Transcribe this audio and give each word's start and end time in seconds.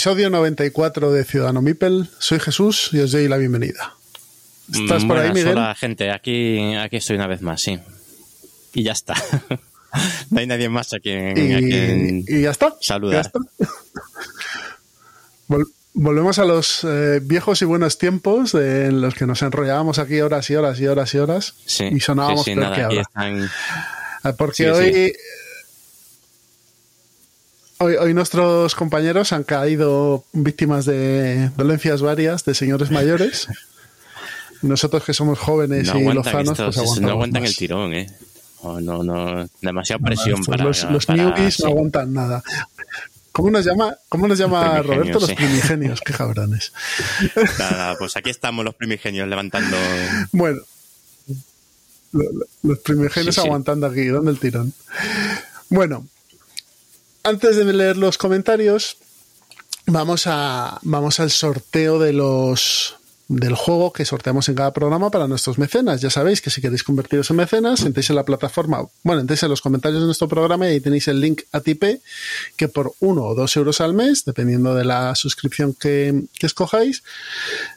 Episodio 0.00 0.30
94 0.30 1.12
de 1.12 1.24
Ciudadano 1.24 1.60
Mipel. 1.60 2.08
Soy 2.18 2.40
Jesús 2.40 2.88
y 2.92 3.00
os 3.00 3.12
doy 3.12 3.28
la 3.28 3.36
bienvenida. 3.36 3.96
¿Estás 4.72 5.04
por 5.04 5.18
ahí, 5.18 5.30
Miguel? 5.30 5.58
Hola, 5.58 5.74
gente. 5.74 6.10
Aquí, 6.10 6.74
aquí 6.74 6.96
estoy 6.96 7.16
una 7.16 7.26
vez 7.26 7.42
más, 7.42 7.60
sí. 7.60 7.78
Y 8.72 8.82
ya 8.82 8.92
está. 8.92 9.12
no 10.30 10.40
hay 10.40 10.46
nadie 10.46 10.70
más 10.70 10.94
aquí. 10.94 11.10
y, 11.10 12.24
y 12.26 12.40
ya 12.40 12.50
está. 12.50 12.74
Saludar. 12.80 13.30
volvemos 15.92 16.38
a 16.38 16.46
los 16.46 16.82
eh, 16.84 17.20
viejos 17.22 17.60
y 17.60 17.66
buenos 17.66 17.98
tiempos 17.98 18.54
en 18.54 19.02
los 19.02 19.14
que 19.14 19.26
nos 19.26 19.42
enrollábamos 19.42 19.98
aquí 19.98 20.22
horas 20.22 20.48
y 20.48 20.54
horas 20.54 20.80
y 20.80 20.86
horas 20.86 21.12
y 21.12 21.18
horas 21.18 21.54
sí, 21.66 21.84
y 21.92 22.00
sonábamos 22.00 22.46
sí, 22.46 22.52
sí, 22.52 22.54
peor 22.54 22.70
nada, 22.70 22.76
que 22.76 22.82
ahora. 22.84 23.02
están... 23.02 23.50
Ah, 24.22 24.32
Porque 24.32 24.70
hoy. 24.70 25.12
Hoy, 27.80 27.94
hoy 27.96 28.14
nuestros 28.14 28.74
compañeros 28.74 29.32
han 29.32 29.42
caído 29.44 30.24
víctimas 30.32 30.84
de 30.84 31.50
dolencias 31.56 32.00
varias 32.02 32.44
de 32.44 32.54
señores 32.54 32.90
mayores. 32.90 33.48
Nosotros 34.62 35.04
que 35.04 35.14
somos 35.14 35.38
jóvenes 35.38 35.86
No 35.92 35.98
y 35.98 36.14
lozanos, 36.14 36.50
estos, 36.50 36.66
pues 36.66 36.76
aguantamos 36.78 37.00
no 37.00 37.10
aguantan 37.10 37.42
más. 37.42 37.50
el 37.50 37.56
tirón, 37.56 37.94
¿eh? 37.94 38.06
Oh, 38.62 38.78
no, 38.78 39.02
no, 39.02 39.48
demasiada 39.62 40.04
presión 40.04 40.44
para... 40.44 40.64
los, 40.64 40.84
los 40.90 41.06
para- 41.06 41.22
newbies 41.24 41.54
sí. 41.54 41.62
no 41.62 41.70
aguantan 41.70 42.12
nada. 42.12 42.42
¿Cómo 43.32 43.50
nos 43.50 43.64
llama, 43.64 43.96
cómo 44.10 44.28
nos 44.28 44.36
llama 44.38 44.82
Roberto? 44.82 45.18
Los 45.20 45.32
primigenios, 45.32 45.98
sí. 46.00 46.04
qué 46.04 46.12
cabrones. 46.12 46.72
Nada, 47.58 47.96
pues 47.96 48.16
aquí 48.16 48.28
estamos 48.28 48.64
los 48.64 48.74
primigenios 48.74 49.26
levantando... 49.28 49.76
Bueno, 50.32 50.60
lo- 52.12 52.24
lo- 52.32 52.46
los 52.64 52.78
primigenios 52.80 53.36
sí. 53.36 53.40
aguantando 53.40 53.86
aquí, 53.86 54.08
dando 54.08 54.30
el 54.30 54.38
tirón. 54.38 54.74
Bueno, 55.70 56.06
antes 57.22 57.56
de 57.56 57.64
leer 57.72 57.96
los 57.96 58.18
comentarios, 58.18 58.96
vamos 59.86 60.26
a 60.26 60.78
vamos 60.82 61.20
al 61.20 61.30
sorteo 61.30 61.98
de 61.98 62.12
los 62.12 62.99
del 63.30 63.54
juego 63.54 63.92
que 63.92 64.04
sorteamos 64.04 64.48
en 64.48 64.56
cada 64.56 64.72
programa 64.72 65.08
para 65.08 65.28
nuestros 65.28 65.56
mecenas. 65.56 66.00
Ya 66.00 66.10
sabéis 66.10 66.42
que 66.42 66.50
si 66.50 66.60
queréis 66.60 66.82
convertiros 66.82 67.30
en 67.30 67.36
mecenas, 67.36 67.82
entréis 67.82 68.10
en 68.10 68.16
la 68.16 68.24
plataforma, 68.24 68.84
bueno, 69.04 69.20
entréis 69.20 69.44
en 69.44 69.50
los 69.50 69.60
comentarios 69.60 70.00
de 70.00 70.06
nuestro 70.06 70.26
programa 70.26 70.66
y 70.66 70.72
ahí 70.72 70.80
tenéis 70.80 71.06
el 71.06 71.20
link 71.20 71.42
a 71.52 71.60
Tipe, 71.60 72.00
que 72.56 72.66
por 72.66 72.92
uno 72.98 73.26
o 73.26 73.36
dos 73.36 73.56
euros 73.56 73.80
al 73.80 73.94
mes, 73.94 74.24
dependiendo 74.24 74.74
de 74.74 74.84
la 74.84 75.14
suscripción 75.14 75.74
que, 75.74 76.24
que 76.40 76.46
escojáis, 76.46 77.04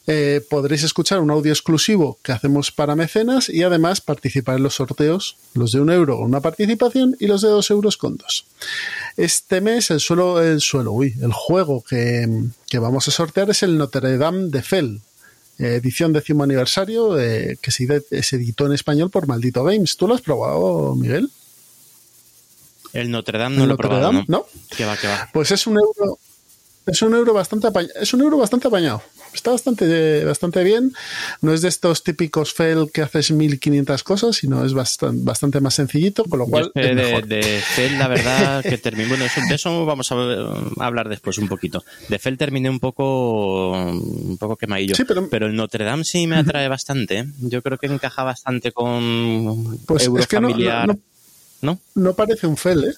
eh, 0.07 0.41
podréis 0.49 0.81
escuchar 0.81 1.19
un 1.19 1.29
audio 1.29 1.51
exclusivo 1.51 2.17
que 2.23 2.31
hacemos 2.31 2.71
para 2.71 2.95
mecenas 2.95 3.47
y 3.47 3.61
además 3.61 4.01
participar 4.01 4.57
en 4.57 4.63
los 4.63 4.73
sorteos, 4.73 5.37
los 5.53 5.71
de 5.71 5.81
un 5.81 5.91
euro 5.91 6.17
con 6.17 6.25
una 6.25 6.41
participación 6.41 7.15
y 7.19 7.27
los 7.27 7.43
de 7.43 7.49
dos 7.49 7.69
euros 7.69 7.97
con 7.97 8.17
dos. 8.17 8.47
Este 9.17 9.61
mes 9.61 9.91
el 9.91 9.99
suelo, 9.99 10.41
el 10.41 10.61
suelo, 10.61 10.93
uy, 10.93 11.13
el 11.21 11.31
juego 11.31 11.83
que, 11.87 12.27
que 12.67 12.79
vamos 12.79 13.07
a 13.07 13.11
sortear 13.11 13.51
es 13.51 13.61
el 13.61 13.77
Notre 13.77 14.17
Dame 14.17 14.47
de 14.47 14.63
Fell, 14.63 15.01
edición 15.59 16.13
décimo 16.13 16.43
aniversario 16.43 17.19
eh, 17.19 17.57
que 17.61 17.71
se, 17.71 17.83
ed- 17.83 18.21
se 18.23 18.35
editó 18.37 18.65
en 18.65 18.73
español 18.73 19.09
por 19.09 19.27
Maldito 19.27 19.63
Games. 19.63 19.95
¿Tú 19.97 20.07
lo 20.07 20.15
has 20.15 20.21
probado, 20.21 20.95
Miguel? 20.95 21.29
El 22.93 23.09
Notre 23.11 23.39
Dame 23.39 23.57
no 23.57 23.63
¿El 23.63 23.69
lo 23.69 23.75
he 23.75 23.77
probado, 23.77 24.01
Dame? 24.01 24.25
¿no? 24.27 24.39
¿No? 24.39 24.45
Que 24.75 24.85
va, 24.85 24.95
que 24.97 25.07
va. 25.07 25.29
Pues 25.33 25.51
es 25.51 25.65
un 25.67 25.77
euro. 25.77 26.17
Es 26.85 27.01
un 27.01 27.13
euro 27.15 27.33
bastante 27.33 27.67
apañado. 27.67 27.93
Es 28.01 28.13
un 28.13 28.21
euro 28.21 28.37
bastante 28.37 28.67
apañado. 28.67 29.01
Está 29.33 29.49
bastante, 29.51 30.23
bastante 30.25 30.63
bien. 30.63 30.93
No 31.41 31.53
es 31.53 31.61
de 31.61 31.69
estos 31.69 32.03
típicos 32.03 32.53
fail 32.53 32.91
que 32.93 33.01
haces 33.01 33.31
1500 33.31 34.03
cosas, 34.03 34.35
sino 34.35 34.63
es 34.63 34.73
bastante, 34.73 35.23
bastante 35.23 35.59
más 35.61 35.73
sencillito, 35.73 36.23
con 36.25 36.37
lo 36.39 36.45
cual 36.45 36.71
es 36.75 36.83
de, 36.89 36.93
mejor. 36.93 37.25
de 37.25 37.41
Fel, 37.41 37.97
la 37.97 38.07
verdad, 38.09 38.61
que 38.63 38.77
terminé. 38.77 39.07
Bueno, 39.09 39.25
eso- 39.25 39.41
de 39.49 39.55
eso 39.55 39.85
vamos 39.87 40.11
a, 40.11 40.15
a 40.15 40.85
hablar 40.85 41.07
después 41.09 41.37
un 41.39 41.47
poquito. 41.47 41.83
De 42.09 42.19
Fel 42.19 42.37
terminé 42.37 42.69
un 42.69 42.79
poco, 42.81 43.91
poco 44.43 44.57
quemadillo. 44.57 44.95
Sí, 44.95 45.03
pero- 45.05 45.27
el 45.47 45.55
Notre 45.55 45.85
Dame 45.85 46.03
sí 46.03 46.27
me 46.27 46.37
atrae 46.37 46.67
bastante. 46.67 47.19
¿eh? 47.19 47.25
Yo 47.39 47.61
creo 47.61 47.77
que 47.77 47.87
encaja 47.87 48.23
bastante 48.23 48.71
con 48.71 49.79
Pues 49.85 50.09
es 50.17 50.27
que 50.27 50.39
no, 50.39 50.49
no, 51.61 51.79
no- 51.95 52.13
parece 52.13 52.47
un 52.47 52.57
fail, 52.57 52.83
¿eh? 52.83 52.93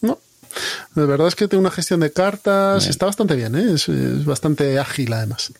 No. 0.00 0.18
De 0.94 1.06
verdad 1.06 1.28
es 1.28 1.34
que 1.34 1.48
tiene 1.48 1.60
una 1.60 1.70
gestión 1.70 2.00
de 2.00 2.12
cartas, 2.12 2.84
Bien. 2.84 2.90
está 2.90 3.06
bastante 3.06 3.34
bien, 3.36 3.54
¿eh? 3.54 3.74
es, 3.74 3.88
es 3.88 4.24
bastante 4.24 4.78
ágil 4.78 5.12
además. 5.12 5.52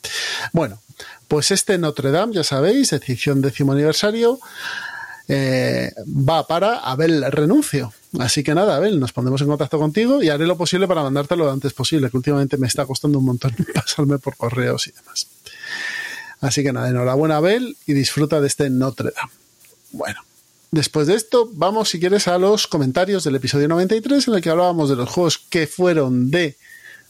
Bueno, 0.53 0.81
pues 1.29 1.51
este 1.51 1.77
Notre 1.79 2.11
Dame, 2.11 2.35
ya 2.35 2.45
sabéis, 2.45 2.93
edición 2.93 3.43
décimo 3.43 3.73
aniversario, 3.73 4.41
eh, 5.29 5.93
va 6.07 6.47
para 6.47 6.79
Abel 6.79 7.31
Renuncio. 7.31 7.93
Así 8.19 8.43
que 8.43 8.55
nada, 8.55 8.77
Abel, 8.77 8.99
nos 8.99 9.13
pondremos 9.13 9.43
en 9.43 9.49
contacto 9.49 9.79
contigo 9.79 10.23
y 10.23 10.31
haré 10.31 10.47
lo 10.47 10.57
posible 10.57 10.89
para 10.89 11.03
mandártelo 11.03 11.45
lo 11.45 11.53
antes 11.53 11.75
posible, 11.75 12.11
que 12.11 12.17
últimamente 12.17 12.57
me 12.57 12.67
está 12.67 12.87
costando 12.87 13.19
un 13.19 13.27
montón 13.27 13.55
pasarme 13.75 14.19
por 14.19 14.37
correos 14.37 14.87
y 14.87 14.93
demás. 14.93 15.27
Así 16.41 16.63
que 16.63 16.73
nada, 16.73 16.89
enhorabuena 16.89 17.37
Abel 17.37 17.77
y 17.87 17.93
disfruta 17.93 18.41
de 18.41 18.47
este 18.47 18.71
Notre 18.71 19.11
Dame. 19.15 19.33
Bueno, 19.93 20.21
después 20.71 21.07
de 21.07 21.15
esto, 21.15 21.51
vamos 21.53 21.91
si 21.91 22.01
quieres 22.01 22.29
a 22.29 22.39
los 22.39 22.67
comentarios 22.67 23.25
del 23.25 23.35
episodio 23.35 23.69
93 23.69 24.29
en 24.29 24.35
el 24.35 24.41
que 24.41 24.51
hablábamos 24.51 24.89
de 24.89 24.97
los 24.97 25.11
juegos 25.11 25.39
que 25.39 25.67
fueron 25.67 26.31
de, 26.31 26.57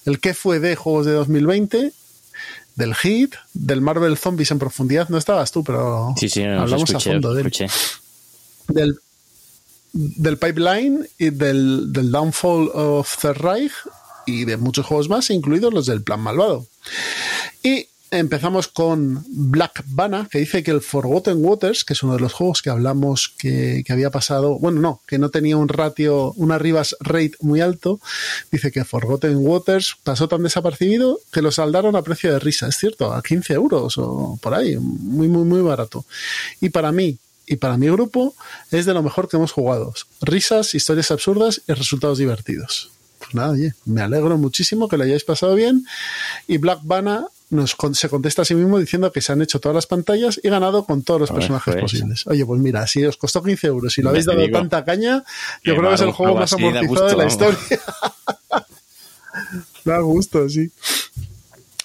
el 0.07 0.19
que 0.19 0.35
fue 0.35 0.59
de 0.59 0.75
juegos 0.75 1.07
de 1.07 1.13
2020, 1.13 1.93
del 2.75 2.95
Hit, 2.95 3.35
del 3.53 3.81
Marvel 3.81 4.17
Zombies 4.17 4.51
en 4.51 4.59
profundidad. 4.59 5.09
No 5.09 5.19
estabas 5.19 5.53
tú, 5.53 5.63
pero 5.63 6.15
Sí, 6.17 6.29
sí, 6.29 6.43
os 6.43 6.61
hablamos 6.61 6.89
escuché, 6.89 7.11
a 7.11 7.13
fondo 7.13 7.35
de 7.35 7.43
él 7.43 7.47
escuché. 7.49 7.67
Del, 8.69 8.99
del 9.93 10.39
Pipeline 10.39 11.09
y 11.19 11.31
del, 11.31 11.93
del 11.93 12.11
Downfall 12.11 12.71
of 12.75 13.19
the 13.21 13.33
Reich 13.33 13.73
y 14.27 14.45
de 14.45 14.57
muchos 14.57 14.87
juegos 14.87 15.09
más, 15.09 15.31
incluidos 15.31 15.73
los 15.73 15.87
del 15.87 16.03
Plan 16.03 16.21
Malvado. 16.21 16.67
Y 17.63 17.89
empezamos 18.11 18.69
con 18.69 19.25
Black 19.29 19.85
Bana, 19.87 20.29
que 20.31 20.39
dice 20.39 20.63
que 20.63 20.71
el 20.71 20.81
Forgotten 20.81 21.45
Waters, 21.45 21.85
que 21.85 21.93
es 21.93 22.03
uno 22.03 22.15
de 22.15 22.21
los 22.21 22.33
juegos 22.33 22.63
que 22.63 22.71
hablamos 22.71 23.35
que, 23.39 23.83
que 23.87 23.93
había 23.93 24.11
pasado, 24.11 24.59
bueno, 24.59 24.81
no, 24.81 25.03
que 25.07 25.19
no 25.19 25.31
tenía 25.31 25.57
un 25.57 25.69
ratio, 25.69 26.33
una 26.37 26.59
Rivas 26.59 26.97
rate 27.01 27.33
muy 27.41 27.61
alto, 27.61 28.01
dice 28.51 28.71
que 28.71 28.85
Forgotten 28.85 29.37
Waters 29.37 29.97
pasó 30.03 30.29
tan 30.29 30.43
desapercibido 30.43 31.21
que 31.33 31.43
lo 31.43 31.51
saldaron 31.51 31.97
a 31.97 32.03
precio 32.03 32.33
de 32.33 32.39
risa, 32.39 32.69
es 32.69 32.77
cierto, 32.77 33.13
a 33.13 33.23
15 33.23 33.55
euros 33.55 33.99
o 33.99 34.39
por 34.41 34.55
ahí, 34.55 34.77
muy, 34.77 35.29
muy, 35.29 35.45
muy 35.45 35.61
barato. 35.61 36.05
Y 36.61 36.71
para 36.71 36.93
mí, 36.93 37.19
y 37.49 37.57
para 37.57 37.77
mi 37.77 37.89
grupo 37.89 38.35
es 38.71 38.87
de 38.87 38.95
lo 38.95 39.03
mejor 39.03 39.29
que 39.29 39.37
hemos 39.37 39.53
jugado. 39.53 39.93
Risas, 40.21 40.75
historias 40.75 41.11
absurdas 41.11 41.63
y 41.67 41.73
resultados 41.73 42.19
divertidos. 42.19 42.91
Pues 43.19 43.35
nada, 43.35 43.51
oye, 43.51 43.75
me 43.85 44.01
alegro 44.03 44.37
muchísimo 44.39 44.89
que 44.89 44.97
lo 44.97 45.05
hayáis 45.05 45.25
pasado 45.25 45.55
bien. 45.55 45.85
Y 46.47 46.59
Black 46.59 46.81
Bana 46.85 47.27
nos 47.51 47.75
con- 47.75 47.95
se 47.95 48.09
contesta 48.09 48.43
a 48.43 48.45
sí 48.45 48.55
mismo 48.55 48.79
diciendo 48.79 49.11
que 49.11 49.21
se 49.23 49.33
han 49.33 49.43
hecho 49.43 49.59
todas 49.59 49.75
las 49.75 49.87
pantallas 49.87 50.39
y 50.43 50.49
ganado 50.51 50.85
con 50.85 51.03
todos 51.03 51.21
los 51.21 51.31
personajes 51.31 51.75
pues. 51.75 51.83
posibles. 51.93 52.27
Oye, 52.27 52.45
pues 52.47 52.61
mira, 52.61 52.87
si 52.87 53.05
os 53.05 53.17
costó 53.17 53.43
15 53.43 53.67
euros 53.67 53.97
y 53.99 54.03
lo 54.03 54.07
Ya 54.07 54.11
habéis 54.11 54.27
dado 54.27 54.41
digo. 54.41 54.59
tanta 54.59 54.85
caña, 54.85 55.25
yo 55.65 55.75
creo 55.77 55.89
que 55.89 55.95
es 55.95 56.01
el 56.03 56.13
juego 56.13 56.37
más 56.37 56.53
amortizado 56.53 57.07
de 57.07 57.17
la 57.17 57.25
vamos. 57.25 57.33
historia. 57.33 57.59
da 59.85 59.99
gusto, 60.01 60.49
sí. 60.49 60.71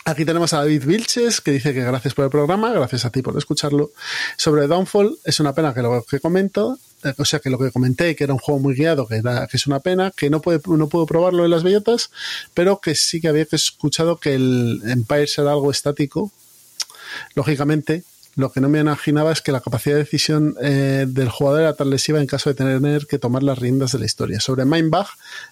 Aquí 0.05 0.25
tenemos 0.25 0.51
a 0.51 0.57
David 0.57 0.83
Vilches, 0.85 1.39
que 1.39 1.51
dice 1.51 1.73
que 1.73 1.81
gracias 1.81 2.13
por 2.13 2.25
el 2.25 2.31
programa, 2.31 2.73
gracias 2.73 3.05
a 3.05 3.09
ti 3.09 3.21
por 3.21 3.37
escucharlo. 3.37 3.91
Sobre 4.35 4.67
Downfall, 4.67 5.17
es 5.23 5.39
una 5.39 5.53
pena 5.53 5.73
que 5.73 5.81
lo 5.81 6.03
que 6.03 6.19
comento, 6.19 6.77
eh, 7.05 7.13
o 7.17 7.23
sea, 7.23 7.39
que 7.39 7.49
lo 7.49 7.57
que 7.57 7.71
comenté, 7.71 8.13
que 8.13 8.25
era 8.25 8.33
un 8.33 8.39
juego 8.39 8.59
muy 8.59 8.75
guiado, 8.75 9.07
que, 9.07 9.15
era, 9.15 9.47
que 9.47 9.55
es 9.55 9.65
una 9.65 9.79
pena, 9.79 10.11
que 10.11 10.29
no, 10.29 10.41
puedo 10.41 11.05
probarlo 11.05 11.45
en 11.45 11.51
las 11.51 11.63
bellotas, 11.63 12.09
pero 12.53 12.81
que 12.81 12.95
sí 12.95 13.21
que 13.21 13.29
había 13.29 13.45
escuchado 13.49 14.17
que 14.17 14.35
el 14.35 14.81
Empire 14.85 15.27
era 15.37 15.51
algo 15.51 15.71
estático. 15.71 16.33
Lógicamente, 17.35 18.03
lo 18.35 18.51
que 18.51 18.59
no 18.59 18.67
me 18.67 18.81
imaginaba 18.81 19.31
es 19.31 19.41
que 19.41 19.53
la 19.53 19.61
capacidad 19.61 19.95
de 19.95 20.03
decisión 20.03 20.55
eh, 20.61 21.05
del 21.07 21.29
jugador 21.29 21.61
era 21.61 21.75
tan 21.75 21.89
lesiva 21.89 22.19
en 22.19 22.27
caso 22.27 22.49
de 22.49 22.55
tener 22.55 23.07
que 23.07 23.19
tomar 23.19 23.43
las 23.43 23.57
riendas 23.57 23.93
de 23.93 23.99
la 23.99 24.05
historia. 24.05 24.41
Sobre 24.41 24.65
Mindbag 24.65 25.07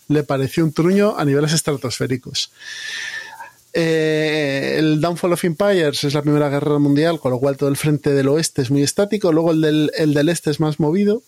le 0.10 0.24
pareció 0.24 0.66
un 0.66 0.74
truño 0.74 1.16
a 1.18 1.24
niveles 1.24 1.54
estratosféricos. 1.54 2.52
Eh, 3.74 4.76
el 4.80 5.00
Downfall 5.00 5.34
of 5.34 5.44
Empires 5.46 6.04
es 6.04 6.14
la 6.14 6.22
Primera 6.22 6.50
Guerra 6.50 6.78
Mundial, 6.80 7.20
con 7.20 7.32
lo 7.32 7.40
cual 7.40 7.58
todo 7.58 7.70
el 7.70 7.78
frente 7.78 8.12
del 8.12 8.28
oeste 8.28 8.62
es 8.62 8.72
muy 8.72 8.84
estático. 8.84 9.32
Luego 9.32 9.52
el 9.52 9.62
del, 9.62 9.92
el 9.96 10.14
del 10.14 10.30
este 10.30 10.52
es 10.52 10.60
más 10.60 10.80
movido. 10.80 11.22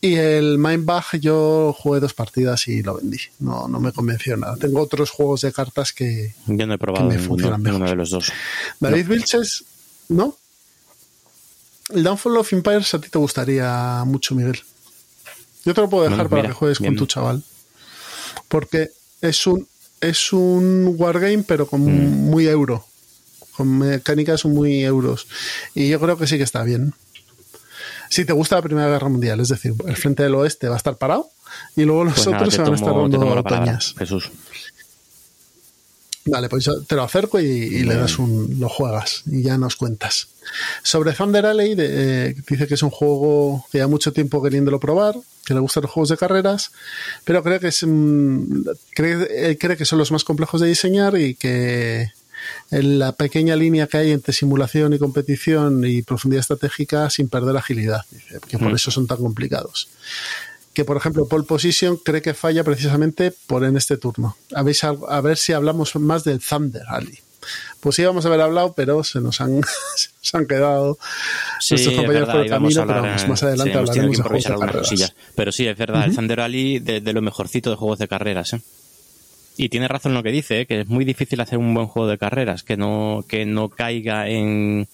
Y 0.00 0.16
el 0.16 0.58
Mindbag 0.58 1.20
yo 1.20 1.72
jugué 1.78 2.00
dos 2.00 2.12
partidas 2.12 2.66
y 2.66 2.82
lo 2.82 2.96
vendí. 2.96 3.18
No, 3.38 3.68
no 3.68 3.78
me 3.78 3.92
convenció 3.92 4.36
nada. 4.36 4.56
Tengo 4.56 4.80
otros 4.80 5.10
juegos 5.10 5.42
de 5.42 5.52
cartas 5.52 5.92
que, 5.92 6.34
Yo 6.46 6.66
no 6.66 6.74
he 6.74 6.78
probado 6.78 7.06
me 7.06 7.14
ninguno, 7.16 7.28
funcionan 7.28 7.62
mejor. 7.62 7.88
de 7.88 7.94
los 7.94 8.10
dos. 8.10 8.32
David 8.80 9.06
Vilches, 9.06 9.62
¿no? 10.08 10.36
El 11.94 12.02
Downfall 12.02 12.36
of 12.38 12.52
Empires 12.52 12.92
a 12.94 13.00
ti 13.00 13.08
te 13.10 13.18
gustaría 13.18 14.02
mucho, 14.04 14.34
Miguel. 14.34 14.58
Yo 15.64 15.72
te 15.74 15.80
lo 15.80 15.88
puedo 15.88 16.02
dejar 16.04 16.16
Bueno, 16.16 16.30
para 16.30 16.42
mira, 16.42 16.52
que 16.52 16.58
juegues 16.58 16.80
bien. 16.80 16.94
con 16.94 16.98
tu 16.98 17.06
chaval. 17.06 17.44
Porque 18.48 18.90
es 19.20 19.46
un 19.46 19.68
es 20.02 20.32
un 20.32 20.94
wargame, 20.98 21.42
pero 21.46 21.66
con 21.66 21.82
Mm. 21.84 22.30
muy 22.30 22.46
euro. 22.48 22.84
Con 23.56 23.78
mecánicas 23.78 24.44
muy 24.44 24.82
euros. 24.84 25.26
Y 25.74 25.88
yo 25.88 25.98
creo 26.00 26.16
que 26.18 26.26
sí 26.26 26.36
que 26.36 26.42
está 26.44 26.62
bien. 26.62 26.92
Si 28.10 28.24
te 28.26 28.32
gusta 28.34 28.56
la 28.56 28.62
Primera 28.62 28.88
Guerra 28.88 29.08
Mundial, 29.08 29.40
es 29.40 29.48
decir, 29.48 29.72
el 29.86 29.96
frente 29.96 30.22
del 30.22 30.34
oeste 30.34 30.68
va 30.68 30.74
a 30.74 30.76
estar 30.76 30.96
parado 30.98 31.30
y 31.76 31.84
luego 31.84 32.04
los 32.04 32.14
Pues 32.14 32.26
otros 32.26 32.54
se 32.54 32.60
van 32.62 32.72
a 32.72 32.76
estar 32.76 32.88
dando. 32.94 33.18
Jesús. 33.98 34.30
Vale, 36.24 36.48
pues 36.48 36.64
yo 36.64 36.80
te 36.82 36.94
lo 36.94 37.02
acerco 37.02 37.40
y, 37.40 37.44
y 37.46 37.82
le 37.82 37.96
das 37.96 38.18
un. 38.18 38.60
lo 38.60 38.68
juegas 38.68 39.22
y 39.26 39.42
ya 39.42 39.58
nos 39.58 39.74
cuentas. 39.74 40.28
Sobre 40.84 41.12
Thunder 41.14 41.46
Alley, 41.46 41.74
de- 41.74 42.28
eh, 42.30 42.34
dice 42.48 42.68
que 42.68 42.74
es 42.74 42.82
un 42.84 42.90
juego 42.90 43.66
que 43.72 43.78
lleva 43.78 43.88
mucho 43.88 44.12
tiempo 44.12 44.40
queriéndolo 44.40 44.78
probar, 44.78 45.16
que 45.44 45.52
le 45.54 45.58
gustan 45.60 45.82
los 45.82 45.90
juegos 45.90 46.10
de 46.10 46.16
carreras, 46.16 46.70
pero 47.24 47.42
cree 47.42 47.58
que 47.58 47.68
es 47.68 47.82
mm, 47.84 48.62
cree, 48.94 49.48
él 49.50 49.58
cree 49.58 49.76
que 49.76 49.84
son 49.84 49.98
los 49.98 50.12
más 50.12 50.22
complejos 50.22 50.60
de 50.60 50.68
diseñar 50.68 51.18
y 51.18 51.34
que 51.34 52.12
en 52.70 52.98
la 53.00 53.12
pequeña 53.12 53.56
línea 53.56 53.88
que 53.88 53.96
hay 53.98 54.10
entre 54.12 54.32
simulación 54.32 54.92
y 54.92 54.98
competición 54.98 55.84
y 55.84 56.02
profundidad 56.02 56.40
estratégica 56.40 57.10
sin 57.10 57.28
perder 57.28 57.56
agilidad, 57.56 58.02
dice, 58.12 58.38
que 58.48 58.58
por 58.58 58.70
Mm. 58.70 58.76
eso 58.76 58.90
son 58.92 59.06
tan 59.08 59.18
complicados 59.18 59.88
que 60.74 60.84
por 60.84 60.96
ejemplo 60.96 61.26
Pole 61.28 61.44
Position 61.44 61.96
cree 61.96 62.22
que 62.22 62.34
falla 62.34 62.64
precisamente 62.64 63.32
por 63.46 63.64
en 63.64 63.76
este 63.76 63.96
turno. 63.96 64.36
A 64.54 64.62
ver, 64.62 64.74
si- 64.74 64.86
a 64.86 65.20
ver 65.20 65.36
si 65.36 65.52
hablamos 65.52 65.94
más 65.96 66.24
del 66.24 66.40
Thunder 66.40 66.82
Alley. 66.88 67.18
Pues 67.80 67.96
sí, 67.96 68.04
vamos 68.04 68.24
a 68.24 68.28
haber 68.28 68.40
hablado, 68.40 68.72
pero 68.72 69.02
se 69.02 69.20
nos 69.20 69.40
han, 69.40 69.60
se 69.96 70.08
nos 70.22 70.34
han 70.34 70.46
quedado 70.46 70.96
Sí, 71.58 71.74
nuestros 71.74 71.80
es 71.80 71.86
compañeros 71.98 72.20
verdad, 72.28 72.32
por 72.32 72.40
el 72.44 72.50
camino, 72.50 72.86
pero 72.86 73.02
vamos, 73.02 73.28
más 73.28 73.42
adelante 73.42 73.72
sí, 73.72 73.78
hablaremos 73.78 74.16
de 74.16 74.22
juegos 74.22 74.44
de 74.44 74.50
carreras. 74.54 74.76
cosillas. 74.88 75.14
Pero 75.34 75.52
sí, 75.52 75.66
es 75.66 75.76
verdad, 75.76 76.04
el 76.04 76.14
Thunder 76.14 76.40
Alley 76.40 76.78
de, 76.78 77.00
de 77.00 77.12
lo 77.12 77.20
mejorcito 77.20 77.70
de 77.70 77.76
juegos 77.76 77.98
de 77.98 78.06
carreras, 78.08 78.52
¿eh? 78.52 78.60
Y 79.56 79.68
tiene 79.68 79.86
razón 79.86 80.14
lo 80.14 80.22
que 80.22 80.30
dice, 80.30 80.60
¿eh? 80.62 80.66
que 80.66 80.80
es 80.80 80.88
muy 80.88 81.04
difícil 81.04 81.38
hacer 81.40 81.58
un 81.58 81.74
buen 81.74 81.86
juego 81.86 82.08
de 82.08 82.16
carreras, 82.16 82.62
que 82.62 82.78
no, 82.78 83.22
que 83.28 83.44
no 83.44 83.68
caiga 83.68 84.26
en, 84.28 84.88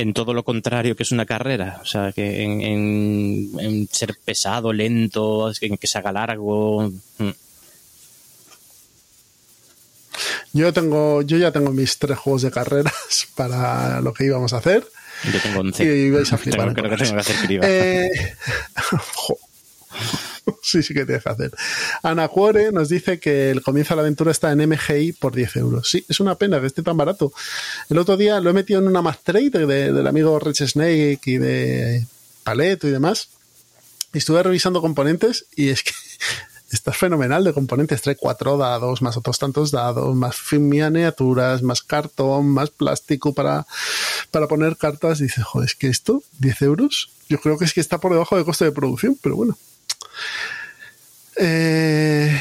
en 0.00 0.12
todo 0.12 0.34
lo 0.34 0.44
contrario 0.44 0.96
que 0.96 1.02
es 1.02 1.12
una 1.12 1.26
carrera. 1.26 1.78
O 1.82 1.86
sea, 1.86 2.12
que 2.12 2.42
en, 2.42 2.60
en- 2.60 3.50
en 3.60 3.88
ser 3.90 4.16
pesado, 4.24 4.72
lento, 4.72 5.50
en 5.60 5.76
que 5.76 5.86
se 5.86 5.98
haga 5.98 6.12
largo. 6.12 6.90
Mm. 7.18 7.30
Yo 10.52 10.72
tengo, 10.72 11.22
yo 11.22 11.36
ya 11.36 11.52
tengo 11.52 11.70
mis 11.72 11.98
tres 11.98 12.18
juegos 12.18 12.42
de 12.42 12.50
carreras 12.50 13.28
para 13.36 14.00
lo 14.00 14.12
que 14.12 14.24
íbamos 14.24 14.52
a 14.52 14.58
hacer. 14.58 14.86
Yo 15.32 15.40
tengo 15.40 15.60
11. 15.60 15.84
Y 15.84 16.10
vais 16.10 16.32
a 16.32 16.38
flipar. 16.38 16.74
Tengo- 16.74 16.74
creo 16.74 16.90
que 16.90 16.96
tengo 17.04 17.14
que 17.14 17.20
hacer 17.20 17.36
criba. 17.46 17.66
Eh. 17.68 18.10
Sí, 20.62 20.82
sí 20.82 20.94
que 20.94 21.04
tienes 21.04 21.22
que 21.24 21.30
hacer. 21.30 21.50
Ana 22.02 22.28
Cuore 22.28 22.72
nos 22.72 22.88
dice 22.88 23.18
que 23.20 23.50
el 23.50 23.62
comienzo 23.62 23.94
de 23.94 23.96
la 23.96 24.02
aventura 24.02 24.30
está 24.30 24.52
en 24.52 24.68
MGI 24.68 25.12
por 25.12 25.34
10 25.34 25.56
euros. 25.56 25.88
Sí, 25.90 26.04
es 26.08 26.20
una 26.20 26.34
pena 26.36 26.60
que 26.60 26.66
esté 26.66 26.82
tan 26.82 26.96
barato. 26.96 27.32
El 27.88 27.98
otro 27.98 28.16
día 28.16 28.40
lo 28.40 28.50
he 28.50 28.52
metido 28.52 28.80
en 28.80 28.88
una 28.88 29.02
Mac 29.02 29.20
Trade 29.22 29.50
de- 29.66 29.92
del 29.92 30.06
amigo 30.06 30.38
Rich 30.38 30.62
Snake 30.66 31.20
y 31.24 31.38
de 31.38 32.06
Paleto 32.44 32.86
y 32.88 32.90
demás. 32.90 33.28
Y 34.12 34.18
estuve 34.18 34.42
revisando 34.42 34.80
componentes 34.80 35.46
y 35.56 35.68
es 35.68 35.82
que 35.82 35.92
está 36.70 36.92
fenomenal 36.92 37.44
de 37.44 37.52
componentes. 37.52 38.02
Trae 38.02 38.16
cuatro 38.16 38.56
dados, 38.56 39.00
más 39.02 39.16
otros 39.16 39.38
tantos 39.38 39.70
dados, 39.70 40.14
más 40.14 40.36
miniaturas, 40.52 41.62
más 41.62 41.82
cartón, 41.82 42.48
más 42.48 42.70
plástico 42.70 43.32
para, 43.34 43.66
para 44.30 44.48
poner 44.48 44.76
cartas. 44.76 45.18
Dice, 45.18 45.42
joder, 45.42 45.66
es 45.68 45.74
que 45.74 45.88
esto, 45.88 46.22
10 46.40 46.62
euros, 46.62 47.10
yo 47.28 47.38
creo 47.40 47.58
que 47.58 47.64
es 47.66 47.72
que 47.74 47.80
está 47.80 47.98
por 47.98 48.12
debajo 48.12 48.36
del 48.36 48.44
coste 48.44 48.64
de 48.64 48.72
producción, 48.72 49.18
pero 49.22 49.36
bueno. 49.36 49.56
Eh, 51.40 52.36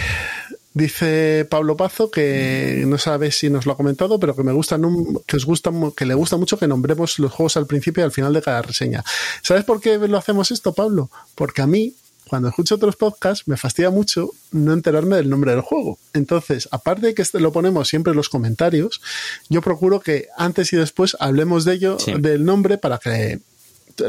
dice 0.74 1.46
Pablo 1.50 1.78
Pazo 1.78 2.10
que 2.10 2.84
no 2.88 2.98
sabe 2.98 3.32
si 3.32 3.50
nos 3.50 3.66
lo 3.66 3.74
ha 3.74 3.78
comentado, 3.78 4.20
pero 4.20 4.36
que 4.36 4.44
me 4.44 4.52
que 4.52 5.38
os 5.38 5.46
gusta 5.46 5.72
que 5.96 6.06
le 6.06 6.14
gusta 6.16 6.38
mucho 6.38 6.58
que 6.58 6.68
nombremos 6.68 7.20
los 7.20 7.32
juegos 7.32 7.58
al 7.58 7.68
principio 7.68 8.02
y 8.02 8.06
al 8.06 8.12
final 8.12 8.34
de 8.34 8.42
cada 8.42 8.62
reseña. 8.62 9.04
¿Sabes 9.44 9.64
por 9.66 9.82
qué 9.82 9.98
lo 9.98 10.18
hacemos 10.18 10.52
esto, 10.52 10.74
Pablo? 10.74 11.10
Porque 11.36 11.62
a 11.62 11.68
mí 11.68 11.94
cuando 12.28 12.50
escucho 12.50 12.76
otros 12.76 12.96
podcasts 12.98 13.48
me 13.48 13.56
fastidia 13.56 13.90
mucho 13.90 14.32
no 14.52 14.74
enterarme 14.74 15.16
del 15.16 15.30
nombre 15.30 15.52
del 15.52 15.62
juego. 15.62 15.98
Entonces, 16.14 16.68
aparte 16.72 17.08
de 17.08 17.14
que 17.14 17.22
este 17.22 17.40
lo 17.40 17.54
ponemos 17.54 17.88
siempre 17.88 18.12
en 18.12 18.18
los 18.18 18.28
comentarios, 18.30 19.00
yo 19.48 19.62
procuro 19.62 20.00
que 20.02 20.28
antes 20.38 20.74
y 20.74 20.76
después 20.76 21.16
hablemos 21.22 21.64
de 21.66 21.74
ello, 21.76 21.98
Sí. 22.00 22.14
del 22.20 22.44
nombre, 22.44 22.78
para 22.78 22.98
que 22.98 23.40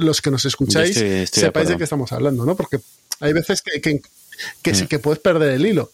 los 0.00 0.20
que 0.20 0.30
nos 0.32 0.44
escucháis 0.46 0.96
Yo 0.96 1.02
estoy- 1.02 1.18
estoy 1.20 1.40
de 1.42 1.46
sepáis 1.46 1.54
de 1.68 1.74
acuerdo. 1.74 1.78
qué 1.78 1.84
estamos 1.84 2.12
hablando, 2.12 2.44
¿no? 2.44 2.56
Porque 2.56 2.80
hay 3.20 3.32
veces 3.32 3.62
que, 3.62 3.80
que, 3.80 4.00
que, 4.62 4.74
sí 4.74 4.84
Mm. 4.84 4.86
que 4.88 4.98
puedes 4.98 5.20
perder 5.20 5.50
el 5.52 5.66
hilo. 5.66 5.90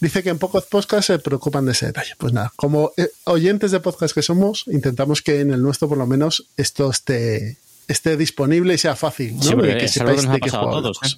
Dice 0.00 0.22
que 0.22 0.30
en 0.30 0.38
pocos 0.38 0.64
podcasts 0.64 1.06
se 1.06 1.18
preocupan 1.18 1.64
de 1.66 1.72
ese 1.72 1.86
detalle. 1.86 2.14
Pues 2.18 2.32
nada, 2.32 2.52
como 2.56 2.92
eh, 2.96 3.08
oyentes 3.24 3.70
de 3.70 3.80
podcast 3.80 4.14
que 4.14 4.22
somos, 4.22 4.64
intentamos 4.66 5.22
que 5.22 5.40
en 5.40 5.52
el 5.52 5.62
nuestro 5.62 5.88
por 5.88 5.96
lo 5.98 6.06
menos 6.06 6.46
esto 6.56 6.90
esté, 6.90 7.56
esté 7.86 8.16
disponible 8.16 8.74
y 8.74 8.78
sea 8.78 8.96
fácil, 8.96 9.36
¿no? 9.36 9.42
Sí, 9.42 9.54
porque 9.54 9.76
que 9.78 9.88
sepáis 9.88 10.28
de 10.28 10.40
qué 10.40 10.50
todos. 10.50 10.98
¿eh? 11.04 11.08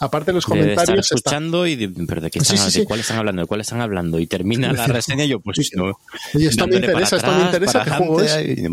Aparte 0.00 0.32
los 0.32 0.44
De 0.46 0.48
estar 0.54 0.58
comentarios 0.86 1.04
está- 1.06 1.14
escuchando 1.16 1.66
y 1.66 1.76
de, 1.76 1.88
pero 2.06 2.20
de 2.22 2.30
qué 2.30 2.38
están, 2.38 2.56
sí, 2.56 2.64
de 2.64 2.70
sí. 2.70 2.84
cuál 2.84 3.00
están 3.00 3.18
hablando, 3.18 3.42
de 3.42 3.46
cuál 3.48 3.60
están 3.60 3.80
hablando 3.82 4.18
y 4.18 4.26
termina 4.26 4.72
la 4.72 4.86
reseña 4.86 5.24
y 5.24 5.28
yo 5.28 5.40
pues 5.40 5.70
no. 5.74 5.98
Oye, 6.34 6.46
esto 6.48 6.66
me 6.66 6.76
interesa, 6.76 7.16
esto 7.16 7.28
me 7.28 7.34
atrás, 7.34 7.46
interesa, 7.46 7.84
¿qué 7.84 7.90
juego 7.90 8.20
es? 8.22 8.36
y-. 8.46 8.66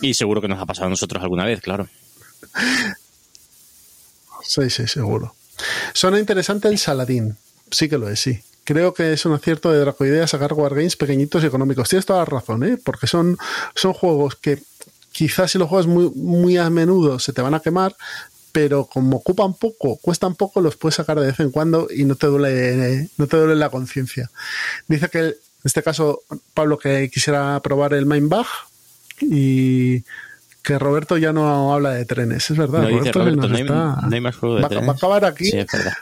Y 0.00 0.14
seguro 0.14 0.40
que 0.40 0.48
nos 0.48 0.58
ha 0.58 0.66
pasado 0.66 0.86
a 0.88 0.90
nosotros 0.90 1.22
alguna 1.22 1.44
vez, 1.44 1.60
claro. 1.60 1.88
Sí, 4.44 4.70
sí, 4.70 4.86
seguro. 4.86 5.34
Suena 5.92 6.18
interesante 6.18 6.68
el 6.68 6.78
Saladín. 6.78 7.36
Sí 7.70 7.88
que 7.88 7.98
lo 7.98 8.08
es, 8.08 8.20
sí. 8.20 8.42
Creo 8.64 8.94
que 8.94 9.12
es 9.12 9.24
un 9.26 9.32
acierto 9.32 9.72
de 9.72 9.80
Dracoidea 9.80 10.26
sacar 10.26 10.52
wargames 10.52 10.96
pequeñitos 10.96 11.42
y 11.42 11.46
económicos. 11.46 11.88
Tienes 11.88 12.06
toda 12.06 12.20
la 12.20 12.24
razón, 12.26 12.62
¿eh? 12.62 12.78
Porque 12.82 13.06
son, 13.06 13.36
son 13.74 13.92
juegos 13.92 14.36
que 14.36 14.62
quizás 15.10 15.50
si 15.50 15.58
los 15.58 15.68
juegas 15.68 15.86
muy, 15.86 16.10
muy 16.14 16.56
a 16.56 16.70
menudo 16.70 17.18
se 17.18 17.32
te 17.32 17.42
van 17.42 17.54
a 17.54 17.60
quemar, 17.60 17.96
pero 18.52 18.84
como 18.84 19.16
ocupan 19.16 19.54
poco, 19.54 19.96
cuestan 19.96 20.34
poco, 20.34 20.60
los 20.60 20.76
puedes 20.76 20.96
sacar 20.96 21.18
de 21.18 21.26
vez 21.26 21.40
en 21.40 21.50
cuando 21.50 21.88
y 21.90 22.04
no 22.04 22.16
te 22.16 22.26
duele, 22.26 23.08
no 23.16 23.26
te 23.26 23.36
duele 23.36 23.56
la 23.56 23.70
conciencia. 23.70 24.30
Dice 24.86 25.08
que 25.08 25.18
en 25.18 25.34
este 25.64 25.82
caso, 25.82 26.22
Pablo, 26.54 26.78
que 26.78 27.10
quisiera 27.12 27.60
probar 27.60 27.94
el 27.94 28.06
Mindbag 28.06 28.46
y 29.20 30.04
que 30.62 30.78
Roberto 30.78 31.16
ya 31.18 31.32
no 31.32 31.72
habla 31.74 31.90
de 31.90 32.04
trenes. 32.04 32.50
Es 32.50 32.56
verdad, 32.56 32.82
No 32.82 32.88
Roberto, 32.90 33.18
Roberto, 33.18 33.48
no 33.48 33.56
hay, 33.56 33.62
está- 33.62 33.74
no 34.08 34.14
hay 34.14 34.20
más 34.20 34.36
juego 34.36 34.56
de 34.56 34.62
va, 34.62 34.68
trenes. 34.68 34.88
va 34.88 34.92
a 34.92 34.96
acabar 34.96 35.24
aquí. 35.24 35.44
Sí, 35.50 35.58
es 35.58 35.66
verdad. 35.72 35.94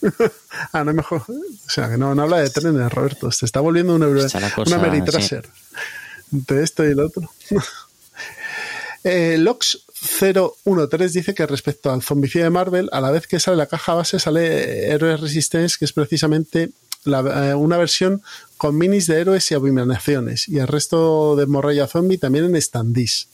Ah, 0.72 0.84
no 0.84 0.90
hay 0.90 0.96
mejor. 0.96 1.22
O 1.28 1.70
sea, 1.70 1.88
que 1.90 1.98
no, 1.98 2.14
no 2.14 2.22
habla 2.22 2.38
de 2.38 2.50
trenes, 2.50 2.92
Roberto. 2.92 3.32
Se 3.32 3.44
está 3.46 3.58
volviendo 3.60 3.94
un 3.96 4.02
euro, 4.04 4.20
una 4.66 4.78
Meritraser. 4.78 5.48
De 6.30 6.62
esto 6.62 6.84
y 6.86 6.92
el 6.92 7.00
otro. 7.00 7.28
Eh, 9.04 9.36
Lox 9.38 9.84
013 10.18 11.08
dice 11.18 11.32
que 11.32 11.46
respecto 11.46 11.90
al 11.92 12.02
zombicide 12.02 12.42
de 12.42 12.50
Marvel, 12.50 12.88
a 12.92 13.00
la 13.00 13.12
vez 13.12 13.28
que 13.28 13.38
sale 13.38 13.56
la 13.56 13.66
caja 13.66 13.94
base, 13.94 14.18
sale 14.18 14.88
Héroes 14.90 15.20
Resistance, 15.20 15.76
que 15.78 15.84
es 15.84 15.92
precisamente 15.92 16.70
la- 17.04 17.50
eh, 17.50 17.54
una 17.54 17.76
versión 17.78 18.22
con 18.58 18.76
minis 18.76 19.06
de 19.06 19.20
héroes 19.20 19.50
y 19.50 19.54
abominaciones, 19.54 20.48
y 20.48 20.58
el 20.58 20.68
resto 20.68 21.36
de 21.36 21.46
Morralla 21.46 21.86
Zombie 21.86 22.18
también 22.18 22.44
en 22.44 22.60
standees. 22.60 23.28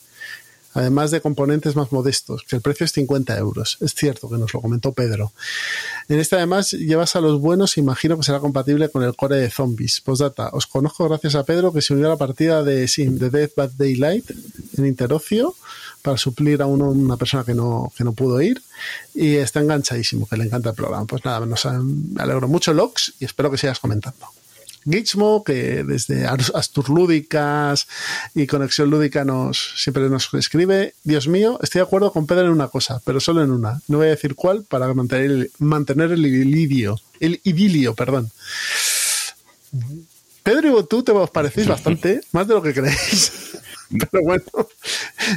Además 0.75 1.13
de 1.13 1.21
componentes 1.21 1.77
más 1.77 1.93
modestos, 1.93 2.43
que 2.43 2.57
el 2.57 2.63
precio 2.63 2.85
es 2.85 2.93
50 2.93 3.39
euros. 3.39 3.79
Es 3.81 3.95
cierto 3.95 4.29
que 4.29 4.39
nos 4.39 4.53
lo 4.53 4.61
comentó 4.61 4.93
Pedro. 4.93 5.33
En 6.09 6.19
este 6.19 6.35
además 6.35 6.73
llevas 6.73 7.15
a 7.15 7.21
los 7.21 7.41
buenos, 7.41 7.79
imagino 7.79 8.17
que 8.17 8.25
será 8.25 8.41
compatible 8.41 8.89
con 8.89 9.05
el 9.05 9.15
core 9.15 9.37
de 9.37 9.51
zombies. 9.51 10.01
Postdata, 10.01 10.51
os 10.53 10.67
conozco 10.67 11.09
gracias 11.09 11.37
a 11.37 11.45
Pedro 11.45 11.73
que 11.73 11.81
se 11.81 11.95
unió 11.95 12.07
a 12.07 12.11
la 12.11 12.17
partida 12.17 12.65
de, 12.65 12.89
sí, 12.89 13.07
de 13.07 13.31
Death 13.31 13.55
Bad 13.57 13.71
Daylight 13.79 14.31
en 14.77 14.87
Interocio 14.87 15.55
para 16.03 16.19
suplir 16.19 16.61
a 16.61 16.67
uno, 16.67 16.91
una 16.91 17.17
persona 17.17 17.45
que 17.45 17.55
no, 17.55 17.93
que 17.97 18.03
no 18.03 18.13
pudo 18.13 18.43
ir 18.43 18.61
y 19.15 19.37
está 19.37 19.61
enganchadísimo, 19.61 20.27
que 20.27 20.37
le 20.37 20.45
encanta 20.45 20.71
el 20.71 20.75
programa. 20.75 21.07
Pues 21.07 21.25
nada, 21.25 21.47
nos 21.47 21.65
alegro 21.67 22.49
mucho, 22.49 22.75
Lox, 22.75 23.15
y 23.21 23.25
espero 23.25 23.49
que 23.49 23.59
sigas 23.59 23.79
comentando. 23.79 24.27
Gizmo, 24.85 25.45
que 25.45 25.85
desde 25.85 26.27
Astur 26.27 26.91
Lúdicas 26.91 27.87
y 28.35 28.47
Conexión 28.47 28.91
Lúdica 28.91 29.25
nos 29.25 29.75
siempre 29.77 30.09
nos 30.09 30.33
escribe. 30.35 30.95
Dios 31.05 31.29
mío, 31.29 31.59
estoy 31.63 31.81
de 31.81 31.87
acuerdo 31.87 32.13
con 32.13 32.27
Pedro 32.27 32.47
en 32.47 32.53
una 32.53 32.69
cosa, 32.69 33.01
pero 33.05 33.21
solo 33.21 33.43
en 33.43 33.51
una. 33.51 33.81
No 33.89 33.99
voy 33.99 34.09
a 34.09 34.11
decir 34.11 34.35
cuál 34.35 34.65
para 34.65 34.93
mantener 34.95 35.31
el, 35.31 35.51
mantener 35.59 36.13
el 36.13 36.25
idilio. 36.25 37.01
El 37.21 37.41
idilio, 37.45 37.95
perdón. 37.95 38.31
Pedro 40.43 40.79
y 40.79 40.87
tú 40.87 41.03
te 41.03 41.13
parecéis 41.33 41.67
bastante, 41.67 42.21
más 42.33 42.47
de 42.47 42.55
lo 42.55 42.63
que 42.63 42.75
creéis. 42.75 43.33
Pero 43.99 44.23
bueno, 44.25 44.43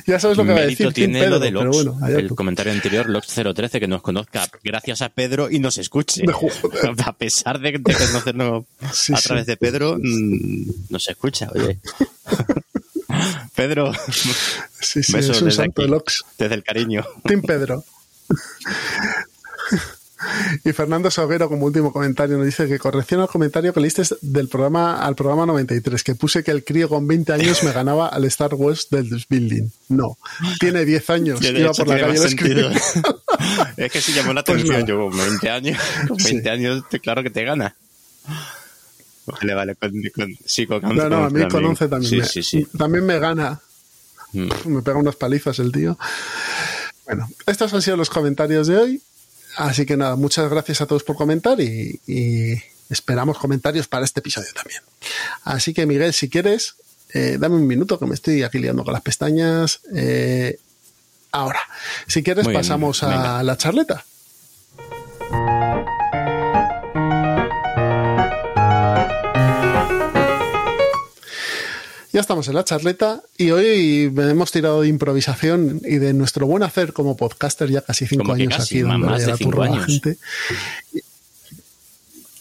ya 0.07 0.19
sabes 0.19 0.37
lo 0.37 0.43
que 0.45 0.51
va 0.53 0.59
a 0.59 0.65
decir. 0.65 0.91
tiene 0.93 1.19
Pedro, 1.19 1.31
lo 1.35 1.39
de 1.39 1.47
pero 1.49 1.63
Lox, 1.65 1.75
bueno, 1.75 1.99
allá 2.05 2.17
el 2.19 2.27
tú. 2.27 2.35
comentario 2.35 2.73
anterior, 2.73 3.07
Lox013, 3.07 3.79
que 3.79 3.87
nos 3.87 4.01
conozca 4.01 4.47
gracias 4.63 5.01
a 5.01 5.09
Pedro 5.09 5.49
y 5.51 5.59
nos 5.59 5.77
escuche. 5.77 6.23
A 7.05 7.13
pesar 7.13 7.59
de, 7.59 7.73
de 7.73 7.79
conocernos 7.81 8.63
Sí, 8.93 9.13
a 9.13 9.17
sí. 9.17 9.23
través 9.27 9.45
de 9.45 9.57
Pedro, 9.57 9.97
mm, 10.01 10.71
nos 10.89 11.07
escucha, 11.07 11.49
oye. 11.53 11.79
Pedro, 13.55 13.91
Sí, 14.79 15.01
sí, 15.03 15.11
besos 15.13 15.37
es 15.37 15.41
un 15.41 15.47
desde 15.49 15.57
santo 15.63 15.81
aquí. 15.81 15.89
de 15.89 15.95
Lox. 15.95 16.23
desde 16.37 16.55
el 16.55 16.63
cariño. 16.63 17.05
Team 17.25 17.41
Pedro. 17.41 17.83
Y 20.63 20.71
Fernando 20.73 21.09
Soguero, 21.11 21.47
como 21.49 21.65
último 21.65 21.91
comentario, 21.93 22.37
nos 22.37 22.45
dice 22.45 22.67
que 22.67 22.79
corrección 22.79 23.21
al 23.21 23.27
comentario 23.27 23.73
que 23.73 23.79
leíste 23.79 24.03
del 24.21 24.47
programa 24.47 24.99
al 25.05 25.15
programa 25.15 25.45
93, 25.45 26.03
que 26.03 26.15
puse 26.15 26.43
que 26.43 26.51
el 26.51 26.63
crío 26.63 26.89
con 26.89 27.07
20 27.07 27.33
años 27.33 27.63
me 27.63 27.71
ganaba 27.71 28.07
al 28.07 28.23
Star 28.25 28.53
Wars 28.55 28.87
del 28.89 29.25
Building. 29.29 29.69
No, 29.89 30.17
tiene 30.59 30.85
10 30.85 31.09
años. 31.09 31.39
De 31.39 31.49
Iba 31.49 31.71
hecho 31.71 31.83
por 31.83 31.87
la 31.87 31.99
calle 31.99 32.17
sentido. 32.17 32.69
es 33.77 33.91
que 33.91 34.01
si 34.01 34.13
llamó 34.13 34.33
la 34.33 34.43
Pues 34.43 34.55
atención, 34.63 34.73
nada. 34.81 34.85
yo 34.87 35.09
con 35.09 35.17
20 35.17 35.49
años, 35.49 35.77
con 36.07 36.17
20 36.17 36.49
años, 36.49 36.83
claro 37.01 37.23
que 37.23 37.29
te 37.29 37.43
gana. 37.43 37.75
Vale, 39.25 39.53
vale, 39.53 39.75
con, 39.75 39.91
con- 40.15 40.37
sí, 40.45 40.65
con 40.65 40.83
11 40.85 40.95
No, 40.95 41.09
no, 41.09 41.23
a 41.25 41.29
mí 41.29 41.41
con 41.41 41.49
también. 41.49 41.69
11 41.71 41.87
también, 41.89 42.09
Sí, 42.09 42.17
me, 42.17 42.25
sí, 42.25 42.43
sí. 42.43 42.67
también 42.77 43.05
me 43.05 43.19
gana. 43.19 43.59
Mm. 44.33 44.49
Me 44.65 44.81
pega 44.81 44.97
unas 44.97 45.15
palizas 45.15 45.59
el 45.59 45.71
tío. 45.71 45.97
Bueno, 47.05 47.29
estos 47.45 47.73
han 47.73 47.81
sido 47.81 47.97
los 47.97 48.09
comentarios 48.09 48.67
de 48.67 48.77
hoy. 48.77 49.01
Así 49.57 49.85
que 49.85 49.97
nada, 49.97 50.15
muchas 50.15 50.49
gracias 50.49 50.81
a 50.81 50.85
todos 50.85 51.03
por 51.03 51.15
comentar 51.15 51.59
y, 51.59 51.99
y 52.07 52.61
esperamos 52.89 53.37
comentarios 53.37 53.87
para 53.87 54.05
este 54.05 54.19
episodio 54.19 54.49
también. 54.53 54.81
Así 55.43 55.73
que 55.73 55.85
Miguel, 55.85 56.13
si 56.13 56.29
quieres, 56.29 56.75
eh, 57.13 57.37
dame 57.39 57.55
un 57.55 57.67
minuto 57.67 57.97
que 57.99 58.05
me 58.05 58.13
estoy 58.13 58.43
aquí 58.43 58.59
liando 58.59 58.83
con 58.83 58.93
las 58.93 59.01
pestañas. 59.01 59.81
Eh, 59.95 60.59
ahora, 61.31 61.61
si 62.07 62.23
quieres, 62.23 62.45
Muy 62.45 62.51
bien, 62.51 62.61
pasamos 62.61 63.03
a 63.03 63.43
la 63.43 63.57
charleta. 63.57 64.05
Ya 72.17 72.21
estamos 72.21 72.47
en 72.47 72.55
la 72.55 72.65
charleta 72.65 73.21
y 73.37 73.51
hoy 73.51 74.11
hemos 74.17 74.51
tirado 74.51 74.81
de 74.81 74.87
improvisación 74.87 75.79
y 75.85 75.97
de 75.97 76.13
nuestro 76.15 76.47
buen 76.47 76.63
hacer 76.63 76.91
como 76.91 77.15
podcaster 77.15 77.69
ya 77.69 77.81
casi 77.81 78.07
cinco 78.07 78.23
Como 78.23 78.33
años 78.33 78.55
casi, 78.57 78.77
aquí 78.79 78.83
más 78.85 78.93
dándole 78.99 79.21
de 79.21 79.27
la 79.27 79.37
cinco 79.37 79.61
años. 79.61 79.85
gente. 79.85 80.17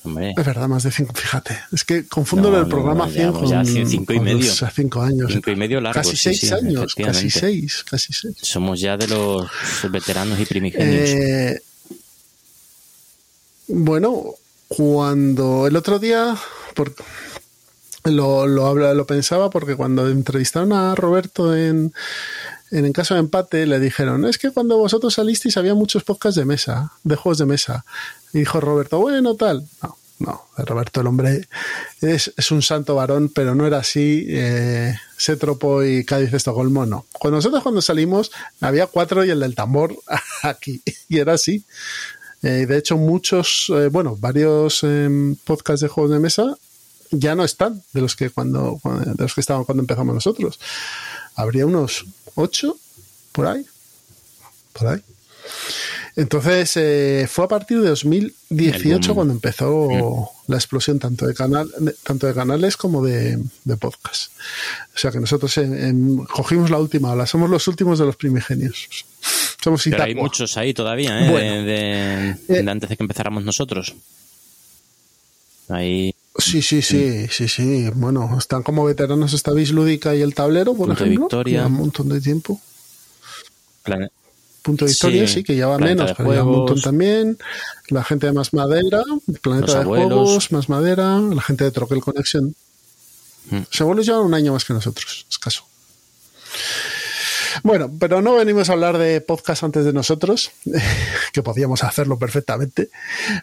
Hombre, 0.04 0.32
Es 0.34 0.46
verdad, 0.46 0.66
más 0.66 0.82
de 0.82 0.90
cinco, 0.92 1.12
fíjate. 1.14 1.58
Es 1.74 1.84
que 1.84 2.06
confundo 2.06 2.50
No, 2.50 2.58
el 2.58 2.68
programa 2.68 3.04
no, 3.04 3.12
100 3.12 3.26
ya, 3.34 3.38
con, 3.38 3.48
ya 3.50 3.60
hace 3.60 3.84
cinco 3.84 4.14
y 4.14 4.16
con 4.16 4.24
medio. 4.24 4.46
los- 4.46 4.64
cinco 4.74 5.02
años. 5.02 5.30
Cinco 5.30 5.50
y 5.50 5.56
medio 5.56 5.78
largo, 5.82 6.00
Casi 6.00 6.16
sí, 6.16 6.22
seis 6.22 6.40
sí, 6.40 6.46
años, 6.54 6.94
casi 6.94 7.02
efectivamente. 7.02 7.38
seis, 7.38 7.84
casi 7.90 8.12
seis. 8.14 8.34
somos 8.40 8.80
ya 8.80 8.96
de 8.96 9.08
los 9.08 9.46
veteranos 9.90 10.40
y 10.40 10.46
primigenios. 10.46 11.10
Eh, 11.10 11.60
bueno, 13.68 14.24
cuando 14.68 15.66
el 15.66 15.76
otro 15.76 15.98
día 15.98 16.34
por- 16.74 16.94
lo, 18.10 18.46
lo, 18.46 18.94
lo 18.94 19.06
pensaba 19.06 19.50
porque 19.50 19.76
cuando 19.76 20.08
entrevistaron 20.08 20.72
a 20.72 20.94
Roberto 20.94 21.54
en, 21.56 21.92
en 22.70 22.84
En 22.84 22.92
caso 22.92 23.14
de 23.14 23.20
empate 23.20 23.66
le 23.66 23.78
dijeron, 23.78 24.24
es 24.24 24.38
que 24.38 24.50
cuando 24.50 24.76
vosotros 24.76 25.14
salisteis 25.14 25.56
había 25.56 25.74
muchos 25.74 26.04
podcasts 26.04 26.36
de 26.36 26.44
mesa, 26.44 26.92
de 27.04 27.16
juegos 27.16 27.38
de 27.38 27.46
mesa. 27.46 27.84
Y 28.32 28.40
dijo 28.40 28.60
Roberto, 28.60 28.98
bueno, 28.98 29.36
tal. 29.36 29.66
No, 29.82 29.96
no, 30.18 30.42
Roberto 30.56 31.00
el 31.00 31.06
hombre 31.06 31.48
es, 32.00 32.32
es 32.36 32.50
un 32.50 32.62
santo 32.62 32.96
varón, 32.96 33.30
pero 33.32 33.54
no 33.54 33.66
era 33.66 33.78
así. 33.78 34.26
Eh, 34.28 34.94
Sétropo 35.16 35.84
y 35.84 36.04
Cádiz 36.04 36.32
Estocolmo, 36.32 36.86
no. 36.86 37.06
Cuando 37.12 37.36
nosotros 37.38 37.62
cuando 37.62 37.80
salimos 37.80 38.32
había 38.60 38.86
cuatro 38.86 39.24
y 39.24 39.30
el 39.30 39.40
del 39.40 39.54
tambor 39.54 39.96
aquí. 40.42 40.82
Y 41.08 41.18
era 41.18 41.34
así. 41.34 41.64
Eh, 42.42 42.66
de 42.66 42.78
hecho, 42.78 42.96
muchos, 42.96 43.66
eh, 43.70 43.88
bueno, 43.88 44.16
varios 44.18 44.80
eh, 44.82 45.08
podcasts 45.44 45.82
de 45.82 45.88
juegos 45.88 46.12
de 46.12 46.18
mesa 46.18 46.56
ya 47.10 47.34
no 47.34 47.44
están 47.44 47.82
de 47.92 48.00
los 48.00 48.16
que 48.16 48.30
cuando, 48.30 48.78
cuando- 48.82 49.12
de 49.14 49.22
los 49.22 49.34
que 49.34 49.40
estaban 49.40 49.64
cuando 49.64 49.82
empezamos 49.82 50.14
nosotros. 50.14 50.58
Habría 51.34 51.66
unos 51.66 52.04
ocho 52.34 52.76
por 53.32 53.46
ahí. 53.46 53.64
Por 54.72 54.88
ahí. 54.88 55.00
Entonces 56.16 56.72
eh, 56.76 57.28
fue 57.30 57.44
a 57.44 57.48
partir 57.48 57.80
de 57.80 57.88
2018 57.90 58.76
El 58.86 59.00
boom. 59.00 59.14
cuando 59.14 59.34
empezó 59.34 60.30
la 60.48 60.56
explosión 60.56 60.98
tanto 60.98 61.26
de 61.26 61.34
canal, 61.34 61.70
de- 61.78 61.92
tanto 62.02 62.26
de 62.26 62.32
canales 62.34 62.76
como 62.78 63.04
de, 63.04 63.38
de 63.64 63.76
podcast. 63.76 64.32
O 64.94 64.98
sea 64.98 65.10
que 65.10 65.20
nosotros 65.20 65.54
cogimos 66.32 66.70
la 66.70 66.78
última 66.78 67.12
ola, 67.12 67.26
somos 67.26 67.50
los 67.50 67.68
últimos 67.68 67.98
de 67.98 68.06
los 68.06 68.16
primigenios. 68.16 68.88
Somos 69.62 69.82
Pero 69.84 70.02
hay 70.04 70.14
muchos 70.14 70.56
ahí 70.56 70.72
todavía, 70.72 71.26
¿eh? 71.26 71.30
Bueno. 71.30 71.62
de, 71.64 72.30
Eh. 72.48 72.62
de 72.62 72.70
antes 72.70 72.88
de 72.88 72.96
que 72.96 73.02
empezáramos 73.02 73.44
nosotros. 73.44 73.94
Ahí, 75.68 76.14
Sí, 76.38 76.62
sí, 76.62 76.82
sí, 76.82 77.26
sí, 77.30 77.48
sí. 77.48 77.90
Bueno, 77.94 78.36
están 78.38 78.62
como 78.62 78.84
veteranos 78.84 79.32
esta 79.32 79.52
Lúdica 79.52 80.14
y 80.14 80.22
el 80.22 80.34
tablero, 80.34 80.74
por 80.74 80.88
Punto 80.88 81.04
de 81.04 81.10
ejemplo. 81.10 81.24
Victoria. 81.26 81.58
Llevan 81.58 81.72
un 81.72 81.78
montón 81.78 82.08
de 82.08 82.20
tiempo. 82.20 82.60
plan- 83.82 84.10
Punto 84.62 84.84
de 84.84 84.90
Victoria, 84.90 85.28
Sí, 85.28 85.34
sí, 85.34 85.44
que 85.44 85.54
lleva 85.54 85.76
Planeta 85.76 86.02
menos, 86.02 86.10
de 86.10 86.14
pero 86.24 86.30
lleva 86.32 86.44
un 86.44 86.56
montón 86.58 86.80
también. 86.80 87.38
La 87.88 88.02
gente 88.02 88.26
de 88.26 88.32
Más 88.32 88.52
Madera, 88.52 89.02
Planeta 89.40 89.66
Los 89.66 89.74
de 89.76 89.80
abuelos. 89.82 90.08
Juegos, 90.08 90.52
Más 90.52 90.68
Madera, 90.68 91.18
la 91.20 91.40
gente 91.42 91.62
de 91.64 91.70
Troquel 91.70 92.00
Connection. 92.00 92.54
Mm. 93.50 93.56
Los 93.70 93.80
abuelos 93.80 94.06
llevan 94.06 94.22
un 94.22 94.34
año 94.34 94.52
más 94.52 94.64
que 94.64 94.72
nosotros, 94.74 95.24
escaso. 95.30 95.62
Bueno, 97.62 97.90
pero 97.98 98.22
no 98.22 98.34
venimos 98.34 98.68
a 98.68 98.72
hablar 98.74 98.98
de 98.98 99.20
podcast 99.20 99.62
antes 99.62 99.84
de 99.84 99.92
nosotros, 99.92 100.50
que 101.32 101.42
podíamos 101.42 101.82
hacerlo 101.84 102.18
perfectamente, 102.18 102.90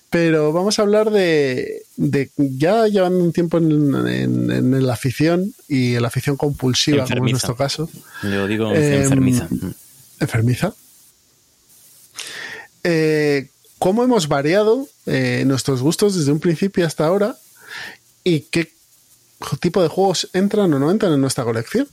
pero 0.10 0.52
vamos 0.54 0.80
a 0.80 0.84
hablar 0.84 1.10
de, 1.12 1.84
de 1.98 2.30
ya 2.38 2.88
llevando 2.88 3.20
un 3.24 3.34
tiempo 3.34 3.58
en, 3.58 3.94
en- 4.08 4.52
en 4.52 4.86
la 4.88 4.94
afición 4.94 5.54
y 5.68 5.96
en 5.96 6.02
la 6.02 6.08
afición 6.10 6.36
compulsiva, 6.38 7.06
como 7.06 7.26
en 7.26 7.32
nuestro 7.32 7.56
caso, 7.56 7.90
yo 8.24 8.48
digo 8.48 8.72
Em, 8.74 9.02
enfermiza. 9.04 9.48
enfermiza. 10.20 10.74
Eh, 12.84 13.48
¿Cómo 13.80 14.04
hemos 14.04 14.28
variado 14.28 14.88
eh, 15.06 15.44
nuestros 15.46 15.82
gustos 15.82 16.16
desde 16.16 16.32
un 16.32 16.40
principio 16.40 16.86
hasta 16.86 17.06
ahora? 17.06 17.36
¿Y 18.24 18.42
qué 18.42 18.72
tipo 19.60 19.82
de 19.82 19.90
juegos 19.90 20.30
entran 20.34 20.74
o 20.74 20.80
no 20.80 20.90
entran 20.92 21.14
en 21.14 21.22
nuestra 21.22 21.44
colección? 21.44 21.88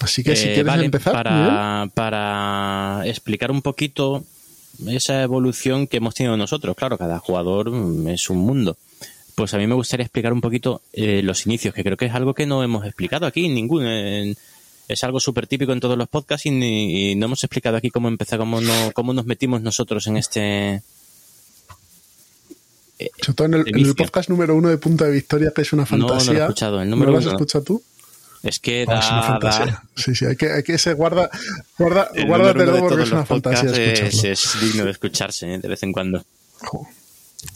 Así 0.00 0.22
que 0.24 0.34
si 0.34 0.44
Eh, 0.48 0.54
quieres 0.54 0.66
vale, 0.66 0.84
empezar. 0.86 1.12
Para, 1.12 1.88
para 1.94 3.02
explicar 3.06 3.50
un 3.50 3.62
poquito 3.62 4.24
esa 4.88 5.22
evolución 5.22 5.86
que 5.86 5.98
hemos 5.98 6.14
tenido 6.14 6.36
nosotros. 6.36 6.74
Claro, 6.76 6.96
cada 6.98 7.18
jugador 7.18 7.70
mm, 7.70 8.08
es 8.08 8.28
un 8.30 8.38
mundo. 8.38 8.76
Pues 9.34 9.54
a 9.54 9.58
mí 9.58 9.66
me 9.66 9.74
gustaría 9.74 10.04
explicar 10.04 10.32
un 10.32 10.40
poquito 10.40 10.82
eh, 10.92 11.22
los 11.22 11.46
inicios, 11.46 11.74
que 11.74 11.82
creo 11.84 11.96
que 11.96 12.06
es 12.06 12.14
algo 12.14 12.34
que 12.34 12.46
no 12.46 12.62
hemos 12.62 12.84
explicado 12.86 13.26
aquí, 13.26 13.48
ningún. 13.48 13.84
en- 13.86 14.36
es 14.88 15.04
algo 15.04 15.20
súper 15.20 15.46
típico 15.46 15.72
en 15.72 15.78
todos 15.78 15.96
los 15.96 16.08
podcasts 16.08 16.46
y, 16.46 16.50
ni- 16.50 17.12
y 17.12 17.14
no 17.14 17.26
hemos 17.26 17.44
explicado 17.44 17.76
aquí 17.76 17.90
cómo 17.90 18.08
empezó, 18.08 18.36
cómo, 18.38 18.60
no, 18.60 18.90
cómo 18.92 19.12
nos 19.12 19.24
metimos 19.24 19.62
nosotros 19.62 20.06
en 20.08 20.16
este. 20.16 20.82
Sobre 23.22 23.34
todo 23.34 23.46
en 23.46 23.54
el, 23.54 23.64
en 23.88 23.94
podcast 23.94 24.28
número 24.28 24.54
uno 24.56 24.68
de 24.68 24.76
Punto 24.76 25.04
de 25.04 25.12
Victoria, 25.12 25.52
que 25.54 25.62
es 25.62 25.72
una 25.72 25.84
No, 25.90 25.96
no 25.96 25.98
lo 25.98 26.06
he 26.06 26.16
fantasía. 26.18 26.42
escuchado, 26.44 26.82
el 26.82 26.90
número 26.90 27.06
¿No 27.06 27.12
lo 27.12 27.18
has 27.18 27.24
uno 27.26 27.34
escuchado 27.36 27.64
tú? 27.64 27.82
Es 28.42 28.58
que 28.58 28.86
Ah, 28.88 28.98
es 29.00 29.10
una 29.10 29.16
da- 29.20 29.22
fantasía. 29.26 29.66
da- 29.66 29.82
Sí, 29.96 30.14
sí, 30.14 30.24
hay 30.24 30.36
que, 30.36 30.50
hay 30.50 30.62
que 30.62 30.78
se 30.78 30.94
guarda, 30.94 31.28
guarda, 31.76 32.10
el 32.14 32.26
de 32.26 32.80
porque 32.80 33.02
es 33.02 33.12
una 33.12 33.26
fantasía 33.26 33.70
es, 33.70 34.60
digno 34.60 34.84
de 34.86 34.90
escucharse 34.92 35.54
¿eh? 35.54 35.58
de 35.58 35.68
vez 35.68 35.82
en 35.82 35.92
cuando. 35.92 36.24
Jo. 36.60 36.86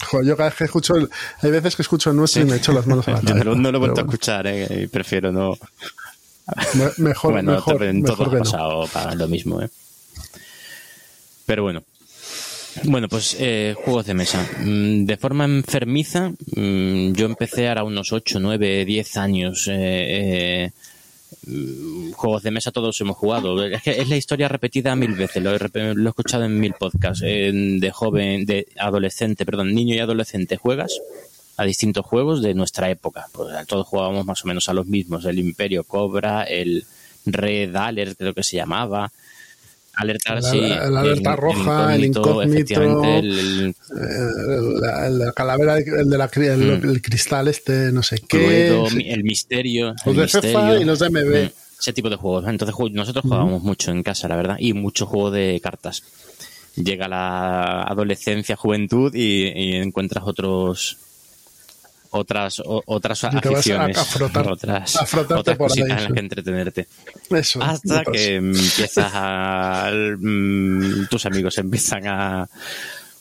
Jo, 0.09 0.23
yo 0.23 0.35
cada 0.37 0.49
vez 0.49 0.57
que 0.57 0.63
escucho, 0.65 0.95
el- 0.95 1.09
hay 1.41 1.51
veces 1.51 1.75
que 1.75 1.81
escucho 1.81 2.09
el 2.11 2.15
nuestro 2.17 2.41
y 2.41 2.45
me 2.45 2.57
echo 2.57 2.71
las 2.71 2.85
manos 2.87 3.07
a 3.07 3.11
la 3.11 3.17
cabeza. 3.21 3.35
no, 3.35 3.43
lo- 3.43 3.55
no 3.55 3.71
lo 3.71 3.77
he 3.77 3.79
vuelto 3.79 4.01
a 4.01 4.03
escuchar, 4.03 4.45
¿eh? 4.47 4.83
y 4.83 4.87
prefiero 4.87 5.31
no. 5.31 5.57
Me- 6.75 6.91
mejor, 6.97 7.31
bueno, 7.33 7.53
mejor, 7.53 7.83
en 7.83 8.01
mejor 8.01 8.17
todo 8.17 8.29
que 8.31 8.37
no. 8.37 8.43
pasado 8.43 8.87
para 8.87 9.15
lo 9.15 9.27
mismo, 9.27 9.61
¿eh? 9.63 9.69
Pero 11.47 11.63
bueno. 11.63 11.83
Bueno, 12.83 13.07
pues 13.07 13.35
eh, 13.39 13.73
juegos 13.83 14.05
de 14.05 14.13
mesa. 14.13 14.45
Mm, 14.59 15.05
De 15.05 15.17
forma 15.17 15.45
enfermiza, 15.45 16.29
mm, 16.55 17.13
yo 17.13 17.25
empecé 17.25 17.67
ahora 17.67 17.83
unos 17.83 18.11
8, 18.11 18.39
9, 18.39 18.85
10 18.85 19.17
años. 19.17 19.67
eh, 19.67 19.73
eh, 20.67 20.71
mm, 21.47 22.11
juegos 22.11 22.43
de 22.43 22.51
mesa 22.51 22.71
todos 22.71 22.99
hemos 23.01 23.17
jugado. 23.17 23.63
Es 23.65 23.81
que 23.81 24.01
es 24.01 24.09
la 24.09 24.17
historia 24.17 24.47
repetida 24.47 24.95
mil 24.95 25.13
veces, 25.13 25.41
lo 25.41 25.55
he, 25.55 25.93
lo 25.95 26.05
he 26.05 26.09
escuchado 26.09 26.43
en 26.45 26.59
mil 26.59 26.73
podcasts. 26.73 27.23
eh, 27.25 27.51
de 27.53 27.91
joven, 27.91 28.45
de 28.45 28.67
adolescente, 28.77 29.45
perdón, 29.45 29.73
niño 29.73 29.95
y 29.95 29.99
adolescente 29.99 30.57
juegas 30.57 30.99
a 31.57 31.63
distintos 31.63 32.05
juegos 32.05 32.41
de 32.41 32.53
nuestra 32.53 32.89
época. 32.89 33.27
Pues 33.31 33.65
todos 33.67 33.87
jugábamos 33.87 34.25
más 34.25 34.43
o 34.43 34.47
menos 34.47 34.67
a 34.69 34.73
los 34.73 34.85
mismos. 34.85 35.23
El 35.25 35.39
Imperio 35.39 35.85
Cobra, 35.85 36.43
el 36.43 36.85
Red 37.25 37.73
Alert, 37.75 38.17
creo 38.17 38.33
que 38.33 38.43
se 38.43 38.57
llamaba. 38.57 39.11
Alertar, 39.97 40.37
el, 40.37 40.43
sí. 40.43 40.59
el 40.59 40.97
alerta 40.97 41.35
roja, 41.35 41.95
el 41.95 42.05
incógnito, 42.05 42.81
el, 42.81 43.73
la, 44.81 45.31
calavera, 45.33 45.77
el, 45.77 46.09
de 46.09 46.17
la, 46.17 46.29
el, 46.35 46.79
mm. 46.79 46.99
cristal 46.99 47.47
este, 47.47 47.91
no 47.91 48.03
sé 48.03 48.19
qué. 48.27 48.67
el 48.67 49.23
misterio. 49.23 49.95
Los 50.05 50.07
el 50.07 50.15
de 50.15 50.21
misterio. 50.23 50.81
y 50.81 50.83
los 50.83 50.99
de 50.99 51.09
MB. 51.09 51.45
Mm, 51.45 51.79
ese 51.79 51.93
tipo 51.93 52.09
de 52.09 52.15
juegos. 52.15 52.45
Entonces 52.47 52.75
nosotros 52.91 53.23
jugábamos 53.23 53.63
mucho 53.63 53.91
en 53.91 54.03
casa, 54.03 54.27
la 54.27 54.35
verdad, 54.35 54.57
y 54.59 54.73
mucho 54.73 55.05
juego 55.05 55.31
de 55.31 55.59
cartas. 55.63 56.03
Llega 56.75 57.07
la 57.07 57.83
adolescencia, 57.83 58.55
juventud 58.55 59.13
y, 59.15 59.47
y 59.47 59.75
encuentras 59.75 60.25
otros 60.27 60.97
otras 62.15 62.61
otras 62.65 63.23
aficiones, 63.23 63.97
a, 63.97 64.05
frotar, 64.05 64.51
otras, 64.51 64.95
a 64.95 65.03
otras 65.03 65.57
por 65.57 65.67
cositas 65.67 65.91
ahí, 65.91 65.97
en 65.97 66.03
las 66.03 66.13
que 66.13 66.19
entretenerte. 66.19 66.87
Eso, 67.29 67.61
Hasta 67.61 68.03
que 68.03 68.35
empiezas 68.35 69.11
a 69.13 69.91
mm, 70.19 71.07
tus 71.09 71.25
amigos 71.25 71.57
empiezan 71.57 72.07
a 72.07 72.49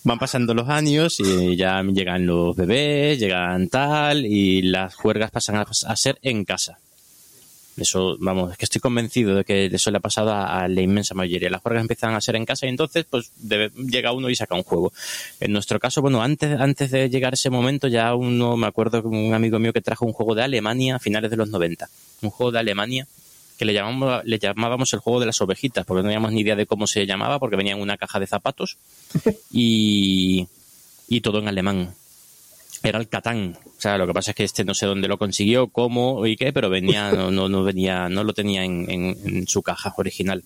van 0.04 0.18
pasando 0.18 0.54
los 0.54 0.68
años 0.68 1.18
y 1.18 1.56
ya 1.56 1.82
llegan 1.82 2.26
los 2.26 2.54
bebés, 2.54 3.18
llegan 3.18 3.68
tal 3.68 4.24
y 4.26 4.62
las 4.62 4.94
juergas 4.94 5.30
pasan 5.30 5.56
a 5.56 5.96
ser 5.96 6.18
en 6.22 6.44
casa. 6.44 6.78
Eso, 7.76 8.16
vamos, 8.20 8.52
es 8.52 8.58
que 8.58 8.64
estoy 8.66 8.80
convencido 8.80 9.34
de 9.34 9.44
que 9.44 9.66
eso 9.66 9.90
le 9.90 9.98
ha 9.98 10.00
pasado 10.00 10.32
a, 10.32 10.68
la 10.68 10.80
inmensa 10.80 11.14
mayoría. 11.14 11.50
Las 11.50 11.60
juegas 11.60 11.80
empiezan 11.80 12.14
a 12.14 12.20
ser 12.20 12.36
en 12.36 12.46
casa 12.46 12.66
y 12.66 12.68
entonces, 12.68 13.04
pues, 13.08 13.32
llega 13.40 14.12
uno 14.12 14.30
y 14.30 14.36
saca 14.36 14.54
un 14.54 14.62
juego. 14.62 14.92
En 15.40 15.52
nuestro 15.52 15.80
caso, 15.80 16.00
bueno, 16.00 16.22
antes, 16.22 16.60
antes 16.60 16.90
de 16.92 17.10
llegar 17.10 17.34
ese 17.34 17.50
momento, 17.50 17.88
ya 17.88 18.14
uno, 18.14 18.56
me 18.56 18.68
acuerdo 18.68 19.02
que 19.02 19.08
un 19.08 19.34
amigo 19.34 19.58
mío 19.58 19.72
que 19.72 19.80
trajo 19.80 20.06
un 20.06 20.12
juego 20.12 20.34
de 20.34 20.42
Alemania 20.42 20.96
a 20.96 20.98
finales 21.00 21.30
de 21.30 21.36
los 21.36 21.48
90. 21.48 21.88
Un 22.22 22.30
juego 22.30 22.52
de 22.52 22.60
Alemania 22.60 23.08
que 23.58 23.64
le, 23.64 23.72
llamamos, 23.72 24.24
le 24.24 24.38
llamábamos 24.38 24.92
el 24.94 25.00
juego 25.00 25.20
de 25.20 25.26
las 25.26 25.40
ovejitas, 25.40 25.84
porque 25.84 26.02
no 26.02 26.08
teníamos 26.08 26.32
ni 26.32 26.40
idea 26.40 26.56
de 26.56 26.66
cómo 26.66 26.86
se 26.86 27.06
llamaba, 27.06 27.38
porque 27.38 27.56
venía 27.56 27.74
en 27.74 27.80
una 27.80 27.96
caja 27.96 28.18
de 28.18 28.26
zapatos 28.26 28.78
y, 29.52 30.48
y 31.08 31.20
todo 31.20 31.38
en 31.38 31.48
alemán 31.48 31.94
era 32.84 32.98
el 32.98 33.08
Catán. 33.08 33.56
O 33.64 33.80
sea, 33.80 33.98
lo 33.98 34.06
que 34.06 34.12
pasa 34.12 34.30
es 34.30 34.36
que 34.36 34.44
este 34.44 34.64
no 34.64 34.74
sé 34.74 34.86
dónde 34.86 35.08
lo 35.08 35.18
consiguió, 35.18 35.68
cómo 35.68 36.26
y 36.26 36.36
qué, 36.36 36.52
pero 36.52 36.70
venía, 36.70 37.10
no, 37.30 37.48
no, 37.48 37.64
venía, 37.64 38.08
no 38.08 38.24
lo 38.24 38.32
tenía 38.32 38.64
en, 38.64 38.90
en, 38.90 39.46
su 39.48 39.62
caja 39.62 39.92
original. 39.96 40.44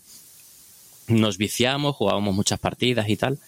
Nos 1.09 1.38
viciamos, 1.38 1.97
jugábamos 1.97 2.35
muchas 2.35 2.59
partidas 2.59 3.09
y 3.09 3.16
tal. 3.16 3.38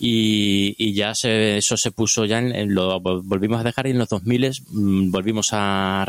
Y, 0.00 0.76
y 0.78 0.94
ya 0.94 1.14
se, 1.14 1.58
eso 1.58 1.76
se 1.76 1.90
puso 1.90 2.24
ya 2.24 2.38
en, 2.38 2.72
lo 2.72 3.00
volvimos 3.00 3.60
a 3.60 3.64
dejar 3.64 3.88
y 3.88 3.90
en 3.90 3.98
los 3.98 4.08
2000 4.08 4.62
mm, 4.68 5.10
volvimos 5.10 5.48
a, 5.52 6.06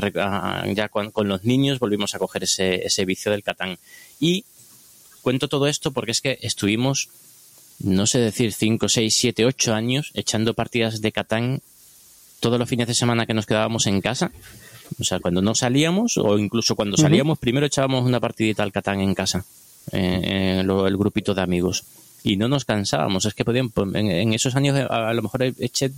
ya 0.76 0.90
con, 0.90 1.10
con, 1.10 1.28
los 1.28 1.44
niños 1.44 1.80
volvimos 1.80 2.14
a 2.14 2.20
coger 2.20 2.44
ese, 2.44 2.86
ese 2.86 3.06
vicio 3.06 3.32
del 3.32 3.42
Catán. 3.42 3.80
Y 4.20 4.46
cuento 5.24 5.48
todo 5.48 5.68
esto 5.68 5.92
porque 5.92 6.12
es 6.12 6.22
que 6.22 6.38
estuvimos 6.42 7.10
no 7.80 8.06
sé 8.06 8.20
decir 8.20 8.54
5, 8.54 8.90
6, 8.90 9.16
7, 9.16 9.46
8 9.46 9.74
años 9.74 10.12
echando 10.14 10.54
partidas 10.54 11.02
de 11.02 11.12
Catán 11.12 11.62
todos 12.40 12.60
los 12.60 12.70
fines 12.70 12.88
de 12.88 12.94
semana 12.94 13.26
que 13.26 13.34
nos 13.34 13.46
quedábamos 13.46 13.88
en 13.88 14.02
casa, 14.02 14.32
o 15.00 15.04
sea, 15.04 15.20
cuando 15.20 15.42
no 15.42 15.54
salíamos 15.56 16.18
o 16.18 16.38
incluso 16.38 16.76
cuando 16.76 16.98
salíamos, 16.98 17.38
primero 17.38 17.66
echábamos 17.66 18.06
una 18.06 18.20
partidita 18.20 18.64
al 18.64 18.72
Catán 18.72 19.02
en 19.02 19.14
casa, 19.14 19.46
eh, 19.92 20.62
el 20.62 20.98
grupito 20.98 21.34
de 21.34 21.42
amigos. 21.42 21.84
Y 22.22 22.36
no 22.36 22.50
nos 22.50 22.66
cansábamos, 22.66 23.26
es 23.26 23.34
que 23.34 23.46
podían, 23.46 23.70
pues, 23.70 23.88
en, 23.96 24.34
esos 24.34 24.56
años 24.56 24.78
a, 24.90 25.14
lo 25.14 25.22
mejor 25.22 25.44
eché 25.44 25.92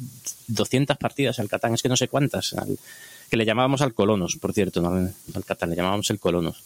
200 0.47 0.97
partidas 0.97 1.39
al 1.39 1.49
Catán, 1.49 1.73
es 1.73 1.81
que 1.81 1.89
no 1.89 1.97
sé 1.97 2.09
cuántas, 2.09 2.55
que 3.29 3.37
le 3.37 3.45
llamábamos 3.45 3.81
al 3.81 3.93
Colonos, 3.93 4.35
por 4.35 4.53
cierto, 4.53 4.85
al 4.85 5.45
Catán 5.45 5.71
le 5.71 5.75
llamábamos 5.75 6.09
el 6.11 6.19
Colonos. 6.19 6.63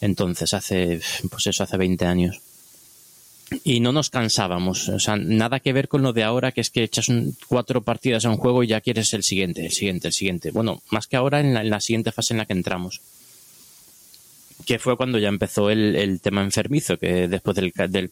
Entonces, 0.00 0.54
hace, 0.54 1.00
pues 1.28 1.46
eso, 1.46 1.62
hace 1.64 1.76
20 1.76 2.06
años 2.06 2.40
y 3.64 3.80
no 3.80 3.92
nos 3.92 4.10
cansábamos. 4.10 4.88
O 4.88 4.98
sea, 4.98 5.16
nada 5.16 5.60
que 5.60 5.72
ver 5.72 5.88
con 5.88 6.02
lo 6.02 6.12
de 6.12 6.24
ahora, 6.24 6.52
que 6.52 6.60
es 6.60 6.70
que 6.70 6.82
echas 6.82 7.08
cuatro 7.46 7.82
partidas 7.82 8.24
a 8.24 8.30
un 8.30 8.36
juego 8.36 8.62
y 8.62 8.68
ya 8.68 8.80
quieres 8.80 9.12
el 9.14 9.22
siguiente, 9.22 9.66
el 9.66 9.72
siguiente, 9.72 10.08
el 10.08 10.14
siguiente. 10.14 10.50
Bueno, 10.50 10.82
más 10.90 11.06
que 11.06 11.16
ahora 11.16 11.40
en 11.40 11.70
la, 11.70 11.80
siguiente 11.80 12.12
fase 12.12 12.34
en 12.34 12.38
la 12.38 12.46
que 12.46 12.52
entramos. 12.52 13.00
Que 14.66 14.78
fue 14.78 14.96
cuando 14.96 15.18
ya 15.18 15.28
empezó 15.28 15.70
el, 15.70 16.20
tema 16.20 16.42
enfermizo, 16.42 16.98
que 16.98 17.28
después 17.28 17.56
del, 17.56 17.72
del, 17.88 18.10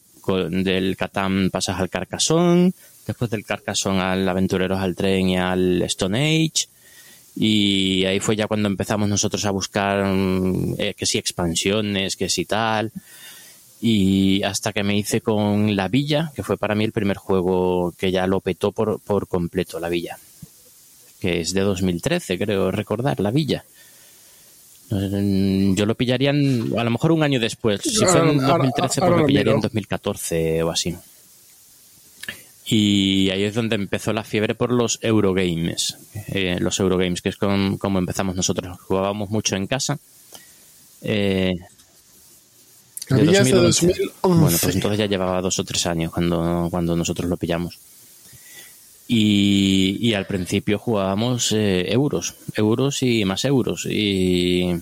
del 0.65 0.97
Catán 0.97 1.51
pasas 1.51 1.79
al 1.79 1.91
Carcassonne, 1.91 2.73
después 3.07 3.31
del 3.31 3.45
Carcassonne 3.45 4.01
al 4.01 4.29
Aventureros 4.29 4.81
al 4.81 4.97
Tren 4.97 5.29
y 5.29 5.39
al 5.39 5.83
Stone 5.83 6.19
Age. 6.19 6.67
Y 7.37 8.05
ahí 8.07 8.19
fue 8.19 8.35
ya 8.35 8.49
cuando 8.49 8.69
empezamos 8.69 9.09
nosotros 9.09 9.45
a 9.45 9.53
buscar 9.53 10.05
mm, 10.05 10.75
eh, 10.79 10.95
que 10.95 11.07
si 11.07 11.19
expansiones, 11.19 12.17
que 12.17 12.29
si 12.29 12.45
tal 12.45 12.91
y 13.81 14.43
hasta 14.43 14.73
que 14.73 14.83
me 14.83 14.97
hice 14.97 15.21
con 15.21 15.77
La 15.77 15.89
Villa, 15.89 16.33
que 16.35 16.43
fue 16.43 16.57
para 16.57 16.75
mí 16.75 16.85
el 16.85 16.93
primer 16.93 17.17
juego 17.17 17.93
que 17.97 18.11
ya 18.11 18.27
lo 18.27 18.41
petó 18.41 18.73
por, 18.73 19.01
por 19.01 19.29
completo, 19.29 19.79
La 19.79 19.89
Villa, 19.89 20.19
que 21.21 21.41
es 21.41 21.53
de 21.53 21.61
2013, 21.61 22.39
creo 22.39 22.71
recordar, 22.71 23.21
La 23.21 23.31
Villa. 23.31 23.65
Yo 24.91 25.85
lo 25.85 25.95
pillaría 25.95 26.31
a 26.31 26.85
lo 26.85 26.91
mejor 26.91 27.13
un 27.13 27.23
año 27.23 27.39
después. 27.39 27.83
Si 27.83 28.05
fue 28.07 28.21
en 28.21 28.39
2013, 28.39 29.01
pues 29.01 29.11
lo 29.13 29.27
pillaría 29.27 29.53
en 29.53 29.61
2014 29.61 30.63
o 30.63 30.71
así. 30.71 30.97
Y 32.71 33.31
ahí 33.31 33.45
es 33.45 33.55
donde 33.55 33.77
empezó 33.77 34.13
la 34.13 34.25
fiebre 34.25 34.55
por 34.55 34.73
los 34.73 34.99
Eurogames. 35.03 35.97
Eh, 36.29 36.57
los 36.61 36.81
Eurogames, 36.81 37.21
que 37.21 37.29
es 37.29 37.37
como 37.37 37.99
empezamos 37.99 38.35
nosotros. 38.35 38.79
Jugábamos 38.81 39.31
mucho 39.31 39.57
en 39.57 39.67
casa. 39.67 39.99
Eh, 41.03 41.55
de 43.09 43.25
2011. 43.25 43.95
Bueno, 44.23 44.59
pues 44.61 44.75
entonces 44.75 44.99
ya 44.99 45.07
llevaba 45.07 45.41
dos 45.41 45.59
o 45.59 45.65
tres 45.65 45.87
años 45.87 46.13
cuando, 46.13 46.69
cuando 46.71 46.97
nosotros 46.97 47.29
lo 47.29 47.37
pillamos. 47.37 47.79
Y, 49.07 49.97
y 50.01 50.15
al 50.15 50.27
principio 50.27 50.79
jugábamos 50.79 51.53
eh, 51.53 51.91
euros, 51.93 52.35
euros 52.55 53.03
y 53.03 53.25
más 53.25 53.45
euros. 53.45 53.87
Y 53.87 54.75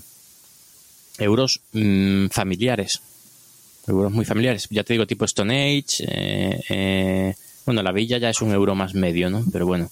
euros 1.19 1.61
mm, 1.73 2.27
familiares. 2.29 3.01
Euros 3.87 4.11
muy 4.11 4.25
familiares. 4.25 4.67
Ya 4.71 4.83
te 4.83 4.95
digo, 4.95 5.07
tipo 5.07 5.25
Stone 5.25 5.79
Age. 5.79 6.05
Eh, 6.09 6.61
eh, 6.69 7.35
bueno, 7.65 7.83
la 7.83 7.93
villa 7.93 8.19
ya 8.19 8.31
es 8.31 8.43
un 8.43 8.53
euro 8.53 8.75
más 8.75 8.95
medio, 8.95 9.31
¿no? 9.31 9.45
Pero 9.53 9.67
bueno 9.67 9.91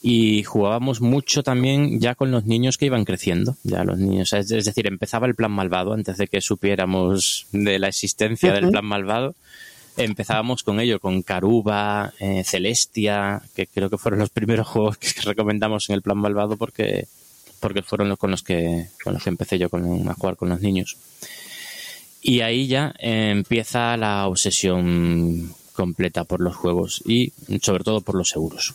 y 0.00 0.44
jugábamos 0.44 1.00
mucho 1.00 1.42
también 1.42 2.00
ya 2.00 2.14
con 2.14 2.30
los 2.30 2.44
niños 2.44 2.78
que 2.78 2.86
iban 2.86 3.04
creciendo, 3.04 3.56
ya 3.64 3.84
los 3.84 3.98
niños, 3.98 4.32
es, 4.32 4.48
decir, 4.48 4.86
empezaba 4.86 5.26
el 5.26 5.34
plan 5.34 5.50
malvado 5.50 5.92
antes 5.92 6.18
de 6.18 6.28
que 6.28 6.40
supiéramos 6.40 7.46
de 7.52 7.78
la 7.78 7.88
existencia 7.88 8.52
del 8.52 8.70
plan 8.70 8.84
malvado, 8.84 9.34
empezábamos 9.96 10.62
con 10.62 10.78
ello, 10.78 11.00
con 11.00 11.22
Caruba, 11.22 12.12
eh, 12.20 12.44
Celestia, 12.44 13.42
que 13.56 13.66
creo 13.66 13.90
que 13.90 13.98
fueron 13.98 14.20
los 14.20 14.30
primeros 14.30 14.66
juegos 14.68 14.98
que 14.98 15.08
recomendamos 15.22 15.88
en 15.88 15.94
el 15.96 16.02
plan 16.02 16.18
malvado 16.18 16.56
porque 16.56 17.06
porque 17.60 17.82
fueron 17.82 18.08
los 18.08 18.18
con 18.18 18.30
los 18.30 18.44
que 18.44 18.86
con 19.02 19.14
los 19.14 19.24
que 19.24 19.30
empecé 19.30 19.58
yo 19.58 19.68
con, 19.68 20.08
a 20.08 20.14
jugar 20.14 20.36
con 20.36 20.48
los 20.48 20.60
niños. 20.60 20.96
Y 22.22 22.40
ahí 22.40 22.68
ya 22.68 22.94
empieza 22.98 23.96
la 23.96 24.28
obsesión 24.28 25.54
completa 25.72 26.24
por 26.24 26.40
los 26.40 26.56
juegos 26.56 27.02
y 27.04 27.32
sobre 27.62 27.84
todo 27.84 28.00
por 28.00 28.16
los 28.16 28.28
seguros. 28.28 28.74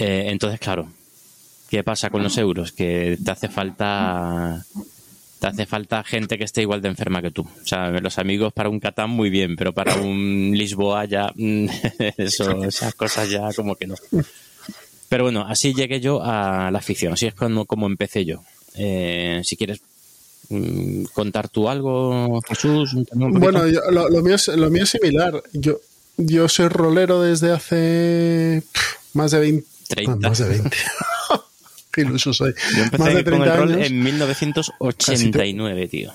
Eh, 0.00 0.30
entonces, 0.30 0.58
claro, 0.58 0.88
¿qué 1.68 1.84
pasa 1.84 2.08
con 2.08 2.22
los 2.22 2.36
euros? 2.38 2.72
Que 2.72 3.18
te 3.22 3.30
hace 3.30 3.48
falta 3.48 4.64
te 5.38 5.46
hace 5.46 5.66
falta 5.66 6.04
gente 6.04 6.36
que 6.36 6.44
esté 6.44 6.62
igual 6.62 6.82
de 6.82 6.88
enferma 6.88 7.22
que 7.22 7.30
tú. 7.30 7.42
O 7.42 7.66
sea, 7.66 7.90
los 7.90 8.18
amigos 8.18 8.52
para 8.52 8.68
un 8.68 8.80
Catán 8.80 9.10
muy 9.10 9.30
bien, 9.30 9.56
pero 9.56 9.72
para 9.72 9.94
un 9.96 10.52
Lisboa 10.54 11.04
ya 11.04 11.32
mm, 11.34 11.66
esas 12.16 12.94
cosas 12.94 13.28
ya 13.30 13.52
como 13.54 13.76
que 13.76 13.86
no. 13.86 13.94
Pero 15.08 15.24
bueno, 15.24 15.44
así 15.46 15.74
llegué 15.74 16.00
yo 16.00 16.22
a 16.22 16.70
la 16.70 16.78
afición, 16.78 17.14
así 17.14 17.26
es 17.26 17.34
como, 17.34 17.66
como 17.66 17.86
empecé 17.86 18.24
yo. 18.24 18.42
Eh, 18.76 19.42
si 19.44 19.56
quieres 19.56 19.80
mm, 20.48 21.04
contar 21.12 21.48
tú 21.48 21.68
algo, 21.68 22.40
Jesús. 22.48 22.94
Bueno, 23.12 23.64
lo, 23.90 24.22
mío 24.22 24.34
es, 24.34 24.48
lo 24.48 24.70
mío 24.70 24.84
es 24.84 24.90
similar. 24.90 25.42
Yo, 25.52 25.78
yo 26.16 26.48
soy 26.48 26.68
rolero 26.68 27.20
desde 27.20 27.50
hace 27.52 28.62
más 29.14 29.30
de 29.32 29.40
20 29.40 29.69
30. 29.90 30.28
más 30.28 30.38
de 30.38 30.48
20. 30.48 30.76
Qué 31.92 32.02
iluso 32.02 32.32
soy. 32.32 32.54
Yo 32.76 32.84
empecé 32.84 33.24
con 33.24 33.42
el 33.42 33.56
rol 33.56 33.82
en 33.82 34.02
1989, 34.02 35.88
tío. 35.88 36.12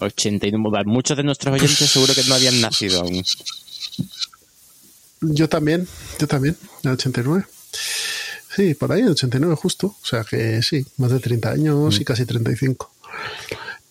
89. 0.00 0.84
Muchos 0.86 1.16
de 1.16 1.22
nuestros 1.22 1.54
oyentes 1.54 1.90
seguro 1.90 2.14
que 2.14 2.24
no 2.24 2.34
habían 2.34 2.60
nacido 2.60 3.00
aún. 3.00 3.24
Yo 5.22 5.48
también, 5.48 5.86
yo 6.18 6.26
también, 6.26 6.56
en 6.82 6.90
89. 6.90 7.44
Sí, 8.54 8.74
por 8.74 8.92
ahí, 8.92 9.00
en 9.00 9.08
89 9.08 9.54
justo. 9.56 9.86
O 9.86 10.06
sea 10.06 10.24
que 10.24 10.62
sí, 10.62 10.84
más 10.98 11.10
de 11.10 11.20
30 11.20 11.50
años 11.50 11.96
y 11.96 12.00
mm. 12.00 12.04
casi 12.04 12.26
35. 12.26 12.92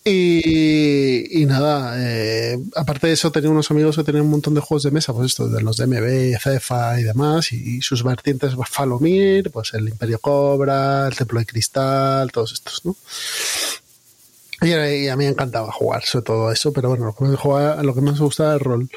Y, 0.04 1.44
nada, 1.46 1.94
eh, 1.96 2.58
aparte 2.74 3.06
de 3.06 3.12
eso, 3.12 3.30
tenía 3.30 3.50
unos 3.50 3.70
amigos 3.70 3.96
que 3.96 4.02
tenían 4.02 4.24
un 4.24 4.30
montón 4.32 4.54
de 4.54 4.60
juegos 4.60 4.82
de 4.82 4.90
mesa, 4.90 5.12
pues 5.12 5.26
esto, 5.26 5.48
de 5.48 5.62
los 5.62 5.76
de 5.76 5.86
MB, 5.86 6.40
Cefa 6.40 6.98
y 6.98 7.04
demás, 7.04 7.52
y, 7.52 7.80
sus 7.82 8.02
vertientes 8.02 8.54
Falomir, 8.68 9.50
pues 9.52 9.74
el 9.74 9.88
Imperio 9.88 10.18
Cobra, 10.18 11.06
el 11.06 11.16
Templo 11.16 11.38
de 11.38 11.46
Cristal, 11.46 12.32
todos 12.32 12.52
estos, 12.52 12.84
¿no? 12.84 12.96
Y, 14.62 15.08
a 15.08 15.16
mí 15.16 15.24
me 15.24 15.30
encantaba 15.30 15.70
jugar 15.70 16.04
sobre 16.04 16.24
todo 16.24 16.50
eso, 16.50 16.72
pero 16.72 16.88
bueno, 16.88 17.06
lo 17.06 17.14
que, 17.14 17.82
lo 17.82 17.94
que 17.94 18.00
más 18.00 18.14
me 18.14 18.24
gustaba 18.24 18.50
era 18.50 18.58
el 18.58 18.64
rol. 18.64 18.90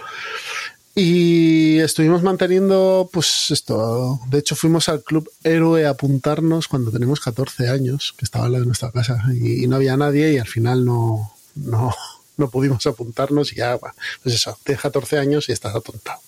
Y 0.98 1.80
estuvimos 1.80 2.24
manteniendo, 2.24 3.10
pues 3.12 3.52
esto, 3.52 4.22
de 4.30 4.40
hecho 4.40 4.56
fuimos 4.56 4.88
al 4.88 5.04
Club 5.04 5.30
Héroe 5.44 5.86
a 5.86 5.90
apuntarnos 5.90 6.70
cuando 6.70 6.90
teníamos 6.90 7.20
14 7.20 7.68
años, 7.68 8.14
que 8.18 8.24
estaba 8.24 8.46
al 8.46 8.54
lado 8.54 8.62
de 8.64 8.68
nuestra 8.68 8.92
casa, 8.92 9.22
y, 9.34 9.68
no 9.68 9.76
había 9.76 9.98
nadie 9.98 10.32
y 10.32 10.38
al 10.38 10.48
final 10.48 10.86
no, 10.86 11.34
no, 11.56 11.94
no 12.38 12.50
pudimos 12.50 12.88
apuntarnos 12.88 13.52
y 13.52 13.58
ya, 13.58 13.78
pues 13.78 14.36
eso, 14.36 14.58
tienes 14.64 14.82
14 14.82 15.20
años 15.20 15.50
y 15.50 15.52
estás 15.52 15.76
atontado. 15.76 16.22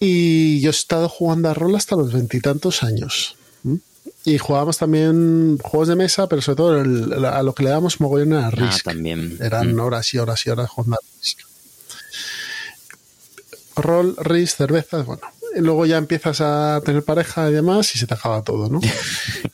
Y 0.00 0.60
yo 0.60 0.70
he 0.70 0.72
estado 0.72 1.10
jugando 1.10 1.50
a 1.50 1.54
rol 1.54 1.76
hasta 1.76 1.94
los 1.94 2.14
veintitantos 2.14 2.82
años. 2.82 3.36
Y 4.24 4.38
jugábamos 4.38 4.78
también 4.78 5.58
juegos 5.62 5.88
de 5.88 5.94
mesa, 5.94 6.26
pero 6.26 6.42
sobre 6.42 6.56
todo 6.56 7.28
a 7.30 7.42
lo 7.42 7.54
que 7.54 7.62
le 7.62 7.70
damos 7.70 8.00
mogollón 8.00 8.32
era 8.32 8.50
Risk. 8.50 8.88
Ah, 8.88 8.92
también. 8.92 9.38
Eran 9.40 9.74
mm. 9.74 9.80
horas 9.80 10.12
y 10.14 10.18
horas 10.18 10.44
y 10.46 10.50
horas 10.50 10.68
jugando 10.68 10.96
a 10.96 11.00
Risk. 11.18 11.45
Rol, 13.76 14.16
Risk, 14.18 14.56
cervezas, 14.56 15.06
bueno. 15.06 15.22
Luego 15.56 15.86
ya 15.86 15.96
empiezas 15.96 16.40
a 16.40 16.82
tener 16.84 17.02
pareja 17.02 17.48
y 17.48 17.52
demás 17.52 17.94
y 17.94 17.98
se 17.98 18.06
te 18.06 18.14
acaba 18.14 18.42
todo, 18.42 18.68
¿no? 18.68 18.80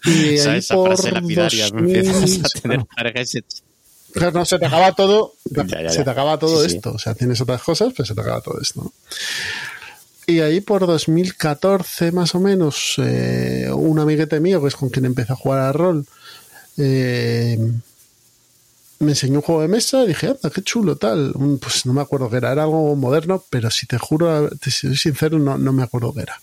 Y 0.05 0.39
ahí 0.41 0.61
por 0.69 1.13
lapidaria, 1.13 1.67
empiezas 1.69 2.41
a 2.45 2.61
tener 2.61 2.85
pareja 2.87 3.21
y 3.21 3.27
se... 3.27 3.45
no, 4.33 4.45
se 4.45 4.59
te 4.59 4.67
acaba 4.67 4.93
todo, 4.93 5.35
se 5.45 6.03
te 6.03 6.11
acaba 6.11 6.39
todo 6.39 6.65
esto. 6.65 6.93
O 6.93 6.99
sea, 6.99 7.15
tienes 7.15 7.41
otras 7.41 7.63
cosas, 7.63 7.93
pero 7.97 8.05
se 8.05 8.15
te 8.15 8.21
acaba 8.21 8.41
todo 8.41 8.61
esto. 8.61 8.83
¿no? 8.83 8.93
Y 10.27 10.41
ahí 10.41 10.61
por 10.61 10.87
2014 10.87 12.13
más 12.13 12.35
o 12.35 12.41
menos, 12.41 12.95
eh, 12.99 13.69
un 13.73 13.99
amiguete 13.99 14.41
mío, 14.41 14.61
que 14.61 14.69
es 14.69 14.77
con 14.77 14.89
quien 14.89 15.05
empecé 15.05 15.33
a 15.33 15.37
jugar 15.37 15.61
a 15.61 15.73
rol, 15.73 16.07
eh, 16.79 17.59
me 19.03 19.13
enseñó 19.13 19.37
un 19.37 19.43
juego 19.43 19.63
de 19.63 19.69
mesa 19.69 20.05
y 20.05 20.09
dije, 20.09 20.29
anda, 20.29 20.51
qué 20.51 20.63
chulo, 20.63 20.97
tal. 20.97 21.35
Pues 21.61 21.87
no 21.87 21.93
me 21.93 22.01
acuerdo 22.01 22.31
qué 22.31 22.37
era, 22.37 22.53
era 22.53 22.63
algo 22.63 22.95
moderno, 22.97 23.45
pero 23.51 23.71
si 23.71 23.87
te 23.87 23.99
juro, 23.99 24.49
te 24.51 24.71
soy 24.71 24.97
sincero, 24.97 25.39
no, 25.39 25.59
no 25.59 25.73
me 25.73 25.83
acuerdo 25.83 26.13
qué 26.15 26.23
era. 26.23 26.41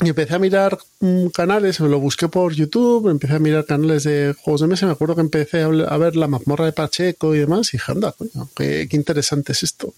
Y 0.00 0.10
empecé 0.10 0.36
a 0.36 0.38
mirar 0.38 0.78
mm, 1.00 1.26
canales, 1.28 1.80
lo 1.80 1.98
busqué 1.98 2.28
por 2.28 2.52
YouTube, 2.54 3.08
empecé 3.08 3.34
a 3.34 3.38
mirar 3.40 3.64
canales 3.66 4.04
de 4.04 4.32
juegos 4.40 4.60
de 4.60 4.68
mesa. 4.68 4.86
Me 4.86 4.92
acuerdo 4.92 5.16
que 5.16 5.22
empecé 5.22 5.62
a 5.62 5.96
ver 5.96 6.14
la 6.14 6.28
mazmorra 6.28 6.66
de 6.66 6.72
Pacheco 6.72 7.34
y 7.34 7.40
demás. 7.40 7.74
Y 7.74 7.78
dije, 7.78 7.90
anda, 7.90 8.12
coño, 8.12 8.48
qué, 8.54 8.86
interesante 8.92 9.52
es 9.52 9.64
esto. 9.64 9.94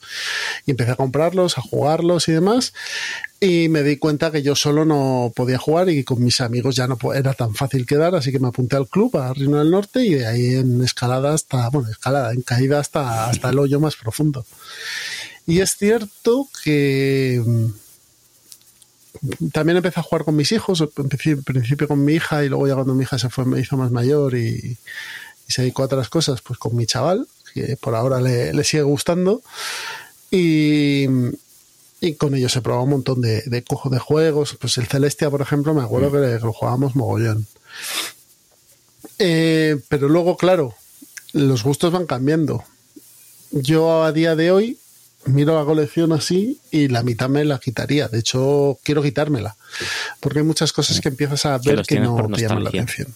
Y 0.64 0.70
empecé 0.70 0.92
a 0.92 0.96
comprarlos, 0.96 1.58
a 1.58 1.60
jugarlos 1.60 2.28
y 2.28 2.32
demás. 2.32 2.72
Y 3.40 3.68
me 3.68 3.82
di 3.82 3.98
cuenta 3.98 4.30
que 4.30 4.42
yo 4.42 4.54
solo 4.56 4.86
no 4.86 5.32
podía 5.36 5.58
jugar 5.58 5.90
y 5.90 6.02
con 6.02 6.22
mis 6.24 6.40
amigos 6.40 6.76
ya 6.76 6.86
no 6.86 6.96
era 7.12 7.34
tan 7.34 7.54
fácil 7.54 7.84
quedar. 7.84 8.14
Así 8.14 8.32
que 8.32 8.38
me 8.38 8.48
apunté 8.48 8.76
al 8.76 8.88
club, 8.88 9.18
a 9.18 9.34
Reino 9.34 9.58
del 9.58 9.70
Norte, 9.70 10.02
y 10.02 10.14
de 10.14 10.26
ahí 10.26 10.54
en 10.54 10.82
escalada 10.82 11.34
hasta, 11.34 11.68
bueno, 11.68 11.90
escalada, 11.90 12.32
en 12.32 12.40
caída 12.40 12.80
hasta, 12.80 13.28
hasta 13.28 13.50
el 13.50 13.58
hoyo 13.58 13.78
más 13.80 13.96
profundo. 13.96 14.46
Y 15.46 15.60
es 15.60 15.76
cierto 15.76 16.48
que 16.64 17.42
también 19.52 19.76
empecé 19.76 20.00
a 20.00 20.02
jugar 20.02 20.24
con 20.24 20.36
mis 20.36 20.52
hijos, 20.52 20.80
en 20.80 21.08
principio 21.08 21.88
con 21.88 22.04
mi 22.04 22.14
hija 22.14 22.44
y 22.44 22.48
luego 22.48 22.66
ya 22.66 22.74
cuando 22.74 22.94
mi 22.94 23.02
hija 23.02 23.18
se 23.18 23.28
fue 23.28 23.44
me 23.44 23.60
hizo 23.60 23.76
más 23.76 23.90
mayor 23.90 24.34
y, 24.34 24.78
se 25.48 25.62
dedicó 25.62 25.82
a 25.82 25.86
otras 25.86 26.08
cosas, 26.08 26.42
pues 26.42 26.60
con 26.60 26.76
mi 26.76 26.86
chaval, 26.86 27.26
que 27.52 27.76
por 27.76 27.96
ahora 27.96 28.20
le, 28.20 28.62
sigue 28.62 28.84
gustando. 28.84 29.42
Y, 30.30 31.06
con 32.18 32.36
ellos 32.36 32.54
he 32.54 32.62
probado 32.62 32.84
un 32.84 32.90
montón 32.90 33.20
de, 33.20 33.42
de, 33.42 33.64
de 33.64 33.98
juegos. 33.98 34.56
Pues 34.60 34.78
el 34.78 34.86
Celestia, 34.86 35.28
por 35.28 35.42
ejemplo, 35.42 35.74
me 35.74 35.82
acuerdo 35.82 36.12
que, 36.12 36.38
lo 36.38 36.52
jugábamos 36.52 36.94
mogollón. 36.94 37.48
Eh, 39.18 39.80
pero 39.88 40.08
luego, 40.08 40.36
claro, 40.36 40.74
los 41.32 41.64
gustos 41.64 41.92
van 41.92 42.06
cambiando. 42.06 42.62
Yo 43.50 44.04
a 44.04 44.12
día 44.12 44.36
de 44.36 44.52
hoy 44.52 44.78
miro 45.26 45.59
la 45.59 45.64
colección 45.64 46.12
así 46.12 46.61
y 46.70 46.88
la 46.88 47.02
mitad 47.02 47.28
me 47.28 47.44
la 47.44 47.59
quitaría. 47.59 48.09
De 48.09 48.18
hecho, 48.18 48.78
quiero 48.83 49.02
quitármela. 49.02 49.56
Porque 50.20 50.40
hay 50.40 50.44
muchas 50.44 50.72
cosas 50.72 51.00
que 51.00 51.09
empiezas 51.09 51.46
a 51.46 51.59
ver 51.59 51.83
que 51.83 52.00
no 52.00 52.28
te 52.35 52.42
llaman 52.42 52.64
la 52.64 52.70
atención. 52.70 53.14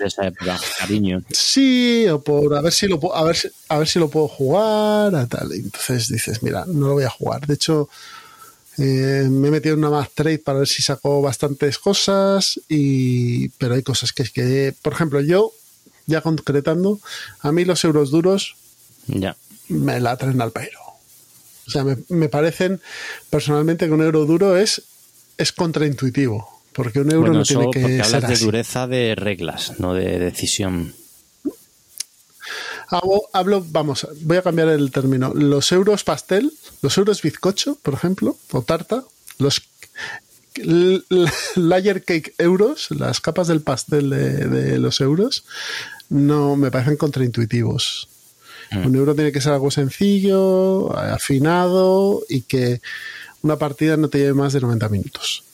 esa 0.00 0.26
época, 0.26 0.58
cariño. 0.78 1.22
Sí, 1.30 2.06
o 2.08 2.20
por 2.20 2.54
a 2.54 2.60
ver 2.60 2.72
si 2.72 2.86
lo 2.86 3.14
a 3.14 3.24
ver 3.24 3.36
a 3.68 3.78
ver 3.78 3.88
si 3.88 3.98
lo 3.98 4.10
puedo 4.10 4.28
jugar, 4.28 5.14
a 5.14 5.26
tal. 5.26 5.52
Entonces 5.52 6.08
dices, 6.08 6.42
mira, 6.42 6.64
no 6.66 6.88
lo 6.88 6.94
voy 6.94 7.04
a 7.04 7.10
jugar. 7.10 7.46
De 7.46 7.54
hecho, 7.54 7.88
eh, 8.78 9.26
me 9.30 9.48
he 9.48 9.50
metido 9.50 9.74
en 9.74 9.80
una 9.80 9.90
más 9.90 10.10
trade 10.12 10.38
para 10.38 10.58
ver 10.58 10.68
si 10.68 10.82
saco 10.82 11.22
bastantes 11.22 11.78
cosas. 11.78 12.60
Y. 12.68 13.48
Pero 13.50 13.74
hay 13.74 13.82
cosas 13.82 14.12
que 14.12 14.22
es 14.22 14.30
que. 14.30 14.74
Por 14.82 14.92
ejemplo, 14.92 15.20
yo, 15.20 15.52
ya 16.06 16.20
concretando, 16.20 17.00
a 17.40 17.52
mí 17.52 17.64
los 17.64 17.82
euros 17.84 18.10
duros. 18.10 18.56
Ya 19.06 19.36
me 19.68 20.00
la 20.00 20.16
traen 20.16 20.40
al 20.40 20.52
pairo. 20.52 20.80
O 21.66 21.70
sea, 21.70 21.84
me, 21.84 22.28
parecen 22.28 22.80
personalmente 23.28 23.86
que 23.86 23.92
un 23.92 24.02
euro 24.02 24.24
duro 24.24 24.56
es, 24.56 24.82
es 25.36 25.52
contraintuitivo. 25.52 26.48
Porque 26.72 27.00
un 27.00 27.10
euro 27.10 27.32
no 27.32 27.42
tiene 27.42 27.70
que 27.70 27.80
porque 27.80 28.02
hablas 28.02 28.28
de 28.28 28.36
dureza 28.36 28.86
de 28.86 29.14
reglas, 29.14 29.80
no 29.80 29.94
de 29.94 30.18
decisión. 30.18 30.94
Hablo, 33.32 33.64
vamos, 33.68 34.06
voy 34.20 34.36
a 34.36 34.42
cambiar 34.42 34.68
el 34.68 34.92
término. 34.92 35.32
Los 35.34 35.72
euros 35.72 36.04
pastel, 36.04 36.52
los 36.82 36.96
euros 36.98 37.22
bizcocho, 37.22 37.78
por 37.82 37.94
ejemplo, 37.94 38.36
o 38.52 38.62
tarta, 38.62 39.02
los 39.38 39.62
layer 41.56 42.04
cake 42.04 42.34
euros, 42.38 42.88
las 42.90 43.20
capas 43.20 43.48
del 43.48 43.62
pastel 43.62 44.10
de, 44.10 44.46
de 44.46 44.78
los 44.78 45.00
euros, 45.00 45.44
no 46.08 46.56
me 46.56 46.70
parecen 46.70 46.96
contraintuitivos. 46.96 48.08
Mm. 48.70 48.86
Un 48.86 48.96
euro 48.96 49.14
tiene 49.14 49.32
que 49.32 49.40
ser 49.40 49.52
algo 49.52 49.70
sencillo, 49.70 50.96
afinado 50.96 52.22
y 52.28 52.42
que 52.42 52.80
una 53.42 53.56
partida 53.56 53.96
no 53.96 54.08
te 54.08 54.18
lleve 54.18 54.34
más 54.34 54.52
de 54.52 54.60
90 54.60 54.88
minutos. 54.88 55.44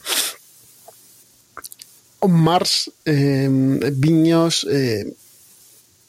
Mars, 2.29 2.91
em, 3.05 3.81
Viños, 3.95 4.67
eh, 4.71 5.13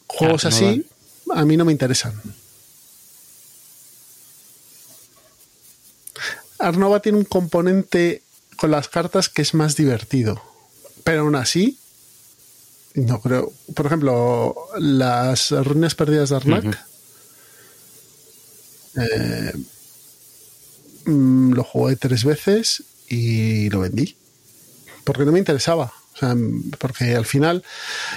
juegos 0.07 0.45
así, 0.45 0.85
a 1.33 1.43
mí 1.43 1.57
no 1.57 1.65
me 1.65 1.71
interesan. 1.71 2.21
Arnova 6.59 7.01
tiene 7.01 7.17
un 7.17 7.25
componente 7.25 8.21
con 8.57 8.71
las 8.71 8.87
cartas 8.87 9.27
que 9.27 9.41
es 9.41 9.53
más 9.53 9.75
divertido, 9.75 10.41
pero 11.03 11.21
aún 11.21 11.35
así, 11.35 11.77
no 12.93 13.19
creo. 13.19 13.51
Por 13.75 13.87
ejemplo, 13.87 14.55
las 14.77 15.51
ruinas 15.51 15.95
perdidas 15.95 16.29
de 16.29 16.35
Arnak. 16.35 16.92
Eh, 18.95 19.53
mm, 21.05 21.53
lo 21.53 21.63
jugué 21.63 21.95
tres 21.95 22.23
veces 22.23 22.83
y 23.07 23.69
lo 23.69 23.81
vendí. 23.81 24.15
Porque 25.03 25.25
no 25.25 25.31
me 25.31 25.39
interesaba. 25.39 25.93
O 26.13 26.17
sea, 26.17 26.35
porque 26.79 27.15
al 27.15 27.25
final, 27.25 27.63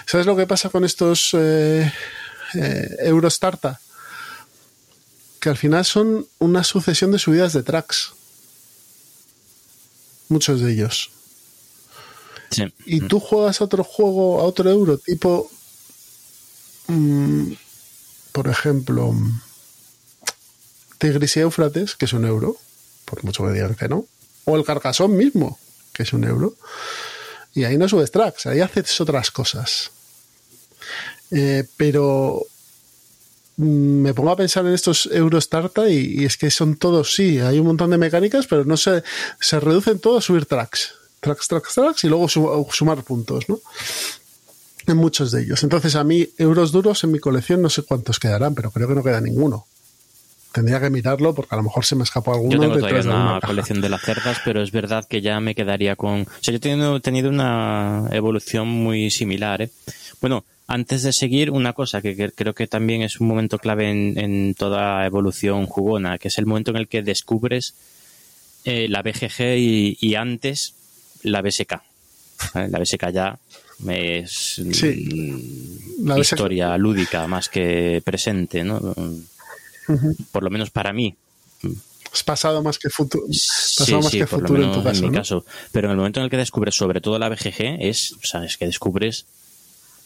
¿sabes 0.06 0.26
lo 0.26 0.36
que 0.36 0.46
pasa 0.46 0.68
con 0.68 0.84
estos 0.84 1.30
eh, 1.32 1.90
eh, 2.54 2.96
Eurostarta? 3.00 3.80
Que 5.40 5.48
al 5.48 5.56
final 5.56 5.84
son 5.84 6.26
una 6.38 6.62
sucesión 6.62 7.12
de 7.12 7.18
subidas 7.18 7.52
de 7.52 7.62
tracks. 7.62 8.12
Muchos 10.28 10.60
de 10.60 10.72
ellos. 10.72 11.10
Y 12.84 13.00
tú 13.00 13.20
juegas 13.20 13.60
a 13.60 13.64
otro 13.64 13.84
juego, 13.84 14.40
a 14.40 14.44
otro 14.44 14.70
euro, 14.70 14.98
tipo, 14.98 15.50
mm, 16.88 17.52
por 18.32 18.48
ejemplo, 18.48 19.14
Tigris 20.98 21.36
y 21.36 21.40
Éufrates, 21.40 21.96
que 21.96 22.06
es 22.06 22.12
un 22.12 22.24
euro, 22.24 22.56
por 23.04 23.24
mucho 23.24 23.44
que 23.44 23.52
digan 23.52 23.74
que 23.74 23.88
no, 23.88 24.06
o 24.44 24.56
el 24.56 24.64
Carcasón 24.64 25.16
mismo, 25.16 25.58
que 25.92 26.02
es 26.04 26.12
un 26.12 26.24
euro, 26.24 26.54
y 27.54 27.64
ahí 27.64 27.78
no 27.78 27.88
subes 27.88 28.10
tracks, 28.10 28.46
ahí 28.46 28.60
haces 28.60 29.00
otras 29.00 29.30
cosas. 29.30 29.90
Eh, 31.30 31.64
pero 31.76 32.42
mm, 33.56 34.02
me 34.02 34.14
pongo 34.14 34.30
a 34.30 34.36
pensar 34.36 34.64
en 34.66 34.74
estos 34.74 35.06
euros 35.06 35.48
tarta 35.48 35.88
y, 35.88 36.24
es 36.24 36.36
que 36.36 36.50
son 36.50 36.76
todos, 36.76 37.14
sí, 37.14 37.40
hay 37.40 37.58
un 37.58 37.66
montón 37.66 37.90
de 37.90 37.98
mecánicas, 37.98 38.46
pero 38.46 38.64
no 38.64 38.76
se, 38.76 39.02
se 39.40 39.58
reducen 39.58 39.98
todos 39.98 40.24
a 40.24 40.26
subir 40.26 40.46
tracks. 40.46 40.94
Tracks, 41.20 41.48
tracks, 41.48 41.74
tracks 41.74 42.04
y 42.04 42.08
luego 42.08 42.28
sumar 42.28 43.02
puntos, 43.02 43.48
¿no? 43.48 43.58
En 44.86 44.96
muchos 44.98 45.32
de 45.32 45.42
ellos. 45.42 45.64
Entonces, 45.64 45.96
a 45.96 46.04
mí, 46.04 46.28
euros 46.38 46.70
duros 46.70 47.02
en 47.02 47.10
mi 47.10 47.18
colección 47.18 47.62
no 47.62 47.70
sé 47.70 47.82
cuántos 47.82 48.20
quedarán, 48.20 48.54
pero 48.54 48.70
creo 48.70 48.86
que 48.86 48.94
no 48.94 49.02
queda 49.02 49.20
ninguno. 49.20 49.66
Tendría 50.56 50.80
que 50.80 50.88
mirarlo 50.88 51.34
porque 51.34 51.54
a 51.54 51.58
lo 51.58 51.64
mejor 51.64 51.84
se 51.84 51.94
me 51.96 52.02
escapó 52.02 52.32
alguno. 52.32 52.54
Yo 52.54 52.58
tengo 52.58 52.78
todavía 52.78 53.02
una, 53.02 53.40
colección 53.44 53.82
de 53.82 53.90
las 53.90 54.00
cerdas, 54.00 54.40
pero 54.42 54.62
es 54.62 54.72
verdad 54.72 55.04
que 55.04 55.20
ya 55.20 55.38
me 55.38 55.54
quedaría 55.54 55.96
con... 55.96 56.22
O 56.22 56.26
sea, 56.40 56.52
yo 56.52 56.56
he 56.56 56.60
tenido, 56.60 56.98
tenido 57.00 57.28
una 57.28 58.08
evolución 58.10 58.66
muy 58.66 59.10
similar. 59.10 59.60
¿eh? 59.60 59.70
Bueno, 60.22 60.46
antes 60.66 61.02
de 61.02 61.12
seguir, 61.12 61.50
una 61.50 61.74
cosa 61.74 62.00
que, 62.00 62.32
creo 62.34 62.54
que 62.54 62.66
también 62.66 63.02
es 63.02 63.20
un 63.20 63.28
momento 63.28 63.58
clave 63.58 63.90
en, 63.90 64.54
toda 64.54 65.04
evolución 65.04 65.66
jugona, 65.66 66.16
que 66.16 66.28
es 66.28 66.38
el 66.38 66.46
momento 66.46 66.70
en 66.70 66.78
el 66.78 66.88
que 66.88 67.02
descubres 67.02 67.74
eh, 68.64 68.88
la 68.88 69.02
BGG 69.02 69.58
y, 69.58 70.14
antes 70.14 70.72
la 71.22 71.42
BSK. 71.42 71.82
La 72.54 72.78
BSK 72.78 73.10
ya 73.10 73.38
es 73.86 74.62
la 76.02 76.18
historia 76.18 76.78
lúdica 76.78 77.26
más 77.26 77.50
que 77.50 78.00
presente, 78.02 78.64
¿no? 78.64 78.94
Por 80.32 80.42
lo 80.42 80.50
menos 80.50 80.70
para 80.70 80.92
mí. 80.92 81.14
Es 82.12 82.22
pasado 82.22 82.62
más 82.62 82.78
que 82.78 82.88
futuro. 82.88 83.26
Pasado 83.26 84.02
más 84.02 84.12
que 84.12 84.26
futuro 84.26 84.62
en 84.62 84.72
tu 84.72 84.82
caso. 84.82 85.04
En 85.04 85.10
mi 85.10 85.16
caso. 85.16 85.44
Pero 85.72 85.88
en 85.88 85.92
el 85.92 85.96
momento 85.98 86.20
en 86.20 86.24
el 86.24 86.30
que 86.30 86.36
descubres 86.36 86.74
sobre 86.74 87.00
todo 87.00 87.18
la 87.18 87.28
BGG, 87.28 87.78
es, 87.80 88.12
o 88.12 88.26
sea, 88.26 88.44
es 88.44 88.56
que 88.56 88.66
descubres 88.66 89.26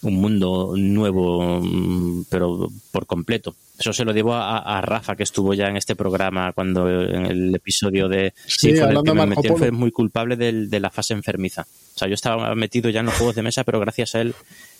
un 0.02 0.14
mundo 0.14 0.74
nuevo, 0.76 1.60
mm, 1.62 2.24
pero 2.28 2.68
por 2.90 3.06
completo. 3.06 3.54
Eso 3.78 3.92
se 3.92 4.04
lo 4.04 4.12
debo 4.12 4.34
a, 4.34 4.80
Rafa, 4.82 5.16
que 5.16 5.22
estuvo 5.22 5.54
ya 5.54 5.68
en 5.68 5.76
este 5.76 5.96
programa 5.96 6.52
cuando 6.52 6.88
en 6.88 7.26
el 7.26 7.54
episodio 7.54 8.08
de... 8.08 8.34
Sí, 8.46 8.74
fue 8.74 8.90
el 8.90 9.02
que 9.02 9.14
me 9.14 9.26
metí, 9.26 9.48
fue 9.48 9.70
muy 9.70 9.90
culpable 9.90 10.36
de, 10.36 10.80
la 10.80 10.90
fase 10.90 11.14
enfermiza. 11.14 11.62
O 11.62 11.98
sea, 11.98 12.06
yo 12.06 12.14
estaba 12.14 12.54
metido 12.54 12.90
ya 12.90 13.00
en 13.00 13.06
los 13.06 13.14
juegos 13.14 13.36
de 13.36 13.42
mesa, 13.42 13.64
pero 13.64 13.80
gracias 13.80 14.14
a 14.14 14.20
él 14.20 14.34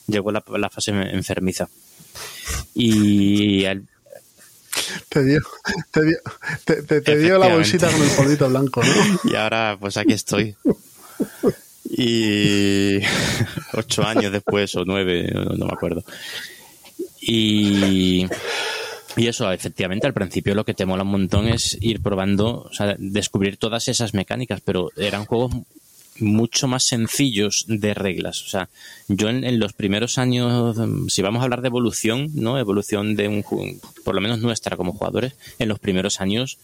llegó 0.07 0.33
la, 0.33 0.43
fase 0.71 0.91
enfermiza. 0.91 1.69
Y 2.75 3.65
te 5.09 5.25
dio, 5.25 5.41
te 5.91 7.17
dio, 7.19 7.39
la 7.39 7.49
bolsita 7.49 7.91
con 7.91 8.03
el 8.03 8.11
polvito 8.11 8.49
blanco, 8.49 8.83
¿no? 8.83 9.31
Y 9.31 9.35
ahora, 9.37 9.77
pues 9.79 9.97
aquí 9.97 10.13
estoy. 10.13 10.57
Y 11.85 13.01
ocho 13.75 14.03
años 14.05 14.33
después, 14.33 14.75
o 14.77 14.85
nueve, 14.85 15.31
no, 15.33 15.67
me 15.67 15.73
acuerdo. 15.73 16.05
Y, 17.21 18.27
y 19.17 19.27
eso, 19.27 19.51
efectivamente, 19.53 20.07
al 20.07 20.15
principio 20.15 20.55
lo 20.55 20.65
que 20.65 20.75
te 20.75 20.87
mola 20.87 21.03
un 21.03 21.11
montón 21.11 21.49
es 21.49 21.77
ir 21.81 22.01
probando, 22.01 22.63
o 22.63 22.73
sea, 22.73 22.97
descubrir 22.99 23.57
todas 23.57 23.89
esas 23.89 24.15
mecánicas, 24.15 24.61
pero 24.61 24.91
eran 24.97 25.27
juegos 25.27 25.53
mucho 26.21 26.69
más 26.69 26.85
sencillos 26.85 27.65
de 27.69 27.95
reglas. 27.95 28.43
O 28.45 28.49
sea, 28.49 28.69
yo 29.09 29.29
en, 29.29 29.59
los 29.59 29.73
primeros 29.73 30.19
años, 30.19 30.77
si 31.09 31.23
vamos 31.23 31.41
a 31.41 31.45
hablar 31.45 31.63
de 31.63 31.69
evolución, 31.69 32.31
¿no? 32.35 32.59
Evolución 32.59 33.17
de 33.17 33.29
un 33.29 33.45
por 34.05 34.15
lo 34.15 34.21
menos 34.21 34.41
nuestra 34.41 34.77
como 34.77 34.93
jugadores, 34.93 35.35
en 35.59 35.69
los 35.69 35.79
primeros 35.79 36.21
años 36.21 36.59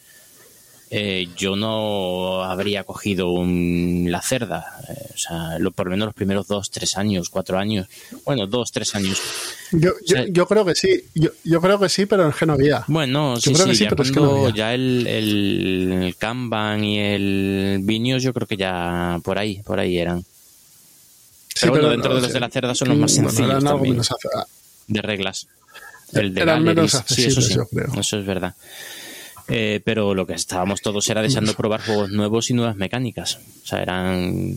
eh, 0.88 1.29
yo 1.37 1.57
no 1.57 2.44
habría 2.44 2.85
cogido 2.85 3.31
un, 3.31 4.07
la 4.09 4.22
cerda. 4.22 4.66
Eh, 4.88 5.11
o 5.14 5.18
sea, 5.18 5.59
lo, 5.59 5.72
por 5.72 5.87
lo 5.87 5.90
menos 5.90 6.07
los 6.07 6.14
primeros 6.14 6.46
dos, 6.46 6.70
tres 6.70 6.96
años, 6.96 7.29
cuatro 7.29 7.59
años. 7.59 7.88
Bueno, 8.25 8.46
dos, 8.46 8.70
tres 8.70 8.94
años. 8.94 9.20
Yo, 9.72 9.90
yo, 10.05 10.46
creo 10.46 10.64
que 10.64 10.77
sí. 10.77 11.03
Yo, 11.14 11.31
yo, 11.42 11.61
creo 11.61 11.81
que 11.81 11.88
sí, 11.88 12.07
pero 12.07 12.25
en 12.25 12.33
Genovía. 12.33 12.85
Bueno, 12.87 13.37
sí, 13.40 13.53
sí, 13.55 13.75
ya, 13.75 13.90
pero 13.90 14.51
ya 14.51 14.75
el, 14.75 15.07
el, 15.07 16.14
Kanban 16.18 16.85
y 16.85 17.01
el 17.01 17.81
Vinios, 17.83 18.22
yo 18.22 18.33
creo 18.33 18.46
que 18.46 18.57
ya 18.57 19.18
por 19.25 19.38
ahí, 19.38 19.62
por 19.62 19.81
ahí 19.81 19.99
eran. 19.99 20.25
pero, 21.61 21.72
bueno, 21.72 21.88
dentro 21.88 22.14
de 22.14 22.20
los 22.20 22.33
de 22.33 22.40
la 22.40 22.49
cerda 22.49 22.75
son 22.77 22.90
los 22.90 22.99
más 22.99 23.12
sencillos 23.12 23.64
también, 23.64 24.01
de 24.87 25.03
reglas. 25.03 25.49
El 26.12 26.33
de 26.33 26.46
menos 26.61 27.03
sí, 27.07 27.25
eso 27.25 27.42
sí, 27.42 27.57
eso 27.99 28.18
es 28.18 28.25
verdad. 28.27 28.55
Eh, 29.49 29.81
pero 29.85 30.15
lo 30.15 30.27
que 30.27 30.35
estábamos 30.35 30.81
todos 30.81 31.09
era 31.09 31.23
deseando 31.23 31.55
probar 31.55 31.81
juegos 31.81 32.11
nuevos 32.11 32.51
y 32.51 32.55
nuevas 32.55 32.77
mecánicas. 32.77 33.39
O 33.63 33.67
sea, 33.67 33.83
eran 33.83 34.57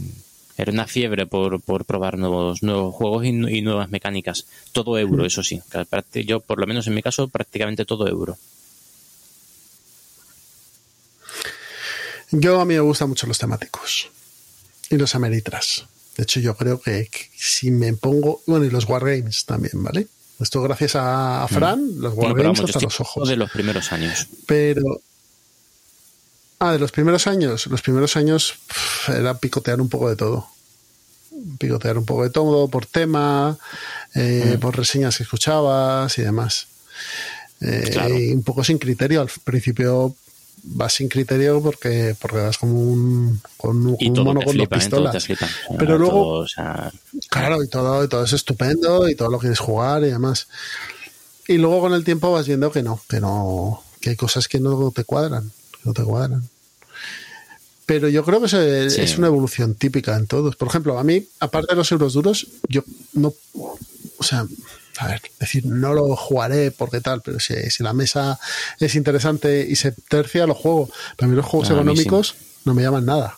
era 0.58 0.74
una 0.74 0.88
fiebre 0.88 1.26
por, 1.26 1.62
por 1.62 1.86
probar 1.86 2.18
nuevos 2.18 2.64
nuevos 2.64 2.94
juegos 2.94 3.26
y, 3.26 3.62
nuevas 3.62 3.90
mecánicas. 3.90 4.46
Todo 4.74 4.98
euro, 4.98 5.26
eso 5.26 5.44
sí. 5.44 5.62
Yo, 6.26 6.42
por 6.42 6.60
lo 6.60 6.68
menos 6.68 6.88
en 6.88 6.96
mi 6.96 7.02
caso, 7.02 7.28
prácticamente 7.30 7.86
todo 7.86 8.08
euro. 8.08 8.38
Yo 12.32 12.60
a 12.60 12.66
mí 12.66 12.74
me 12.74 12.82
gustan 12.82 13.10
mucho 13.10 13.26
los 13.26 13.38
temáticos 13.38 14.10
y 14.90 14.98
los 14.98 15.16
ameritras. 15.16 15.86
De 16.18 16.24
hecho, 16.24 16.40
yo 16.42 16.56
creo 16.58 16.82
que, 16.82 17.08
que 17.10 17.30
si 17.38 17.72
me 17.72 17.94
pongo, 17.94 18.42
bueno, 18.46 18.66
y 18.66 18.70
los 18.70 18.86
wargames 18.86 19.46
también, 19.46 19.82
¿vale? 19.82 20.08
Esto 20.40 20.62
gracias 20.62 20.94
a 20.96 21.46
Fran, 21.50 21.98
mm. 21.98 22.00
los 22.00 22.14
Wargames 22.14 22.62
hasta 22.62 22.80
los 22.80 23.00
ojos. 23.02 23.28
De 23.28 23.36
los 23.36 23.52
primeros 23.52 23.92
años. 23.92 24.28
Pero. 24.46 25.02
Ah, 26.60 26.72
de 26.72 26.80
los 26.80 26.92
primeros 26.92 27.28
años. 27.28 27.68
Los 27.68 27.82
primeros 27.82 28.16
años 28.16 28.56
era 29.08 29.38
picotear 29.38 29.82
un 29.82 29.90
poco 29.90 30.10
de 30.10 30.16
todo. 30.16 30.48
Picotear 31.58 31.98
un 31.98 32.06
poco 32.06 32.24
de 32.24 32.30
todo 32.30 32.68
por 32.68 32.86
tema, 32.86 33.58
eh, 34.16 34.56
mm. 34.56 34.60
por 34.60 34.78
reseñas 34.78 35.18
que 35.18 35.24
escuchabas 35.24 36.18
y 36.18 36.22
demás. 36.22 36.68
Eh, 37.62 38.10
y 38.10 38.34
un 38.34 38.44
poco 38.44 38.64
sin 38.64 38.78
criterio. 38.78 39.22
Al 39.22 39.30
principio 39.44 40.16
vas 40.72 40.94
sin 40.94 41.10
criterio 41.10 41.62
porque, 41.62 42.16
porque 42.20 42.38
vas 42.38 42.58
como 42.58 42.80
un, 42.82 43.42
con 43.58 43.78
un, 43.88 43.98
mono 44.24 44.42
con 44.42 44.58
dos 44.58 44.68
pistolas. 44.68 45.28
Pero 45.78 45.98
luego, 45.98 46.46
claro, 47.30 47.64
y 47.64 47.68
todo, 47.68 48.04
y 48.04 48.08
todo 48.08 48.24
es 48.24 48.34
estupendo 48.34 49.10
y 49.10 49.16
todo 49.16 49.30
lo 49.30 49.40
quieres 49.40 49.60
jugar 49.60 50.04
y 50.04 50.08
demás. 50.08 50.48
Y 51.48 51.58
luego 51.58 51.82
con 51.82 51.94
el 51.94 52.04
tiempo 52.04 52.32
vas 52.32 52.48
viendo 52.48 52.72
que 52.72 52.84
no, 52.84 53.02
que 53.10 53.20
no, 53.20 53.84
que 54.00 54.12
hay 54.12 54.16
cosas 54.16 54.48
que 54.48 54.60
no 54.60 54.92
te 54.92 55.04
cuadran, 55.04 55.52
que 55.72 55.80
no 55.86 55.94
te 55.94 56.04
cuadran. 56.04 56.48
Pero 57.86 58.08
yo 58.08 58.24
creo 58.24 58.40
que 58.40 58.46
es, 58.86 58.98
es 59.00 59.18
una 59.18 59.28
evolución 59.28 59.74
típica 59.74 60.16
en 60.16 60.28
todos. 60.28 60.56
Por 60.56 60.68
ejemplo, 60.68 61.00
a 61.00 61.04
mí, 61.04 61.28
aparte 61.40 61.74
de 61.74 61.76
los 61.76 61.92
euros 61.92 62.14
duros, 62.14 62.48
yo 62.68 62.84
no, 63.14 63.34
o 63.56 64.24
sea, 64.24 64.46
a 65.00 65.08
ver, 65.08 65.22
decir, 65.40 65.66
no 65.66 65.94
lo 65.94 66.14
jugaré 66.16 66.72
porque 66.72 67.00
tal, 67.00 67.22
pero 67.22 67.40
si, 67.40 67.54
la 67.80 67.94
mesa 67.94 68.38
es 68.82 68.96
interesante 68.96 69.66
y 69.68 69.78
se 69.78 69.94
tercia, 69.94 70.46
lo 70.46 70.54
juego. 70.54 70.90
Para 71.16 71.30
mí 71.30 71.38
los 71.38 71.46
juegos 71.46 71.70
económicos 71.70 72.36
no 72.66 72.74
me 72.74 72.82
llaman 72.82 73.06
nada. 73.06 73.38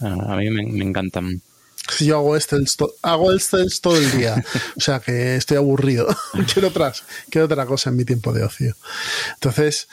A 0.00 0.36
mí 0.36 0.48
me, 0.48 0.82
encantan. 0.82 1.42
Si 1.90 2.06
yo 2.06 2.16
hago 2.16 2.34
este 2.34 2.56
hago 3.02 3.30
todo 3.82 3.96
el 3.98 4.10
día. 4.12 4.42
o 4.76 4.80
sea 4.80 5.00
que 5.00 5.36
estoy 5.36 5.58
aburrido. 5.58 6.06
quiero 6.52 6.68
otras, 6.68 7.04
quiero 7.28 7.44
otra 7.44 7.66
cosa 7.66 7.90
en 7.90 7.96
mi 7.96 8.06
tiempo 8.06 8.32
de 8.32 8.42
ocio. 8.42 8.74
Entonces, 9.34 9.86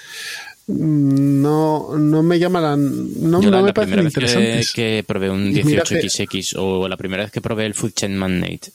no, 0.68 1.98
no 1.98 2.24
me 2.24 2.40
llaman, 2.40 3.10
no, 3.30 3.42
no 3.42 3.62
me 3.62 3.74
parecen 3.74 4.06
interesantes. 4.06 4.72
Que, 4.72 5.00
que 5.00 5.04
probé 5.06 5.30
un 5.30 5.54
18XX 5.54 6.56
o 6.58 6.88
la 6.88 6.96
primera 6.96 7.24
vez 7.24 7.32
que 7.34 7.42
probé 7.42 7.66
el 7.66 7.74
Food 7.74 7.92
Chain 7.94 8.16
Magnate 8.16 8.72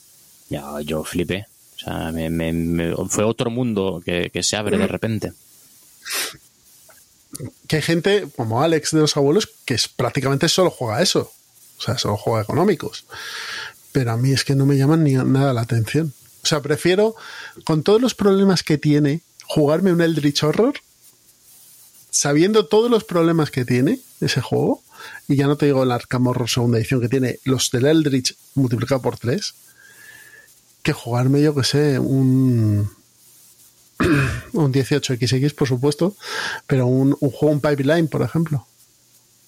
ya, 0.52 0.80
yo 0.82 1.02
flipé. 1.04 1.46
O 1.76 1.78
sea, 1.78 2.12
me, 2.12 2.94
fue 3.08 3.24
otro 3.24 3.50
mundo 3.50 4.02
que, 4.04 4.30
se 4.42 4.56
abre 4.56 4.78
de 4.78 4.86
repente. 4.86 5.32
Que 7.66 7.76
hay 7.76 7.82
gente 7.82 8.28
como 8.36 8.62
Alex 8.62 8.90
de 8.92 9.00
los 9.00 9.16
abuelos 9.16 9.48
que 9.64 9.74
es, 9.74 9.88
prácticamente 9.88 10.48
solo 10.48 10.70
juega 10.70 11.02
eso. 11.02 11.32
O 11.78 11.82
sea, 11.82 11.98
solo 11.98 12.16
juega 12.16 12.42
económicos. 12.42 13.04
Pero 13.90 14.12
a 14.12 14.16
mí 14.16 14.30
es 14.30 14.44
que 14.44 14.54
no 14.54 14.66
me 14.66 14.76
llaman 14.76 15.02
ni 15.02 15.14
nada 15.14 15.52
la 15.52 15.62
atención. 15.62 16.12
O 16.44 16.46
sea, 16.46 16.60
prefiero, 16.60 17.16
con 17.64 17.82
todos 17.82 18.00
los 18.00 18.14
problemas 18.14 18.62
que 18.62 18.78
tiene, 18.78 19.22
jugarme 19.46 19.92
un 19.92 20.00
Eldritch 20.00 20.42
Horror, 20.44 20.74
sabiendo 22.10 22.66
todos 22.66 22.90
los 22.90 23.04
problemas 23.04 23.50
que 23.50 23.64
tiene 23.64 24.00
ese 24.20 24.40
juego, 24.40 24.82
y 25.28 25.36
ya 25.36 25.46
no 25.46 25.56
te 25.56 25.66
digo 25.66 25.82
el 25.82 25.92
Arkham 25.92 26.26
Horror 26.26 26.48
segunda 26.48 26.78
edición 26.78 27.00
que 27.00 27.08
tiene 27.08 27.38
los 27.44 27.70
del 27.70 27.86
Eldritch 27.86 28.36
multiplicado 28.54 29.02
por 29.02 29.18
tres, 29.18 29.54
que 30.82 30.92
jugarme, 30.92 31.42
yo 31.42 31.54
que 31.54 31.64
sé, 31.64 31.98
un, 31.98 32.90
un 34.52 34.72
18XX, 34.72 35.54
por 35.54 35.68
supuesto, 35.68 36.16
pero 36.66 36.86
un, 36.86 37.16
un 37.20 37.30
juego, 37.30 37.54
un 37.54 37.60
pipeline, 37.60 38.08
por 38.08 38.22
ejemplo. 38.22 38.66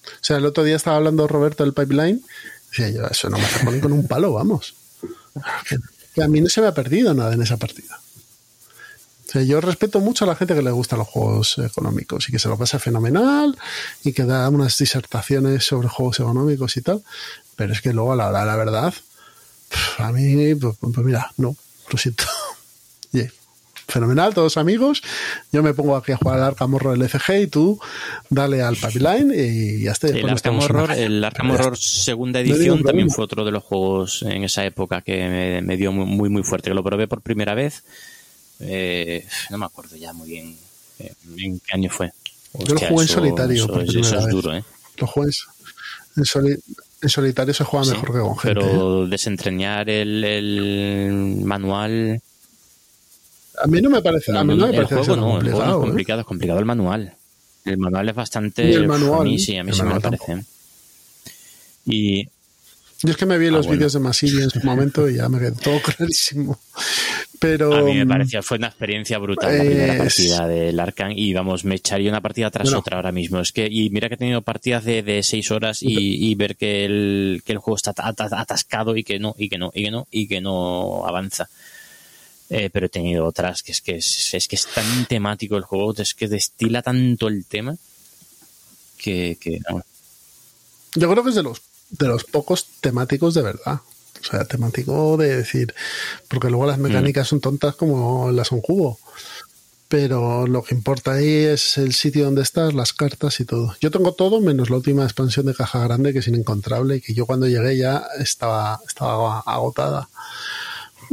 O 0.05 0.23
sea, 0.23 0.37
el 0.37 0.45
otro 0.45 0.63
día 0.63 0.75
estaba 0.75 0.97
hablando 0.97 1.27
Roberto 1.27 1.63
del 1.63 1.73
pipeline, 1.73 2.23
decía 2.69 2.89
yo, 2.89 3.07
eso 3.07 3.29
no 3.29 3.37
me 3.37 3.45
poner 3.63 3.81
con 3.81 3.91
un 3.91 4.07
palo, 4.07 4.33
vamos. 4.33 4.75
Que, 6.13 6.23
a 6.23 6.27
mí 6.27 6.39
no 6.41 6.49
se 6.49 6.61
me 6.61 6.67
ha 6.67 6.73
perdido 6.73 7.13
nada 7.13 7.33
en 7.33 7.41
esa 7.41 7.57
partida. 7.57 7.99
O 9.27 9.31
sea, 9.31 9.41
yo 9.41 9.59
respeto 9.59 9.99
mucho 9.99 10.23
a 10.23 10.27
la 10.27 10.35
gente 10.35 10.55
que 10.55 10.61
le 10.61 10.71
gustan 10.71 10.99
los 10.99 11.07
juegos 11.07 11.57
económicos 11.57 12.29
y 12.29 12.31
que 12.31 12.39
se 12.39 12.47
lo 12.47 12.57
pasa 12.57 12.79
fenomenal 12.79 13.57
y 14.03 14.13
que 14.13 14.23
da 14.23 14.47
unas 14.49 14.77
disertaciones 14.77 15.65
sobre 15.65 15.89
juegos 15.89 16.19
económicos 16.19 16.77
y 16.77 16.81
tal, 16.81 17.03
pero 17.55 17.73
es 17.73 17.81
que 17.81 17.91
luego 17.91 18.13
a 18.13 18.15
la 18.15 18.29
hora 18.29 18.41
de 18.41 18.45
la 18.45 18.55
verdad, 18.55 18.93
a 19.97 20.11
mí, 20.11 20.55
pues, 20.55 20.75
pues, 20.79 20.97
mira, 20.97 21.31
no, 21.37 21.55
lo 21.89 21.97
siento. 21.97 22.25
Fenomenal, 23.87 24.33
todos 24.33 24.57
amigos. 24.57 25.03
Yo 25.51 25.61
me 25.61 25.73
pongo 25.73 25.95
aquí 25.95 26.11
a 26.11 26.17
jugar 26.17 26.39
al 26.39 26.45
Arkham 26.45 26.73
Horror 26.73 26.97
LCG 26.97 27.43
y 27.43 27.47
tú 27.47 27.79
dale 28.29 28.61
al 28.61 28.75
Pipeline 28.75 29.31
y 29.35 29.83
ya 29.83 29.91
está. 29.91 30.07
El 30.07 30.27
Arkham, 30.27 30.59
Horror, 30.59 30.91
el 30.91 31.23
Arkham 31.23 31.51
Horror 31.51 31.77
segunda 31.77 32.39
edición 32.39 32.83
también 32.83 33.11
fue 33.11 33.25
otro 33.25 33.45
de 33.45 33.51
los 33.51 33.63
juegos 33.63 34.23
en 34.23 34.43
esa 34.43 34.65
época 34.65 35.01
que 35.01 35.61
me, 35.63 35.77
dio 35.77 35.91
muy, 35.91 36.29
muy 36.29 36.43
fuerte. 36.43 36.69
Que 36.69 36.73
lo 36.73 36.83
probé 36.83 37.07
por 37.07 37.21
primera 37.21 37.53
vez. 37.53 37.83
Eh, 38.59 39.25
no 39.51 39.57
me 39.59 39.65
acuerdo 39.65 39.95
ya 39.97 40.13
muy 40.13 40.29
bien 40.29 40.57
eh, 40.99 41.13
en 41.37 41.59
qué 41.59 41.73
año 41.73 41.89
fue. 41.89 42.11
Yo 42.53 42.73
lo 42.73 42.79
jugué 42.79 43.03
en 43.03 43.07
solitario. 43.07 43.81
Eso, 43.81 44.19
es 44.19 44.27
duro, 44.27 44.55
¿eh? 44.55 44.63
Lo 44.97 45.07
jugué 45.07 45.29
en 46.17 46.25
solitario 46.25 46.63
en 47.01 47.09
solitario 47.09 47.53
se 47.53 47.63
juega 47.63 47.85
mejor 47.85 48.13
que 48.13 48.19
con 48.19 48.37
gente. 48.37 48.59
Pero 48.61 49.05
¿eh? 49.05 49.09
desentrañar 49.09 49.89
el, 49.89 51.41
manual. 51.43 52.21
A 53.57 53.67
mí 53.67 53.81
no 53.81 53.89
me 53.89 54.01
parece. 54.01 54.37
A 54.37 54.43
mí 54.43 54.55
no 54.55 54.67
me 54.67 54.73
parece 54.73 54.95
el 54.95 55.05
juego, 55.05 55.15
no, 55.15 55.31
complicado, 55.31 55.39
el 55.39 55.65
juego 55.65 55.79
es 55.79 55.85
complicado, 55.85 56.21
es 56.21 56.27
complicado 56.27 56.59
el 56.59 56.65
manual. 56.65 57.13
El 57.65 57.77
manual 57.77 58.09
es 58.09 58.15
bastante. 58.15 58.73
el 58.73 58.87
manual, 58.87 59.21
a 59.21 59.23
mí 59.23 59.39
sí, 59.39 59.57
a 59.57 59.63
mí 59.63 59.73
sí 59.73 59.83
me 59.83 59.99
parece. 59.99 60.43
Y. 61.85 62.27
Yo 63.03 63.11
es 63.11 63.17
que 63.17 63.25
me 63.25 63.37
vi 63.37 63.47
Ah, 63.47 63.51
los 63.51 63.65
bueno. 63.67 63.77
vídeos 63.79 63.93
de 63.93 63.99
Masili 63.99 64.41
en 64.43 64.49
su 64.49 64.59
momento 64.63 65.07
y 65.09 65.15
ya 65.17 65.27
me 65.29 65.37
quedó 65.39 65.55
todo 65.55 65.81
clarísimo. 65.97 66.59
Pero 67.37 67.73
A 67.75 67.81
mí 67.83 67.93
me 67.93 68.07
pareció, 68.07 68.41
fue 68.41 68.57
una 68.57 68.67
experiencia 68.67 69.17
brutal 69.19 69.55
la 69.57 69.63
primera 69.63 69.93
es- 69.93 69.99
partida 69.99 70.47
del 70.47 70.79
Arcan 70.79 71.11
y 71.11 71.33
vamos, 71.33 71.65
me 71.65 71.75
echaría 71.75 72.09
una 72.09 72.21
partida 72.21 72.49
tras 72.49 72.71
otra 72.73 72.95
ahora 72.97 73.11
mismo. 73.11 73.39
Es 73.41 73.51
que, 73.51 73.67
y 73.69 73.89
mira 73.89 74.07
que 74.07 74.15
he 74.15 74.17
tenido 74.17 74.41
partidas 74.41 74.85
de, 74.85 75.03
de 75.03 75.21
seis 75.21 75.51
horas 75.51 75.83
y, 75.83 76.25
y 76.25 76.33
ver 76.35 76.55
que 76.55 76.85
el, 76.85 77.43
que 77.45 77.51
el 77.51 77.57
juego 77.59 77.75
está 77.75 77.91
at- 77.97 78.19
at- 78.21 78.33
atascado 78.33 78.95
y 78.95 79.03
que 79.03 79.19
no, 79.19 79.35
y 79.37 79.49
que 79.49 79.57
no, 79.57 79.71
y 79.73 79.83
que 79.83 79.91
no, 79.91 80.07
y 80.09 80.27
que 80.27 80.41
no 80.41 81.05
avanza. 81.05 81.49
Eh, 82.49 82.69
pero 82.71 82.85
he 82.85 82.89
tenido 82.89 83.25
otras 83.25 83.61
que 83.63 83.71
es 83.73 83.81
que 83.81 83.95
es, 83.97 84.33
es 84.33 84.47
que 84.47 84.55
es 84.55 84.67
tan 84.67 85.05
temático 85.07 85.57
el 85.57 85.63
juego, 85.63 85.93
es 85.97 86.13
que 86.13 86.27
destila 86.27 86.81
tanto 86.81 87.27
el 87.27 87.45
tema 87.45 87.75
que, 88.97 89.37
que 89.39 89.59
no. 89.69 89.83
yo 90.95 91.11
creo 91.11 91.23
que 91.23 91.29
es 91.31 91.35
de 91.35 91.43
los, 91.43 91.61
de 91.89 92.07
los 92.07 92.23
pocos 92.23 92.67
temáticos 92.81 93.33
de 93.33 93.41
verdad. 93.41 93.81
O 94.21 94.23
sea, 94.27 94.45
temático 94.45 95.17
de 95.17 95.37
decir, 95.37 95.73
porque 96.27 96.49
luego 96.49 96.65
Mm. 96.65 96.69
las 96.69 96.77
mecánicas 96.79 97.27
son 97.27 97.41
tontas 97.41 97.75
como 97.75 98.31
las 98.31 98.51
un 98.51 98.61
cubo. 98.61 98.99
Pero 99.87 100.47
lo 100.47 100.63
que 100.63 100.73
importa 100.73 101.13
ahí 101.13 101.29
es 101.31 101.77
el 101.77 101.93
sitio 101.93 102.25
donde 102.25 102.41
estás, 102.41 102.73
las 102.73 102.91
cartas 102.91 103.39
y 103.39 103.45
todo. 103.45 103.75
Yo 103.79 103.91
tengo 103.91 104.13
todo 104.13 104.41
menos 104.41 104.71
la 104.71 104.77
última 104.77 105.03
expansión 105.03 105.45
de 105.45 105.53
caja 105.53 105.79
grande 105.83 106.11
que 106.11 106.19
es 106.19 106.27
inencontrable 106.27 106.95
y 106.95 107.01
que 107.01 107.13
yo 107.13 107.27
cuando 107.27 107.47
llegué 107.47 107.77
ya 107.77 108.03
estaba, 108.19 108.79
estaba 108.87 109.41
agotada. 109.41 110.09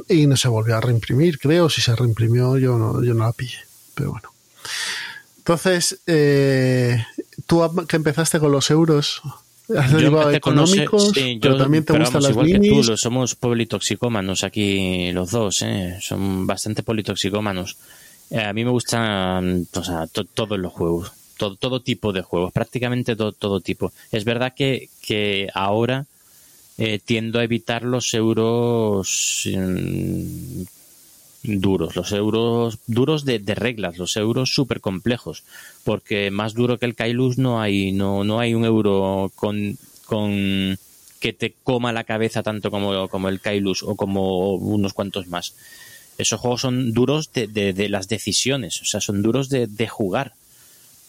Y 0.08 0.26
no 0.26 0.36
se 0.38 0.48
volvió 0.48 0.76
a 0.76 0.80
reimprimir, 0.80 1.38
creo. 1.38 1.68
Si 1.68 1.82
se 1.82 1.94
reimprimió, 1.94 2.56
yo 2.56 2.78
no, 2.78 3.04
yo 3.04 3.12
no 3.12 3.26
la 3.26 3.32
pillé. 3.32 3.58
Pero 3.94 4.12
bueno. 4.12 4.30
Entonces, 5.36 5.98
eh, 6.06 7.04
tú 7.46 7.60
que 7.86 7.96
empezaste 7.96 8.40
con 8.40 8.52
los 8.52 8.70
euros, 8.70 9.20
has 9.76 9.92
derivado 9.92 10.28
sí, 11.14 11.38
pero 11.40 11.54
yo- 11.54 11.58
también 11.58 11.84
te 11.84 11.92
pero 11.92 12.04
gustan 12.04 12.14
vamos, 12.22 12.22
las 12.24 12.30
igual 12.32 12.46
que 12.46 12.68
tú, 12.68 12.82
lo- 12.90 12.96
somos 12.96 13.34
politoxicómanos 13.34 14.44
aquí 14.44 15.12
los 15.12 15.30
dos, 15.30 15.62
¿eh? 15.62 15.96
son 16.00 16.46
bastante 16.46 16.82
politoxicómanos. 16.82 17.76
Eh, 18.30 18.40
a 18.40 18.52
mí 18.52 18.64
me 18.64 18.70
gustan 18.70 19.66
o 19.74 19.84
sea, 19.84 20.06
to- 20.06 20.24
todos 20.24 20.58
los 20.58 20.72
juegos, 20.72 21.12
todo, 21.36 21.56
todo 21.56 21.80
tipo 21.80 22.12
de 22.12 22.22
juegos, 22.22 22.52
prácticamente 22.52 23.14
todo, 23.16 23.32
todo 23.32 23.60
tipo. 23.60 23.92
Es 24.10 24.24
verdad 24.24 24.54
que, 24.56 24.88
que 25.02 25.48
ahora 25.54 26.06
eh, 26.78 26.98
tiendo 27.04 27.38
a 27.38 27.44
evitar 27.44 27.82
los 27.84 28.12
euros 28.14 29.42
mm, 29.54 30.62
duros, 31.42 31.96
los 31.96 32.12
euros 32.12 32.78
duros 32.86 33.24
de, 33.24 33.38
reglas, 33.54 33.98
los 33.98 34.16
euros 34.16 34.54
súper 34.54 34.80
complejos, 34.80 35.42
porque 35.84 36.30
más 36.30 36.54
duro 36.54 36.78
que 36.78 36.86
el 36.86 36.94
Kailus 36.94 37.38
no 37.38 37.60
hay, 37.60 37.92
no, 37.92 38.24
no 38.24 38.38
hay 38.40 38.54
un 38.54 38.64
euro 38.64 39.32
con, 39.34 39.76
con 40.06 40.78
que 41.20 41.32
te 41.32 41.54
coma 41.64 41.92
la 41.92 42.04
cabeza 42.04 42.42
tanto 42.42 42.70
como, 42.70 43.08
como 43.08 43.28
el 43.28 43.40
Kailus 43.40 43.82
o 43.82 43.96
como 43.96 44.54
unos 44.54 44.92
cuantos 44.92 45.26
más. 45.28 45.54
Esos 46.18 46.40
juegos 46.40 46.60
son 46.60 46.92
duros 46.92 47.32
de, 47.32 47.46
de- 47.48 47.88
las 47.88 48.06
decisiones, 48.08 48.82
o 48.82 48.84
sea, 48.84 49.00
son 49.00 49.22
duros 49.22 49.48
de, 49.48 49.66
de 49.66 49.88
jugar. 49.88 50.34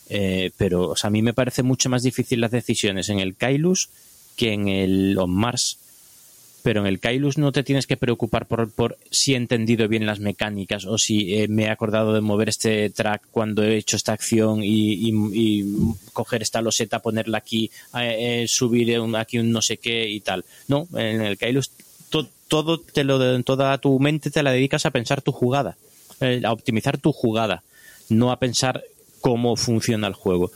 Eh, 0.09 0.51
pero 0.57 0.93
a 1.01 1.09
mí 1.09 1.21
me 1.21 1.33
parece 1.33 1.63
mucho 1.63 1.89
más 1.89 2.03
difícil 2.03 2.41
las 2.41 2.51
decisiones 2.51 3.09
en 3.09 3.19
el 3.19 3.35
Kailus 3.35 3.89
que 4.35 4.53
en 4.53 4.67
el 4.67 5.17
On 5.17 5.29
Mars. 5.31 5.77
Pero 6.63 6.79
en 6.81 6.87
el 6.87 6.99
Kailus 6.99 7.37
no 7.37 7.51
te 7.51 7.61
tienes 7.63 7.85
que 7.87 7.97
preocupar 7.97 8.47
por, 8.47 8.71
por 8.71 8.97
si 9.11 9.33
he 9.33 9.37
entendido 9.37 9.87
bien 9.89 10.05
las 10.05 10.19
mecánicas 10.19 10.85
o 10.85 10.97
si 10.97 11.35
eh, 11.35 11.47
me 11.49 11.65
he 11.65 11.69
acordado 11.69 12.13
de 12.13 12.21
mover 12.21 12.47
este 12.49 12.89
track 12.89 13.21
cuando 13.31 13.63
he 13.63 13.75
hecho 13.75 13.97
esta 13.97 14.13
acción 14.13 14.61
y, 14.63 15.11
coger 16.13 16.41
esta 16.41 16.61
loseta, 16.61 16.99
ponerla 16.99 17.39
aquí, 17.39 17.69
eh, 17.99 18.43
eh, 18.43 18.47
subir 18.47 18.97
aquí 19.17 19.39
un 19.39 19.51
no 19.51 19.61
sé 19.61 19.77
qué 19.77 20.09
y 20.09 20.21
tal. 20.21 20.45
No, 20.67 20.87
en 20.95 21.21
el 21.21 21.37
Kailus 21.37 21.71
to- 22.09 22.29
todo 22.47 22.79
te 22.79 23.03
lo, 23.03 23.43
toda 23.43 23.77
tu 23.79 23.99
mente 23.99 24.31
te 24.31 24.41
la 24.41 24.51
dedicas 24.51 24.85
a 24.85 24.91
pensar 24.91 25.21
tu 25.21 25.31
jugada, 25.33 25.75
eh, 26.21 26.41
a 26.45 26.51
optimizar 26.53 26.97
tu 26.97 27.11
jugada, 27.11 27.63
no 28.09 28.31
a 28.31 28.39
pensar 28.39 28.83
cómo 29.19 29.55
funciona 29.55 30.07
el 30.07 30.13
juego. 30.13 30.51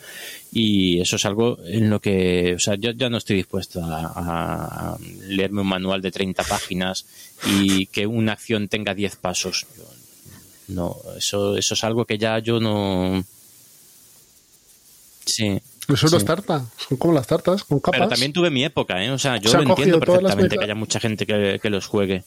Y 0.52 1.02
eso 1.02 1.18
es 1.18 1.26
algo 1.26 1.60
en 1.66 1.90
lo 1.90 2.00
que, 2.00 2.54
o 2.56 2.60
sea, 2.60 2.76
yo 2.76 2.92
ya 2.92 3.10
no 3.10 3.18
estoy 3.18 3.36
dispuesto 3.36 3.82
a, 3.84 4.98
leerme 5.28 5.62
un 5.62 5.68
manual 5.68 6.02
de 6.02 6.12
30 6.12 6.44
páginas 6.44 7.06
y 7.46 7.88
que 7.88 8.08
una 8.08 8.34
acción 8.34 8.68
tenga 8.68 8.94
10 8.94 9.18
pasos. 9.18 9.66
Yo- 9.78 9.84
no, 10.70 10.98
eso, 11.18 11.58
eso 11.58 11.74
es 11.76 11.84
algo 11.84 12.06
que 12.06 12.18
ya 12.18 12.40
yo 12.40 12.60
no. 12.60 13.24
Sí. 15.26 15.60
Euros 15.90 16.12
Sí. 16.12 16.26
tarta, 16.26 16.66
son 16.90 16.98
como 16.98 17.14
las 17.14 17.28
tartas, 17.28 17.64
con 17.64 17.80
capas. 17.80 18.00
Pero 18.00 18.10
también 18.10 18.34
tuve 18.34 18.50
mi 18.50 18.66
época, 18.66 19.02
¿eh? 19.04 19.10
O 19.12 19.18
sea, 19.18 19.38
yo 19.38 19.50
Se 19.52 19.58
lo 19.58 19.64
entiendo 19.64 20.00
perfectamente 20.00 20.58
que 20.58 20.64
haya 20.66 20.76
mucha 20.76 21.00
gente 21.00 21.26
que, 21.26 21.60
que 21.62 21.70
los 21.70 21.86
juegue. 21.88 22.24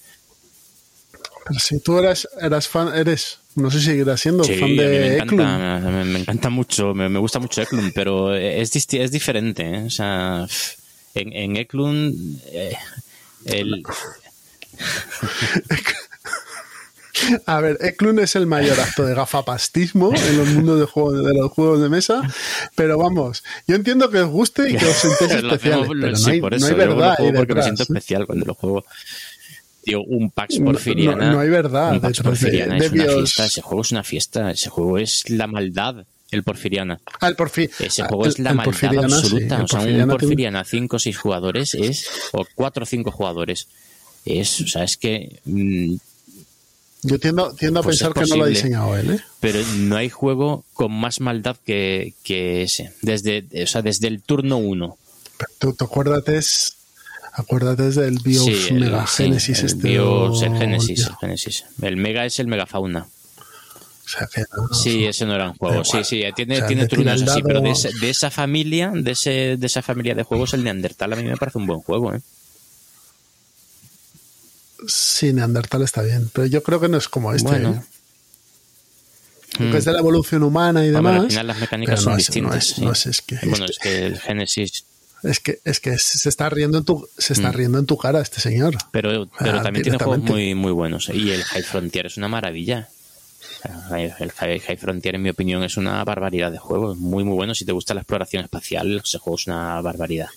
Si 1.59 1.81
tú 1.81 1.98
eras, 1.98 2.29
eras 2.40 2.68
fan, 2.68 2.94
eres, 2.94 3.38
no 3.57 3.70
sé 3.70 3.81
si 3.81 3.87
seguirás 3.87 4.20
siendo 4.20 4.44
Sí, 4.44 4.55
fan 4.55 4.76
de 4.76 5.18
Eklund. 5.18 5.85
me, 5.85 6.05
me 6.05 6.18
encanta 6.20 6.50
mucho, 6.50 6.94
me, 6.94 7.09
me 7.09 7.18
gusta 7.18 7.38
mucho 7.38 7.62
Eklund, 7.62 7.92
pero 7.94 8.35
es, 8.35 8.70
es 8.74 9.11
diferente, 9.11 9.62
¿eh? 9.62 9.85
O 9.87 9.90
sea, 9.90 10.46
en, 11.14 11.33
en 11.33 11.57
Eklund, 11.57 12.40
eh, 12.53 12.76
el, 13.46 13.83
A 17.46 17.61
ver, 17.61 17.79
Eklund 17.81 18.20
es 18.20 18.37
el 18.37 18.46
mayor 18.46 18.79
acto 18.81 19.05
de 19.05 19.14
gafapastismo 19.14 20.12
en 20.14 20.38
los 20.38 20.48
mundos 20.48 20.81
de, 20.81 20.87
juego, 20.87 21.12
de 21.12 21.35
los 21.35 21.50
juegos 21.53 21.83
de 21.83 21.88
mesa, 21.88 22.22
pero 22.74 22.98
vamos, 22.98 23.44
yo 23.66 23.76
entiendo 23.76 24.11
que 24.11 24.20
os 24.20 24.31
guste 24.31 24.70
y 24.70 24.76
que 24.76 24.87
os 24.87 24.96
sintáis 24.96 25.42
lo 25.42 25.55
especiales, 25.55 25.88
pero 25.88 26.11
no 26.12 26.16
sí, 26.16 26.31
hay, 26.31 26.40
no 26.40 26.50
yo 26.57 26.68
lo 26.68 26.76
verdad 26.76 27.16
juego 27.16 27.33
porque 27.35 27.55
me 27.55 27.62
siento 27.62 27.83
especial 27.83 28.26
cuando 28.26 28.46
lo 28.46 28.55
juego. 28.55 28.85
Tío, 29.82 30.02
un 30.02 30.30
Pax 30.30 30.58
No- 30.60 30.66
Porfiriana. 30.66 31.26
no- 31.26 31.32
no 31.32 31.40
hay 31.40 31.48
verdad 31.48 31.92
Un 31.92 32.00
Pax 32.00 32.18
detrás 32.18 32.40
de- 32.40 32.46
Porfiriana 32.46 32.74
de 32.78 32.86
es 32.86 32.92
una 32.92 33.04
fiesta, 33.06 33.44
ese 33.46 33.62
juego 33.62 33.82
es 33.82 33.92
una 33.92 34.04
fiesta, 34.04 34.50
ese 34.50 34.68
juego 34.70 34.98
es 34.98 35.30
la 35.30 35.46
maldad, 35.46 36.04
el 36.30 36.42
Porfiriana. 36.42 37.00
Ah, 37.20 37.28
el 37.28 37.36
porfi- 37.36 37.70
Ese 37.80 38.02
ah, 38.02 38.08
juego 38.08 38.24
el- 38.26 38.30
es 38.30 38.38
la 38.38 38.50
maldad 38.54 38.64
Porfiriana, 38.72 39.08
sí, 39.08 39.14
absoluta. 39.14 39.56
el 39.56 39.62
o 39.62 39.68
sea, 39.68 39.78
un 39.78 39.84
Porfiriana 39.86 40.04
tiene- 40.04 40.12
Porfiriana 40.18 40.64
5 40.64 40.96
o 40.96 40.98
6 40.98 41.18
jugadores 41.18 41.74
es, 41.74 42.06
o 42.32 42.46
4 42.54 42.82
o 42.82 42.86
5 42.86 43.10
jugadores. 43.10 43.68
Es, 44.26 44.60
o 44.60 44.66
sea, 44.68 44.84
es 44.84 44.96
que. 44.96 45.40
mm, 45.46 45.94
Yo 47.02 47.18
tiendo, 47.18 47.54
tiendo 47.54 47.80
a 47.80 47.82
Pues 47.82 47.96
pensar 47.98 48.12
es 48.14 48.14
que 48.24 48.28
no 48.28 48.36
lo 48.36 48.44
ha 48.44 48.48
posible. 48.48 48.54
diseñado 48.68 48.96
él, 48.98 49.10
¿eh? 49.12 49.20
pero 49.40 49.58
no 49.78 49.96
hay 49.96 50.10
juego 50.10 50.64
con 50.74 50.92
más 50.92 51.20
maldad 51.20 51.56
que, 51.64 52.12
que 52.22 52.60
ese. 52.62 52.92
Desde, 53.00 53.46
o 53.62 53.66
sea, 53.66 53.80
desde 53.80 54.06
el 54.08 54.20
turno 54.20 54.58
1. 54.58 54.98
Pero 55.38 55.50
tú, 55.58 55.72
tú 55.72 55.84
acuérdate, 55.86 56.36
es- 56.36 56.76
acuérdate 57.32 57.90
del 57.90 58.18
Bios 58.18 58.44
Sí, 58.44 58.66
el, 58.70 58.80
Mega 58.80 59.06
sí, 59.06 59.24
Genesis 59.24 59.58
el 59.60 59.66
este. 59.66 59.88
Bios, 59.88 60.42
el 60.42 60.56
Genesis, 60.58 61.06
el 61.06 61.16
Genesis. 61.16 61.64
El 61.82 61.96
Mega 61.96 62.24
es 62.26 62.38
el 62.38 62.46
Megafauna. 62.46 63.06
O 63.06 64.08
sea, 64.12 64.26
que 64.26 64.40
no- 64.56 64.74
Sí, 64.74 65.04
ese 65.06 65.24
no 65.24 65.34
era 65.36 65.50
un 65.50 65.54
juego. 65.56 65.84
Sí, 65.84 66.02
sí, 66.02 66.22
tiene, 66.34 66.54
O 66.56 66.58
sea, 66.58 66.66
tiene 66.66 66.82
el 66.82 67.22
así, 67.22 67.42
pero 67.42 67.60
de, 67.60 67.70
ese- 67.70 67.92
de 68.00 68.10
esa 68.10 68.30
familia, 68.30 68.90
de, 68.94 69.12
ese, 69.12 69.56
de 69.56 69.66
esa 69.66 69.82
familia 69.82 70.14
de 70.16 70.24
juegos, 70.24 70.52
el 70.54 70.64
Neandertal 70.64 71.12
a 71.12 71.16
mí 71.16 71.22
me 71.22 71.36
parece 71.36 71.58
un 71.58 71.66
buen 71.66 71.80
juego, 71.80 72.12
¿eh? 72.14 72.20
Sí, 74.88 75.32
Neandertal 75.32 75.82
está 75.82 76.02
bien, 76.02 76.30
pero 76.32 76.46
yo 76.46 76.62
creo 76.62 76.80
que 76.80 76.88
no 76.88 76.96
es 76.98 77.08
como 77.08 77.32
este. 77.32 77.48
Bueno. 77.48 77.70
¿eh? 77.70 77.82
Porque 79.58 79.78
es 79.78 79.84
de 79.84 79.92
la 79.92 79.98
evolución 79.98 80.42
humana 80.42 80.84
y 80.86 80.90
demás. 80.90 81.20
al 81.22 81.28
final 81.28 81.46
las 81.48 81.58
mecánicas 81.58 82.00
son 82.00 82.12
no 82.14 82.18
es- 82.18 82.26
distintas. 82.26 82.52
No 82.52 82.58
es, 82.58 82.66
sí. 82.66 82.80
no 82.84 82.92
es- 82.92 83.06
es 83.06 83.20
que, 83.22 83.36
bueno, 83.46 83.64
es, 83.66 83.72
es 83.72 83.78
que 83.78 84.06
el 84.06 84.18
Genesis. 84.20 84.84
Es 85.22 85.40
que 85.40 85.59
es 85.64 85.80
que 85.80 85.98
se 85.98 86.28
está 86.28 86.48
riendo 86.50 86.78
en 86.78 86.85
tu 86.85 87.09
se 87.18 87.33
está 87.35 87.50
Mm. 87.50 87.54
riendo 87.54 87.78
en 87.78 87.87
tu 87.87 87.96
cara 87.96 88.20
este 88.20 88.40
señor. 88.40 88.76
Pero, 88.90 89.28
pero 89.38 89.59
Ah, 89.61 89.62
también 89.62 89.83
tiene 89.83 89.98
juegos 89.98 90.18
muy, 90.20 90.54
muy 90.54 90.72
buenos. 90.72 91.09
Y 91.11 91.30
el 91.30 91.42
High 91.44 91.62
Frontier 91.62 92.06
es 92.06 92.16
una 92.16 92.28
maravilla. 92.28 92.88
El 93.94 94.33
High, 94.33 94.76
Frontier, 94.78 95.16
en 95.16 95.22
mi 95.22 95.28
opinión, 95.30 95.62
es 95.62 95.76
una 95.76 96.02
barbaridad 96.04 96.50
de 96.50 96.59
juego. 96.59 96.92
Es 96.92 96.98
muy, 96.98 97.24
muy 97.24 97.35
bueno. 97.35 97.54
Si 97.54 97.64
te 97.66 97.72
gusta 97.72 97.92
la 97.94 98.00
exploración 98.00 98.42
espacial, 98.44 99.02
ese 99.04 99.18
juego 99.18 99.37
es 99.37 99.46
una 99.46 99.80
barbaridad. 99.83 100.28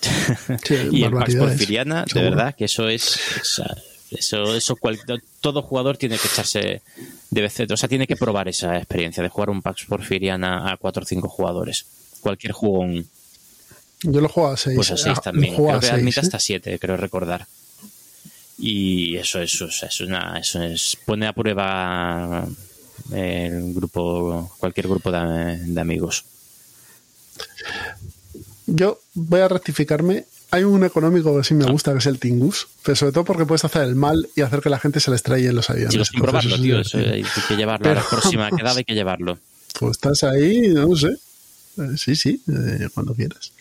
Sí, 0.00 0.74
y 0.92 1.02
el 1.04 1.12
Pax 1.12 1.34
Porfiriana, 1.36 2.04
de 2.04 2.10
seguro. 2.10 2.30
verdad 2.30 2.54
que 2.54 2.64
eso 2.66 2.88
es. 2.88 3.18
eso, 4.10 4.54
eso 4.54 4.76
cual- 4.76 4.98
todo 5.40 5.60
jugador 5.62 5.96
tiene 5.98 6.16
que 6.18 6.28
echarse 6.28 6.80
de 7.30 7.40
vez 7.42 7.60
o 7.70 7.76
sea, 7.76 7.88
tiene 7.88 8.06
que 8.06 8.16
probar 8.16 8.48
esa 8.48 8.76
experiencia 8.78 9.22
de 9.22 9.28
jugar 9.28 9.50
un 9.50 9.60
Pax 9.60 9.84
Porfiriana 9.86 10.70
a 10.72 10.76
4 10.78 11.02
o 11.02 11.06
5 11.06 11.28
jugadores. 11.28 11.84
Cualquier 12.20 12.52
jugón, 12.52 13.06
Yo 14.02 14.20
lo 14.20 14.28
juego 14.28 14.50
a 14.50 14.56
6. 14.56 14.76
pues 14.76 14.90
a 14.90 14.96
6 14.96 15.20
también. 15.22 15.54
Creo 15.54 15.80
que 15.80 15.86
admite 15.88 16.20
hasta 16.20 16.38
7, 16.38 16.78
creo 16.78 16.96
recordar. 16.96 17.46
Y 18.58 19.16
eso 19.16 19.40
es, 19.40 19.60
o 19.62 19.70
sea, 19.70 19.88
es 19.88 20.00
una, 20.00 20.38
eso 20.38 20.62
es, 20.62 20.96
pone 21.06 21.26
a 21.28 21.32
prueba 21.32 22.44
eh, 23.12 23.50
el 23.52 23.72
grupo, 23.74 24.52
cualquier 24.58 24.88
grupo 24.88 25.12
de, 25.12 25.58
de 25.58 25.80
amigos. 25.80 26.24
Yo 28.66 29.00
voy 29.14 29.40
a 29.40 29.48
rectificarme. 29.48 30.24
Hay 30.50 30.64
un 30.64 30.82
económico 30.84 31.36
que 31.36 31.44
sí 31.44 31.54
Ah. 31.54 31.58
me 31.58 31.70
gusta, 31.70 31.92
que 31.92 31.98
es 31.98 32.06
el 32.06 32.18
Tingus, 32.18 32.68
pero 32.82 32.96
sobre 32.96 33.12
todo 33.12 33.24
porque 33.24 33.44
puedes 33.46 33.64
hacer 33.64 33.82
el 33.82 33.94
mal 33.94 34.28
y 34.34 34.40
hacer 34.40 34.60
que 34.60 34.70
la 34.70 34.78
gente 34.78 34.98
se 35.00 35.10
le 35.10 35.16
estrelle 35.16 35.48
en 35.48 35.54
los 35.56 35.68
aviones. 35.70 36.08
Sin 36.08 36.20
probarlo, 36.20 36.54
eso 36.54 36.62
tío. 36.62 36.80
Eso 36.80 36.98
divertido. 36.98 37.28
hay 37.36 37.42
que 37.48 37.56
llevarlo 37.56 37.90
a 37.90 37.94
la 37.94 38.02
próxima 38.08 38.50
quedada, 38.50 38.78
hay 38.78 38.84
que 38.84 38.94
llevarlo. 38.94 39.38
Pues 39.78 39.92
estás 39.92 40.24
ahí, 40.24 40.68
no 40.68 40.96
sé. 40.96 41.16
Eh, 41.78 41.96
Sí, 41.96 42.16
sí, 42.16 42.42
eh, 42.48 42.88
cuando 42.94 43.14
quieras. 43.14 43.52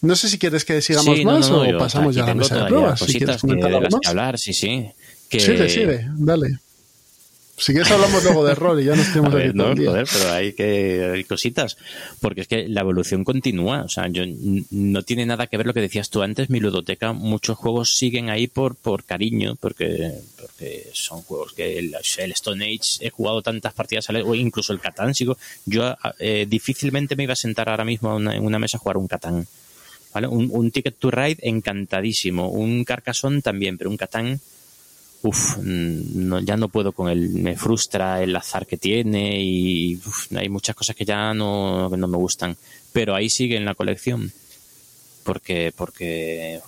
No 0.00 0.14
sé 0.16 0.28
si 0.28 0.38
quieres 0.38 0.64
que 0.64 0.82
sigamos 0.82 1.22
más 1.24 1.50
o 1.50 1.64
pasamos 1.78 2.14
ya 2.14 2.24
a 2.24 2.26
la 2.28 2.34
mesa 2.34 2.56
de 2.56 2.64
pruebas. 2.66 3.00
Si 3.00 3.18
quieres 3.18 3.38
comentar 3.38 3.72
algo 3.72 3.88
más. 3.90 4.00
Que 4.00 4.08
hablar, 4.08 4.38
sí, 4.38 4.52
sí. 4.52 4.90
Que... 5.28 5.40
Sigue, 5.40 5.68
sigue, 5.68 6.06
dale. 6.16 6.58
Si 7.56 7.72
quieres 7.72 7.90
hablamos 7.92 8.24
luego 8.24 8.44
de 8.44 8.54
rol 8.54 8.80
y 8.80 8.84
ya 8.84 8.96
nos 8.96 9.06
tenemos 9.12 9.34
aquí 9.34 9.50
no, 9.54 9.66
Joder, 9.68 10.06
pero 10.12 10.32
hay 10.32 10.52
que 10.54 11.10
hay 11.14 11.24
cositas, 11.24 11.76
porque 12.20 12.42
es 12.42 12.48
que 12.48 12.68
la 12.68 12.80
evolución 12.80 13.24
continúa, 13.24 13.82
o 13.82 13.88
sea, 13.88 14.08
yo 14.08 14.24
no 14.70 15.02
tiene 15.02 15.24
nada 15.24 15.46
que 15.46 15.56
ver 15.56 15.66
lo 15.66 15.74
que 15.74 15.80
decías 15.80 16.10
tú 16.10 16.22
antes, 16.22 16.50
mi 16.50 16.60
ludoteca, 16.60 17.12
muchos 17.12 17.56
juegos 17.56 17.96
siguen 17.96 18.28
ahí 18.28 18.48
por 18.48 18.74
por 18.74 19.04
cariño, 19.04 19.56
porque 19.60 20.12
porque 20.38 20.90
son 20.92 21.22
juegos 21.22 21.52
que 21.52 21.78
el, 21.78 21.94
Stone 21.94 22.64
Age 22.64 23.06
he 23.06 23.10
jugado 23.10 23.42
tantas 23.42 23.72
partidas 23.72 24.08
o 24.10 24.34
incluso 24.34 24.72
el 24.72 24.80
Catán 24.80 25.14
sigo, 25.14 25.36
yo 25.64 25.96
eh, 26.18 26.46
difícilmente 26.48 27.16
me 27.16 27.24
iba 27.24 27.34
a 27.34 27.36
sentar 27.36 27.68
ahora 27.68 27.84
mismo 27.84 28.18
en 28.18 28.44
una 28.44 28.58
mesa 28.58 28.76
a 28.76 28.80
jugar 28.80 28.96
un 28.96 29.08
Catán. 29.08 29.46
¿Vale? 30.12 30.28
Un, 30.28 30.48
un 30.52 30.70
Ticket 30.70 30.96
to 30.96 31.10
Ride 31.10 31.38
encantadísimo, 31.42 32.48
un 32.48 32.84
Carcassonne 32.84 33.42
también, 33.42 33.76
pero 33.76 33.90
un 33.90 33.96
Catán 33.96 34.40
uf, 35.24 35.56
no, 35.58 36.38
ya 36.40 36.56
no 36.56 36.68
puedo 36.68 36.92
con 36.92 37.08
él, 37.08 37.30
me 37.30 37.56
frustra 37.56 38.22
el 38.22 38.36
azar 38.36 38.66
que 38.66 38.76
tiene 38.76 39.42
y 39.42 39.98
hay 40.36 40.50
muchas 40.50 40.76
cosas 40.76 40.94
que 40.94 41.06
ya 41.06 41.32
no, 41.32 41.88
no 41.88 42.08
me 42.08 42.16
gustan. 42.16 42.56
Pero 42.92 43.14
ahí 43.14 43.28
sigue 43.28 43.56
en 43.56 43.64
la 43.64 43.74
colección. 43.74 44.32
Porque, 45.24 45.72
porque, 45.74 46.60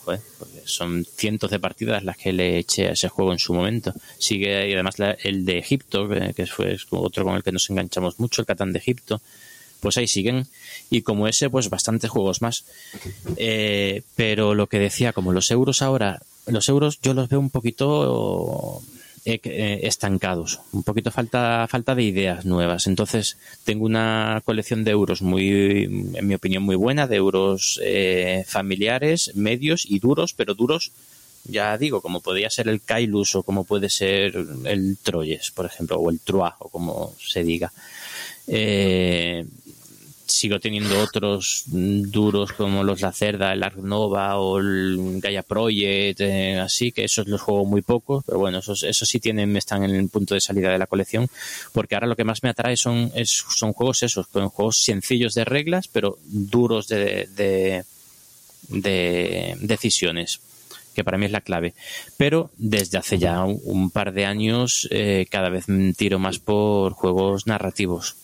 son 0.64 1.04
cientos 1.04 1.50
de 1.50 1.60
partidas 1.60 2.02
las 2.02 2.16
que 2.16 2.32
le 2.32 2.58
eché 2.58 2.88
a 2.88 2.92
ese 2.92 3.10
juego 3.10 3.32
en 3.32 3.38
su 3.38 3.52
momento. 3.52 3.92
Sigue 4.18 4.70
y 4.70 4.72
además 4.72 4.94
el 5.22 5.44
de 5.44 5.58
Egipto, 5.58 6.08
que 6.08 6.46
fue 6.46 6.78
otro 6.90 7.24
con 7.24 7.36
el 7.36 7.42
que 7.42 7.52
nos 7.52 7.68
enganchamos 7.68 8.18
mucho, 8.18 8.40
el 8.40 8.46
Catán 8.46 8.72
de 8.72 8.78
Egipto 8.78 9.20
pues 9.80 9.98
ahí 9.98 10.08
siguen. 10.08 10.46
Y 10.88 11.02
como 11.02 11.28
ese, 11.28 11.50
pues 11.50 11.68
bastantes 11.68 12.10
juegos 12.10 12.40
más. 12.40 12.64
Eh, 13.36 14.02
pero 14.16 14.54
lo 14.54 14.68
que 14.68 14.78
decía, 14.78 15.12
como 15.12 15.32
los 15.32 15.50
euros 15.50 15.82
ahora 15.82 16.22
los 16.46 16.68
euros 16.68 17.00
yo 17.00 17.14
los 17.14 17.28
veo 17.28 17.40
un 17.40 17.50
poquito 17.50 18.82
eh, 19.24 19.40
eh, 19.42 19.80
estancados, 19.82 20.60
un 20.72 20.84
poquito 20.84 21.10
falta, 21.10 21.66
falta 21.68 21.96
de 21.96 22.04
ideas 22.04 22.44
nuevas. 22.44 22.86
Entonces, 22.86 23.36
tengo 23.64 23.84
una 23.84 24.40
colección 24.44 24.84
de 24.84 24.92
euros 24.92 25.20
muy, 25.20 26.12
en 26.14 26.26
mi 26.26 26.34
opinión, 26.34 26.62
muy 26.62 26.76
buena, 26.76 27.08
de 27.08 27.16
euros 27.16 27.80
eh, 27.82 28.44
familiares, 28.46 29.32
medios 29.34 29.84
y 29.84 29.98
duros, 29.98 30.32
pero 30.32 30.54
duros, 30.54 30.92
ya 31.42 31.76
digo, 31.76 32.00
como 32.00 32.20
podría 32.20 32.50
ser 32.50 32.68
el 32.68 32.80
Kailus 32.80 33.34
o 33.34 33.42
como 33.42 33.64
puede 33.64 33.90
ser 33.90 34.32
el 34.64 34.96
Troyes, 35.02 35.50
por 35.50 35.66
ejemplo, 35.66 35.96
o 35.96 36.08
el 36.08 36.20
Troyes, 36.20 36.54
o 36.60 36.68
como 36.68 37.12
se 37.18 37.42
diga. 37.42 37.72
Eh, 38.46 39.44
sigo 40.26 40.58
teniendo 40.58 41.00
otros 41.00 41.64
duros 41.66 42.52
como 42.52 42.82
los 42.82 43.00
La 43.00 43.12
Cerda, 43.12 43.52
el 43.52 43.62
Ark 43.62 43.78
Nova 43.78 44.38
o 44.38 44.58
el 44.58 45.20
Gaia 45.20 45.42
Project, 45.42 46.20
eh, 46.20 46.58
así 46.58 46.92
que 46.92 47.04
esos 47.04 47.28
los 47.28 47.40
juego 47.40 47.64
muy 47.64 47.82
poco, 47.82 48.22
pero 48.26 48.38
bueno, 48.38 48.58
esos, 48.58 48.82
esos 48.82 49.08
sí 49.08 49.20
tienen, 49.20 49.56
están 49.56 49.84
en 49.84 49.94
el 49.94 50.08
punto 50.08 50.34
de 50.34 50.40
salida 50.40 50.70
de 50.70 50.78
la 50.78 50.86
colección, 50.86 51.28
porque 51.72 51.94
ahora 51.94 52.08
lo 52.08 52.16
que 52.16 52.24
más 52.24 52.42
me 52.42 52.48
atrae 52.48 52.76
son, 52.76 53.12
son 53.24 53.72
juegos 53.72 54.02
esos, 54.02 54.26
son 54.32 54.48
juegos 54.48 54.78
sencillos 54.78 55.34
de 55.34 55.44
reglas, 55.44 55.88
pero 55.88 56.18
duros 56.24 56.88
de, 56.88 57.28
de, 58.68 59.56
decisiones 59.60 60.40
que 60.94 61.04
para 61.04 61.18
mí 61.18 61.26
es 61.26 61.32
la 61.32 61.42
clave. 61.42 61.74
Pero 62.16 62.50
desde 62.56 62.96
hace 62.96 63.18
ya 63.18 63.44
un, 63.44 63.90
par 63.90 64.12
de 64.12 64.24
años 64.24 64.88
eh, 64.90 65.26
cada 65.30 65.50
vez 65.50 65.66
tiro 65.96 66.18
más 66.18 66.38
por 66.38 66.94
juegos 66.94 67.46
narrativos 67.46 68.16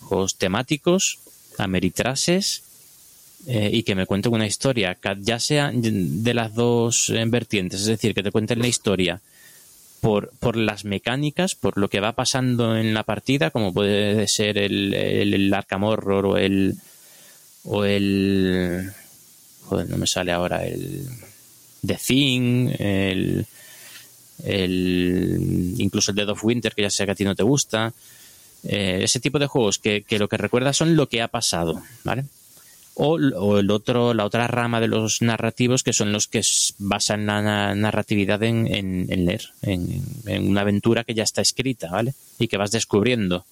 juegos 0.00 0.36
temáticos, 0.36 1.18
ameritrases 1.58 2.62
eh, 3.46 3.70
y 3.72 3.82
que 3.82 3.94
me 3.94 4.06
cuenten 4.06 4.34
una 4.34 4.46
historia, 4.46 4.98
ya 5.20 5.38
sea 5.38 5.70
de 5.72 6.34
las 6.34 6.54
dos 6.54 7.10
eh, 7.10 7.24
vertientes, 7.26 7.80
es 7.80 7.86
decir, 7.86 8.14
que 8.14 8.22
te 8.22 8.32
cuenten 8.32 8.58
la 8.60 8.68
historia 8.68 9.20
por, 10.00 10.30
por 10.38 10.56
las 10.56 10.84
mecánicas, 10.84 11.54
por 11.54 11.78
lo 11.78 11.88
que 11.88 12.00
va 12.00 12.12
pasando 12.12 12.76
en 12.76 12.94
la 12.94 13.02
partida, 13.02 13.50
como 13.50 13.72
puede 13.72 14.26
ser 14.28 14.58
el, 14.58 14.94
el, 14.94 15.52
Arkham 15.52 15.84
Horror 15.84 16.26
o 16.26 16.36
el 16.36 16.76
o 17.64 17.84
el 17.84 18.90
joder, 19.64 19.88
no 19.90 19.96
me 19.96 20.06
sale 20.06 20.32
ahora 20.32 20.64
el 20.64 21.06
The 21.84 21.98
Thing, 22.04 22.70
el, 22.78 23.46
el 24.44 25.74
incluso 25.78 26.10
el 26.10 26.16
Dead 26.16 26.28
of 26.28 26.44
Winter, 26.44 26.74
que 26.74 26.82
ya 26.82 26.90
sé 26.90 27.04
que 27.04 27.12
a 27.12 27.14
ti 27.14 27.24
no 27.24 27.34
te 27.34 27.42
gusta, 27.42 27.92
eh, 28.64 29.00
ese 29.02 29.20
tipo 29.20 29.38
de 29.38 29.46
juegos 29.46 29.78
que, 29.78 30.04
lo 30.18 30.28
que 30.28 30.36
recuerda 30.36 30.72
son 30.72 30.96
lo 30.96 31.08
que 31.08 31.22
ha 31.22 31.28
pasado, 31.28 31.82
¿vale? 32.04 32.24
O, 32.94 33.18
el 33.18 33.70
otro, 33.70 34.14
la 34.14 34.24
otra 34.24 34.46
rama 34.46 34.80
de 34.80 34.88
los 34.88 35.20
narrativos 35.20 35.82
que 35.82 35.92
son 35.92 36.12
los 36.12 36.28
que 36.28 36.40
basan 36.78 37.26
la 37.26 37.74
narratividad 37.74 38.42
en, 38.42 38.66
en, 38.70 39.26
leer, 39.26 39.50
en, 39.60 40.02
una 40.48 40.62
aventura 40.62 41.04
que 41.04 41.12
ya 41.12 41.22
está 41.22 41.42
escrita, 41.42 41.90
¿vale? 41.90 42.14
Y 42.38 42.48
que 42.48 42.56
vas 42.56 42.70
descubriendo. 42.70 43.44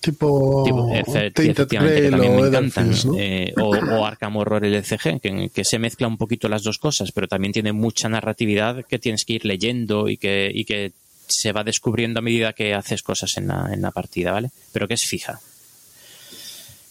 Tipo, 0.00 0.64
efectivamente, 0.94 2.10
también 2.10 2.36
me 2.36 2.46
encantan. 2.46 2.94
Eh, 3.18 3.52
o, 3.60 4.04
Arkham 4.06 4.36
Horror 4.36 4.64
LCG, 4.64 5.20
que, 5.20 5.50
que, 5.52 5.64
se 5.64 5.80
mezcla 5.80 6.06
un 6.06 6.16
poquito 6.16 6.48
las 6.48 6.62
dos 6.62 6.78
cosas, 6.78 7.10
pero 7.10 7.26
también 7.26 7.52
tiene 7.52 7.72
mucha 7.72 8.08
narratividad 8.08 8.84
que 8.86 9.00
tienes 9.00 9.24
que 9.24 9.32
ir 9.32 9.44
leyendo 9.44 10.08
y 10.08 10.16
que, 10.16 10.52
y 10.54 10.64
que 10.64 10.92
se 11.28 11.52
va 11.52 11.64
descubriendo 11.64 12.18
a 12.18 12.22
medida 12.22 12.52
que 12.52 12.74
haces 12.74 13.02
cosas 13.02 13.36
en 13.36 13.48
la, 13.48 13.70
en 13.72 13.82
la 13.82 13.90
partida, 13.90 14.32
¿vale? 14.32 14.50
Pero 14.72 14.88
que 14.88 14.94
es 14.94 15.04
fija. 15.04 15.40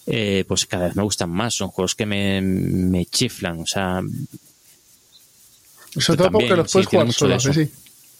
Eh, 0.06 0.44
pues 0.48 0.64
cada 0.66 0.86
vez 0.86 0.96
me 0.96 1.02
gustan 1.02 1.30
más, 1.30 1.54
son 1.54 1.68
juegos 1.68 1.94
que 1.94 2.06
me, 2.06 2.40
me 2.40 3.06
chiflan, 3.06 3.60
o 3.60 3.66
sea... 3.66 4.00
Sobre 5.98 6.18
todo 6.18 6.30
porque 6.30 6.56
los 6.56 6.72
puedes 6.72 6.88
jugar 6.88 7.12
solo, 7.12 7.40
sí. 7.40 7.70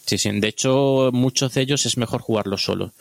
Sí, 0.09 0.17
sí, 0.17 0.41
de 0.41 0.49
hecho 0.49 1.11
muchos 1.13 1.53
de 1.53 1.61
ellos 1.61 1.85
es 1.85 1.99
mejor 1.99 2.23
jugarlos 2.23 2.65
solo. 2.65 2.93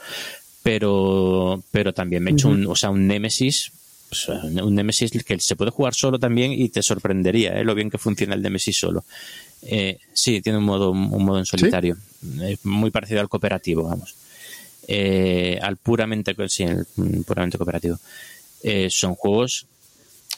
Pero, 0.61 1.63
pero 1.71 1.93
también 1.93 2.21
me 2.21 2.31
he 2.31 2.33
hecho 2.33 2.49
un, 2.49 2.67
o 2.67 2.75
sea, 2.75 2.89
un 2.89 3.07
Nemesis, 3.07 3.71
pues, 4.09 4.27
un 4.27 4.75
Nemesis 4.75 5.11
que 5.23 5.39
se 5.39 5.55
puede 5.55 5.71
jugar 5.71 5.93
solo 5.93 6.19
también 6.19 6.51
y 6.51 6.67
te 6.67 6.83
sorprendería 6.83 7.57
¿eh? 7.57 7.63
lo 7.63 7.75
bien 7.75 7.89
que 7.89 7.97
funciona 7.97 8.35
el 8.35 8.41
Nemesis 8.41 8.77
solo. 8.77 9.05
Eh, 9.61 9.99
sí, 10.13 10.41
tiene 10.41 10.59
un 10.59 10.65
modo, 10.65 10.91
un 10.91 11.25
modo 11.25 11.39
en 11.39 11.45
solitario. 11.45 11.97
Es 12.41 12.63
muy 12.65 12.91
parecido 12.91 13.21
al 13.21 13.29
cooperativo, 13.29 13.83
vamos. 13.83 14.15
Eh, 14.87 15.59
al 15.61 15.77
puramente, 15.77 16.35
sí, 16.47 16.65
puramente 17.25 17.57
cooperativo. 17.57 17.99
Eh, 18.63 18.87
son 18.89 19.15
juegos. 19.15 19.65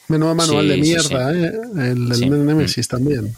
Menudo 0.08 0.34
manual 0.34 0.68
de 0.68 0.76
mierda, 0.76 1.32
¿eh? 1.32 1.52
El 1.76 2.08
del 2.08 2.46
Nemesis 2.46 2.86
mm. 2.86 2.90
también. 2.90 3.36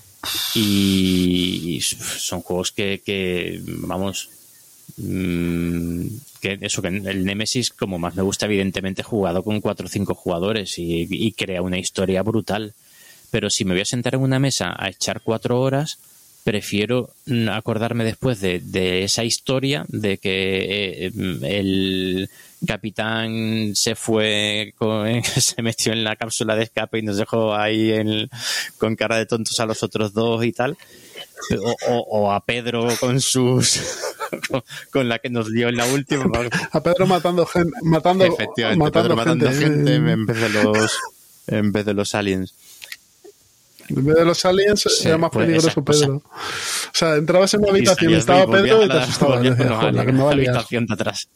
Y, 0.55 1.81
son 1.83 2.41
juegos 2.43 2.73
que, 2.73 3.03
que 3.05 3.61
vamos, 3.65 4.31
mm, 4.97 6.07
que 6.41 6.59
eso 6.61 6.81
que 6.81 6.89
el 6.89 7.25
Nemesis 7.25 7.71
como 7.71 7.99
más 7.99 8.15
me 8.15 8.23
gusta 8.23 8.47
evidentemente 8.47 9.03
jugado 9.03 9.43
con 9.43 9.61
cuatro 9.61 9.87
o 9.87 9.89
cinco 9.89 10.15
jugadores 10.15 10.75
y, 10.79 11.33
crea 11.33 11.63
una 11.63 11.79
historia 11.79 12.23
brutal 12.23 12.73
pero 13.33 13.49
si 13.49 13.65
me 13.65 13.73
voy 13.73 13.81
a 13.81 13.87
sentar 13.87 14.15
en 14.15 14.21
una 14.21 14.39
mesa 14.39 14.77
a 14.79 14.91
echar 14.91 15.23
cuatro 15.23 15.59
horas, 15.59 15.99
prefiero 16.45 17.11
acordarme 17.51 18.05
después 18.05 18.41
de, 18.41 19.03
esa 19.03 19.25
historia 19.25 19.87
de 19.89 20.19
que 20.19 21.07
eh, 21.07 21.13
el 21.43 22.29
capitán 22.67 23.73
se 23.75 23.95
fue, 23.95 24.75
se 25.37 25.63
metió 25.63 25.95
en 25.95 26.05
la 26.05 26.17
cápsula 26.17 26.55
de 26.55 26.65
escape 26.65 26.99
y 26.99 27.03
nos 27.03 27.17
dejó 27.17 27.55
ahí 27.55 28.29
con 28.77 28.97
cara 28.97 29.17
de 29.17 29.25
tontos 29.25 29.59
a 29.61 29.67
los 29.67 29.83
otros 29.83 30.13
dos 30.13 30.45
y 30.45 30.53
tal. 30.53 30.77
O, 31.89 32.31
a 32.31 32.45
Pedro 32.45 32.87
con 33.01 33.21
sus 33.21 33.81
con, 34.93 35.09
la 35.09 35.19
que 35.21 35.31
nos 35.31 35.51
dio 35.51 35.69
en 35.71 35.77
la 35.77 35.87
última. 35.87 36.27
A 36.71 36.83
Pedro 36.83 37.07
matando 37.07 37.47
gente 37.47 37.73
matando 37.83 38.25
efectivamente 38.25 38.91
Pedro 38.93 39.17
matando 39.17 39.51
gente 39.51 39.95
en 39.95 40.27
vez 40.27 40.41
de 40.41 40.49
los 40.51 40.99
en 41.49 41.73
vez 41.73 41.85
de 41.85 41.95
los 41.95 42.15
aliens 42.15 42.55
en 43.97 44.05
vez 44.05 44.17
de 44.17 44.25
los 44.25 44.45
aliens 44.45 45.05
era 45.05 45.19
más 45.19 45.31
pues 45.31 45.47
peligroso 45.47 45.85
Pedro. 45.85 46.17
O 46.17 46.95
sea, 46.95 47.17
entrabas 47.17 47.55
en 47.55 47.61
una 47.61 47.71
habitación 47.71 48.11
y 48.13 48.15
estaba 48.15 48.51
Pedro 48.51 48.85
y 48.85 48.89
te 48.89 48.99
asustabas. 48.99 49.45
la, 49.45 50.07
que 50.07 50.13
me 50.13 50.23
va 50.23 50.31
a 50.31 50.33
habitación 50.33 50.87
de 50.87 50.95
atrás. 50.95 51.29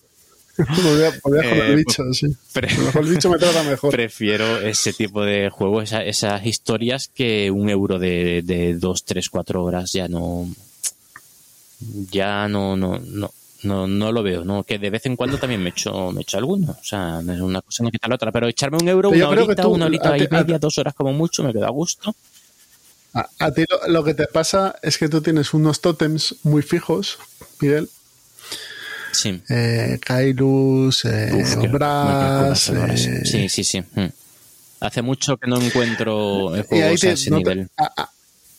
Con 1.22 1.36
el 1.36 1.44
eh, 1.44 1.74
bicho, 1.74 2.02
sí. 2.14 2.26
el 2.54 3.07
bicho 3.07 3.28
me 3.28 3.38
trata 3.38 3.62
mejor. 3.62 3.90
Prefiero 3.90 4.59
ese 4.59 4.94
tipo 4.94 5.22
de 5.22 5.50
juego, 5.50 5.82
esas 5.82 6.46
historias, 6.46 7.09
que 7.09 7.50
un 7.50 7.68
euro 7.68 7.98
de, 7.98 8.40
de 8.42 8.74
dos, 8.74 9.04
tres, 9.04 9.28
cuatro 9.28 9.62
horas 9.64 9.92
ya 9.92 10.09
no. 10.09 10.48
Ya 12.11 12.48
no, 12.48 12.76
no, 12.76 12.98
no. 12.98 13.30
No, 13.62 13.86
no 13.86 14.12
lo 14.12 14.22
veo, 14.22 14.44
¿no? 14.44 14.62
Que 14.64 14.78
de 14.78 14.90
vez 14.90 15.07
en 15.07 15.16
cuando 15.16 15.38
también 15.38 15.62
me 15.62 15.70
echo, 15.70 16.12
me 16.12 16.22
echo 16.22 16.38
alguno. 16.38 16.76
O 16.78 16.84
sea, 16.84 17.20
es 17.20 17.40
una 17.40 17.62
cosa 17.62 17.82
no 17.82 17.90
quita 17.90 18.07
la 18.07 18.14
otra. 18.14 18.30
Pero 18.30 18.48
echarme 18.48 18.78
un 18.80 18.88
euro, 18.88 19.11
una 19.11 19.28
horita, 19.28 19.66
una 19.66 19.86
horita 19.86 20.16
y 20.16 20.28
media, 20.28 20.59
dos 20.59 20.78
horas 20.78 20.94
como 20.94 21.12
mucho, 21.12 21.42
me 21.42 21.52
queda 21.52 21.66
a 21.66 21.70
gusto. 21.70 22.14
A, 23.38 23.50
ti 23.52 23.64
lo, 23.88 24.04
que 24.04 24.14
te 24.14 24.26
pasa 24.26 24.76
es 24.82 24.98
que 24.98 25.08
tú 25.08 25.22
tienes 25.22 25.54
unos 25.54 25.80
tótems 25.80 26.36
muy 26.42 26.62
fijos, 26.62 27.18
Miguel. 27.60 27.88
Sí. 29.12 29.42
Eh, 29.48 29.98
Kairus, 30.04 31.04
eh, 31.06 31.68
Brass, 31.70 32.68
eh, 32.68 33.24
sí, 33.24 33.48
sí, 33.48 33.64
sí. 33.64 33.80
Mm. 33.80 34.08
Hace 34.80 35.00
mucho 35.00 35.38
que 35.38 35.48
no 35.48 35.60
encuentro 35.60 36.52
juegos 36.68 37.04
a 37.04 37.10
ese 37.12 37.30
nivel. 37.30 37.70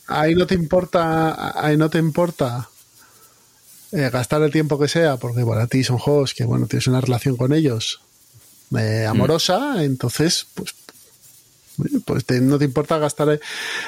ahí 0.08 0.34
no 0.34 0.48
te 0.48 0.56
importa, 0.56 1.54
ahí 1.64 1.78
no 1.78 1.90
te 1.90 2.00
importa 2.00 2.68
eh, 3.92 4.10
gastar 4.12 4.42
el 4.42 4.52
tiempo 4.52 4.78
que 4.78 4.90
sea, 4.90 5.16
porque 5.18 5.46
para 5.46 5.68
ti 5.68 5.84
son 5.84 5.98
juegos 5.98 6.34
que, 6.34 6.44
bueno, 6.44 6.68
tienes 6.68 6.88
una 6.88 7.00
relación 7.00 7.38
con 7.38 7.54
ellos 7.54 8.02
eh, 8.78 9.06
amorosa, 9.08 9.76
mm. 9.76 9.80
entonces, 9.80 10.48
pues, 10.54 10.76
pues 12.06 12.26
no 12.42 12.58
te 12.58 12.66
importa 12.66 12.98
gastar 12.98 13.40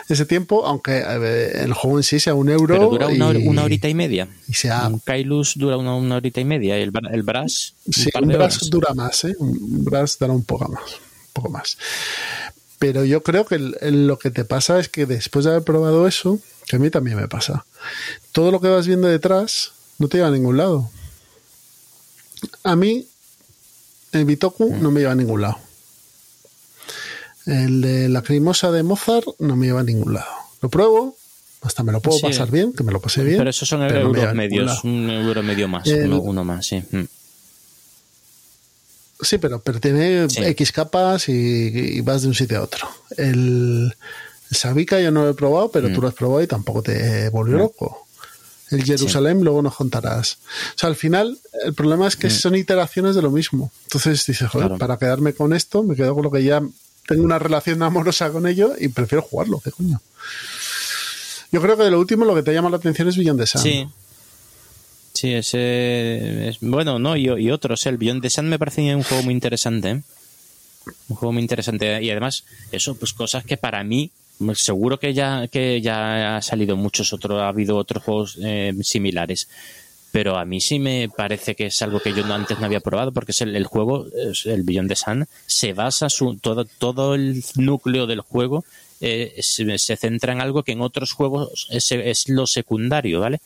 ese 0.07 0.25
tiempo, 0.25 0.65
aunque 0.65 1.03
eh, 1.05 1.63
el 1.63 1.73
juego 1.73 1.97
en 1.97 2.03
sí 2.03 2.19
sea 2.19 2.35
un 2.35 2.49
euro. 2.49 2.75
Pero 2.75 2.89
dura 2.89 3.07
una, 3.07 3.63
horita 3.63 3.89
y 3.89 3.95
media. 3.95 4.27
Y 4.47 4.53
sea, 4.53 4.87
un 4.87 4.99
Kailus 4.99 5.57
dura 5.57 5.77
una, 5.77 6.15
horita 6.15 6.39
y 6.39 6.45
media. 6.45 6.77
El, 6.77 6.91
el 7.11 7.23
Brass. 7.23 7.73
Sí, 7.89 8.09
un 8.19 8.27
Brass 8.29 8.69
dura 8.69 8.93
más, 8.93 9.23
¿eh? 9.23 9.35
Un 9.39 9.83
Brass 9.83 10.17
dará 10.19 10.33
un 10.33 10.43
poco 10.43 10.69
más. 10.69 10.83
Un 10.93 11.33
poco 11.33 11.49
más. 11.49 11.77
Pero 12.77 13.03
yo 13.03 13.23
creo 13.23 13.45
que 13.45 13.59
lo 13.59 14.17
que 14.19 14.31
te 14.31 14.45
pasa 14.45 14.79
es 14.79 14.87
que 14.87 15.05
después 15.05 15.45
de 15.45 15.51
haber 15.51 15.63
probado 15.63 16.07
eso, 16.07 16.39
que 16.67 16.77
a 16.77 16.79
mí 16.79 16.89
también 16.89 17.17
me 17.17 17.27
pasa, 17.27 17.65
todo 18.31 18.51
lo 18.51 18.61
que 18.61 18.69
vas 18.69 18.87
viendo 18.87 19.07
detrás 19.07 19.73
no 19.97 20.07
te 20.07 20.17
lleva 20.17 20.29
a 20.29 20.31
ningún 20.31 20.57
lado. 20.57 20.89
A 22.63 22.75
mí, 22.75 23.05
el 24.13 24.25
Bitoku 24.25 24.71
mm. 24.71 24.81
no 24.81 24.91
me 24.91 25.01
lleva 25.01 25.11
a 25.11 25.15
ningún 25.15 25.41
lado. 25.41 25.57
El 27.45 27.81
de 27.81 28.09
la 28.09 28.21
crimosa 28.21 28.71
de 28.71 28.83
Mozart 28.83 29.25
no 29.39 29.55
me 29.55 29.67
lleva 29.67 29.81
a 29.81 29.83
ningún 29.83 30.13
lado. 30.13 30.27
Lo 30.61 30.69
pruebo, 30.69 31.17
hasta 31.61 31.83
me 31.83 31.91
lo 31.91 32.01
puedo 32.01 32.19
pasar 32.19 32.51
bien, 32.51 32.73
que 32.73 32.83
me 32.83 32.91
lo 32.91 32.99
pasé 32.99 33.23
bien. 33.23 33.37
Pero 33.37 33.49
esos 33.49 33.67
son 33.67 33.83
euros 33.83 34.33
medios, 34.33 34.83
un 34.83 35.09
euro 35.09 35.41
medio 35.43 35.67
más, 35.67 35.87
uno, 35.87 36.43
más, 36.43 36.65
sí. 36.65 36.83
Mm. 36.91 37.03
Sí, 39.21 39.37
pero, 39.37 39.59
pero 39.59 39.81
tiene 39.81 40.25
X 40.25 40.71
capas 40.71 41.27
y, 41.27 41.99
vas 42.01 42.21
de 42.21 42.29
un 42.29 42.35
sitio 42.35 42.59
a 42.59 42.63
otro. 42.63 42.87
El, 43.17 43.93
Sabica 44.49 44.99
yo 45.01 45.11
no 45.11 45.23
lo 45.23 45.29
he 45.29 45.33
probado, 45.33 45.69
pero 45.71 45.89
mm. 45.89 45.93
tú 45.93 46.01
lo 46.01 46.07
has 46.07 46.13
probado 46.13 46.41
y 46.41 46.47
tampoco 46.47 46.81
te 46.81 47.29
volvió 47.29 47.57
loco 47.57 48.05
el 48.71 48.83
Jerusalén, 48.83 49.43
luego 49.43 49.61
nos 49.61 49.75
contarás. 49.75 50.37
O 50.75 50.77
sea, 50.77 50.89
al 50.89 50.95
final, 50.95 51.37
el 51.65 51.73
problema 51.73 52.07
es 52.07 52.15
que 52.15 52.27
mm. 52.27 52.31
son 52.31 52.55
iteraciones 52.55 53.15
de 53.15 53.21
lo 53.21 53.31
mismo. 53.31 53.71
Entonces 53.83 54.25
dices, 54.25 54.47
joder, 54.47 54.77
para 54.77 54.97
quedarme 54.97 55.33
con 55.33 55.53
esto, 55.53 55.83
me 55.83 55.95
quedo 55.95 56.13
con 56.13 56.23
lo 56.23 56.31
que 56.31 56.43
ya 56.43 56.61
tengo 57.09 57.23
una 57.23 57.39
relación 57.39 57.81
amorosa 57.81 58.31
con 58.31 58.45
ello 58.45 58.73
y 58.79 58.89
prefiero 58.89 59.23
jugarlo, 59.23 59.59
¿qué 59.59 59.71
coño? 59.71 59.99
Yo 61.51 61.59
creo 61.59 61.75
que 61.75 61.83
de 61.83 61.89
lo 61.89 61.99
último 61.99 62.23
lo 62.23 62.35
que 62.35 62.43
te 62.43 62.53
llama 62.53 62.69
la 62.69 62.77
atención 62.77 63.07
es 63.07 63.17
Beyond 63.17 63.39
the 63.39 63.47
Sun. 63.47 63.61
Sí. 63.63 63.87
Sí, 65.13 65.33
ese 65.33 66.49
es, 66.49 66.59
bueno, 66.61 66.99
no, 66.99 67.17
y, 67.17 67.49
otros. 67.49 67.83
El 67.87 67.97
Beyond 67.97 68.21
the 68.21 68.29
Sun 68.29 68.47
me 68.47 68.59
parece 68.59 68.95
un 68.95 69.01
juego 69.01 69.23
muy 69.23 69.33
interesante. 69.33 69.89
¿eh? 69.89 70.01
Un 71.09 71.15
juego 71.15 71.33
muy 71.33 71.41
interesante. 71.41 72.01
Y 72.03 72.11
además, 72.11 72.45
eso, 72.71 72.93
pues 72.93 73.13
cosas 73.13 73.43
que 73.43 73.57
para 73.57 73.83
mí 73.83 74.11
seguro 74.53 74.99
que 74.99 75.13
ya, 75.15 75.47
que 75.47 75.81
ya 75.81 76.37
ha 76.37 76.41
salido 76.43 76.77
muchos 76.77 77.11
otros, 77.11 77.41
ha 77.41 77.47
habido 77.47 77.75
otros 77.75 78.03
juegos 78.03 78.37
eh, 78.43 78.73
similares. 78.83 79.49
Pero 80.11 80.37
a 80.37 80.45
mí 80.45 80.59
sí 80.59 80.79
me 80.79 81.09
parece 81.15 81.55
que 81.55 81.67
es 81.67 81.81
algo 81.81 81.99
que 81.99 82.13
yo 82.13 82.25
antes 82.33 82.59
no 82.59 82.65
había 82.65 82.79
probado, 82.79 83.11
porque 83.11 83.31
es 83.31 83.41
el, 83.41 83.63
juego, 83.65 84.07
el 84.45 84.63
Beyond 84.63 84.89
de 84.89 84.95
Sun, 84.95 85.27
se 85.45 85.73
basa 85.73 86.09
su, 86.09 86.37
todo, 86.37 86.65
todo 86.65 87.13
el 87.13 87.43
núcleo 87.55 88.07
del 88.07 88.21
juego 88.21 88.65
eh, 89.01 89.35
se, 89.41 89.95
centra 89.95 90.33
en 90.33 90.41
algo 90.41 90.63
que 90.63 90.73
en 90.73 90.81
otros 90.81 91.13
juegos 91.13 91.67
es, 91.69 91.91
es 91.91 92.27
lo 92.27 92.47
secundario, 92.47 93.19
¿vale? 93.19 93.39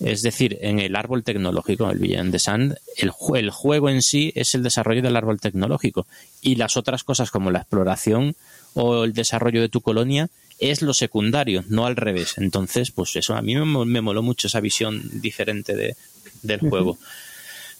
Es 0.00 0.22
decir, 0.22 0.58
en 0.62 0.80
el 0.80 0.96
árbol 0.96 1.22
tecnológico, 1.22 1.90
el 1.90 1.98
Beyond 1.98 2.32
the 2.32 2.38
Sun, 2.38 2.74
el, 2.96 3.12
el, 3.34 3.50
juego 3.50 3.90
en 3.90 4.00
sí 4.00 4.32
es 4.34 4.54
el 4.54 4.62
desarrollo 4.62 5.02
del 5.02 5.14
árbol 5.14 5.38
tecnológico. 5.38 6.06
Y 6.40 6.54
las 6.54 6.78
otras 6.78 7.04
cosas 7.04 7.30
como 7.30 7.50
la 7.50 7.60
exploración 7.60 8.34
o 8.72 9.04
el 9.04 9.12
desarrollo 9.12 9.60
de 9.60 9.68
tu 9.68 9.82
colonia 9.82 10.30
es 10.60 10.82
lo 10.82 10.94
secundario, 10.94 11.64
no 11.68 11.86
al 11.86 11.96
revés. 11.96 12.34
Entonces, 12.36 12.90
pues 12.90 13.16
eso, 13.16 13.34
a 13.34 13.42
mí 13.42 13.56
me, 13.56 14.00
moló 14.00 14.22
mucho 14.22 14.46
esa 14.46 14.60
visión 14.60 15.02
diferente 15.20 15.74
de, 15.74 15.96
del 16.42 16.60
juego. 16.60 16.98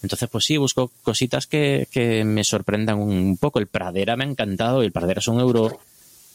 Entonces, 0.03 0.29
pues 0.31 0.45
sí, 0.45 0.57
busco 0.57 0.91
cositas 1.03 1.47
que, 1.47 1.87
que, 1.91 2.25
me 2.25 2.43
sorprendan 2.43 2.99
un 2.99 3.37
poco. 3.37 3.59
El 3.59 3.67
Pradera 3.67 4.17
me 4.17 4.25
ha 4.25 4.29
encantado. 4.29 4.83
El 4.83 4.93
Pradera 4.93 5.21
es 5.21 5.29
un 5.29 5.41
euro 5.41 5.79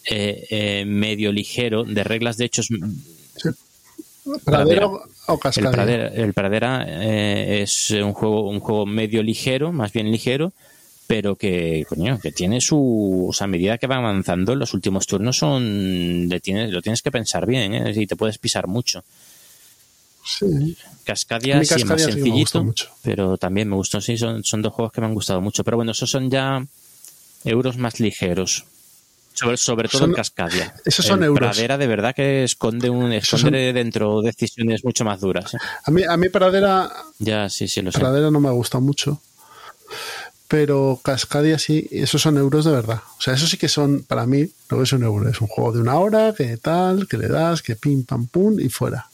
eh, 0.07 0.45
eh, 0.51 0.85
medio 0.85 1.31
ligero, 1.31 1.83
de 1.83 2.03
reglas 2.03 2.37
de 2.37 2.45
hechos. 2.45 2.67
¿Pradera, 4.43 4.87
o 4.87 5.39
Cascadia? 5.39 5.69
El 5.69 5.75
Pradera, 5.75 6.07
el 6.07 6.33
Pradera 6.33 6.85
eh, 6.87 7.63
es 7.63 7.89
un 7.91 8.13
juego, 8.13 8.47
un 8.47 8.59
juego 8.59 8.85
medio 8.85 9.23
ligero, 9.23 9.71
más 9.71 9.91
bien 9.93 10.11
ligero, 10.11 10.53
pero 11.08 11.36
que, 11.36 11.86
coño, 11.88 12.20
que 12.20 12.32
tiene 12.32 12.62
su. 12.62 13.28
O 13.30 13.34
sea, 13.34 13.45
a 13.45 13.47
medida 13.47 13.78
que 13.78 13.88
va 13.88 13.97
avanzando, 13.97 14.56
los 14.56 14.74
últimos 14.74 15.06
turnos 15.06 15.38
son. 15.38 16.28
Le 16.28 16.39
tienes, 16.39 16.72
lo 16.72 16.82
tienes 16.82 17.01
que 17.01 17.12
pensar 17.12 17.45
bien, 17.45 17.74
¿eh? 17.74 17.93
Y 17.95 18.08
te 18.08 18.16
puedes 18.16 18.38
pisar 18.38 18.68
mucho. 18.68 19.03
Sí. 20.26 20.76
Cascadia, 21.03 21.64
sí 21.64 21.76
es 21.76 21.86
más 21.86 22.01
sencillito, 22.01 22.74
pero 23.03 23.38
también 23.38 23.70
me 23.70 23.76
gustó. 23.76 24.01
Sí, 24.01 24.18
son, 24.18 24.43
son 24.43 24.64
dos 24.64 24.74
juegos 24.74 24.91
que 24.91 25.01
me 25.01 25.08
han 25.08 25.14
gustado 25.14 25.39
mucho. 25.41 25.64
Pero 25.64 25.78
bueno, 25.78 25.91
esos 25.91 26.10
son 26.10 26.32
ya 26.32 26.66
euros 27.43 27.78
más 27.78 27.99
ligeros. 27.99 28.66
Sobre, 29.34 29.58
sobre 29.58 29.89
todo 29.89 30.06
en 30.06 30.14
Cascadia. 30.14 30.74
Esos 30.86 31.06
son 31.06 31.22
euros. 31.22 31.49
Pradera 31.49 31.78
de 31.78 31.88
verdad 31.88 32.16
que 32.16 32.45
esconde 32.45 32.89
un 32.89 33.12
esconde 33.12 33.74
dentro 33.74 34.22
decisiones 34.22 34.84
mucho 34.86 35.03
más 35.03 35.20
duras. 35.20 35.53
¿eh? 35.53 35.58
A 35.84 35.91
mí, 35.91 36.03
a 36.08 36.16
mí 36.16 36.30
Pradera. 36.30 36.89
Ya, 37.20 37.49
sí, 37.49 37.68
sí, 37.68 37.82
lo 37.82 37.91
sé. 37.91 37.99
Pradera 37.99 38.32
no 38.32 38.39
me 38.39 38.49
gusta 38.49 38.80
mucho 38.80 39.22
pero 40.47 40.99
Cascadia 41.03 41.57
sí, 41.57 41.87
esos 41.91 42.21
son 42.21 42.37
euros 42.37 42.65
de 42.65 42.71
verdad. 42.71 43.01
O 43.17 43.21
sea, 43.21 43.33
eso 43.33 43.47
sí 43.47 43.57
que 43.57 43.67
son, 43.67 44.03
para 44.03 44.25
mí, 44.25 44.47
lo 44.69 44.77
que 44.77 44.83
es 44.83 44.93
un 44.93 45.03
euro. 45.03 45.27
Es 45.29 45.41
un 45.41 45.47
juego 45.47 45.71
de 45.71 45.81
una 45.81 45.97
hora, 45.97 46.33
que 46.37 46.57
tal, 46.57 47.07
que 47.07 47.17
le 47.17 47.27
das, 47.27 47.61
que 47.61 47.75
pim, 47.75 48.03
pam, 48.03 48.27
pum, 48.27 48.59
y 48.59 48.69
fuera. 48.69 49.07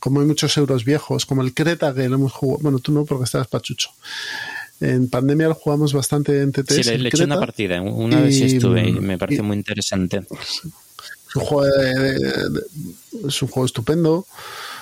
Como 0.00 0.20
hay 0.20 0.26
muchos 0.26 0.56
euros 0.56 0.84
viejos, 0.84 1.26
como 1.26 1.42
el 1.42 1.54
Creta, 1.54 1.94
que 1.94 2.08
lo 2.08 2.16
hemos 2.16 2.32
jugado, 2.32 2.62
bueno, 2.62 2.78
tú 2.78 2.92
no, 2.92 3.04
porque 3.04 3.24
estabas 3.24 3.48
pachucho. 3.48 3.90
En 4.80 5.08
pandemia 5.08 5.48
lo 5.48 5.54
jugamos 5.54 5.92
bastante 5.92 6.40
en 6.40 6.50
TTS. 6.50 6.74
Sí, 6.74 6.98
le, 6.98 7.08
eché 7.08 7.24
una 7.24 7.38
partida, 7.38 7.80
una 7.80 8.20
vez 8.20 8.40
estuve 8.40 8.88
y 8.88 8.92
me 8.92 9.16
parece 9.16 9.42
muy 9.42 9.56
interesante. 9.56 10.22
Es 10.28 11.36
un 11.36 11.42
juego, 11.42 11.72
es 13.28 13.42
un 13.42 13.48
juego 13.48 13.66
estupendo. 13.66 14.26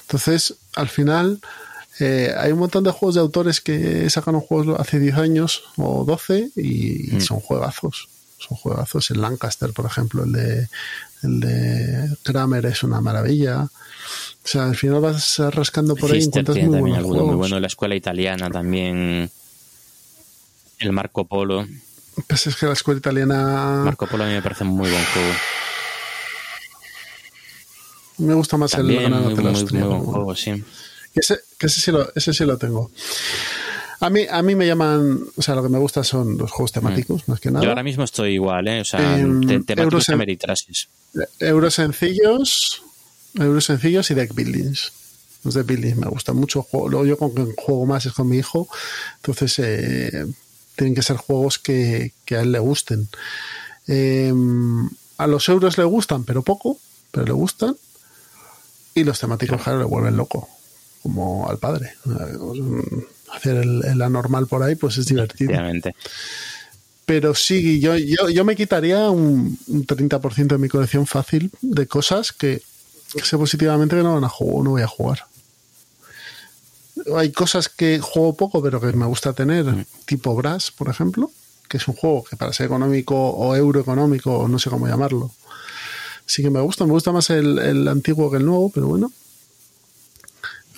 Entonces, 0.03 0.55
al 0.75 0.89
final, 0.89 1.39
eh, 2.01 2.35
hay 2.37 2.53
un 2.53 2.59
montón 2.59 2.85
de 2.85 2.91
juegos 2.91 3.15
de 3.15 3.21
autores 3.21 3.61
que 3.61 4.09
sacan 4.11 4.41
juegos 4.41 4.81
hace 4.81 4.99
10 4.99 5.17
años 5.17 5.65
o 5.77 6.05
12 6.05 6.51
y, 6.57 7.11
mm. 7.13 7.21
son 7.21 7.41
juegazos. 7.41 8.09
Son 8.39 8.57
juegazos. 8.57 9.11
El 9.11 9.21
Lancaster, 9.21 9.73
por 9.73 9.85
ejemplo, 9.87 10.25
el 10.25 10.33
de, 10.33 10.69
el 11.23 11.41
de 11.41 12.17
Kramer 12.23 12.65
es 12.67 12.83
una 12.83 13.01
maravilla. 13.01 13.65
O 13.65 14.49
sea, 14.49 14.65
al 14.65 14.77
final 14.77 15.01
vas 15.01 15.39
rascando 15.39 15.95
por 15.95 16.11
ahí 16.11 16.21
y 16.21 16.25
encuentras 16.25 16.57
muy 16.57 16.81
buenos 16.81 17.05
juegos. 17.05 17.27
muy 17.27 17.37
bueno. 17.37 17.61
La 17.61 17.67
escuela 17.67 17.95
italiana 17.95 18.51
también. 18.51 19.31
El 20.79 20.93
Marco 20.93 21.27
Polo. 21.27 21.67
Pues 22.27 22.47
es 22.47 22.57
que 22.57 22.67
la 22.67 22.73
escuela 22.73 22.99
italiana. 22.99 23.83
Marco 23.85 24.07
Polo 24.07 24.25
a 24.25 24.27
mí 24.27 24.33
me 24.33 24.43
parece 24.43 24.65
un 24.65 24.71
muy 24.71 24.89
buen 24.89 25.05
juego. 25.05 25.35
Me 28.19 28.35
gusta 28.35 28.57
más 28.57 28.75
el 28.75 28.87
Granada 28.87 29.31
muy, 29.31 29.35
muy, 29.35 29.53
muy 29.53 29.83
buen 29.83 30.01
juego, 30.01 30.35
sí. 30.35 30.65
Ese, 31.15 31.41
ese, 31.59 31.81
sí 31.81 31.91
lo, 31.91 32.13
ese 32.15 32.33
sí 32.33 32.45
lo 32.45 32.57
tengo. 32.57 32.91
A 34.01 34.09
mí, 34.09 34.27
a 34.31 34.41
mí 34.43 34.55
me 34.55 34.67
llaman, 34.67 35.21
o 35.37 35.43
sea, 35.43 35.55
lo 35.55 35.63
que 35.63 35.69
me 35.69 35.79
gusta 35.79 36.03
son 36.05 36.39
los 36.39 36.51
juegos 36.51 36.73
temáticos, 36.73 37.29
mm. 37.29 37.31
más 37.31 37.41
que 37.41 37.51
nada. 37.51 37.63
Yo 37.63 37.69
ahora 37.69 37.83
mismo 37.83 38.03
estoy 38.03 38.35
igual, 38.35 38.67
¿eh? 38.69 38.81
O 38.81 38.85
sea, 38.85 39.19
em, 39.19 39.65
temáticos 39.65 40.09
euros, 40.09 40.89
Euros 41.39 41.75
sencillos, 41.75 42.83
euros 43.35 43.65
sencillos 43.65 44.11
y 44.11 44.15
deck 44.15 44.35
buildings. 44.35 44.93
Los 45.45 45.53
deck 45.53 45.67
buildings 45.67 45.99
me 45.99 46.07
gustan 46.07 46.37
mucho. 46.37 46.67
Luego 46.73 47.05
yo 47.05 47.19
con 47.19 47.33
quien 47.33 47.55
juego 47.57 47.85
más 47.85 48.07
es 48.07 48.13
con 48.15 48.27
mi 48.27 48.39
hijo, 48.39 48.69
entonces 49.17 49.59
eh, 49.59 50.27
tienen 50.77 50.95
que 50.95 51.03
ser 51.03 51.19
juegos 51.19 51.59
que, 51.59 52.15
que, 52.25 52.37
a 52.37 52.41
él 52.41 52.53
le 52.53 52.59
gusten. 52.59 53.07
Em, 53.87 54.89
a 55.19 55.27
los 55.27 55.47
euros 55.51 55.77
le 55.77 55.85
gustan, 55.85 56.25
pero 56.25 56.43
poco, 56.43 56.79
pero 57.11 57.27
le 57.27 57.33
gustan. 57.33 57.77
Y 58.95 59.05
los 59.05 59.21
temáticos, 59.21 59.61
claro, 59.61 59.81
le 59.81 59.85
vuelven 59.85 60.17
loco 60.17 60.49
como 61.03 61.49
al 61.49 61.59
padre. 61.59 61.93
Hacer 63.33 63.57
el, 63.57 64.03
anormal 64.03 64.47
por 64.47 64.63
ahí, 64.63 64.75
pues 64.75 64.99
es 64.99 65.07
divertido. 65.07 65.53
Pero 67.07 67.35
sí, 67.35 67.81
yo, 67.81 67.97
yo, 67.97 68.29
yo 68.29 68.45
me 68.45 68.55
quitaría 68.55 69.11
un, 69.11 69.59
30% 69.67 70.47
de 70.47 70.59
mi 70.59 70.69
colección 70.69 71.07
fácil 71.07 71.51
de 71.61 71.87
cosas 71.87 72.33
que, 72.33 72.63
sé 73.23 73.37
positivamente 73.37 73.97
que 73.97 74.03
no 74.03 74.15
van 74.15 74.25
a 74.25 74.29
jugar, 74.29 74.65
no 74.65 74.71
voy 74.71 74.83
a 74.83 74.87
jugar. 74.87 75.25
Hay 77.17 77.33
cosas 77.33 77.69
que 77.69 77.99
juego 77.99 78.37
poco, 78.37 78.63
pero 78.63 78.81
que 78.81 78.93
me 78.93 79.07
gusta 79.07 79.33
tener, 79.33 79.65
mm. 79.65 79.87
tipo 80.05 80.37
Brass, 80.37 80.71
por 80.71 80.89
ejemplo, 80.89 81.33
que 81.69 81.79
es 81.79 81.89
un 81.89 81.95
juego 81.95 82.23
que 82.23 82.37
para 82.37 82.53
ser 82.53 82.67
económico 82.67 83.17
o 83.17 83.57
euroeconómico, 83.57 84.39
o 84.39 84.49
no 84.49 84.59
sé 84.59 84.71
cómo 84.71 84.87
llamarlo, 84.87 85.33
sí 86.27 86.43
que 86.43 86.51
me 86.51 86.61
gusta. 86.61 86.85
Me 86.87 86.93
gusta 86.93 87.11
más 87.11 87.31
el, 87.31 87.59
el 87.59 87.89
antiguo 87.89 88.31
que 88.31 88.37
el 88.37 88.47
nuevo, 88.47 88.71
pero 88.71 88.87
bueno. 88.87 89.11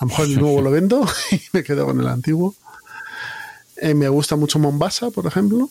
A 0.03 0.05
lo 0.05 0.09
mejor 0.09 0.27
el 0.27 0.41
nuevo 0.41 0.61
lo 0.63 0.71
vendo 0.73 1.07
y 1.31 1.41
me 1.53 1.63
quedo 1.63 1.87
con 1.87 2.01
el 2.01 2.09
antiguo. 2.09 2.57
Eh, 3.77 3.95
me 3.95 4.09
gusta 4.09 4.35
mucho 4.35 4.59
Mombasa, 4.59 5.13
por 5.13 5.27
ejemplo. 5.27 5.71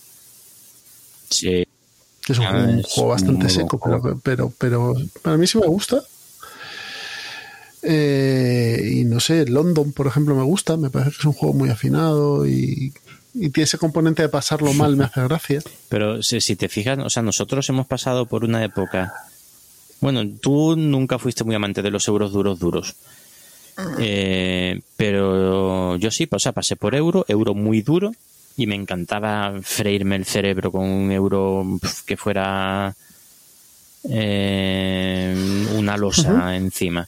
Sí. 1.29 1.67
Es 2.29 2.39
un, 2.39 2.45
Ah, 2.45 2.65
un 2.69 2.79
es 2.79 2.88
juego 2.88 3.09
bastante 3.09 3.49
seco, 3.49 3.77
pero, 3.77 4.21
pero, 4.23 4.53
pero 4.57 4.95
para 5.21 5.36
mí 5.36 5.47
sí 5.47 5.57
me 5.57 5.67
gusta. 5.67 6.01
Eh, 7.82 8.89
y 8.93 9.03
no 9.03 9.19
sé, 9.19 9.45
London, 9.47 9.91
por 9.91 10.07
ejemplo, 10.07 10.34
me 10.34 10.43
gusta. 10.43 10.77
Me 10.77 10.89
parece 10.89 11.11
que 11.11 11.17
es 11.17 11.25
un 11.25 11.34
juego 11.34 11.53
muy 11.53 11.69
afinado 11.69 12.47
y, 12.47 12.93
y 13.34 13.49
tiene 13.49 13.65
ese 13.65 13.77
componente 13.79 14.21
de 14.21 14.29
pasarlo 14.29 14.71
mal, 14.71 14.95
me 14.95 15.03
hace 15.03 15.23
gracia. 15.23 15.61
Pero 15.89 16.23
si, 16.23 16.39
si 16.39 16.55
te 16.55 16.69
fijas, 16.69 16.99
o 16.99 17.09
sea, 17.09 17.21
nosotros 17.21 17.67
hemos 17.67 17.86
pasado 17.86 18.27
por 18.27 18.45
una 18.45 18.63
época. 18.63 19.13
Bueno, 19.99 20.21
tú 20.41 20.77
nunca 20.77 21.19
fuiste 21.19 21.43
muy 21.43 21.53
amante 21.55 21.82
de 21.82 21.91
los 21.91 22.07
euros 22.07 22.32
duros 22.32 22.59
duros. 22.59 22.95
Eh, 23.99 24.82
pero 24.97 25.95
yo 25.97 26.11
sí, 26.11 26.28
o 26.30 26.39
sea, 26.39 26.51
pasé 26.51 26.76
por 26.76 26.95
euro, 26.95 27.26
euro 27.28 27.53
muy 27.53 27.82
duro, 27.82 28.11
y 28.57 28.67
me 28.67 28.76
encantaba 28.76 29.53
freírme 29.61 30.15
el 30.15 30.26
cerebro 30.26 30.72
con 30.72 30.84
un 30.84 31.11
euro 31.11 31.65
que 32.05 32.17
fuera 32.17 32.95
eh, 34.09 35.67
una 35.76 35.97
losa 35.97 36.55
encima. 36.55 37.07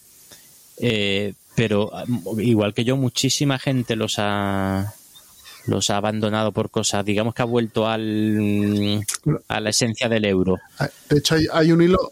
Eh, 0.78 1.34
pero 1.56 1.92
igual 2.38 2.74
que 2.74 2.84
yo, 2.84 2.98
muchísima 2.98 3.60
gente 3.60 3.96
los 3.96 4.16
ha 4.18 4.94
los 5.66 5.90
ha 5.90 5.98
abandonado 5.98 6.52
por 6.52 6.70
cosas, 6.70 7.06
digamos 7.06 7.34
que 7.34 7.42
ha 7.42 7.46
vuelto 7.46 7.88
al 7.88 9.06
a 9.48 9.60
la 9.60 9.70
esencia 9.70 10.10
del 10.10 10.26
euro. 10.26 10.60
Ah, 10.80 10.90
De 11.10 11.20
hecho, 11.20 11.36
hay, 11.36 11.48
hay 11.52 11.72
un 11.72 11.82
hilo. 11.82 12.12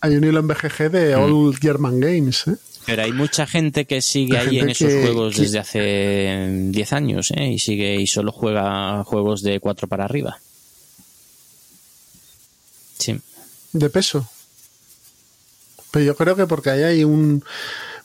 Hay 0.00 0.16
un 0.16 0.24
hilo 0.24 0.40
en 0.40 0.48
BGG 0.48 0.90
de 0.90 1.14
All 1.14 1.56
German 1.60 2.00
Games. 2.00 2.48
¿eh? 2.48 2.56
Pero 2.86 3.02
hay 3.02 3.12
mucha 3.12 3.46
gente 3.46 3.84
que 3.86 4.02
sigue 4.02 4.36
ahí 4.38 4.58
en 4.58 4.70
esos 4.70 4.88
que- 4.88 5.02
juegos 5.02 5.36
que- 5.36 5.42
desde 5.42 5.58
hace 5.60 6.48
10 6.70 6.92
años, 6.92 7.30
¿eh? 7.30 7.48
Y 7.52 7.58
sigue 7.58 7.94
y 8.00 8.06
solo 8.06 8.32
juega 8.32 9.02
juegos 9.04 9.42
de 9.42 9.60
4 9.60 9.86
para 9.88 10.04
arriba. 10.04 10.38
Sí. 12.98 13.20
de 13.72 13.88
peso. 13.88 14.28
Pero 15.90 16.04
yo 16.04 16.16
creo 16.16 16.36
que 16.36 16.46
porque 16.46 16.70
ahí 16.70 16.82
hay 16.82 17.04
un. 17.04 17.42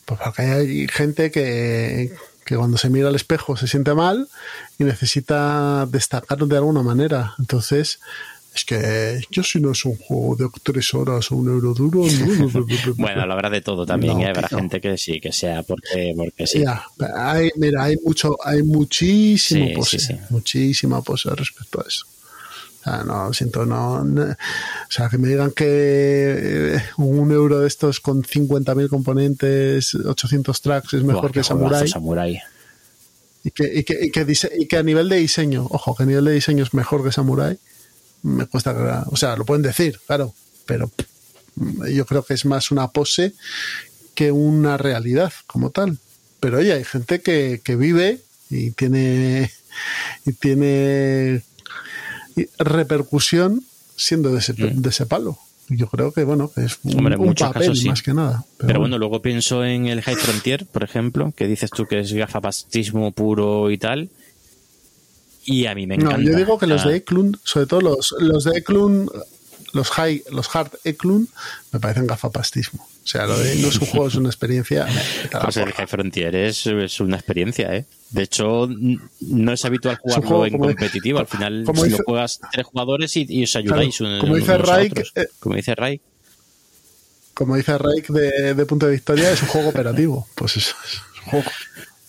Pues 0.04 0.18
porque 0.24 0.42
ahí 0.42 0.50
hay 0.50 0.88
gente 0.88 1.30
que, 1.30 2.12
que 2.44 2.56
cuando 2.56 2.78
se 2.78 2.88
mira 2.88 3.08
al 3.08 3.14
espejo 3.14 3.56
se 3.56 3.68
siente 3.68 3.92
mal 3.94 4.28
y 4.78 4.84
necesita 4.84 5.86
destacar 5.86 6.38
de 6.38 6.56
alguna 6.56 6.82
manera. 6.82 7.34
Entonces, 7.38 8.00
es 8.58 8.64
que 8.64 9.20
yo 9.30 9.42
si 9.42 9.60
no 9.60 9.72
es 9.72 9.84
un 9.84 9.96
juego 9.96 10.36
de 10.36 10.48
tres 10.62 10.92
horas 10.94 11.30
o 11.30 11.36
un 11.36 11.48
euro 11.48 11.72
duro. 11.74 12.00
no, 12.00 12.26
no, 12.26 12.34
no, 12.36 12.48
no, 12.50 12.66
no. 12.86 12.94
Bueno, 12.96 13.26
lo 13.26 13.32
habrá 13.32 13.50
de 13.50 13.60
todo 13.60 13.86
también, 13.86 14.14
No, 14.18 14.24
¿eh? 14.24 14.28
Habrá 14.28 14.48
gente 14.48 14.80
que 14.80 14.98
sí, 14.98 15.20
que 15.20 15.32
sea 15.32 15.62
porque, 15.62 16.12
porque 16.16 16.46
sí. 16.46 16.60
Ya, 16.60 16.82
hay, 17.16 17.50
mira, 17.56 17.84
hay 17.84 17.96
mucho, 18.04 18.36
hay 18.44 18.62
muchísimo 18.62 19.66
Sí, 19.66 19.74
pose, 19.74 19.98
sí, 19.98 20.06
sí. 20.06 20.18
muchísima 20.30 21.02
pose 21.02 21.30
respecto 21.30 21.80
a 21.80 21.84
eso. 21.88 22.04
O 22.80 22.84
sea, 22.84 23.04
no, 23.04 23.32
siento, 23.32 23.66
no, 23.66 23.94
o 24.02 24.36
sea, 24.90 25.08
que 25.08 25.18
me 25.18 25.28
digan 25.28 25.50
que 25.50 25.66
eh, 25.66 26.82
un 26.96 27.30
euro 27.32 27.60
de 27.60 27.68
estos 27.68 28.00
con 28.00 28.22
50.000 28.22 28.88
componentes, 28.88 29.94
800 29.94 30.60
tracks 30.62 30.94
es 30.94 31.02
mejor 31.02 31.22
Buah, 31.22 31.32
que 31.32 31.42
Samurai 31.44 31.88
Samurai. 31.88 32.40
y 33.44 33.50
que, 33.50 33.64
y, 33.80 33.82
que, 33.84 34.06
y, 34.06 34.10
que 34.10 34.26
y 34.58 34.66
que 34.66 34.76
a 34.76 34.82
nivel 34.82 35.08
de 35.08 35.16
diseño, 35.16 35.66
ojo, 35.70 35.94
que 35.96 36.04
a 36.04 36.06
nivel 36.06 36.24
de 36.24 36.32
diseño 36.32 36.62
es 36.64 36.72
mejor 36.72 37.04
que 37.04 37.12
Samurai, 37.12 37.58
me 38.22 38.46
cuesta. 38.46 39.04
O 39.10 39.16
sea, 39.16 39.36
lo 39.36 39.44
pueden 39.44 39.62
decir, 39.62 40.00
claro, 40.06 40.34
pero 40.66 40.90
yo 41.90 42.06
creo 42.06 42.24
que 42.24 42.34
es 42.34 42.44
más 42.44 42.70
una 42.70 42.88
pose 42.88 43.34
que 44.14 44.32
una 44.32 44.76
realidad 44.76 45.32
como 45.46 45.70
tal. 45.70 45.98
Pero 46.40 46.58
oye, 46.58 46.72
hay 46.72 46.84
gente 46.84 47.20
que, 47.20 47.60
que 47.64 47.76
vive 47.76 48.20
y 48.50 48.70
tiene 48.72 49.50
y 50.24 50.32
tiene 50.32 51.42
repercusión 52.58 53.62
siendo 53.96 54.32
de 54.32 54.38
ese, 54.38 54.52
de 54.52 54.88
ese 54.88 55.06
palo. 55.06 55.38
Yo 55.68 55.86
creo 55.88 56.12
que, 56.12 56.24
bueno, 56.24 56.50
que 56.50 56.64
es 56.64 56.78
un, 56.82 56.92
Mm. 56.92 56.98
Hombre, 56.98 57.16
un 57.16 57.34
papel 57.34 57.62
casos 57.62 57.80
sí. 57.80 57.88
más 57.88 58.02
que 58.02 58.14
nada. 58.14 58.44
Pero, 58.56 58.80
bueno, 58.80 58.98
luego 58.98 59.20
pienso 59.20 59.64
en 59.64 59.86
el 59.86 60.00
High 60.02 60.16
Frontier, 60.16 60.66
por 60.66 60.82
ejemplo, 60.82 61.32
que 61.36 61.46
dices 61.46 61.70
tú 61.70 61.84
que 61.84 62.00
es 62.00 62.12
gafapastismo 62.12 63.12
puro 63.12 63.70
y 63.70 63.78
tal. 63.78 64.08
Y 65.50 65.66
a 65.66 65.74
mí 65.74 65.86
me 65.86 65.94
encanta. 65.94 66.18
No, 66.18 66.22
yo 66.22 66.36
digo 66.36 66.58
que 66.58 66.66
los 66.66 66.84
Ah, 66.84 66.88
de 66.90 66.96
Eklund, 66.96 67.38
sobre 67.42 67.66
todo 67.66 67.80
los, 67.80 68.14
los 68.18 68.44
de 68.44 68.58
Eklund, 68.58 69.10
los 69.72 69.88
high, 69.90 70.22
los 70.30 70.54
hard 70.54 70.70
Eklund, 70.84 71.28
me 71.72 71.80
parecen 71.80 72.06
gafapastismo. 72.06 72.82
O 72.84 73.06
sea, 73.10 73.26
lo 73.26 73.38
de 73.38 73.56
no 73.56 73.68
es 73.68 73.76
un 73.80 73.86
juego, 73.86 74.08
es 74.08 74.14
una 74.16 74.28
experiencia. 74.28 74.86
Pues 75.42 75.56
el. 75.56 75.72
High 75.72 75.86
Frontier 75.86 76.34
es, 76.36 76.66
es 76.66 77.00
una 77.00 77.16
experiencia, 77.16 77.74
¿eh? 77.74 77.86
De 78.10 78.22
hecho, 78.24 78.68
no 79.20 79.52
es 79.52 79.64
habitual 79.64 79.96
jugarlo 79.96 80.26
juego 80.28 80.46
en 80.46 80.58
competitivo. 80.58 81.18
Al 81.18 81.26
final, 81.26 81.64
si 81.66 81.72
dice- 81.84 81.96
lo 81.96 82.04
juegas 82.04 82.40
tres 82.52 82.66
jugadores 82.66 83.16
y, 83.16 83.24
y 83.28 83.44
os 83.44 83.56
ayudáis 83.56 83.96
Claro, 83.96 84.14
un- 84.14 84.20
como 84.20 84.34
dice 84.36 84.54
unos 84.54 84.68
a 84.68 84.72
Raik, 84.74 84.92
otros. 84.92 85.12
eh, 85.16 85.28
Como 85.38 85.54
dice 85.56 85.74
Ray. 85.74 86.00
Como 87.34 87.56
dice 87.56 87.78
Raik 87.78 88.08
de, 88.08 88.54
de 88.54 88.66
Punto 88.66 88.86
de 88.86 88.92
Victoria, 88.92 89.30
es 89.32 89.40
un 89.42 89.48
juego 89.48 89.68
operativo. 89.70 90.26
Pues 90.34 90.56
eso 90.58 90.74
es 90.84 91.00
un 91.24 91.30
juego. 91.30 91.50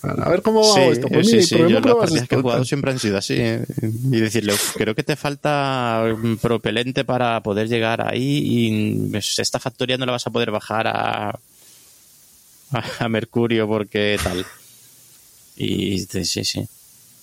A 0.01 0.29
ver 0.29 0.41
cómo 0.41 0.61
hago 0.73 0.91
esto. 0.93 1.07
Pues 1.09 1.25
sí, 1.27 1.33
mira, 1.33 1.43
¿y 1.43 1.47
sí, 1.47 1.57
yo 1.57 1.79
las 1.81 1.95
partidas 1.95 2.27
que 2.27 2.35
he 2.35 2.41
jugado 2.41 2.63
siempre 2.63 2.91
han 2.91 2.99
sido 2.99 3.17
así. 3.17 3.33
¿eh? 3.37 3.65
Y 3.81 4.19
decirle, 4.19 4.53
"Uf, 4.53 4.75
creo 4.75 4.95
que 4.95 5.03
te 5.03 5.15
falta 5.17 6.03
un 6.15 6.37
propelente 6.37 7.03
para 7.03 7.41
poder 7.41 7.67
llegar 7.67 8.07
ahí 8.07 8.41
y 8.45 9.09
pues, 9.11 9.37
esta 9.39 9.59
factoría 9.59 9.97
no 9.97 10.05
la 10.05 10.13
vas 10.13 10.25
a 10.25 10.29
poder 10.29 10.51
bajar 10.51 10.87
a, 10.87 11.37
a, 12.99 13.09
Mercurio 13.09 13.67
porque 13.67 14.17
tal. 14.23 14.45
Y 15.57 15.99
sí, 15.99 16.23
sí, 16.23 16.45
sí. 16.45 16.67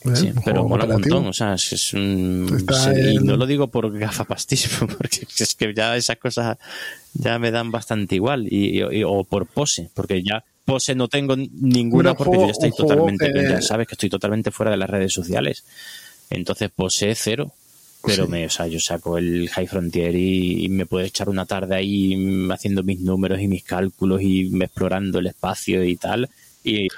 Bien, 0.04 0.16
Sí, 0.16 0.32
pero 0.44 0.68
mola 0.68 0.84
un 0.84 0.92
montón, 0.92 1.26
o 1.26 1.32
sea, 1.32 1.54
es, 1.54 1.92
un... 1.94 2.66
Sí, 2.70 2.90
y 3.14 3.18
no 3.18 3.36
lo 3.36 3.46
digo 3.46 3.68
por 3.68 3.90
gafapastismo, 3.98 4.86
porque 4.98 5.26
es 5.38 5.54
que 5.54 5.72
ya 5.74 5.96
esas 5.96 6.18
cosas 6.18 6.58
ya 7.14 7.38
me 7.38 7.50
dan 7.50 7.70
bastante 7.70 8.14
igual, 8.16 8.46
y, 8.48 8.78
y- 8.82 9.02
o 9.04 9.24
por 9.24 9.46
pose, 9.46 9.90
porque 9.94 10.22
ya 10.22 10.44
pose 10.66 10.94
no 10.94 11.08
tengo 11.08 11.34
ninguna 11.36 12.12
porque 12.14 12.36
juego- 12.36 12.42
yo 12.42 12.46
ya 12.48 12.52
estoy 12.52 12.72
totalmente, 12.72 13.32
que- 13.32 13.42
ya 13.48 13.62
sabes 13.62 13.88
que 13.88 13.94
estoy 13.94 14.10
totalmente 14.10 14.50
fuera 14.50 14.70
de 14.72 14.76
las 14.76 14.90
redes 14.90 15.12
sociales, 15.14 15.64
entonces 16.28 16.70
pose 16.74 17.14
cero. 17.14 17.52
Pero 18.04 18.26
Sí. 18.26 18.30
me, 18.30 18.46
o 18.46 18.50
sea, 18.50 18.66
yo 18.68 18.78
saco 18.78 19.18
el 19.18 19.48
High 19.48 19.66
Frontier 19.66 20.14
y, 20.14 20.64
y 20.64 20.68
me 20.68 20.86
puedo 20.86 21.04
echar 21.04 21.28
una 21.28 21.44
tarde 21.46 21.74
ahí 21.74 22.46
haciendo 22.52 22.84
mis 22.84 23.00
números 23.00 23.40
y 23.40 23.48
mis 23.48 23.64
cálculos 23.64 24.22
y 24.22 24.48
explorando 24.62 25.18
el 25.18 25.26
espacio 25.28 25.82
y 25.82 25.96
tal. 25.96 26.28
Y 26.62 26.88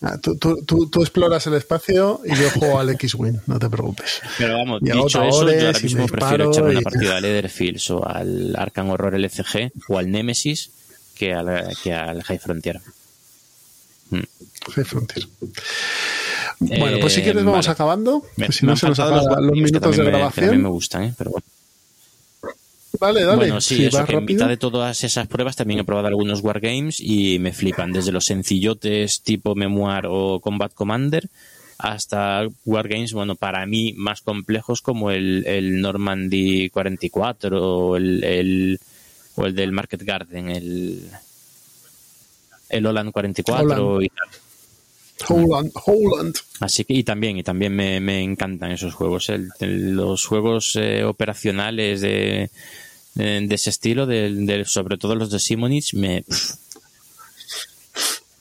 Ah, 0.00 0.16
Tú, 0.22 0.36
tú- 0.36 0.62
tú- 0.64 0.88
tú 0.88 1.00
exploras 1.02 1.44
el 1.48 1.54
espacio 1.54 2.20
y 2.24 2.28
yo 2.36 2.48
juego 2.50 2.78
al 2.78 2.88
X-Wing, 2.90 3.38
no 3.48 3.58
te 3.58 3.68
preocupes. 3.68 4.20
Pero 4.38 4.56
vamos, 4.58 4.80
Y 4.82 4.92
dicho 4.92 5.24
eso, 5.24 5.50
yo 5.50 5.66
ahora 5.66 5.80
mismo 5.80 6.06
prefiero 6.06 6.50
echarme 6.52 6.70
una 6.70 6.80
y- 6.80 6.84
partida 6.84 7.16
a 7.16 7.20
Leatherfields 7.20 7.90
o 7.90 8.06
al 8.06 8.54
Arkham 8.56 8.90
Horror 8.90 9.16
LCG 9.16 9.72
o 9.88 9.98
al 9.98 10.08
Nemesis 10.08 10.70
que 11.16 11.32
al, 11.34 11.74
que 11.82 11.92
al 11.94 12.22
High 12.22 12.38
Frontier. 12.38 12.80
Frontier. 14.84 15.26
Bueno, 16.60 16.98
pues 17.00 17.12
si 17.12 17.20
Eh, 17.20 17.24
quieres 17.24 17.44
vamos 17.44 17.66
vale. 17.66 17.72
acabando, 17.72 18.24
Me, 18.36 18.46
que 18.46 18.52
si 18.52 18.64
me 18.66 18.72
no 18.72 18.76
se 18.76 18.88
nos 18.88 18.98
acaban 18.98 19.24
los, 19.24 19.36
que 19.52 19.52
minutos 19.52 19.72
de 19.72 19.80
también 19.80 19.90
me- 20.04 20.10
también 20.10 20.12
grabación. 20.12 20.62
me 20.62 20.68
gustan, 20.68 21.02
¿eh? 21.04 21.14
Pero 21.16 21.30
bueno. 21.30 21.46
Dale, 23.00 23.22
dale. 23.22 23.36
Bueno, 23.36 23.60
sí, 23.60 23.76
si 23.76 23.84
eso 23.86 24.04
que 24.06 24.16
en 24.16 24.24
mitad 24.24 24.48
de 24.48 24.56
todas 24.56 25.04
esas 25.04 25.28
pruebas 25.28 25.54
también 25.54 25.78
he 25.78 25.84
probado 25.84 26.08
algunos 26.08 26.40
Wargames 26.40 26.98
y 27.00 27.38
me 27.38 27.52
flipan, 27.52 27.92
desde 27.92 28.10
los 28.10 28.24
sencillotes 28.24 29.20
tipo 29.22 29.54
Memoir 29.54 30.06
o 30.08 30.40
Combat 30.40 30.72
Commander 30.74 31.28
hasta 31.78 32.48
Wargames, 32.64 33.12
bueno, 33.12 33.36
para 33.36 33.64
mí 33.66 33.92
más 33.96 34.20
complejos 34.22 34.82
como 34.82 35.12
el, 35.12 35.44
el 35.46 35.80
Normandy 35.80 36.70
44 36.70 37.62
o 37.62 37.96
el, 37.96 38.24
el- 38.24 38.80
o 39.36 39.46
el 39.46 39.54
del 39.54 39.70
Market 39.70 40.02
Garden, 40.02 40.48
el, 40.50 41.08
el 42.70 42.84
Holland 42.86 43.12
44 43.12 43.62
Holland. 43.86 44.02
y 44.02 44.08
tal. 44.08 44.28
Holland, 45.26 45.72
Holland. 45.84 46.34
Así 46.60 46.84
que, 46.84 46.94
y 46.94 47.04
también, 47.04 47.36
y 47.38 47.42
también 47.42 47.74
me, 47.74 48.00
me 48.00 48.22
encantan 48.22 48.72
esos 48.72 48.94
juegos. 48.94 49.28
El- 49.30 49.48
el- 49.60 49.92
los 49.94 50.24
juegos 50.26 50.76
eh, 50.76 51.04
operacionales 51.04 52.00
de, 52.00 52.50
de, 53.14 53.40
de 53.46 53.54
ese 53.54 53.70
estilo, 53.70 54.06
sobre 54.64 54.96
todo 54.98 55.14
los 55.14 55.30
de 55.30 55.38
Simonich, 55.40 55.94
me, 55.94 56.24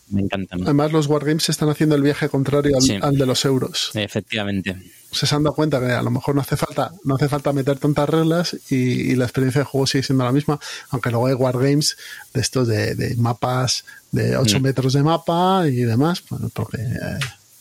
me 0.09 0.21
encantan. 0.21 0.63
Además, 0.63 0.91
los 0.91 1.07
Wargames 1.07 1.49
están 1.49 1.69
haciendo 1.69 1.95
el 1.95 2.01
viaje 2.01 2.29
contrario 2.29 2.75
al, 2.77 2.81
Sí. 2.81 2.97
al 3.01 3.17
de 3.17 3.25
los 3.25 3.43
euros. 3.45 3.91
Efectivamente. 3.93 4.75
Se 5.11 5.33
han 5.33 5.43
dado 5.43 5.55
cuenta 5.55 5.79
que 5.79 5.91
a 5.91 6.01
lo 6.01 6.11
mejor 6.11 6.35
no 6.35 6.41
hace 6.41 6.57
falta, 6.57 6.91
no 7.03 7.15
hace 7.15 7.29
falta 7.29 7.53
meter 7.53 7.79
tantas 7.79 8.09
reglas 8.09 8.57
y, 8.69 8.75
y 9.11 9.15
la 9.15 9.25
experiencia 9.25 9.59
de 9.61 9.65
juego 9.65 9.87
sigue 9.87 10.03
siendo 10.03 10.23
la 10.25 10.31
misma, 10.31 10.59
aunque 10.89 11.09
luego 11.11 11.27
hay 11.27 11.33
wargames 11.33 11.97
de 12.33 12.41
estos 12.41 12.67
de, 12.67 12.93
de 12.95 13.15
mapas 13.15 13.85
de 14.11 14.35
8 14.37 14.59
Mm. 14.59 14.61
metros 14.63 14.93
de 14.93 15.03
mapa 15.03 15.63
y 15.67 15.77
demás, 15.83 16.23
bueno, 16.29 16.49
porque, 16.53 16.77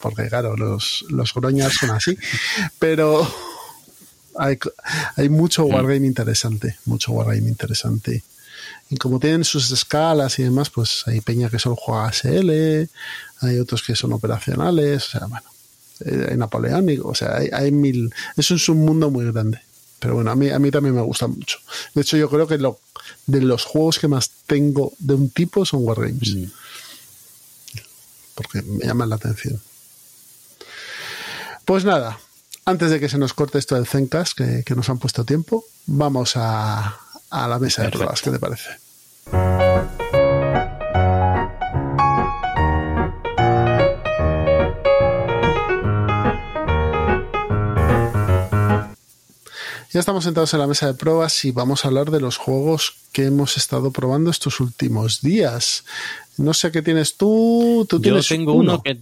porque 0.00 0.28
claro, 0.28 0.56
los, 0.56 1.04
los 1.08 1.32
groñas 1.34 1.72
son 1.74 1.90
así. 1.90 2.16
Pero 2.78 3.26
hay, 4.38 4.58
hay 5.16 5.28
mucho 5.28 5.64
wargame 5.64 6.06
interesante, 6.06 6.78
mucho 6.84 7.12
wargame 7.12 7.48
interesante. 7.48 8.22
Y 8.90 8.96
como 8.96 9.18
tienen 9.20 9.44
sus 9.44 9.70
escalas 9.70 10.38
y 10.38 10.42
demás, 10.44 10.70
pues 10.70 11.02
hay 11.06 11.20
peña 11.20 11.48
que 11.50 11.58
solo 11.58 11.76
juega 11.76 12.06
ASL, 12.08 12.88
hay 13.40 13.58
otros 13.58 13.82
que 13.82 13.94
son 13.96 14.12
operacionales, 14.12 15.06
o 15.08 15.10
sea, 15.10 15.26
bueno, 15.26 15.46
eh, 16.00 16.34
napoleónico, 16.36 17.08
o 17.08 17.14
sea, 17.14 17.36
hay, 17.36 17.48
hay 17.52 17.72
mil. 17.72 18.12
Eso 18.36 18.54
es 18.54 18.68
un 18.68 18.84
mundo 18.84 19.10
muy 19.10 19.24
grande. 19.26 19.60
Pero 19.98 20.14
bueno, 20.14 20.30
a 20.30 20.36
mí, 20.36 20.50
a 20.50 20.58
mí 20.58 20.70
también 20.70 20.94
me 20.94 21.00
gusta 21.00 21.26
mucho. 21.26 21.58
De 21.94 22.02
hecho, 22.02 22.16
yo 22.16 22.28
creo 22.28 22.46
que 22.46 22.58
lo, 22.58 22.78
de 23.26 23.40
los 23.40 23.64
juegos 23.64 23.98
que 23.98 24.08
más 24.08 24.30
tengo 24.46 24.92
de 24.98 25.14
un 25.14 25.30
tipo 25.30 25.64
son 25.64 25.84
Wargames. 25.84 26.34
Mm. 26.36 26.44
Porque 28.34 28.62
me 28.62 28.84
llaman 28.84 29.08
la 29.08 29.16
atención. 29.16 29.60
Pues 31.64 31.84
nada, 31.84 32.20
antes 32.66 32.90
de 32.90 33.00
que 33.00 33.08
se 33.08 33.18
nos 33.18 33.32
corte 33.32 33.58
esto 33.58 33.74
del 33.74 33.86
Zencast, 33.86 34.36
que, 34.36 34.62
que 34.64 34.74
nos 34.74 34.88
han 34.90 34.98
puesto 34.98 35.24
tiempo, 35.24 35.64
vamos 35.86 36.34
a, 36.36 37.00
a 37.30 37.48
la 37.48 37.58
mesa 37.58 37.82
de 37.82 37.90
pruebas. 37.90 38.20
¿Qué 38.20 38.30
te 38.30 38.38
parece? 38.38 38.68
Ya 49.96 50.00
estamos 50.00 50.24
sentados 50.24 50.52
en 50.52 50.60
la 50.60 50.66
mesa 50.66 50.86
de 50.88 50.92
pruebas 50.92 51.42
y 51.46 51.52
vamos 51.52 51.82
a 51.82 51.88
hablar 51.88 52.10
de 52.10 52.20
los 52.20 52.36
juegos 52.36 52.96
que 53.12 53.24
hemos 53.24 53.56
estado 53.56 53.90
probando 53.92 54.28
estos 54.30 54.60
últimos 54.60 55.22
días. 55.22 55.84
No 56.36 56.52
sé 56.52 56.70
qué 56.70 56.82
tienes 56.82 57.16
tú. 57.16 57.86
Tú 57.88 57.96
Yo 57.96 58.02
tienes 58.02 58.28
tengo 58.28 58.52
uno 58.52 58.82
que, 58.82 58.98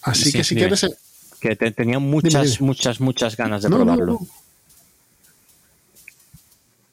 Así 0.00 0.30
sí, 0.30 0.32
que 0.32 0.42
si 0.44 0.54
dime. 0.54 0.62
quieres. 0.68 0.84
eh, 0.84 0.96
que 1.40 1.56
te- 1.56 1.72
tenía 1.72 1.98
muchas, 1.98 2.52
dime. 2.54 2.66
muchas, 2.68 3.00
muchas 3.00 3.36
ganas 3.36 3.64
de 3.64 3.68
No, 3.68 3.76
probarlo. 3.76 4.06
no. 4.06 4.26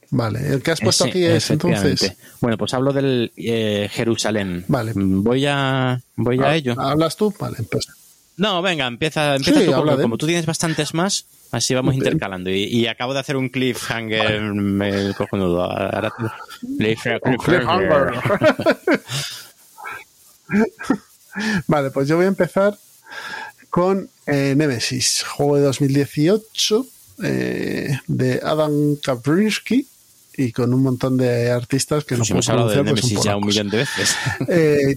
Vale, 0.10 0.46
el 0.50 0.62
que 0.62 0.72
has 0.72 0.82
puesto 0.82 1.06
aquí 1.06 1.24
es 1.24 1.50
entonces. 1.52 2.12
Bueno, 2.42 2.58
pues 2.58 2.74
hablo 2.74 2.92
del 2.92 3.32
eh, 3.38 3.88
Jerusalén. 3.94 4.66
Vale. 4.68 4.92
Voy 4.94 5.46
a, 5.46 6.02
voy 6.18 6.38
a 6.40 6.50
Ah, 6.50 6.56
ello. 6.58 6.76
¿Hablas 6.78 7.16
tú? 7.16 7.34
Vale, 7.40 7.60
pues. 7.72 7.88
No, 8.36 8.62
venga, 8.62 8.88
empieza, 8.88 9.38
empieza 9.38 9.62
Sí, 9.62 9.66
tú, 9.68 9.72
de 9.86 10.02
como 10.02 10.18
tú 10.18 10.26
tienes 10.26 10.46
bastantes 10.46 10.94
más, 10.94 11.28
así 11.52 11.74
vamos 11.74 11.96
intercalando. 11.96 12.50
Y, 12.50 12.64
y 12.64 12.88
acabo 12.88 13.14
de 13.14 13.20
hacer 13.20 13.38
un 13.38 13.50
cliffhanger 13.50 14.42
me 14.54 15.14
cojonudo. 15.14 15.64
Ahora 15.64 16.12
Cliffhanger. 16.78 17.22
vale, 21.68 21.92
pues 21.92 22.08
yo 22.08 22.16
voy 22.16 22.26
a 22.26 22.30
empezar 22.30 22.78
con 23.70 24.10
eh, 24.26 24.54
Nemesis, 24.56 25.24
juego 25.24 25.58
de 25.58 25.64
2018 25.64 26.86
eh, 27.24 28.00
de 28.08 28.40
Adam 28.44 28.96
Kaprinsky 28.98 29.88
y 30.38 30.52
con 30.52 30.74
un 30.74 30.84
montón 30.84 31.18
de 31.18 31.52
artistas 31.52 32.04
que 32.04 32.16
no 32.16 32.20
Pues 32.20 32.30
puedo 32.30 32.38
hemos 32.38 32.50
hablado 32.50 32.70
de 32.70 32.84
pronunciar, 32.84 33.12
pues 33.12 33.24
ya 33.24 33.38
un 33.38 33.46
millón 33.46 33.70
de 33.70 33.78
veces. 33.78 34.16
Eh, 34.48 34.96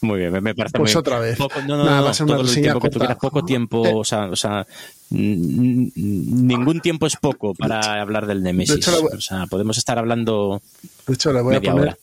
Muy 0.00 0.20
bien, 0.20 0.32
me, 0.32 0.54
parece 0.54 0.78
Pues 0.78 0.94
muy 0.94 1.00
otra 1.00 1.18
vez. 1.18 1.36
Poco, 1.36 1.60
no, 1.62 1.76
no, 1.76 1.84
Nada, 1.84 1.98
no, 1.98 2.04
va 2.04 2.10
a 2.10 2.14
ser 2.14 2.26
una 2.26 2.36
todo 2.36 2.46
el 2.48 2.54
tiempo 2.54 2.80
que 2.80 3.14
poco 3.20 3.44
tiempo, 3.44 3.84
Eh. 3.86 3.92
o 3.94 4.04
sea, 4.04 4.30
o 4.30 4.64
ningún 5.10 6.80
tiempo 6.80 7.06
es 7.06 7.16
poco 7.16 7.54
para 7.54 8.00
hablar 8.00 8.26
del 8.26 8.42
Nemesis. 8.42 8.76
hecho, 8.76 8.92
la 8.92 8.98
voy- 9.00 9.10
O 9.16 9.20
sea, 9.20 9.46
podemos 9.46 9.76
estar 9.78 9.98
hablando 9.98 10.62
de 11.06 11.14
hecho, 11.14 11.32
le 11.32 11.40
voy 11.42 11.56
a 11.56 11.60
poner. 11.60 11.80
hora. 11.80 11.98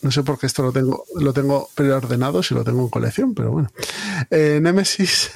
No 0.00 0.12
sé 0.12 0.22
por 0.22 0.38
qué 0.38 0.46
esto 0.46 0.62
lo 0.62 0.70
tengo, 0.70 1.04
lo 1.16 1.32
tengo 1.32 1.68
preordenado 1.74 2.40
si 2.44 2.54
lo 2.54 2.62
tengo 2.62 2.82
en 2.82 2.88
colección, 2.88 3.34
pero 3.34 3.50
bueno. 3.50 3.72
Eh, 4.30 4.60
Nemesis 4.62 5.30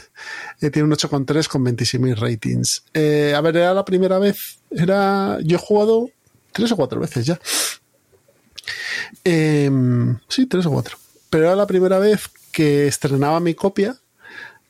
eh, 0.61 0.71
tiene 0.71 0.87
un 0.87 0.93
8,3 0.93 1.49
con 1.49 1.65
26.000 1.65 2.15
ratings. 2.17 2.85
Eh, 2.95 3.35
a 3.37 3.41
ver, 3.41 3.57
era 3.57 3.75
la 3.75 3.85
primera 3.85 4.21
vez. 4.21 4.59
Era. 4.71 5.39
Yo 5.43 5.57
he 5.57 5.61
jugado 5.61 6.09
tres 6.53 6.71
o 6.71 6.77
cuatro 6.77 7.01
veces 7.01 7.27
ya. 7.27 7.41
Eh, 9.25 9.71
sí, 10.29 10.47
tres 10.47 10.65
o 10.67 10.71
cuatro. 10.71 10.97
Pero 11.33 11.47
era 11.47 11.57
la 11.57 11.67
primera 11.67 11.99
vez 11.99 12.29
que 12.53 12.87
estrenaba 12.87 13.41
mi 13.41 13.55
copia 13.55 13.97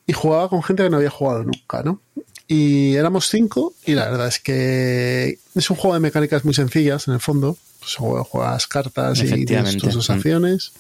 y 0.07 0.13
jugaba 0.13 0.49
con 0.49 0.63
gente 0.63 0.85
que 0.85 0.91
no 0.91 0.99
había 0.99 1.11
jugado 1.11 1.43
nunca, 1.43 1.83
¿no? 1.83 2.01
Y 2.47 2.95
éramos 2.95 3.29
cinco 3.29 3.75
y 3.85 3.95
la 3.95 4.09
verdad 4.09 4.29
es 4.29 4.39
que 4.39 5.39
es 5.57 5.71
un 5.71 5.77
juego 5.77 5.95
de 5.95 6.01
mecánicas 6.01 6.45
muy 6.45 6.55
sencillas 6.55 7.09
en 7.09 7.15
el 7.15 7.21
fondo. 7.21 7.57
Pues 7.81 7.97
juegas- 7.97 8.69
cartas 8.69 9.19
y 9.25 9.45
tienes 9.47 9.77
tus 9.79 9.95
dos 9.95 10.07
acciones. 10.19 10.73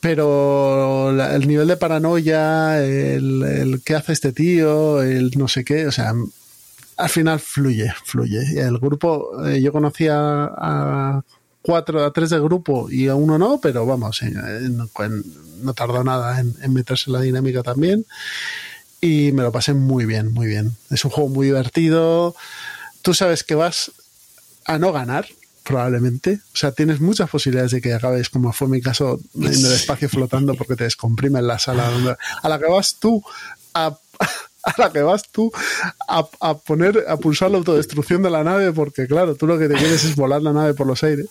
Pero 0.00 1.12
la- 1.12 1.34
el 1.34 1.46
nivel 1.48 1.68
de 1.68 1.76
paranoia, 1.76 2.82
el, 2.84 3.42
el 3.42 3.82
qué 3.84 3.94
hace 3.94 4.12
este 4.12 4.32
tío, 4.32 5.02
el 5.02 5.30
no 5.36 5.48
sé 5.48 5.64
qué, 5.64 5.86
o 5.86 5.92
sea, 5.92 6.12
al 6.96 7.08
final 7.08 7.40
fluye, 7.40 7.92
fluye. 8.04 8.60
El 8.60 8.78
grupo, 8.78 9.44
eh, 9.46 9.60
yo 9.60 9.72
conocía 9.72 10.16
a 10.18 11.22
cuatro, 11.66 12.04
a 12.04 12.12
tres 12.12 12.30
de 12.30 12.38
grupo 12.40 12.88
y 12.90 13.08
a 13.08 13.14
uno 13.16 13.36
no, 13.38 13.58
pero 13.60 13.84
vamos, 13.84 14.20
no, 14.22 14.88
no 15.62 15.74
tardó 15.74 16.04
nada 16.04 16.38
en, 16.40 16.54
en 16.62 16.72
meterse 16.72 17.04
en 17.08 17.14
la 17.14 17.20
dinámica 17.20 17.62
también. 17.62 18.06
Y 19.00 19.32
me 19.32 19.42
lo 19.42 19.52
pasé 19.52 19.74
muy 19.74 20.06
bien, 20.06 20.32
muy 20.32 20.46
bien. 20.46 20.76
Es 20.90 21.04
un 21.04 21.10
juego 21.10 21.28
muy 21.28 21.46
divertido. 21.46 22.34
Tú 23.02 23.12
sabes 23.14 23.44
que 23.44 23.54
vas 23.54 23.90
a 24.64 24.78
no 24.78 24.92
ganar, 24.92 25.26
probablemente. 25.64 26.40
O 26.54 26.56
sea, 26.56 26.72
tienes 26.72 27.00
muchas 27.00 27.28
posibilidades 27.28 27.72
de 27.72 27.80
que 27.80 27.92
acabes, 27.92 28.30
como 28.30 28.52
fue 28.52 28.68
mi 28.68 28.80
caso, 28.80 29.20
en 29.34 29.44
el 29.44 29.72
espacio 29.72 30.08
flotando 30.08 30.54
porque 30.54 30.76
te 30.76 30.84
descomprime 30.84 31.40
en 31.40 31.46
la 31.48 31.58
sala. 31.58 31.90
donde- 31.90 32.16
a 32.42 32.48
la 32.48 32.58
que 32.58 32.66
vas 32.66 32.96
tú 33.00 33.22
a, 33.74 33.96
a 34.66 34.74
la 34.78 34.92
que 34.92 35.02
vas 35.02 35.28
tú 35.30 35.50
a, 36.08 36.26
a 36.40 36.58
poner, 36.58 37.04
a 37.08 37.16
pulsar 37.16 37.50
la 37.50 37.58
autodestrucción 37.58 38.22
de 38.22 38.30
la 38.30 38.44
nave, 38.44 38.72
porque 38.72 39.06
claro, 39.06 39.34
tú 39.34 39.46
lo 39.46 39.58
que 39.58 39.68
te 39.68 39.74
quieres 39.74 40.04
es 40.04 40.16
volar 40.16 40.42
la 40.42 40.52
nave 40.52 40.74
por 40.74 40.86
los 40.86 41.02
aires. 41.02 41.28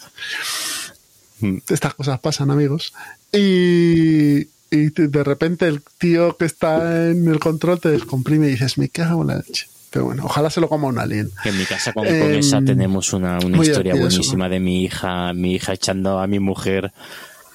Mm. 1.39 1.57
Estas 1.69 1.93
cosas 1.93 2.19
pasan, 2.19 2.49
amigos. 2.51 2.93
Y, 3.31 4.47
y 4.71 4.89
de 4.89 5.23
repente 5.23 5.67
el 5.67 5.81
tío 5.97 6.37
que 6.37 6.45
está 6.45 7.09
en 7.09 7.27
el 7.27 7.39
control 7.39 7.79
te 7.79 7.89
descomprime 7.89 8.47
y 8.47 8.51
dices, 8.51 8.77
me 8.77 8.89
cago 8.89 9.21
en 9.21 9.27
la 9.27 9.37
leche. 9.37 9.67
Pero 9.89 10.05
bueno, 10.05 10.23
ojalá 10.25 10.49
se 10.49 10.59
lo 10.59 10.67
coma 10.67 10.87
un 10.87 10.99
alien. 10.99 11.31
En 11.45 11.57
mi 11.57 11.65
casa 11.65 11.93
con, 11.93 12.05
Em, 12.05 12.19
con 12.19 12.33
esa 12.33 12.61
tenemos 12.61 13.13
una, 13.13 13.39
una 13.39 13.63
historia 13.63 13.93
eso, 13.93 14.01
buenísima 14.01 14.49
de 14.49 14.59
mi 14.59 14.83
hija, 14.83 15.33
mi 15.33 15.55
hija 15.55 15.73
echando 15.73 16.19
a 16.19 16.27
mi 16.27 16.39
mujer, 16.39 16.91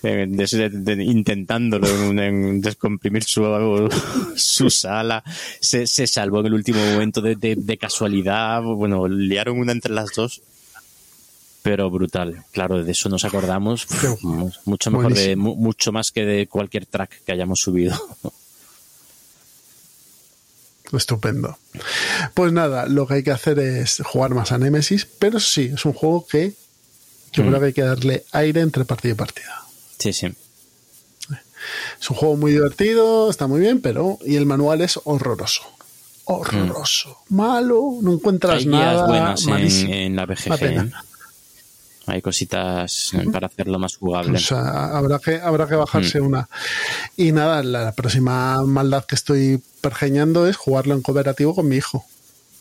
eh, 0.02 0.26
des- 0.28 0.50
de- 0.50 0.68
de- 0.70 1.04
intentándolo 1.04 1.86
en, 1.88 2.18
en 2.18 2.60
descomprimir 2.60 3.24
su, 3.24 3.88
su 4.36 4.70
sala. 4.70 5.22
Se, 5.60 5.86
se 5.86 6.06
salvó 6.06 6.40
en 6.40 6.46
el 6.46 6.54
último 6.54 6.84
momento 6.84 7.20
de, 7.20 7.36
de- 7.36 7.78
casualidad. 7.78 8.62
Bueno, 8.62 9.06
liaron 9.08 9.58
una 9.58 9.72
entre 9.72 9.92
las 9.92 10.10
dos. 10.14 10.42
Pero 11.62 11.90
brutal, 11.90 12.42
claro, 12.52 12.82
de 12.82 12.90
eso 12.92 13.10
nos 13.10 13.22
acordamos 13.26 13.86
mucho 14.64 14.90
mejor 14.90 15.12
de, 15.12 15.36
mucho 15.36 15.92
más 15.92 16.10
que 16.10 16.24
de 16.24 16.46
cualquier 16.46 16.86
track 16.86 17.22
que 17.24 17.32
hayamos 17.32 17.60
subido. 17.60 17.94
Estupendo. 20.92 21.56
Pues 22.34 22.52
nada, 22.52 22.86
lo 22.86 23.06
que 23.06 23.14
hay 23.14 23.22
que 23.22 23.30
hacer 23.30 23.58
es 23.60 24.02
jugar 24.04 24.34
más 24.34 24.50
a 24.52 24.58
Nemesis, 24.58 25.06
pero 25.18 25.38
sí, 25.38 25.70
es 25.74 25.84
un 25.84 25.92
juego 25.92 26.26
que 26.26 26.54
yo 27.32 27.44
Mm. 27.44 27.48
creo 27.48 27.60
que 27.60 27.66
hay 27.66 27.72
que 27.72 27.82
darle 27.82 28.24
aire 28.32 28.60
entre 28.60 28.84
partida 28.84 29.12
y 29.12 29.16
partida. 29.16 29.62
Sí, 30.00 30.12
sí. 30.12 30.26
Es 32.00 32.10
un 32.10 32.16
juego 32.16 32.36
muy 32.36 32.52
divertido, 32.52 33.30
está 33.30 33.46
muy 33.46 33.60
bien, 33.60 33.80
pero 33.80 34.18
y 34.26 34.34
el 34.36 34.46
manual 34.46 34.80
es 34.80 34.98
horroroso. 35.04 35.62
Horroroso. 36.24 37.18
Malo, 37.28 37.98
no 38.02 38.14
encuentras 38.14 38.64
Mm. 38.66 38.74
Hay 38.74 38.80
nada. 38.80 39.06
buenas 39.06 39.46
en, 39.46 39.92
en 39.92 40.16
la 40.16 40.26
BGG. 40.26 40.62
¿eh? 40.62 40.90
Hay 42.06 42.22
cositas 42.22 43.12
para 43.32 43.46
hacerlo 43.46 43.78
más 43.78 43.96
jugable. 43.96 44.38
O 44.38 44.40
sea, 44.40 44.96
habrá 44.96 45.18
que, 45.20 45.36
habrá 45.40 45.68
que 45.68 45.76
bajarse 45.76 46.20
Mm. 46.20 46.26
una. 46.26 46.48
Y 47.16 47.30
nada, 47.32 47.62
la 47.62 47.92
próxima 47.92 48.62
maldad 48.64 49.04
que 49.04 49.14
estoy 49.14 49.62
pergeñando 49.80 50.46
es 50.48 50.56
jugarlo 50.56 50.94
en 50.94 51.02
cooperativo 51.02 51.54
con 51.54 51.68
mi 51.68 51.76
hijo. 51.76 52.04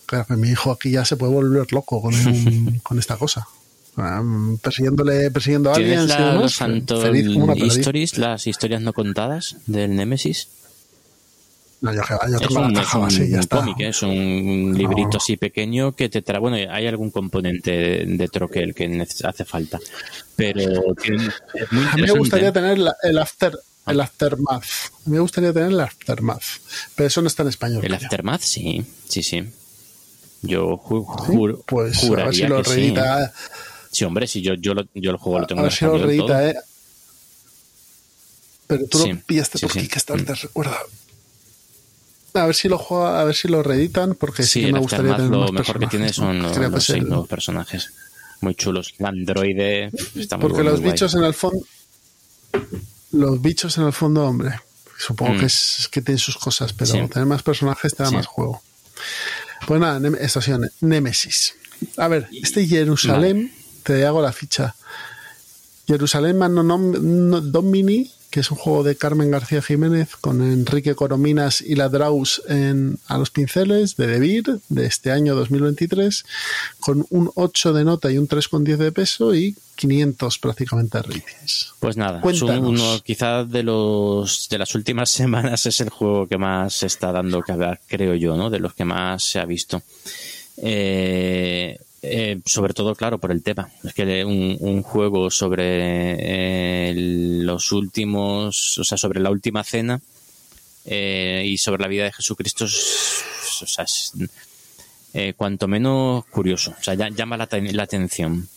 Claro 0.05 0.25
que 0.27 0.35
mi 0.35 0.49
hijo 0.49 0.71
aquí 0.71 0.91
ya 0.91 1.05
se 1.05 1.15
puede 1.15 1.31
volver 1.33 1.71
loco 1.71 2.01
con, 2.01 2.13
con 2.83 2.99
esta 2.99 3.17
cosa. 3.17 3.47
Ah, 4.01 4.23
Persiguiéndole, 4.61 5.29
persiguiendo 5.31 5.71
a 5.71 5.73
¿Tienes 5.73 5.91
aliens 5.99 6.05
y 6.05 6.13
la, 6.21 6.27
demás, 6.27 6.41
los 6.43 6.55
Phantom 6.57 7.01
feliz 7.01 7.27
como 7.33 7.43
una 7.45 7.53
peladilla. 7.53 7.79
Stories, 7.81 8.17
las 8.17 8.47
historias 8.47 8.81
no 8.81 8.93
contadas 8.93 9.57
del 9.67 9.95
Nemesis? 9.95 10.47
No, 11.81 11.93
yo, 11.93 12.01
Es 12.01 12.07
tengo 12.47 12.59
un, 12.59 12.73
la 12.73 12.81
es 12.81 12.85
caja 12.87 12.97
un- 12.99 13.05
así, 13.05 13.29
ya 13.29 13.35
un 13.35 13.39
está. 13.39 13.57
cómic, 13.57 13.79
¿eh? 13.79 13.87
es 13.89 14.01
un 14.01 14.73
librito 14.77 15.17
así 15.17 15.37
pequeño 15.37 15.93
que 15.93 16.09
te 16.09 16.21
trae. 16.21 16.39
Bueno, 16.39 16.57
hay 16.71 16.87
algún 16.87 17.09
componente 17.09 17.71
de, 17.71 18.05
de 18.05 18.27
troquel 18.27 18.75
que 18.75 19.05
hace 19.23 19.45
falta. 19.45 19.79
Pero 20.35 20.93
tiene- 21.01 21.27
es 21.53 21.71
muy 21.71 21.85
A 21.85 21.95
mí 21.95 22.01
me 22.01 22.11
gustaría 22.11 22.51
tener 22.51 22.77
la- 22.79 22.95
el 23.01 23.17
after 23.17 23.57
Ah. 23.85 23.91
el 23.93 24.01
aftermath. 24.01 24.63
A 25.05 25.09
mí 25.09 25.13
me 25.15 25.19
gustaría 25.21 25.53
tener 25.53 25.69
el 25.69 25.79
aftermath. 25.79 26.43
Pero 26.95 27.07
eso 27.07 27.21
no 27.21 27.27
está 27.27 27.43
en 27.43 27.49
español. 27.49 27.83
El. 27.85 27.93
Aftermath, 27.93 28.41
sí, 28.41 28.85
sí, 29.07 29.23
sí. 29.23 29.43
Yo 30.41 30.77
ju- 30.77 31.05
¿Sí? 31.25 31.31
juro, 31.33 31.63
Pues 31.65 32.03
a 32.03 32.09
ver 32.25 32.35
si 32.35 32.43
lo 32.45 32.63
sí, 32.63 32.93
¿eh? 32.95 33.29
Sí, 33.91 34.05
hombre, 34.05 34.27
si 34.27 34.41
yo, 34.41 34.53
yo, 34.55 34.73
lo, 34.73 34.83
yo 34.93 35.11
el 35.11 35.17
juego 35.17 35.39
lo 35.39 35.47
tengo 35.47 35.61
a 35.61 35.63
ver 35.63 35.73
si 35.73 35.85
lo 35.85 35.97
reedita, 35.97 36.47
¿eh? 36.49 36.55
Pero 38.67 38.85
tú 38.87 38.99
Sí, 38.99 39.13
lo 39.13 39.19
pillaste 39.21 39.57
sí, 39.57 39.65
por 39.65 39.73
sí. 39.73 39.79
Kickstarter, 39.81 40.37
recuerda. 40.37 40.77
A 42.35 42.45
ver 42.45 42.55
si 42.55 42.69
lo 42.69 42.77
juega, 42.77 43.19
a 43.19 43.23
ver 43.23 43.35
si 43.35 43.47
lo 43.47 43.63
reeditan, 43.63 44.13
porque 44.13 44.43
sí, 44.43 44.49
Sí, 44.61 44.65
que 44.67 44.73
me 44.73 44.79
gustaría 44.79 45.15
tener 45.15 45.31
lo 45.31 45.39
más 45.41 45.51
mejor 45.51 45.79
que 45.79 45.87
tiene 45.87 46.13
son 46.13 46.41
los, 46.41 46.53
seis 46.85 46.99
el- 47.01 47.09
nuevos 47.09 47.27
personajes. 47.27 47.91
Muy 48.41 48.55
chulos. 48.55 48.93
El 48.99 49.05
androide 49.07 49.89
está 50.15 50.37
muy 50.37 50.47
Porque 50.47 50.63
los 50.63 50.81
bichos 50.81 51.15
en 51.15 51.23
el 51.23 51.33
fondo. 51.33 51.65
Los 53.11 53.41
bichos 53.41 53.77
en 53.79 53.85
el 53.87 53.93
fondo, 53.93 54.25
hombre. 54.25 54.59
Supongo 54.97 55.33
Mm. 55.33 55.39
que 55.39 55.45
es 55.47 55.89
que 55.91 56.01
tienen 56.01 56.19
sus 56.19 56.37
cosas, 56.37 56.71
pero 56.73 56.91
Sí. 56.91 56.99
tener 57.11 57.25
más 57.25 57.41
personajes 57.41 57.95
te 57.95 58.03
da 58.03 58.09
Sí. 58.09 58.15
más 58.15 58.27
juego. 58.27 58.61
Pues 59.65 59.79
nada, 59.81 59.99
estación 60.19 60.69
Nemesis. 60.81 61.55
A 61.97 62.07
ver, 62.07 62.27
este 62.43 62.65
Jerusalén, 62.67 63.51
te 63.89 64.05
hago 64.05 64.21
la 64.21 64.31
ficha. 64.31 64.75
Jerusalén 65.87 66.37
Mano 66.37 66.61
Nom- 66.63 67.41
Domini, 67.41 68.11
que 68.29 68.41
es 68.41 68.51
un 68.51 68.57
juego 68.57 68.83
de 68.83 68.95
Carmen 68.95 69.31
García 69.31 69.63
Jiménez 69.63 70.15
con 70.21 70.43
Enrique 70.43 70.93
Corominas 70.93 71.61
y 71.61 71.73
la 71.73 71.89
Draus 71.89 72.43
en, 72.47 72.99
a 73.07 73.17
los 73.17 73.31
pinceles 73.31 73.95
de 73.97 74.05
Debir 74.05 74.59
de 74.69 74.85
este 74.85 75.11
año 75.11 75.33
2023, 75.33 76.23
con 76.79 77.07
un 77.09 77.31
8 77.33 77.73
de 77.73 77.83
nota 77.83 78.11
y 78.11 78.19
un 78.19 78.27
3,10 78.27 78.77
de 78.77 78.91
peso 78.91 79.33
y 79.33 79.55
500 79.75 80.37
prácticamente 80.37 81.01
ratings. 81.01 81.73
Pues 81.79 81.97
nada, 81.97 82.21
uno 82.69 83.01
quizás 83.03 83.49
de 83.49 83.63
los 83.63 84.47
de 84.51 84.59
las 84.59 84.75
últimas 84.75 85.09
semanas 85.19 85.65
es 85.65 85.79
el 85.79 85.89
juego 85.89 86.27
que 86.27 86.37
más 86.37 86.75
se 86.75 86.85
está 86.85 87.11
dando 87.11 87.41
que 87.41 87.53
hablar, 87.53 87.81
creo 87.87 88.13
yo, 88.13 88.37
¿no? 88.37 88.51
De 88.51 88.59
los 88.59 88.75
que 88.75 88.85
más 88.85 89.23
se 89.23 89.39
ha 89.39 89.45
visto. 89.45 89.81
Eh, 90.57 91.79
eh, 92.01 92.39
sobre 92.45 92.73
todo, 92.73 92.95
claro, 92.95 93.17
por 93.17 93.31
el 93.31 93.43
tema. 93.43 93.69
Es 93.83 93.93
que 93.93 94.23
un, 94.25 94.57
un 94.59 94.81
juego 94.83 95.29
sobre 95.29 95.63
eh, 96.19 96.93
los 96.95 97.71
últimos, 97.71 98.77
o 98.77 98.83
sea, 98.83 98.97
sobre 98.97 99.19
la 99.19 99.29
última 99.31 99.63
cena 99.63 99.99
eh, 100.85 101.43
y 101.45 101.57
sobre 101.57 101.81
la 101.81 101.87
vida 101.87 102.05
de 102.05 102.13
Jesucristo 102.13 102.65
es, 102.65 103.23
o 103.61 103.67
sea, 103.67 103.83
es, 103.85 104.13
cuanto 105.35 105.67
menos 105.67 106.25
curioso. 106.27 106.73
O 106.79 106.83
sea, 106.83 106.93
ya- 106.93 107.09
llama 107.09 107.35
la, 107.37 107.47
ten- 107.47 107.75
la 107.75 107.83
atención. 107.83 108.47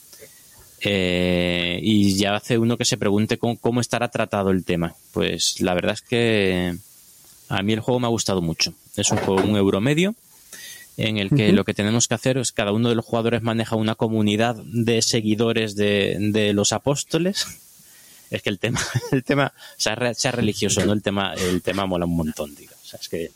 Y 0.84 2.14
ya 2.16 2.34
hace 2.36 2.58
uno 2.58 2.76
que 2.76 2.84
se 2.84 2.96
pregunte 2.96 3.38
cómo, 3.38 3.56
cómo 3.58 3.80
estará 3.80 4.08
tratado 4.08 4.50
el 4.50 4.64
tema. 4.64 4.94
Pues 5.12 5.60
la 5.60 5.74
verdad 5.74 5.94
es 5.94 6.02
que 6.02 6.74
a 7.48 7.62
mí 7.62 7.72
el 7.72 7.80
juego 7.80 8.00
me 8.00 8.06
ha 8.06 8.10
gustado 8.10 8.42
mucho. 8.42 8.74
Es 8.96 9.10
un 9.10 9.18
juego 9.18 9.42
un 9.42 9.56
euro 9.56 9.80
medio 9.80 10.14
en 10.96 11.16
el 11.18 11.30
que 11.30 11.52
lo 11.52 11.64
que 11.64 11.74
tenemos 11.74 12.06
que 12.08 12.14
hacer 12.14 12.36
es 12.38 12.52
cada 12.52 12.72
uno 12.72 12.88
de 12.88 12.94
los 12.94 13.04
jugadores 13.04 13.42
maneja 13.42 13.76
una 13.76 13.94
comunidad 13.94 14.56
de 14.64 15.00
seguidores 15.02 15.74
de, 15.74 16.16
de 16.32 16.52
los 16.52 16.72
apóstoles. 16.72 17.46
Es 18.30 18.42
que 18.42 18.50
el 18.50 18.58
tema, 18.58 18.80
el 19.12 19.24
tema, 19.24 19.52
sea, 19.76 19.94
re- 19.94 20.14
sea 20.14 20.32
religioso, 20.32 20.84
¿no? 20.84 20.92
El 20.92 21.02
tema, 21.02 21.34
el 21.34 21.62
tema 21.62 21.86
mola 21.86 22.04
un 22.06 22.16
montón, 22.16 22.54
tío. 22.54 22.70
O 22.82 22.86
sea, 22.86 22.98
es 23.00 23.08
que 23.08 23.30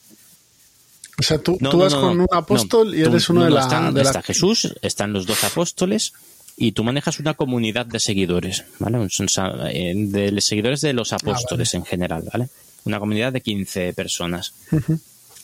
O 1.19 1.23
sea, 1.23 1.39
tú, 1.39 1.57
no, 1.61 1.71
tú 1.71 1.79
vas 1.79 1.93
no, 1.95 2.01
con 2.01 2.21
un 2.21 2.27
apóstol 2.31 2.95
y 2.95 3.03
tú- 3.03 3.09
eres 3.11 3.29
uno 3.31 3.41
no, 3.41 3.47
de, 3.47 3.53
la, 3.53 3.61
están- 3.61 3.95
de 3.95 4.03
la- 4.03 4.11
Está 4.11 4.23
Jesús, 4.23 4.75
están 4.83 5.13
los 5.13 5.27
dos 5.27 5.45
apóstoles 5.45 6.13
y 6.59 6.73
tú 6.73 6.85
manejas 6.85 7.21
una 7.21 7.35
comunidad 7.35 7.85
de 7.87 8.01
seguidores, 8.01 8.65
¿vale? 8.79 8.99
De 8.99 10.41
seguidores 10.41 10.81
de 10.81 10.93
los 10.95 11.13
apóstoles 11.13 11.75
en 11.75 11.85
general, 11.85 12.25
¿vale? 12.33 12.49
Una 12.85 12.99
comunidad 12.99 13.33
de 13.33 13.41
15 13.43 13.93
personas. 13.95 14.53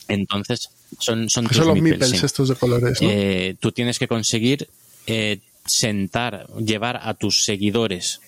Entonces, 0.07 0.69
son, 0.99 1.29
son 1.29 1.47
tus 1.47 1.57
son 1.57 1.67
los 1.67 1.75
meeples, 1.75 1.99
meeples 1.99 2.19
sí. 2.19 2.25
estos 2.25 2.49
de 2.49 2.55
colores, 2.55 3.01
¿no? 3.01 3.09
Eh, 3.09 3.55
tú 3.59 3.71
tienes 3.71 3.99
que 3.99 4.07
conseguir 4.07 4.67
eh, 5.07 5.39
sentar, 5.65 6.47
llevar 6.57 6.99
a 7.03 7.13
tus 7.13 7.45
seguidores 7.45 8.21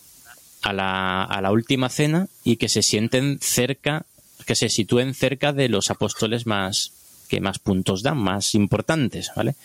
a 0.61 0.73
la, 0.73 1.23
a 1.23 1.41
la 1.41 1.51
última 1.51 1.89
cena 1.89 2.27
y 2.43 2.57
que 2.57 2.69
se 2.69 2.81
sienten 2.81 3.39
cerca, 3.41 4.05
que 4.45 4.55
se 4.55 4.69
sitúen 4.69 5.13
cerca 5.13 5.53
de 5.53 5.69
los 5.69 5.91
apóstoles 5.91 6.45
más 6.45 6.91
que 7.27 7.41
más 7.41 7.59
puntos 7.59 8.03
dan, 8.03 8.17
más 8.17 8.55
importantes, 8.55 9.31
¿vale? 9.35 9.55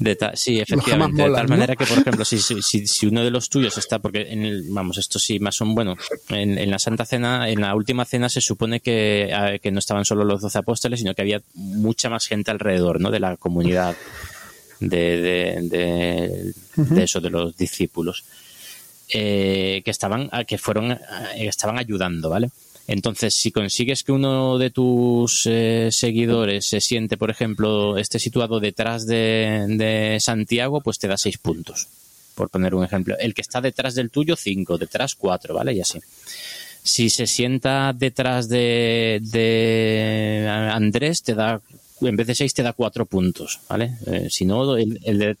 De 0.00 0.16
sí, 0.34 0.58
efectivamente. 0.58 1.22
de 1.22 1.30
tal 1.30 1.44
¿no? 1.44 1.50
manera 1.50 1.76
que, 1.76 1.84
por 1.84 1.98
ejemplo, 1.98 2.24
si, 2.24 2.38
si, 2.38 2.60
si- 2.86 3.06
uno 3.06 3.22
de 3.22 3.30
los 3.30 3.48
tuyos 3.50 3.76
está, 3.76 3.98
porque 3.98 4.22
en 4.32 4.42
el, 4.44 4.64
vamos, 4.70 4.96
esto 4.98 5.18
sí 5.18 5.38
más 5.38 5.54
son, 5.54 5.74
bueno, 5.74 5.94
en, 6.30 6.56
en 6.58 6.70
la 6.70 6.78
Santa 6.78 7.04
Cena, 7.04 7.48
en 7.50 7.60
la 7.60 7.74
última 7.74 8.04
cena 8.06 8.28
se 8.30 8.40
supone 8.40 8.80
que, 8.80 9.28
eh, 9.30 9.60
que 9.62 9.70
no 9.70 9.78
estaban 9.78 10.04
solo 10.06 10.24
los 10.24 10.40
doce 10.40 10.56
apóstoles, 10.58 11.00
sino 11.00 11.14
que 11.14 11.20
había 11.22 11.42
mucha 11.54 12.08
más 12.08 12.26
gente 12.26 12.50
alrededor, 12.50 12.98
¿no? 12.98 13.10
De 13.10 13.20
la 13.20 13.36
comunidad 13.36 13.94
de, 14.80 15.20
de, 15.20 15.68
de, 15.68 16.52
de 16.76 17.02
eso, 17.02 17.20
de 17.20 17.30
los 17.30 17.54
discípulos. 17.56 18.24
Eh, 19.12 19.82
que 19.84 19.90
estaban, 19.90 20.30
que 20.46 20.56
fueron, 20.56 20.92
eh, 20.92 20.98
estaban 21.36 21.78
ayudando, 21.78 22.30
¿vale? 22.30 22.50
Entonces, 22.90 23.34
si 23.34 23.52
consigues 23.52 24.02
que 24.02 24.10
uno 24.10 24.58
de 24.58 24.70
tus 24.70 25.46
eh, 25.46 25.90
seguidores 25.92 26.66
se 26.66 26.80
siente, 26.80 27.16
por 27.16 27.30
ejemplo, 27.30 27.96
esté 27.96 28.18
situado 28.18 28.58
detrás 28.58 29.06
de, 29.06 30.18
Santiago, 30.20 30.80
pues 30.80 30.98
te 30.98 31.06
da 31.06 31.16
seis 31.16 31.38
puntos, 31.38 31.86
por 32.34 32.50
poner 32.50 32.74
un 32.74 32.82
ejemplo. 32.82 33.14
El 33.20 33.32
que 33.32 33.42
está 33.42 33.60
detrás 33.60 33.94
del 33.94 34.10
tuyo, 34.10 34.34
cinco, 34.34 34.76
detrás 34.76 35.14
cuatro, 35.14 35.54
¿vale? 35.54 35.72
Y 35.72 35.80
así. 35.80 36.00
Si 36.82 37.10
se 37.10 37.28
sienta 37.28 37.92
detrás 37.92 38.48
de, 38.48 39.20
Andrés, 40.72 41.22
te 41.22 41.36
da, 41.36 41.60
en 42.00 42.16
vez 42.16 42.26
de 42.26 42.34
seis, 42.34 42.54
te 42.54 42.64
da 42.64 42.72
cuatro 42.72 43.06
puntos, 43.06 43.60
¿vale? 43.68 43.98
Eh, 44.06 44.26
si 44.30 44.44
no, 44.44 44.76
el, 44.76 44.98
el 45.04 45.18
de 45.20 45.36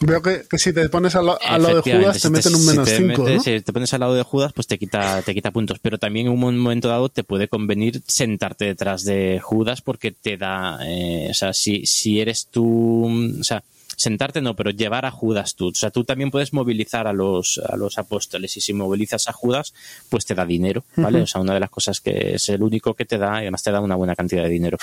Veo 0.00 0.20
que, 0.20 0.42
que 0.50 0.58
si 0.58 0.72
te 0.72 0.88
pones 0.88 1.14
al, 1.14 1.28
al 1.28 1.62
lado 1.62 1.76
de 1.76 1.82
Judas 2.00 2.14
te 2.14 2.20
si 2.20 2.30
meten 2.30 2.54
un 2.54 2.60
si 2.60 2.66
menos 2.68 2.88
te 2.88 2.96
5, 2.96 3.22
metes- 3.22 3.36
¿no? 3.36 3.42
Si 3.42 3.60
te 3.60 3.72
pones 3.72 3.94
al 3.94 4.00
lado 4.00 4.14
de 4.14 4.22
Judas, 4.24 4.52
pues 4.52 4.66
te 4.66 4.76
quita, 4.78 5.22
te 5.22 5.34
quita 5.34 5.50
puntos. 5.52 5.78
Pero 5.78 5.98
también 5.98 6.26
en 6.26 6.32
un 6.32 6.58
momento 6.58 6.88
dado 6.88 7.08
te 7.08 7.22
puede 7.24 7.46
convenir 7.48 8.02
sentarte 8.06 8.64
detrás 8.64 9.04
de 9.04 9.40
Judas 9.42 9.82
porque 9.82 10.10
te 10.10 10.36
da, 10.36 10.78
eh, 10.82 11.28
o 11.30 11.34
sea, 11.34 11.52
si, 11.54 11.86
si 11.86 12.20
eres 12.20 12.48
tú, 12.50 13.06
o 13.40 13.44
sea, 13.44 13.62
sentarte 13.96 14.40
no, 14.40 14.56
pero 14.56 14.70
llevar 14.70 15.06
a 15.06 15.12
Judas 15.12 15.54
tú. 15.54 15.68
O 15.68 15.74
sea, 15.74 15.90
tú 15.90 16.02
también 16.02 16.32
puedes 16.32 16.52
movilizar 16.52 17.06
a 17.06 17.12
los, 17.12 17.58
a 17.64 17.76
los 17.76 17.96
apóstoles 17.96 18.56
y 18.56 18.60
si 18.60 18.72
movilizas 18.72 19.28
a 19.28 19.32
Judas, 19.32 19.72
pues 20.08 20.26
te 20.26 20.34
da 20.34 20.44
dinero, 20.44 20.84
¿vale? 20.96 21.20
O 21.22 21.26
sea, 21.28 21.40
una 21.40 21.54
de 21.54 21.60
las 21.60 21.70
cosas 21.70 22.00
que 22.00 22.34
es 22.34 22.48
el 22.48 22.62
único 22.64 22.94
que 22.94 23.04
te 23.04 23.16
da 23.16 23.36
y 23.36 23.42
además 23.42 23.62
te 23.62 23.70
da 23.70 23.80
una 23.80 23.94
buena 23.94 24.16
cantidad 24.16 24.42
de 24.42 24.48
dinero. 24.48 24.76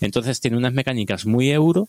Entonces 0.00 0.40
tiene 0.40 0.56
unas 0.56 0.72
mecánicas 0.72 1.24
muy 1.26 1.50
euro 1.50 1.86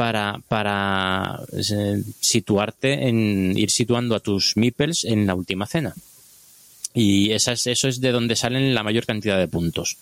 para, 0.00 0.40
para 0.48 1.40
eh, 1.52 2.02
situarte 2.20 3.06
en 3.06 3.52
ir 3.54 3.70
situando 3.70 4.14
a 4.14 4.20
tus 4.20 4.56
meeples 4.56 5.04
en 5.04 5.26
la 5.26 5.34
última 5.34 5.66
cena. 5.66 5.92
Y 6.94 7.32
esa 7.32 7.52
es- 7.52 7.66
eso 7.66 7.86
es 7.86 8.00
de 8.00 8.10
donde 8.10 8.34
salen 8.34 8.74
la 8.74 8.82
mayor 8.82 9.04
cantidad 9.04 9.38
de 9.38 9.46
puntos. 9.46 9.98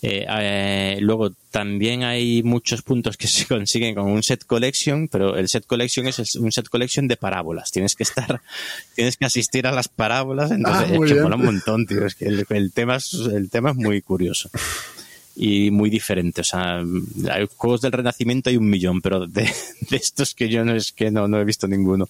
Eh, 0.00 0.24
eh, 0.30 0.98
luego 1.02 1.32
también 1.50 2.04
hay 2.04 2.42
muchos 2.42 2.80
puntos 2.80 3.18
que 3.18 3.26
se 3.36 3.44
consiguen 3.46 3.94
con 3.96 4.06
un 4.06 4.22
set 4.22 4.46
collection, 4.46 5.08
pero 5.08 5.36
el 5.36 5.46
set 5.50 5.66
collection 5.66 6.06
es 6.08 6.34
un 6.36 6.50
set 6.50 6.68
collection 6.70 7.06
de 7.06 7.18
parábolas. 7.18 7.70
Tienes 7.70 7.94
que 7.96 8.04
estar, 8.04 8.40
tienes 8.96 9.18
que 9.18 9.26
asistir 9.26 9.66
a 9.66 9.72
las 9.72 9.88
parábolas, 9.88 10.52
entonces 10.52 10.86
Ah, 10.90 10.94
es 11.04 11.12
que 11.12 11.20
mola 11.20 11.36
un 11.36 11.44
montón, 11.44 11.86
tío. 11.86 12.06
Es 12.06 12.14
que 12.14 12.24
el, 12.24 12.46
el 12.48 12.72
tema 12.72 12.96
es, 12.96 13.12
el 13.12 13.50
tema 13.50 13.72
es 13.72 13.76
muy 13.76 14.00
curioso 14.00 14.48
y 15.38 15.70
muy 15.70 15.88
diferente. 15.88 16.40
O 16.40 16.44
sea, 16.44 16.82
hay 17.30 17.48
juegos 17.56 17.80
del 17.80 17.92
Renacimiento 17.92 18.50
hay 18.50 18.56
un 18.56 18.68
millón, 18.68 19.00
pero 19.00 19.26
de, 19.26 19.48
estos 19.90 20.34
que 20.34 20.48
yo 20.48 20.64
no 20.64 20.74
es 20.74 20.92
que 20.92 21.12
no, 21.12 21.28
no 21.28 21.40
he 21.40 21.44
visto 21.44 21.68
ninguno. 21.68 22.08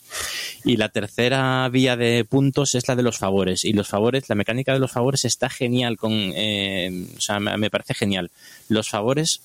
Y 0.65 0.77
la 0.77 0.89
tercera 0.89 1.69
vía 1.69 1.97
de 1.97 2.25
puntos 2.25 2.75
es 2.75 2.89
la 2.89 2.97
de 2.97 3.03
los 3.03 3.19
favores. 3.19 3.65
Y 3.65 3.75
los 3.75 3.87
favores, 3.87 4.29
la 4.29 4.35
mecánica 4.35 4.73
de 4.73 4.79
los 4.79 4.91
favores 4.91 5.27
está 5.27 5.51
genial 5.51 5.99
con, 5.99 6.13
eh, 6.13 7.07
o 7.17 7.21
sea, 7.21 7.39
me 7.39 7.71
parece 7.71 7.93
genial. 7.93 8.31
Los 8.69 8.89
favores 8.89 9.43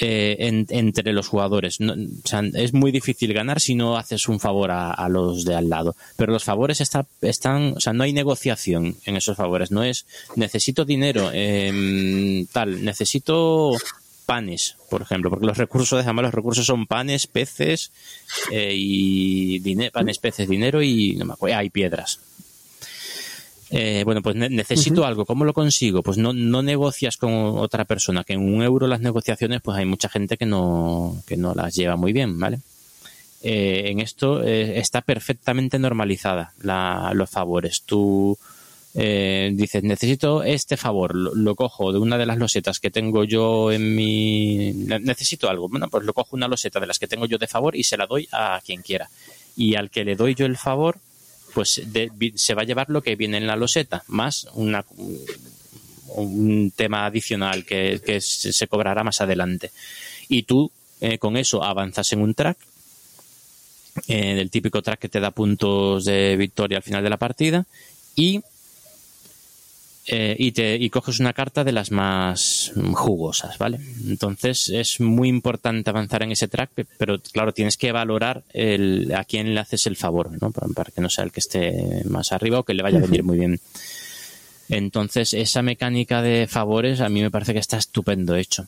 eh, 0.00 0.36
en- 0.40 0.66
entre 0.70 1.12
los 1.12 1.28
jugadores. 1.28 1.78
Es 2.54 2.72
muy 2.72 2.90
difícil 2.92 3.32
ganar 3.32 3.60
si 3.60 3.74
no 3.74 3.96
haces 3.96 4.28
un 4.28 4.40
favor 4.40 4.70
a, 4.70 5.08
los 5.08 5.44
de 5.44 5.54
al 5.54 5.68
lado. 5.68 5.94
Pero 6.16 6.32
los 6.32 6.44
favores 6.44 6.80
está- 6.80 7.06
están, 7.22 7.74
o 7.76 7.80
sea, 7.80 7.92
no 7.92 8.04
hay 8.04 8.12
negociación 8.12 8.96
en 9.04 9.16
esos 9.16 9.36
favores. 9.36 9.70
No 9.70 9.82
es 9.84 10.06
necesito 10.36 10.84
dinero, 10.84 11.30
em, 11.32 12.46
tal, 12.46 12.84
necesito 12.84 13.72
panes, 14.26 14.76
por 14.88 15.02
ejemplo, 15.02 15.28
porque 15.28 15.46
los 15.46 15.58
recursos, 15.58 16.02
además 16.04 16.24
los 16.26 16.34
recursos 16.34 16.64
son 16.64 16.86
panes, 16.86 17.26
peces 17.26 17.90
eh, 18.52 18.72
y 18.76 19.60
panes, 19.90 20.18
peces, 20.18 20.48
dinero 20.48 20.82
y 20.82 21.16
no 21.16 21.24
me 21.24 21.32
acuerdo, 21.32 21.56
hay 21.58 21.70
piedras. 21.70 22.20
Eh, 23.72 24.02
bueno, 24.04 24.20
pues 24.20 24.34
ne- 24.36 24.48
necesito 24.50 25.04
algo. 25.06 25.24
¿Cómo 25.24 25.44
lo 25.44 25.52
consigo? 25.52 26.02
Pues 26.02 26.18
no, 26.18 26.32
no 26.32 26.62
negocias 26.62 27.16
con 27.16 27.32
otra 27.32 27.84
persona, 27.84 28.24
que 28.24 28.32
en 28.32 28.40
un 28.40 28.62
euro 28.62 28.86
las 28.88 29.00
negociaciones, 29.00 29.60
pues 29.62 29.78
hay 29.78 29.84
mucha 29.86 30.08
gente 30.08 30.36
que 30.36 30.46
no, 30.46 31.22
que 31.26 31.36
no 31.36 31.54
las 31.54 31.74
lleva 31.74 31.96
muy 31.96 32.12
bien, 32.12 32.38
¿vale? 32.38 32.58
Eh, 33.42 33.84
en 33.86 34.00
esto 34.00 34.42
eh, 34.42 34.78
está 34.78 35.00
perfectamente 35.02 35.78
normalizada 35.78 36.52
la- 36.62 37.12
los 37.14 37.30
favores. 37.30 37.82
Tú 37.86 38.36
eh, 38.94 39.52
dices, 39.54 39.84
necesito 39.84 40.42
este 40.42 40.76
favor, 40.76 41.14
lo, 41.14 41.32
lo 41.34 41.54
cojo 41.54 41.92
de 41.92 42.00
una 42.00 42.18
de 42.18 42.26
las 42.26 42.38
losetas 42.38 42.80
que 42.80 42.90
tengo 42.90 43.22
yo 43.22 43.70
en 43.70 43.94
mi... 43.94 44.72
ne- 44.74 44.98
Necesito 44.98 45.48
algo. 45.48 45.68
Bueno, 45.68 45.88
pues 45.88 46.04
lo 46.04 46.12
cojo 46.12 46.34
una 46.34 46.48
loseta 46.48 46.80
de 46.80 46.88
las 46.88 46.98
que 46.98 47.06
tengo 47.06 47.26
yo 47.26 47.38
de 47.38 47.46
favor 47.46 47.76
y 47.76 47.84
se 47.84 47.96
la 47.96 48.06
doy 48.08 48.26
a 48.32 48.60
quien 48.66 48.82
quiera. 48.82 49.08
Y 49.56 49.76
al 49.76 49.90
que 49.90 50.04
le 50.04 50.16
doy 50.16 50.34
yo 50.34 50.44
el 50.44 50.56
favor, 50.56 50.98
pues 51.54 51.80
se 52.34 52.54
va 52.54 52.62
a 52.62 52.64
llevar 52.64 52.90
lo 52.90 53.02
que 53.02 53.16
viene 53.16 53.38
en 53.38 53.46
la 53.46 53.56
loseta, 53.56 54.04
más 54.08 54.48
un 54.54 54.72
tema 56.74 57.06
adicional 57.06 57.64
que, 57.64 58.20
se 58.20 58.68
cobrará 58.68 59.04
más 59.04 59.20
adelante. 59.20 59.70
Y 60.28 60.44
tú 60.44 60.70
eh, 61.00 61.18
con 61.18 61.36
eso 61.36 61.64
avanzas 61.64 62.12
en 62.12 62.20
un 62.20 62.34
track, 62.34 62.58
eh, 64.08 64.36
el 64.38 64.50
típico 64.50 64.82
track 64.82 65.00
que 65.00 65.08
te 65.08 65.20
da 65.20 65.30
puntos 65.30 66.04
de 66.04 66.36
victoria 66.36 66.78
al 66.78 66.82
final 66.82 67.02
de 67.02 67.10
la 67.10 67.16
partida, 67.16 67.66
y 68.14 68.42
eh, 70.06 70.34
y, 70.38 70.52
te, 70.52 70.76
y 70.76 70.88
coges 70.90 71.20
una 71.20 71.32
carta 71.32 71.62
de 71.62 71.72
las 71.72 71.90
más 71.90 72.72
jugosas, 72.94 73.58
¿vale? 73.58 73.78
Entonces 74.06 74.68
es 74.68 74.98
muy 75.00 75.28
importante 75.28 75.90
avanzar 75.90 76.22
en 76.22 76.32
ese 76.32 76.48
track, 76.48 76.70
pero 76.98 77.20
claro, 77.20 77.52
tienes 77.52 77.76
que 77.76 77.92
valorar 77.92 78.42
el, 78.52 79.12
a 79.14 79.24
quién 79.24 79.54
le 79.54 79.60
haces 79.60 79.86
el 79.86 79.96
favor, 79.96 80.30
¿no? 80.40 80.50
Para, 80.50 80.90
que 80.90 81.00
no 81.00 81.10
sea 81.10 81.24
el 81.24 81.32
que 81.32 81.40
esté 81.40 82.02
más 82.06 82.32
arriba 82.32 82.60
o 82.60 82.62
que 82.64 82.74
le 82.74 82.82
vaya 82.82 82.98
a 82.98 83.02
venir 83.02 83.22
muy 83.22 83.38
bien. 83.38 83.60
Entonces, 84.70 85.34
esa 85.34 85.62
mecánica 85.62 86.22
de 86.22 86.46
favores 86.46 87.00
a 87.00 87.08
mí 87.08 87.20
me 87.20 87.30
parece 87.30 87.52
que 87.52 87.58
está 87.58 87.76
estupendo 87.76 88.36
hecho. 88.36 88.66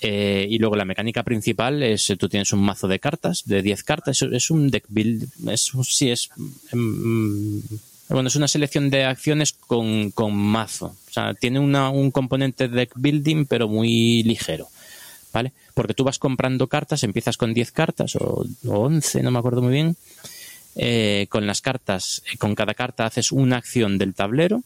Eh, 0.00 0.46
y 0.48 0.58
luego 0.58 0.76
la 0.76 0.84
mecánica 0.84 1.24
principal 1.24 1.82
es, 1.82 2.12
tú 2.18 2.28
tienes 2.28 2.52
un 2.52 2.60
mazo 2.60 2.86
de 2.86 3.00
cartas, 3.00 3.42
de 3.46 3.62
10 3.62 3.82
cartas, 3.82 4.22
es, 4.22 4.50
un 4.50 4.70
deck 4.70 4.84
build, 4.88 5.28
es, 5.48 5.72
sí, 5.88 6.10
es, 6.10 6.30
em, 6.72 7.60
bueno, 8.08 8.28
es 8.28 8.36
una 8.36 8.48
selección 8.48 8.90
de 8.90 9.04
acciones 9.04 9.52
con, 9.52 10.12
mazo. 10.34 10.96
O 11.08 11.12
sea, 11.12 11.34
tiene 11.34 11.60
un 11.60 12.10
componente 12.10 12.68
de 12.68 12.76
deck 12.76 12.92
building, 12.96 13.46
pero 13.46 13.68
muy 13.68 14.22
ligero. 14.22 14.68
¿Vale? 15.32 15.52
Porque 15.74 15.94
tú 15.94 16.04
vas 16.04 16.18
comprando 16.18 16.68
cartas, 16.68 17.02
empiezas 17.04 17.36
con 17.36 17.52
10 17.52 17.72
cartas 17.72 18.16
o, 18.16 18.46
11, 18.66 19.22
no 19.22 19.30
me 19.30 19.38
acuerdo 19.38 19.62
muy 19.62 19.72
bien. 19.72 19.96
Eh, 20.74 21.26
con 21.28 21.46
las 21.46 21.60
cartas, 21.60 22.22
con 22.38 22.54
cada 22.54 22.72
carta 22.72 23.04
haces 23.04 23.32
una 23.32 23.56
acción 23.56 23.98
del 23.98 24.14
tablero 24.14 24.62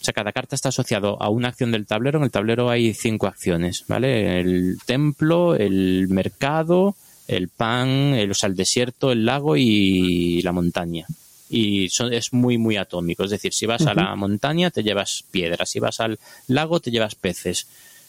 o 0.00 0.04
sea, 0.04 0.12
cada 0.12 0.32
carta 0.32 0.54
está 0.54 0.68
asociado 0.68 1.16
a 1.22 1.30
una 1.30 1.48
acción 1.48 1.72
del 1.72 1.86
tablero. 1.86 2.18
En 2.18 2.24
el 2.24 2.30
tablero 2.30 2.68
hay 2.68 2.92
cinco 2.92 3.26
acciones, 3.26 3.86
¿vale? 3.88 4.38
El 4.38 4.76
templo, 4.84 5.54
el 5.54 6.08
mercado, 6.10 6.94
el 7.26 7.48
pan, 7.48 7.88
el, 7.88 8.30
o 8.30 8.34
sea, 8.34 8.50
el 8.50 8.54
desierto, 8.54 9.12
el 9.12 9.24
lago 9.24 9.56
y 9.56 10.42
la 10.42 10.52
montaña. 10.52 11.06
Y 11.48 11.88
son, 11.90 12.12
es 12.12 12.32
muy, 12.32 12.58
muy 12.58 12.76
atómico. 12.76 13.24
Es 13.24 13.30
decir, 13.30 13.52
si 13.52 13.66
vas 13.66 13.86
a 13.86 13.94
la 13.94 14.16
montaña 14.16 14.70
te 14.70 14.82
llevas 14.82 15.24
piedras, 15.30 15.70
si 15.70 15.78
vas 15.78 16.00
al 16.00 16.18
lago 16.48 16.80
te 16.80 16.90
llevas 16.90 17.14
peces. 17.14 17.66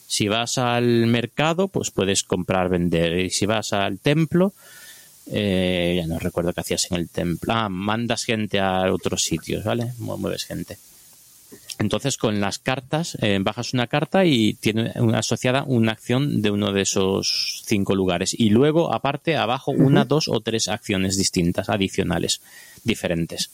Si 0.08 0.28
vas 0.28 0.58
al 0.58 1.08
mercado, 1.08 1.68
pues 1.68 1.92
puedes 1.92 2.24
comprar, 2.24 2.70
vender. 2.70 3.18
Y 3.20 3.30
si 3.32 3.46
vas 3.46 3.74
al 3.74 4.00
templo, 4.00 4.54
eh, 5.32 5.96
ya 5.98 6.08
no 6.08 6.20
recuerdo 6.20 6.54
qué 6.54 6.62
hacías 6.62 6.92
en 6.92 6.98
el 6.98 7.10
templo. 7.10 7.54
Ah, 7.54 7.70
mandas 7.70 8.24
gente 8.24 8.60
a 8.60 8.92
otros 8.94 9.24
sitios, 9.24 9.64
¿vale? 9.64 9.94
Mueves 9.98 10.46
gente. 10.46 10.78
Entonces, 11.80 12.18
con 12.18 12.40
las 12.40 12.60
cartas, 12.60 13.18
eh, 13.22 13.38
bajas 13.42 13.74
una 13.74 13.88
carta 13.88 14.26
y 14.26 14.54
tiene 14.54 14.94
una 14.96 15.20
asociada 15.20 15.64
una 15.68 15.92
acción 15.92 16.42
de 16.42 16.52
uno 16.52 16.72
de 16.72 16.82
esos 16.82 17.64
cinco 17.66 17.96
lugares. 17.96 18.34
Y 18.38 18.50
luego, 18.50 18.94
aparte, 18.94 19.36
abajo, 19.36 19.72
una, 19.72 20.06
dos 20.06 20.28
o 20.28 20.40
tres 20.40 20.68
acciones 20.68 21.18
distintas, 21.18 21.70
adicionales, 21.70 22.42
diferentes. 22.84 23.50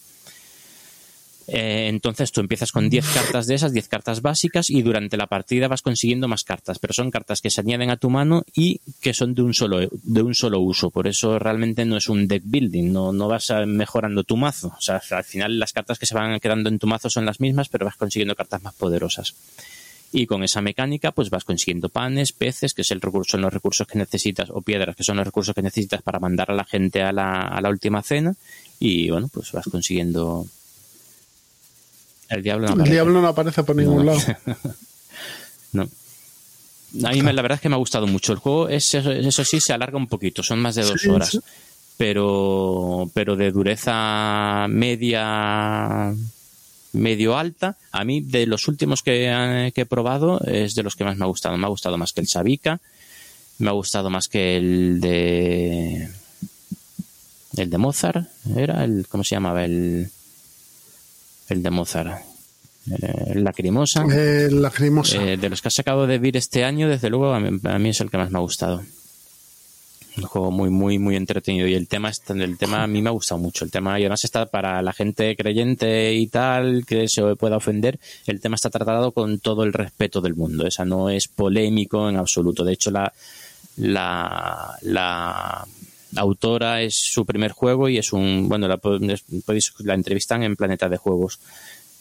Eh, 1.54 1.90
entonces 1.90 2.32
tú 2.32 2.40
empiezas 2.40 2.72
con 2.72 2.90
10 2.90 3.06
cartas 3.14 3.46
de 3.46 3.56
esas, 3.56 3.74
10 3.74 3.90
cartas 3.90 4.22
básicas, 4.22 4.70
y 4.70 4.82
durante 4.84 5.18
la 5.18 5.28
partida 5.28 5.68
vas 5.68 5.82
consiguiendo 5.82 6.30
más 6.30 6.46
cartas, 6.46 6.80
pero 6.80 6.94
son 6.94 7.12
cartas 7.12 7.42
que 7.42 7.50
se 7.50 7.60
añaden 7.60 7.90
a 7.90 7.98
tu 7.98 8.10
mano 8.10 8.46
y 8.56 8.80
que 9.02 9.14
son 9.14 9.36
de 9.36 9.42
un 9.42 9.54
solo, 9.54 9.80
de 9.92 10.22
un 10.22 10.34
solo 10.34 10.62
uso. 10.62 10.92
Por 10.92 11.08
eso 11.08 11.40
realmente 11.40 11.84
no 11.84 11.98
es 11.98 12.08
un 12.08 12.26
deck 12.26 12.44
building, 12.46 12.94
no, 12.94 13.12
no 13.12 13.28
vas 13.28 13.52
mejorando 13.68 14.24
tu 14.24 14.38
mazo. 14.38 14.70
O 14.78 14.82
sea, 14.82 15.02
al 15.12 15.26
final 15.26 15.60
las 15.60 15.74
cartas 15.74 16.00
que 16.00 16.06
se 16.06 16.16
van 16.16 16.40
quedando 16.40 16.70
en 16.70 16.80
tu 16.80 16.88
mazo 16.88 17.10
son 17.10 17.26
las 17.26 17.42
mismas, 17.42 17.68
pero 17.68 17.86
vas 17.86 17.98
consiguiendo 17.98 18.34
cartas 18.34 18.64
más 18.64 18.74
poderosas. 18.76 19.36
Y 20.14 20.28
con 20.28 20.44
esa 20.44 20.62
mecánica, 20.62 21.12
pues 21.12 21.30
vas 21.30 21.44
consiguiendo 21.44 21.90
panes, 21.90 22.32
peces, 22.32 22.74
que 22.74 22.84
es 22.84 22.92
el 22.92 23.02
recurso, 23.02 23.32
son 23.32 23.42
los 23.42 23.54
recursos 23.54 23.88
que 23.88 23.98
necesitas, 23.98 24.50
o 24.52 24.62
piedras, 24.62 24.96
que 24.96 25.04
son 25.04 25.18
los 25.18 25.26
recursos 25.26 25.54
que 25.54 25.62
necesitas 25.62 26.02
para 26.02 26.20
mandar 26.20 26.50
a 26.50 26.56
la 26.56 26.64
gente 26.64 27.02
a 27.02 27.12
la, 27.12 27.42
a 27.42 27.60
la 27.60 27.70
última 27.70 28.02
cena. 28.04 28.36
Y 28.80 29.10
bueno, 29.10 29.30
pues 29.34 29.52
vas 29.52 29.66
consiguiendo 29.66 30.48
el 32.32 32.44
diablo 32.44 33.22
no 33.22 33.28
aparece. 33.28 33.64
por 33.64 33.76
ningún 33.76 34.06
lado. 34.06 34.20
no. 35.74 35.90
A 37.04 37.12
mí 37.12 37.22
la 37.22 37.42
verdad 37.42 37.56
es 37.56 37.62
que 37.62 37.70
me 37.70 37.76
ha 37.76 37.80
gustado 37.80 38.08
mucho. 38.08 38.32
El 38.32 38.40
juego, 38.40 38.70
es, 38.70 38.94
eso 38.94 39.46
sí, 39.46 39.60
se 39.60 39.74
alarga 39.74 39.98
un 39.98 40.08
poquito, 40.08 40.42
son 40.42 40.60
más 40.60 40.76
de 40.76 40.84
dos 40.84 41.06
horas. 41.06 41.40
Pero, 41.98 43.10
pero 43.14 43.36
de 43.36 43.52
dureza 43.52 44.66
media, 44.70 46.14
medio 46.94 47.38
alta, 47.38 47.78
a 47.92 48.04
mí 48.04 48.22
de 48.22 48.46
los 48.48 48.68
últimos 48.68 49.04
que, 49.04 49.72
he 49.76 49.86
probado 49.86 50.42
es 50.46 50.74
de 50.74 50.84
los 50.84 50.96
que 50.96 51.04
más 51.04 51.18
me 51.18 51.26
ha 51.26 51.28
gustado. 51.28 51.58
Me 51.58 51.66
ha 51.66 51.70
gustado 51.70 51.98
más 51.98 52.14
que 52.14 52.22
el 52.22 52.28
Sabica, 52.28 52.80
me 53.60 53.70
ha 53.70 53.74
gustado 53.74 54.10
más 54.10 54.28
que 54.30 54.58
el 54.58 55.00
de 55.02 56.10
el 57.58 57.70
de 57.70 57.78
Mozart, 57.78 58.28
era 58.56 58.86
el 58.86 59.06
¿cómo 59.10 59.26
se 59.26 59.36
llamaba? 59.36 59.66
el 59.66 60.10
el 61.52 61.64
de 61.64 61.70
Mozart. 61.70 62.32
Eh, 62.90 63.34
lacrimosa. 63.36 64.04
El 64.10 64.62
lacrimosa. 64.62 65.24
Eh, 65.24 65.38
de 65.38 65.50
los 65.50 65.62
que 65.62 65.68
has 65.68 65.74
sacado 65.74 66.08
de 66.08 66.18
Vir 66.18 66.38
este 66.38 66.64
año, 66.64 66.90
desde 66.90 67.10
luego, 67.10 67.34
a 67.34 67.40
mí, 67.40 67.90
es 67.90 68.02
el 68.02 68.10
que 68.10 68.18
más 68.18 68.32
me 68.32 68.40
ha 68.40 68.42
gustado. 68.42 68.82
Un 70.18 70.24
juego 70.24 70.52
muy, 70.52 70.70
muy, 70.70 71.00
muy 71.00 71.16
entretenido. 71.16 71.68
Y 71.68 71.76
el 71.76 71.88
tema, 71.88 72.12
el 72.30 72.58
tema 72.58 72.84
a 72.84 72.88
mí 72.88 73.02
me 73.02 73.10
ha 73.10 73.14
gustado 73.14 73.40
mucho. 73.40 73.64
El 73.64 73.72
tema, 73.72 74.00
y 74.00 74.04
además 74.04 74.26
está 74.26 74.46
para 74.48 74.82
la 74.82 74.94
gente 74.94 75.36
creyente 75.36 76.14
y 76.14 76.28
tal, 76.28 76.86
que 76.86 77.08
se 77.08 77.36
pueda 77.36 77.58
ofender. 77.58 78.00
El 78.26 78.42
tema 78.42 78.56
está 78.56 78.70
tratado 78.70 79.12
con 79.12 79.40
todo 79.40 79.64
el 79.64 79.74
respeto 79.74 80.20
del 80.20 80.36
mundo. 80.36 80.68
Esa 80.68 80.84
no 80.84 81.10
es 81.10 81.28
polémico 81.28 82.10
en 82.10 82.18
absoluto. 82.18 82.64
De 82.64 82.74
hecho, 82.74 82.92
la, 82.92 83.14
la, 83.78 84.78
la 84.82 85.66
autora 86.16 86.82
es 86.82 86.96
su 86.96 87.26
primer 87.26 87.52
juego 87.52 87.90
y 87.90 87.98
es 87.98 88.14
un, 88.14 88.48
bueno, 88.50 88.68
la, 88.68 88.78
podéis, 88.78 89.74
la 89.80 89.94
entrevistan 89.94 90.44
en 90.44 90.56
Planeta 90.56 90.90
de 90.90 90.98
Juegos. 90.98 91.40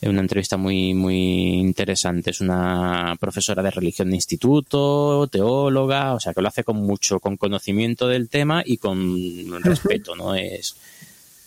Es 0.01 0.09
una 0.09 0.21
entrevista 0.21 0.57
muy, 0.57 0.95
muy 0.95 1.59
interesante. 1.59 2.31
Es 2.31 2.41
una 2.41 3.17
profesora 3.21 3.63
de 3.63 3.71
religión 3.71 4.09
de 4.09 4.17
instituto, 4.17 5.29
teóloga, 5.31 6.15
o 6.15 6.21
sea, 6.21 6.33
que 6.33 6.41
lo 6.41 6.49
hace 6.49 6.65
con 6.65 6.77
mucho, 6.77 7.21
con 7.21 7.37
conocimiento 7.37 8.09
del 8.09 8.29
tema 8.29 8.63
y 8.65 8.79
con 8.79 9.63
respeto, 9.63 10.17
¿no? 10.17 10.35
Es, 10.35 10.75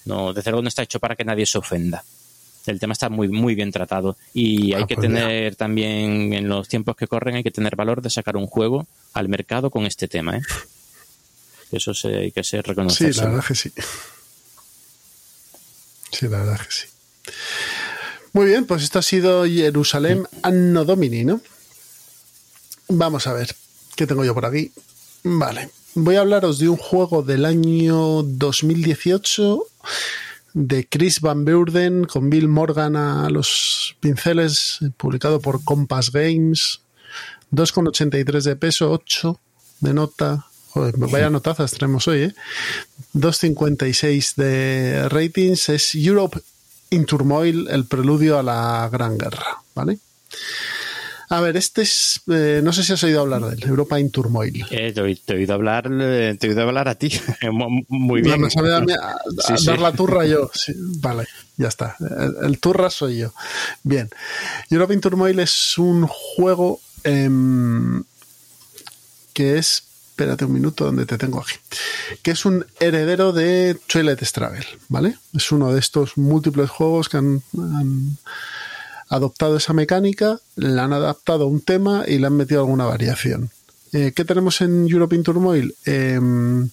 no, 0.05 0.33
desde 0.33 0.51
luego 0.51 0.61
no 0.61 0.67
está 0.67 0.83
hecho 0.83 0.99
para 0.99 1.15
que 1.15 1.25
nadie 1.25 1.45
se 1.45 1.57
ofenda. 1.57 2.03
El 2.65 2.79
tema 2.79 2.93
está 2.93 3.09
muy, 3.09 3.27
muy 3.27 3.55
bien 3.55 3.71
tratado 3.71 4.15
y 4.33 4.73
hay 4.73 4.83
ah, 4.83 4.87
que 4.87 4.95
pues 4.95 5.07
tener 5.07 5.55
también, 5.55 6.33
en 6.33 6.47
los 6.47 6.69
tiempos 6.69 6.95
que 6.95 7.07
corren, 7.07 7.35
hay 7.35 7.43
que 7.43 7.51
tener 7.51 7.75
valor 7.75 8.01
de 8.01 8.09
sacar 8.09 8.37
un 8.37 8.47
juego 8.47 8.85
al 9.13 9.27
mercado 9.27 9.69
con 9.69 9.85
este 9.85 10.07
tema, 10.07 10.37
¿eh? 10.37 10.41
Eso 11.73 11.93
se, 11.93 12.15
hay 12.15 12.31
que 12.31 12.43
ser 12.43 12.65
reconocido. 12.65 13.11
Sí, 13.11 13.19
la 13.19 13.27
verdad 13.27 13.45
que 13.45 13.55
sí. 13.55 13.71
Sí, 16.11 16.27
la 16.27 16.39
verdad 16.39 16.59
que 16.59 16.71
sí. 16.71 16.85
Muy 18.33 18.45
bien, 18.45 18.65
pues 18.65 18.83
esto 18.83 18.99
ha 18.99 19.03
sido 19.03 19.45
Jerusalén 19.45 20.27
Anno 20.41 20.85
Domini, 20.85 21.23
¿no? 21.23 21.41
Vamos 22.87 23.27
a 23.27 23.33
ver, 23.33 23.55
¿qué 23.95 24.07
tengo 24.07 24.25
yo 24.25 24.33
por 24.33 24.45
aquí? 24.45 24.71
Vale, 25.23 25.69
voy 25.95 26.15
a 26.15 26.21
hablaros 26.21 26.59
de 26.59 26.69
un 26.69 26.77
juego 26.77 27.21
del 27.21 27.45
año 27.45 28.23
2018 28.23 29.67
de 30.53 30.87
Chris 30.87 31.21
Van 31.21 31.45
Beurden 31.45 32.05
con 32.05 32.29
Bill 32.29 32.47
Morgan 32.47 32.95
a 32.95 33.29
los 33.29 33.95
pinceles, 33.99 34.79
publicado 34.97 35.39
por 35.39 35.63
Compass 35.63 36.11
Games, 36.11 36.81
2,83 37.51 38.41
de 38.43 38.55
peso, 38.55 38.91
8 38.91 39.39
de 39.79 39.93
nota, 39.93 40.47
Joder, 40.73 40.95
vaya 40.97 41.29
notazas 41.29 41.71
tenemos 41.71 42.07
hoy, 42.07 42.23
¿eh? 42.23 42.33
2.56 43.13 44.35
de 44.35 45.07
ratings. 45.07 45.69
Es 45.69 45.93
Europe 45.93 46.39
in 46.89 47.05
Turmoil, 47.05 47.67
el 47.69 47.85
preludio 47.85 48.39
a 48.39 48.43
la 48.43 48.89
Gran 48.91 49.19
Guerra, 49.19 49.61
¿vale? 49.75 49.99
A 51.29 51.41
ver, 51.41 51.57
este 51.57 51.83
es. 51.83 52.21
Eh, 52.27 52.61
no 52.63 52.73
sé 52.73 52.83
si 52.83 52.91
has 52.91 53.03
oído 53.03 53.21
hablar 53.21 53.41
de 53.43 53.53
él, 53.53 53.63
Europa 53.69 53.99
in 53.99 54.09
Turmoil. 54.09 54.65
Eh, 54.71 54.93
te, 54.93 55.01
he 55.01 55.35
oído 55.35 55.53
hablar, 55.53 55.83
te 55.83 56.37
he 56.41 56.49
oído 56.49 56.61
hablar 56.63 56.87
a 56.87 56.95
ti. 56.95 57.11
Muy 57.89 58.21
bien. 58.23 58.41
No, 58.41 58.47
me 58.61 58.93
a, 58.93 59.15
dar 59.65 59.79
la 59.79 59.91
turra 59.93 60.25
yo. 60.25 60.49
vale, 61.01 61.27
ya 61.57 61.67
está. 61.67 61.97
El, 62.41 62.59
turra 62.59 62.89
soy 62.89 63.19
yo. 63.19 63.33
Bien. 63.83 64.09
Europa 64.71 64.93
in 64.93 65.01
Turmoil 65.01 65.39
es 65.39 65.77
un 65.77 66.07
juego 66.07 66.81
em, 67.03 68.03
que 69.33 69.59
es 69.59 69.83
espérate 70.13 70.45
un 70.45 70.53
minuto 70.53 70.85
donde 70.85 71.07
te 71.07 71.17
tengo 71.17 71.39
aquí, 71.39 71.55
que 72.21 72.31
es 72.31 72.45
un 72.45 72.67
heredero 72.79 73.33
de 73.33 73.75
Twilight 73.87 74.21
Struggle, 74.21 74.67
¿vale? 74.87 75.17
Es 75.33 75.51
uno 75.51 75.73
de 75.73 75.79
estos 75.79 76.19
múltiples 76.19 76.69
juegos 76.69 77.09
que 77.09 77.17
han, 77.17 77.41
adoptado 79.09 79.57
esa 79.57 79.73
mecánica, 79.73 80.39
le 80.55 80.79
han 80.79 80.93
adaptado 80.93 81.47
un 81.47 81.61
tema 81.61 82.03
y 82.07 82.19
le 82.19 82.27
han 82.27 82.37
metido 82.37 82.61
alguna 82.61 82.85
variación. 82.85 83.49
Eh, 83.91 84.11
¿Qué 84.15 84.23
tenemos 84.23 84.61
en 84.61 84.87
European 84.87 85.23
Turmoil? 85.23 85.75
Em, 85.85 86.69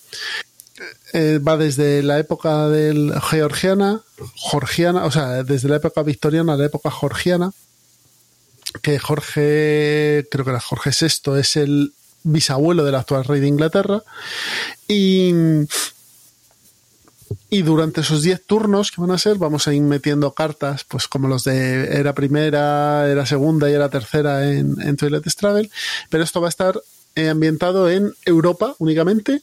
eh, 1.14 1.38
va 1.38 1.56
desde 1.56 2.02
la 2.02 2.18
época 2.18 2.68
del 2.68 3.14
georgiana, 3.22 4.02
georgiana, 4.36 5.06
o 5.06 5.10
sea, 5.10 5.44
desde 5.44 5.68
la 5.68 5.76
época 5.76 6.02
victoriana 6.02 6.52
a 6.52 6.56
la 6.56 6.66
época 6.66 6.90
georgiana, 6.90 7.52
que 8.82 8.98
Jorge, 8.98 10.28
creo 10.30 10.44
que 10.44 10.50
era 10.50 10.60
Jorge 10.60 10.90
VI, 10.90 11.38
es 11.38 11.56
el 11.56 11.94
bisabuelo 12.22 12.84
del 12.84 12.94
actual 12.94 13.24
rey 13.24 13.40
de 13.40 13.48
Inglaterra. 13.48 14.02
Y, 14.88 15.32
Y 17.48 17.62
durante 17.62 18.00
esos 18.00 18.22
10 18.22 18.44
turnos 18.46 18.90
que 18.90 19.00
van 19.00 19.10
a 19.10 19.18
ser, 19.18 19.36
vamos 19.38 19.66
a 19.66 19.74
ir 19.74 19.82
metiendo 19.82 20.32
cartas, 20.32 20.84
pues 20.84 21.08
como 21.08 21.28
los 21.28 21.44
de 21.44 21.96
era 21.98 22.14
primera, 22.14 23.08
era 23.10 23.26
segunda 23.26 23.68
y 23.68 23.74
era 23.74 23.88
tercera 23.88 24.50
en, 24.52 24.80
en 24.80 24.96
Toilet 24.96 25.28
Struggle. 25.28 25.70
Pero 26.10 26.22
esto 26.22 26.40
va 26.40 26.48
a 26.48 26.50
estar 26.50 26.80
eh, 27.16 27.28
ambientado 27.28 27.90
en 27.90 28.14
Europa 28.24 28.76
únicamente 28.78 29.42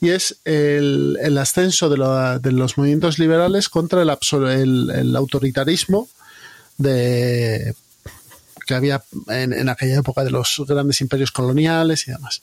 y 0.00 0.10
es 0.10 0.36
el, 0.44 1.18
el 1.22 1.36
ascenso 1.38 1.90
de, 1.90 1.96
lo, 1.98 2.38
de, 2.38 2.52
los 2.52 2.78
movimientos 2.78 3.18
liberales 3.18 3.68
contra 3.68 4.02
el, 4.02 4.90
el 4.90 5.16
autoritarismo 5.16 6.08
de 6.78 7.74
que 8.72 8.76
había 8.76 9.02
en, 9.28 9.68
aquella 9.68 9.98
época 9.98 10.24
de 10.24 10.30
los 10.30 10.62
grandes 10.66 11.02
imperios 11.02 11.30
coloniales 11.30 12.08
y 12.08 12.12
demás. 12.12 12.40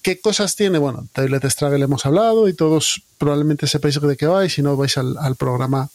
¿Qué 0.00 0.18
cosas 0.18 0.56
tiene? 0.56 0.78
Bueno, 0.78 1.06
Toilet 1.12 1.44
Struggle 1.50 1.84
hemos 1.84 2.06
hablado 2.06 2.48
y 2.48 2.54
todos 2.54 3.02
probablemente 3.18 3.66
sepáis 3.66 4.00
de 4.00 4.16
qué 4.16 4.26
va 4.26 4.46
y 4.46 4.50
si 4.50 4.62
no 4.62 4.78
vais 4.78 4.96
al, 4.96 5.18
al 5.18 5.36
programa 5.36 5.90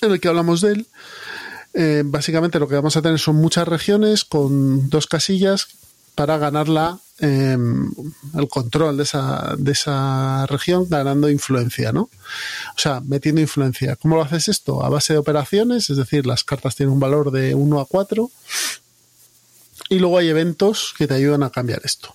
en 0.00 0.10
el 0.10 0.20
que 0.20 0.26
hablamos 0.26 0.62
de 0.62 0.72
él. 0.72 0.86
Eh, 1.74 2.02
básicamente 2.04 2.58
lo 2.58 2.66
que 2.66 2.74
vamos 2.74 2.96
a 2.96 3.02
tener 3.02 3.20
son 3.20 3.36
muchas 3.36 3.68
regiones 3.68 4.24
con 4.24 4.90
dos 4.90 5.06
casillas 5.06 5.68
para 6.16 6.38
ganar 6.38 6.68
la, 6.68 6.98
eh, 7.20 7.56
el 8.34 8.48
control 8.48 8.96
de 8.96 9.02
esa, 9.02 9.54
de 9.58 9.72
esa 9.72 10.46
región 10.46 10.86
ganando 10.88 11.28
influencia, 11.28 11.92
¿no? 11.92 12.02
O 12.02 12.78
sea, 12.78 13.00
metiendo 13.00 13.40
influencia. 13.40 13.96
¿Cómo 13.96 14.16
lo 14.16 14.22
haces 14.22 14.48
esto? 14.48 14.84
A 14.84 14.88
base 14.88 15.12
de 15.12 15.18
operaciones, 15.18 15.90
es 15.90 15.96
decir, 15.96 16.26
las 16.26 16.44
cartas 16.44 16.74
tienen 16.74 16.92
un 16.92 17.00
valor 17.00 17.30
de 17.30 17.54
1 17.54 17.80
a 17.80 17.86
4 17.86 18.30
y 19.88 19.98
luego 19.98 20.18
hay 20.18 20.28
eventos 20.28 20.94
que 20.96 21.06
te 21.06 21.14
ayudan 21.14 21.42
a 21.42 21.50
cambiar 21.50 21.82
esto. 21.84 22.14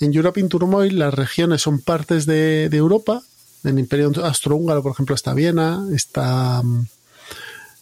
En 0.00 0.14
Europe 0.14 0.38
in 0.38 0.48
Turmoil 0.48 0.98
las 0.98 1.12
regiones 1.12 1.62
son 1.62 1.80
partes 1.80 2.24
de, 2.24 2.68
de 2.68 2.76
Europa. 2.76 3.22
En 3.64 3.80
Imperio 3.80 4.12
Austrohúngaro, 4.22 4.82
por 4.82 4.92
ejemplo, 4.92 5.14
está 5.14 5.34
Viena, 5.34 5.84
está 5.92 6.62
eh, 6.62 6.86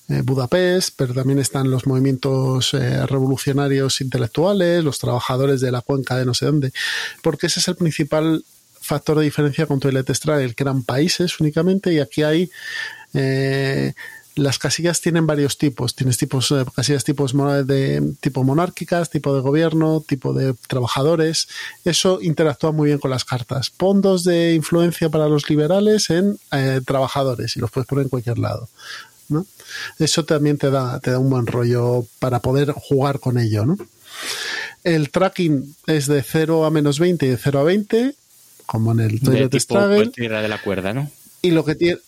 Budapest, 0.09 0.95
pero 0.97 1.15
también 1.15 1.39
están 1.39 1.71
los 1.71 1.87
movimientos 1.87 2.75
eh, 2.75 3.07
revolucionarios 3.07 4.01
intelectuales, 4.01 4.85
los 4.85 4.99
trabajadores 4.99 5.61
de 5.61 5.73
la 5.73 5.81
cuenca 5.81 6.17
de 6.17 6.27
no 6.27 6.35
sé 6.35 6.47
dónde, 6.47 6.73
porque 7.23 7.47
ese 7.47 7.61
es 7.61 7.69
el 7.69 7.77
principal 7.77 8.45
factor 8.81 9.19
de 9.19 9.25
diferencia 9.25 9.67
con 9.67 9.81
Toilet 9.81 10.09
Struggle, 10.15 10.55
que 10.55 10.63
eran 10.63 10.83
países 10.83 11.41
únicamente, 11.41 11.93
y 11.93 12.01
aquí 12.01 12.23
hay 12.23 12.51
eh, 13.15 13.95
las 14.37 14.59
casillas 14.59 15.01
tienen 15.01 15.27
varios 15.27 15.59
tipos. 15.59 15.95
Tienes 15.95 16.19
tipos, 16.19 16.51
eh, 16.51 16.65
casillas 16.75 17.05
tipos 17.05 17.33
de 17.67 18.15
tipo 18.21 18.43
monárquicas, 18.43 19.11
tipo 19.11 19.35
de 19.35 19.41
gobierno, 19.41 20.03
tipo 20.07 20.33
de 20.33 20.55
trabajadores. 20.67 21.49
Eso 21.85 22.21
interactúa 22.21 22.73
muy 22.73 22.89
bien 22.89 22.99
con 22.99 23.11
las 23.11 23.25
cartas. 23.25 23.71
Pondos 23.71 24.25
de 24.25 24.55
influencia 24.55 25.09
para 25.09 25.29
los 25.29 25.49
liberales 25.49 26.11
en 26.11 26.39
eh, 26.51 26.81
trabajadores 26.85 27.57
y 27.57 27.61
los 27.61 27.71
puedes 27.71 27.87
poner 27.87 28.05
en 28.05 28.09
cualquier 28.09 28.39
lado. 28.39 28.69
¿no? 29.29 29.47
Eso 29.99 30.25
también 30.25 30.59
te 30.59 30.71
da, 30.71 31.01
te 31.01 31.11
da 31.11 31.19
un 31.19 31.31
buen 31.31 31.47
rollo 31.47 32.07
para 32.19 32.41
poder 32.41 32.73
jugar 32.73 33.21
con 33.21 33.39
ello. 33.39 33.67
¿no? 33.67 33.77
El 34.83 35.11
tracking 35.11 35.75
es 35.87 36.07
de 36.07 36.23
0 36.23 36.65
a 36.65 36.71
menos 36.71 36.99
20 36.99 37.27
y 37.27 37.29
de 37.31 37.37
0 37.37 37.61
a 37.61 37.63
20, 37.65 38.15
como 38.67 38.93
en 38.93 39.01
el 39.01 39.21
Toyota 39.21 39.59
Struggle. 39.59 40.13
de 40.17 40.49
la 40.49 40.61
cuerda, 40.61 40.93
¿no? 40.93 41.11
Y 41.43 41.51
lo 41.51 41.65
que 41.65 41.75
tiene 41.75 41.99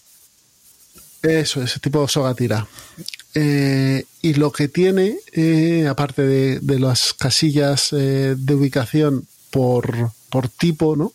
eso, 1.23 1.62
ese 1.62 1.81
tipo 1.81 2.03
de 2.03 2.09
soga 2.09 2.35
tira. 2.35 2.67
Eh, 3.35 4.05
y 4.23 4.35
lo 4.35 4.53
que 4.53 4.69
tiene, 4.69 5.17
eh, 5.33 5.87
aparte 5.89 6.23
de, 6.23 6.61
de, 6.61 6.79
las 6.79 7.12
casillas 7.12 7.93
eh, 7.93 8.35
de 8.37 8.55
ubicación 8.55 9.27
por, 9.51 10.12
por, 10.31 10.49
tipo, 10.49 10.97
¿no? 10.97 11.12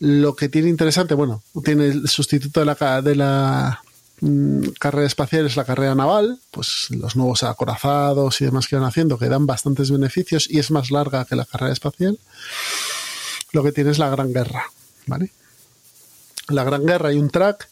Lo 0.00 0.36
que 0.36 0.48
tiene 0.48 0.68
interesante, 0.68 1.14
bueno, 1.14 1.42
tiene 1.64 1.86
el 1.86 2.08
sustituto 2.08 2.60
de 2.60 2.66
la, 2.66 3.02
de 3.02 3.14
la 3.14 3.83
carrera 4.78 5.06
espacial, 5.06 5.46
es 5.46 5.56
la 5.56 5.64
carrera 5.64 5.94
naval, 5.94 6.38
pues 6.50 6.86
los 6.90 7.16
nuevos 7.16 7.42
acorazados 7.42 8.40
y 8.40 8.44
demás 8.44 8.68
que 8.68 8.76
van 8.76 8.84
haciendo, 8.84 9.18
que 9.18 9.28
dan 9.28 9.46
bastantes 9.46 9.90
beneficios 9.90 10.48
y 10.48 10.58
es 10.58 10.70
más 10.70 10.90
larga 10.90 11.24
que 11.24 11.36
la 11.36 11.44
carrera 11.44 11.72
espacial. 11.72 12.18
Lo 13.52 13.62
que 13.62 13.72
tiene 13.72 13.90
es 13.90 13.98
la 13.98 14.10
Gran 14.10 14.32
Guerra, 14.32 14.64
¿vale? 15.06 15.30
la 16.48 16.64
Gran 16.64 16.84
Guerra 16.84 17.08
hay 17.08 17.16
un 17.16 17.30
track 17.30 17.68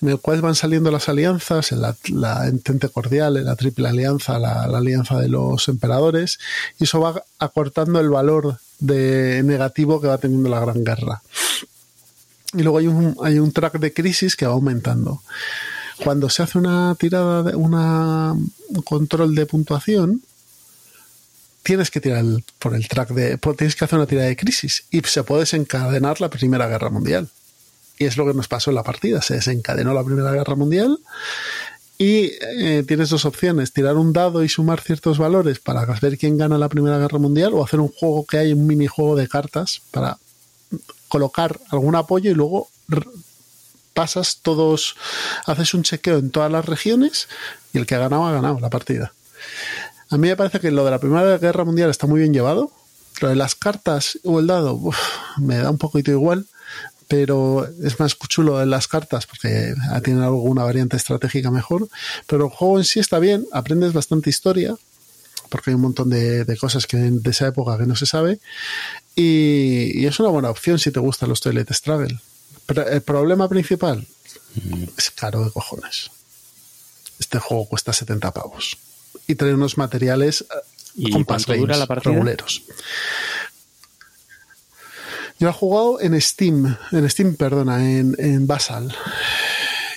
en 0.00 0.10
el 0.10 0.20
cual 0.20 0.40
van 0.42 0.54
saliendo 0.54 0.90
las 0.90 1.08
alianzas, 1.08 1.72
la, 1.72 1.96
la 2.10 2.46
entente 2.46 2.88
cordial, 2.88 3.44
la 3.44 3.56
triple 3.56 3.88
alianza, 3.88 4.38
la, 4.38 4.66
la, 4.68 4.78
alianza 4.78 5.18
de 5.18 5.28
los 5.28 5.68
emperadores, 5.68 6.38
y 6.78 6.84
eso 6.84 7.00
va 7.00 7.24
acortando 7.38 7.98
el 7.98 8.10
valor 8.10 8.58
de 8.78 9.42
negativo 9.44 10.00
que 10.00 10.06
va 10.06 10.18
teniendo 10.18 10.48
la 10.48 10.60
Gran 10.60 10.84
Guerra. 10.84 11.22
Y 12.54 12.62
luego 12.62 12.78
hay 12.78 12.86
un, 12.86 13.16
hay 13.22 13.38
un 13.38 13.50
track 13.50 13.78
de 13.78 13.92
crisis 13.92 14.36
que 14.36 14.46
va 14.46 14.52
aumentando. 14.52 15.22
Cuando 16.02 16.28
se 16.30 16.42
hace 16.42 16.58
una 16.58 16.94
tirada, 16.98 17.42
de, 17.42 17.56
una, 17.56 18.32
un 18.32 18.82
control 18.82 19.34
de 19.34 19.46
puntuación, 19.46 20.22
tienes 21.62 21.90
que 21.90 22.00
tirar 22.00 22.24
por 22.58 22.74
el 22.74 22.88
track 22.88 23.10
de, 23.10 23.38
tienes 23.56 23.76
que 23.76 23.84
hacer 23.84 23.98
una 23.98 24.06
tirada 24.06 24.28
de 24.28 24.36
crisis 24.36 24.84
y 24.90 25.00
se 25.00 25.22
puede 25.22 25.40
desencadenar 25.40 26.20
la 26.20 26.30
Primera 26.30 26.66
Guerra 26.66 26.90
Mundial. 26.90 27.28
Y 27.98 28.04
es 28.04 28.16
lo 28.16 28.26
que 28.26 28.34
nos 28.34 28.48
pasó 28.48 28.70
en 28.70 28.76
la 28.76 28.82
partida. 28.82 29.22
Se 29.22 29.34
desencadenó 29.34 29.94
la 29.94 30.02
Primera 30.02 30.32
Guerra 30.32 30.56
Mundial 30.56 30.98
y 31.98 32.32
eh, 32.40 32.84
tienes 32.86 33.10
dos 33.10 33.24
opciones, 33.24 33.72
tirar 33.72 33.96
un 33.96 34.12
dado 34.12 34.42
y 34.42 34.48
sumar 34.48 34.80
ciertos 34.80 35.18
valores 35.18 35.60
para 35.60 35.84
ver 35.84 36.18
quién 36.18 36.36
gana 36.36 36.58
la 36.58 36.68
Primera 36.68 36.98
Guerra 36.98 37.18
Mundial 37.18 37.52
o 37.54 37.64
hacer 37.64 37.78
un 37.78 37.88
juego 37.88 38.26
que 38.26 38.38
hay, 38.38 38.52
un 38.52 38.66
minijuego 38.66 39.14
de 39.14 39.28
cartas 39.28 39.82
para 39.92 40.18
colocar 41.06 41.60
algún 41.70 41.94
apoyo 41.94 42.30
y 42.30 42.34
luego 42.34 42.68
pasas 43.94 44.38
todos, 44.42 44.96
haces 45.46 45.74
un 45.74 45.82
chequeo 45.82 46.18
en 46.18 46.30
todas 46.30 46.50
las 46.50 46.64
regiones 46.66 47.28
y 47.72 47.78
el 47.78 47.86
que 47.86 47.94
ha 47.94 47.98
ganado 47.98 48.26
ha 48.26 48.32
ganado 48.32 48.60
la 48.60 48.70
partida. 48.70 49.12
A 50.10 50.18
mí 50.18 50.28
me 50.28 50.36
parece 50.36 50.60
que 50.60 50.70
lo 50.70 50.84
de 50.84 50.90
la 50.90 50.98
Primera 50.98 51.38
Guerra 51.38 51.64
Mundial 51.64 51.90
está 51.90 52.06
muy 52.06 52.20
bien 52.20 52.32
llevado. 52.32 52.70
Lo 53.20 53.28
de 53.28 53.36
las 53.36 53.54
cartas 53.54 54.18
o 54.24 54.40
el 54.40 54.46
dado 54.46 54.80
me 55.38 55.56
da 55.56 55.70
un 55.70 55.78
poquito 55.78 56.10
igual 56.10 56.46
pero 57.12 57.68
es 57.84 58.00
más 58.00 58.16
chulo 58.16 58.62
en 58.62 58.70
las 58.70 58.88
cartas 58.88 59.26
porque 59.26 59.74
tiene 60.02 60.24
alguna 60.24 60.64
variante 60.64 60.96
estratégica 60.96 61.50
mejor. 61.50 61.86
Pero 62.26 62.46
el 62.46 62.50
juego 62.50 62.78
en 62.78 62.84
sí 62.84 63.00
está 63.00 63.18
bien, 63.18 63.44
aprendes 63.52 63.92
bastante 63.92 64.30
historia, 64.30 64.74
porque 65.50 65.68
hay 65.68 65.74
un 65.74 65.82
montón 65.82 66.08
de, 66.08 66.56
cosas 66.58 66.86
que 66.86 66.96
de 66.96 67.30
esa 67.30 67.48
época 67.48 67.76
que 67.76 67.84
no 67.84 67.96
se 67.96 68.06
sabe. 68.06 68.38
Y, 69.14 69.90
y, 70.00 70.06
es 70.06 70.18
una 70.20 70.30
buena 70.30 70.48
opción 70.48 70.78
si 70.78 70.90
te 70.90 71.00
gustan 71.00 71.28
los 71.28 71.42
Toilet 71.42 71.70
Struggle. 71.74 72.18
Pero 72.74 72.88
el 72.88 73.02
problema 73.02 73.48
principal 73.48 74.06
es 74.96 75.10
caro 75.10 75.44
de 75.44 75.50
cojones. 75.50 76.10
Este 77.18 77.38
juego 77.38 77.66
cuesta 77.66 77.92
70 77.92 78.30
pavos. 78.32 78.78
Y 79.26 79.34
trae 79.34 79.54
unos 79.54 79.78
materiales 79.78 80.44
¿Y 80.94 81.24
cuánto 81.24 81.54
dura 81.54 81.76
la 81.76 81.86
partida? 81.86 82.12
reguleros. 82.12 82.62
Yo 85.38 85.48
he 85.48 85.52
jugado 85.52 86.00
en 86.00 86.20
Steam, 86.20 86.76
en 86.92 87.10
Steam, 87.10 87.36
perdona, 87.36 87.90
en, 87.90 88.14
en 88.18 88.46
Basal. 88.46 88.94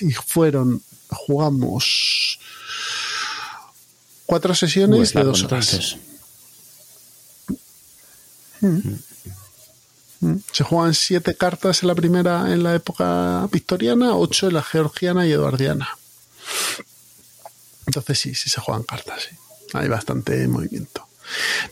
Y 0.00 0.12
fueron, 0.12 0.82
jugamos 1.08 2.38
cuatro 4.26 4.54
sesiones 4.54 5.12
de 5.12 5.22
dos 5.22 5.44
horas. 5.44 5.96
Mm. 8.60 8.94
Se 10.52 10.64
juegan 10.64 10.94
siete 10.94 11.36
cartas 11.36 11.82
en 11.82 11.88
la 11.88 11.94
primera, 11.94 12.52
en 12.52 12.62
la 12.62 12.74
época 12.74 13.48
victoriana, 13.52 14.16
ocho 14.16 14.48
en 14.48 14.54
la 14.54 14.62
georgiana 14.62 15.26
y 15.26 15.32
eduardiana. 15.32 15.88
Entonces 17.86 18.18
sí, 18.18 18.34
sí 18.34 18.50
se 18.50 18.60
juegan 18.60 18.82
cartas, 18.82 19.28
sí. 19.28 19.36
Hay 19.74 19.88
bastante 19.88 20.46
movimiento. 20.48 21.06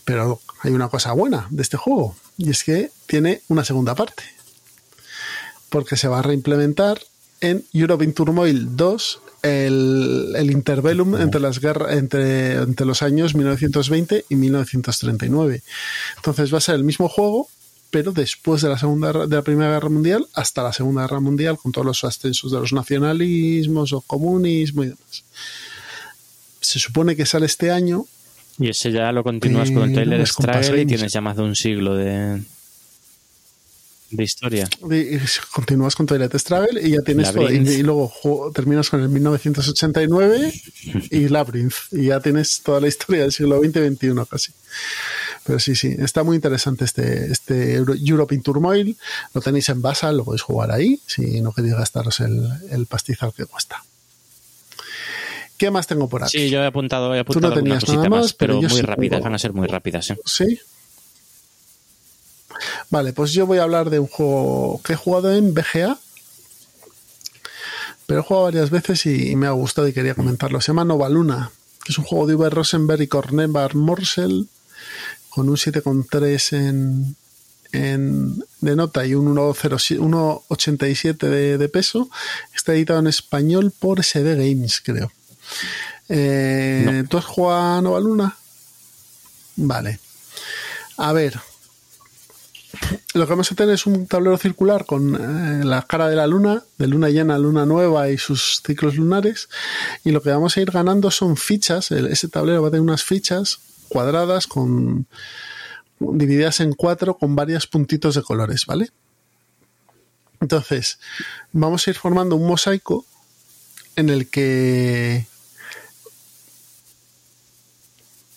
Pero 0.05 0.41
hay 0.61 0.73
una 0.73 0.89
cosa 0.89 1.13
buena 1.13 1.47
de 1.51 1.63
este 1.63 1.77
juego, 1.77 2.17
y 2.37 2.51
es 2.51 2.65
que 2.65 2.91
tiene 3.07 3.43
una 3.49 3.65
segunda 3.65 3.95
parte. 3.95 4.25
Porque 5.69 5.97
se 5.97 6.09
va 6.09 6.19
a 6.21 6.23
reimplementar 6.23 7.01
en 7.41 7.65
Europe 7.73 8.05
in 8.05 8.15
Turmoil 8.15 8.77
2 8.77 9.21
el, 9.43 10.33
el 10.37 10.51
interbellum 10.51 11.17
entre 11.17 11.41
las 11.41 11.61
guerras 11.61 11.93
entre, 11.93 12.55
entre 12.55 12.87
los 12.87 13.03
años 13.03 13.35
1920 13.35 14.25
y 14.29 14.37
1939. 14.37 15.63
Entonces 16.17 16.53
va 16.53 16.59
a 16.59 16.63
ser 16.63 16.77
el 16.77 16.85
mismo 16.85 17.09
juego, 17.09 17.49
pero 17.95 18.11
después 18.11 18.61
de 18.61 18.69
la 18.69 18.77
segunda 18.77 19.13
de 19.13 19.37
la 19.37 19.43
primera 19.43 19.71
guerra 19.71 19.89
mundial 19.89 20.27
hasta 20.35 20.65
la 20.65 20.73
segunda 20.73 21.03
guerra 21.03 21.21
mundial 21.21 21.57
con 21.57 21.71
todos 21.71 21.87
los 21.87 22.03
ascensos 22.03 22.51
de 22.51 22.59
los 22.59 22.73
nacionalismos 22.73 23.93
o 23.93 24.01
comunismo 24.01 24.83
y 24.83 24.87
demás. 24.87 25.25
Se 26.61 26.81
supone 26.81 27.15
que 27.15 27.25
sale 27.25 27.47
este 27.47 27.71
año 27.71 28.05
y 28.59 28.71
ese 28.71 28.91
ya 28.91 29.13
lo 29.13 29.23
continúas 29.23 29.71
con 29.71 29.97
el 29.97 30.27
Struggle 30.27 30.83
y 30.83 30.87
tienes 30.87 31.13
ya 31.13 31.21
más 31.21 31.37
de 31.37 31.45
un 31.45 31.55
siglo 31.55 31.95
de, 31.95 32.43
de 34.11 34.25
historia. 34.25 34.69
Y, 34.91 35.19
continúas 35.53 35.95
con 35.95 36.07
Toilet 36.07 36.37
Struggle 36.37 36.83
y 36.83 36.91
ya 36.91 37.03
tienes 37.03 37.33
todo, 37.33 37.49
y, 37.49 37.59
y, 37.59 37.83
luego 37.85 38.09
juego, 38.09 38.51
terminas 38.51 38.91
con 38.91 39.03
el 39.03 39.09
1989 39.09 40.53
y 41.13 41.29
Labyrinth 41.29 41.75
y 41.93 42.07
ya 42.07 42.19
tienes 42.19 42.61
toda 42.61 42.81
la 42.81 42.89
historia 42.89 43.23
del 43.23 43.31
siglo 43.31 43.61
XX 43.61 43.77
y 43.77 43.95
XXI 43.95 44.27
casi. 44.29 44.53
Pero 45.45 45.59
sí, 45.59 45.75
sí, 45.75 45.95
está 45.99 46.23
muy 46.23 46.37
interesante 46.37 46.85
este, 46.85 47.31
este 47.31 47.75
Europe 47.75 48.35
in 48.35 48.43
Turmoil. 48.43 48.97
Lo 49.35 49.41
tenéis 49.41 49.69
en 49.69 49.83
Basal, 49.83 50.17
lo 50.17 50.25
podéis 50.25 50.43
jugar 50.43 50.71
ahí, 50.73 51.01
si 51.07 51.41
no 51.41 51.53
queréis 51.53 51.75
gastaros 51.75 52.21
el, 52.21 52.49
el 52.71 52.87
pastizal 52.87 53.33
que 53.35 53.45
cuesta. 53.45 53.85
¿Qué 55.59 55.71
más 55.71 55.87
tengo 55.87 56.09
por 56.09 56.25
aquí? 56.25 56.39
Sí, 56.39 56.51
yo 56.51 56.61
he 56.63 56.67
apuntado, 56.67 57.15
he 57.15 57.21
apuntado 57.21 57.53
Tú 57.53 57.57
no 57.57 57.63
tenías 57.63 57.89
nada 57.89 58.09
más, 58.09 58.21
más, 58.21 58.33
pero, 58.33 58.61
muy 58.61 58.71
sí 58.71 58.83
rápidas, 58.83 59.23
van 59.23 59.35
a 59.35 59.39
ser 59.39 59.53
muy 59.53 59.69
rápidas. 59.69 60.11
¿eh? 60.11 60.19
¿Sí? 60.25 60.59
Vale, 62.91 63.13
pues 63.13 63.33
yo 63.33 63.47
voy 63.47 63.59
a 63.59 63.63
hablar 63.63 63.91
de 63.91 63.99
un 63.99 64.07
juego 64.07 64.81
que 64.83 64.95
he 64.95 64.97
jugado 64.97 65.33
en 65.33 65.55
BGA. 65.55 65.99
Pero 68.07 68.21
he 68.21 68.23
jugado 68.23 68.45
varias 68.45 68.71
veces 68.71 69.07
y, 69.07 69.31
y 69.31 69.37
me 69.37 69.47
ha 69.47 69.53
gustado 69.53 69.89
y 69.89 69.93
quería 69.93 70.15
comentarlo. 70.15 70.61
Se 70.61 70.69
llama 70.69 70.85
Nova 70.85 71.09
Luna, 71.09 71.51
que 71.85 71.93
es 71.93 71.99
un 71.99 72.05
juego 72.05 72.27
de 72.27 72.35
Uwe 72.35 72.51
Rosenberg 72.51 73.01
y 73.01 73.07
Cornebar 73.07 73.75
Morsel, 73.75 74.49
con 75.35 75.49
un 75.49 75.57
7,3 75.57 76.57
en, 76.57 77.17
en, 77.73 78.45
de 78.61 78.77
nota 78.77 79.05
y 79.05 79.15
un 79.15 79.35
1,07 79.35 79.99
1,87 79.99 81.17
de, 81.29 81.59
de 81.59 81.69
peso. 81.69 82.09
Está 82.55 82.75
editado 82.75 83.01
en 83.01 83.09
español 83.09 83.73
por 83.79 84.03
SD 84.05 84.37
Games, 84.37 84.81
creo. 84.85 85.11
Eh, 86.09 87.01
No. 87.03 87.09
¿Tú 87.09 87.19
has 87.19 87.25
jugado 87.25 87.79
a 87.79 87.83
Nova 87.83 88.01
Luna? 88.01 88.37
Vale. 89.57 89.99
A 90.97 91.13
ver. 91.13 91.41
Lo 93.15 93.25
que 93.27 93.31
vamos 93.31 93.51
a 93.53 93.55
tener 93.55 93.75
es 93.75 93.87
un 93.87 94.07
tablero 94.09 94.37
circular 94.37 94.85
con 94.85 95.15
eh, 95.15 95.65
la 95.65 95.83
cara 95.83 96.09
de 96.09 96.17
la 96.17 96.27
luna, 96.27 96.65
de 96.77 96.87
luna 96.89 97.09
llena, 97.09 97.39
luna 97.39 97.65
nueva 97.65 98.11
y 98.11 98.19
sus 98.19 98.61
ciclos 98.67 98.97
lunares. 98.97 99.49
Y 100.05 100.11
lo 100.11 100.21
que 100.23 100.31
vamos 100.31 100.57
a 100.57 100.61
ir 100.61 100.71
ganando 100.73 101.11
son 101.13 101.37
fichas. 101.37 101.93
El- 101.93 102.07
ese 102.09 102.29
tablero 102.29 102.63
va 102.63 102.69
a 102.69 102.71
tener 102.73 102.83
unas 102.83 103.05
fichas 103.05 103.59
cuadradas 103.95 104.49
con 104.49 105.07
divididas 106.01 106.59
en 106.59 106.73
cuatro 106.73 107.17
con 107.17 107.37
varios 107.37 107.69
puntitos 107.69 108.17
de 108.17 108.23
colores, 108.23 108.67
¿vale? 108.67 108.91
Entonces, 110.41 110.99
vamos 111.53 111.87
a 111.87 111.91
ir 111.91 111.97
formando 111.97 112.35
un 112.35 112.49
mosaico 112.49 113.07
en 113.95 114.11
el 114.11 114.29
que 114.29 115.29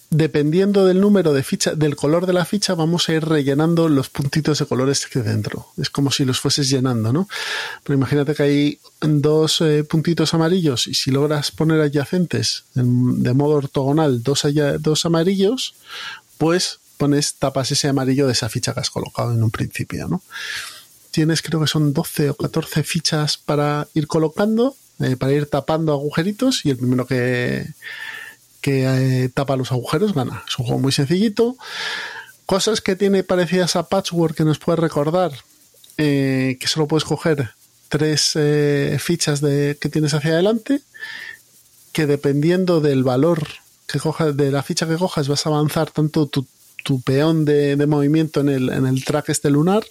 dependiendo 0.09 0.85
del 0.85 1.01
número 1.01 1.33
de 1.33 1.43
ficha, 1.43 1.75
del 1.75 1.95
color 1.95 2.25
de 2.25 2.33
la 2.33 2.45
ficha, 2.45 2.75
vamos 2.75 3.09
a 3.09 3.13
ir 3.13 3.25
rellenando 3.25 3.89
los 3.89 4.09
puntitos 4.09 4.59
de 4.59 4.65
colores 4.65 5.05
que 5.05 5.19
dentro. 5.19 5.67
Es 5.77 5.89
como 5.89 6.11
si 6.11 6.23
los 6.23 6.39
fueses 6.39 6.69
llenando, 6.69 7.11
¿no? 7.11 7.27
Pero 7.83 7.97
imagínate 7.97 8.33
que 8.33 8.43
hay 8.43 8.79
dos 9.01 9.59
eh, 9.61 9.83
puntitos 9.83 10.33
amarillos 10.33 10.87
y 10.87 10.93
si 10.93 11.11
logras 11.11 11.51
poner 11.51 11.81
adyacentes 11.81 12.63
en- 12.75 13.21
de 13.21 13.33
modo 13.33 13.55
ortogonal 13.55 14.23
dos 14.23 15.05
amarillos, 15.05 15.75
pues 16.37 16.79
pones, 16.97 17.35
tapas 17.35 17.71
ese 17.71 17.87
amarillo 17.89 18.25
de 18.27 18.33
esa 18.33 18.49
ficha 18.49 18.73
que 18.73 18.79
has 18.79 18.89
colocado 18.89 19.33
en 19.33 19.43
un 19.43 19.51
principio, 19.51 20.07
¿no? 20.07 20.21
Tienes, 21.11 21.41
creo 21.41 21.59
que 21.59 21.67
son 21.67 21.93
12 21.93 22.29
o 22.29 22.35
14 22.35 22.83
fichas 22.83 23.37
para 23.37 23.87
ir 23.93 24.07
colocando, 24.07 24.75
eh, 24.99 25.15
para 25.17 25.33
ir 25.33 25.47
tapando 25.47 25.91
agujeritos 25.93 26.65
y 26.65 26.69
el 26.69 26.77
primero 26.77 27.05
que, 27.07 27.67
que 28.61 28.85
eh, 29.23 29.29
tapa 29.29 29.55
los 29.55 29.71
agujeros 29.71 30.13
gana. 30.13 30.43
Es 30.47 30.57
un 30.59 30.65
juego 30.65 30.81
muy 30.81 30.91
sencillito. 30.91 31.57
Cosas 32.45 32.81
que 32.81 32.95
tiene 32.95 33.23
parecidas 33.23 33.75
a 33.75 33.87
Patchwork 33.89 34.35
que 34.35 34.45
nos 34.45 34.59
puede 34.59 34.77
recordar 34.77 35.31
eh, 35.97 36.57
que 36.59 36.67
solo 36.67 36.87
puedes 36.87 37.03
coger 37.03 37.51
tres 37.89 38.33
eh, 38.35 38.97
fichas 38.99 39.41
de, 39.41 39.77
que 39.79 39.89
tienes 39.89 40.13
hacia 40.13 40.31
adelante, 40.31 40.81
que 41.91 42.05
dependiendo 42.05 42.81
del 42.81 43.03
valor 43.03 43.47
que 43.87 43.99
cojas, 43.99 44.35
de 44.35 44.51
la 44.51 44.63
ficha 44.63 44.87
que 44.87 44.97
cojas, 44.97 45.27
vas 45.27 45.45
a 45.45 45.49
avanzar 45.49 45.91
tanto 45.91 46.27
tu, 46.27 46.45
peón 47.03 47.43
de, 47.43 47.75
de 47.75 47.87
movimiento 47.87 48.39
en 48.39 48.49
el, 48.49 48.69
en 48.69 48.85
el 48.85 49.03
track 49.03 49.29
este 49.29 49.49
lunar 49.49 49.85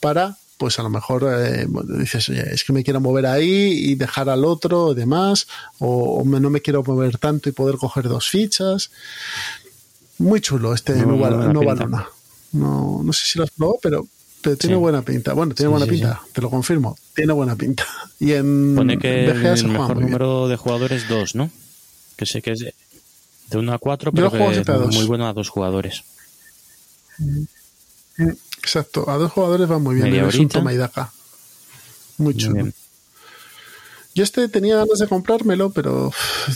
para 0.00 0.36
pues 0.64 0.78
a 0.78 0.82
lo 0.82 0.88
mejor 0.88 1.26
eh, 1.30 1.66
dices, 1.98 2.26
oye, 2.30 2.42
es 2.54 2.64
que 2.64 2.72
me 2.72 2.82
quiero 2.82 2.98
mover 2.98 3.26
ahí 3.26 3.90
y 3.90 3.96
dejar 3.96 4.30
al 4.30 4.46
otro 4.46 4.92
y 4.92 4.94
demás, 4.94 5.46
o, 5.78 6.20
o 6.20 6.24
me- 6.24 6.40
no 6.40 6.48
me 6.48 6.62
quiero 6.62 6.82
mover 6.82 7.18
tanto 7.18 7.50
y 7.50 7.52
poder 7.52 7.76
coger 7.76 8.08
dos 8.08 8.30
fichas. 8.30 8.90
Muy 10.16 10.40
chulo 10.40 10.72
este 10.72 10.94
buena 11.04 11.52
Nova 11.52 11.72
pinta. 11.74 11.84
Luna. 11.84 12.08
No, 12.52 13.02
no 13.04 13.12
sé 13.12 13.26
si 13.26 13.36
lo 13.38 13.44
has 13.44 13.50
probado, 13.50 13.78
pero, 13.82 14.06
pero 14.40 14.56
tiene 14.56 14.76
Sí. 14.76 14.80
buena 14.80 15.02
pinta. 15.02 15.34
Bueno, 15.34 15.54
tiene 15.54 15.68
Sí, 15.68 15.70
buena 15.70 15.84
sí, 15.84 15.90
pinta, 15.90 16.22
te 16.32 16.40
lo 16.40 16.48
confirmo. 16.48 16.96
Tiene 17.14 17.34
buena 17.34 17.56
pinta. 17.56 17.84
Y 18.18 18.32
en 18.32 18.74
Pone 18.74 18.96
que 18.98 19.30
BGA 19.30 19.50
el 19.52 19.58
se 19.58 19.64
juega 19.64 19.80
mejor 19.80 20.00
número 20.00 20.48
de 20.48 20.56
jugadores 20.56 21.08
dos, 21.08 21.34
¿no? 21.34 21.50
Que 22.16 22.24
sé 22.24 22.40
que 22.40 22.52
es 22.52 22.60
de, 22.60 22.74
de 23.50 23.58
1 23.58 23.70
a 23.70 23.78
4, 23.78 24.12
Yo 24.12 24.14
pero 24.14 24.30
que 24.30 24.60
es 24.60 24.94
muy 24.96 25.04
bueno 25.04 25.26
a 25.28 25.34
dos 25.34 25.50
jugadores. 25.50 26.04
Exacto, 28.64 29.10
a 29.10 29.18
dos 29.18 29.30
jugadores 29.30 29.70
va 29.70 29.78
muy 29.78 29.96
bien. 29.96 30.10
Media 30.10 30.26
Es 30.26 30.36
un 30.36 30.48
toma 30.48 30.72
y 30.72 30.78
daca. 30.78 31.12
Muy 32.16 32.34
chulo. 32.34 32.66
Yo 34.14 34.24
este 34.24 34.48
tenía 34.48 34.76
ganas 34.76 34.98
de 35.00 35.06
comprármelo, 35.06 35.68
pero 35.70 36.10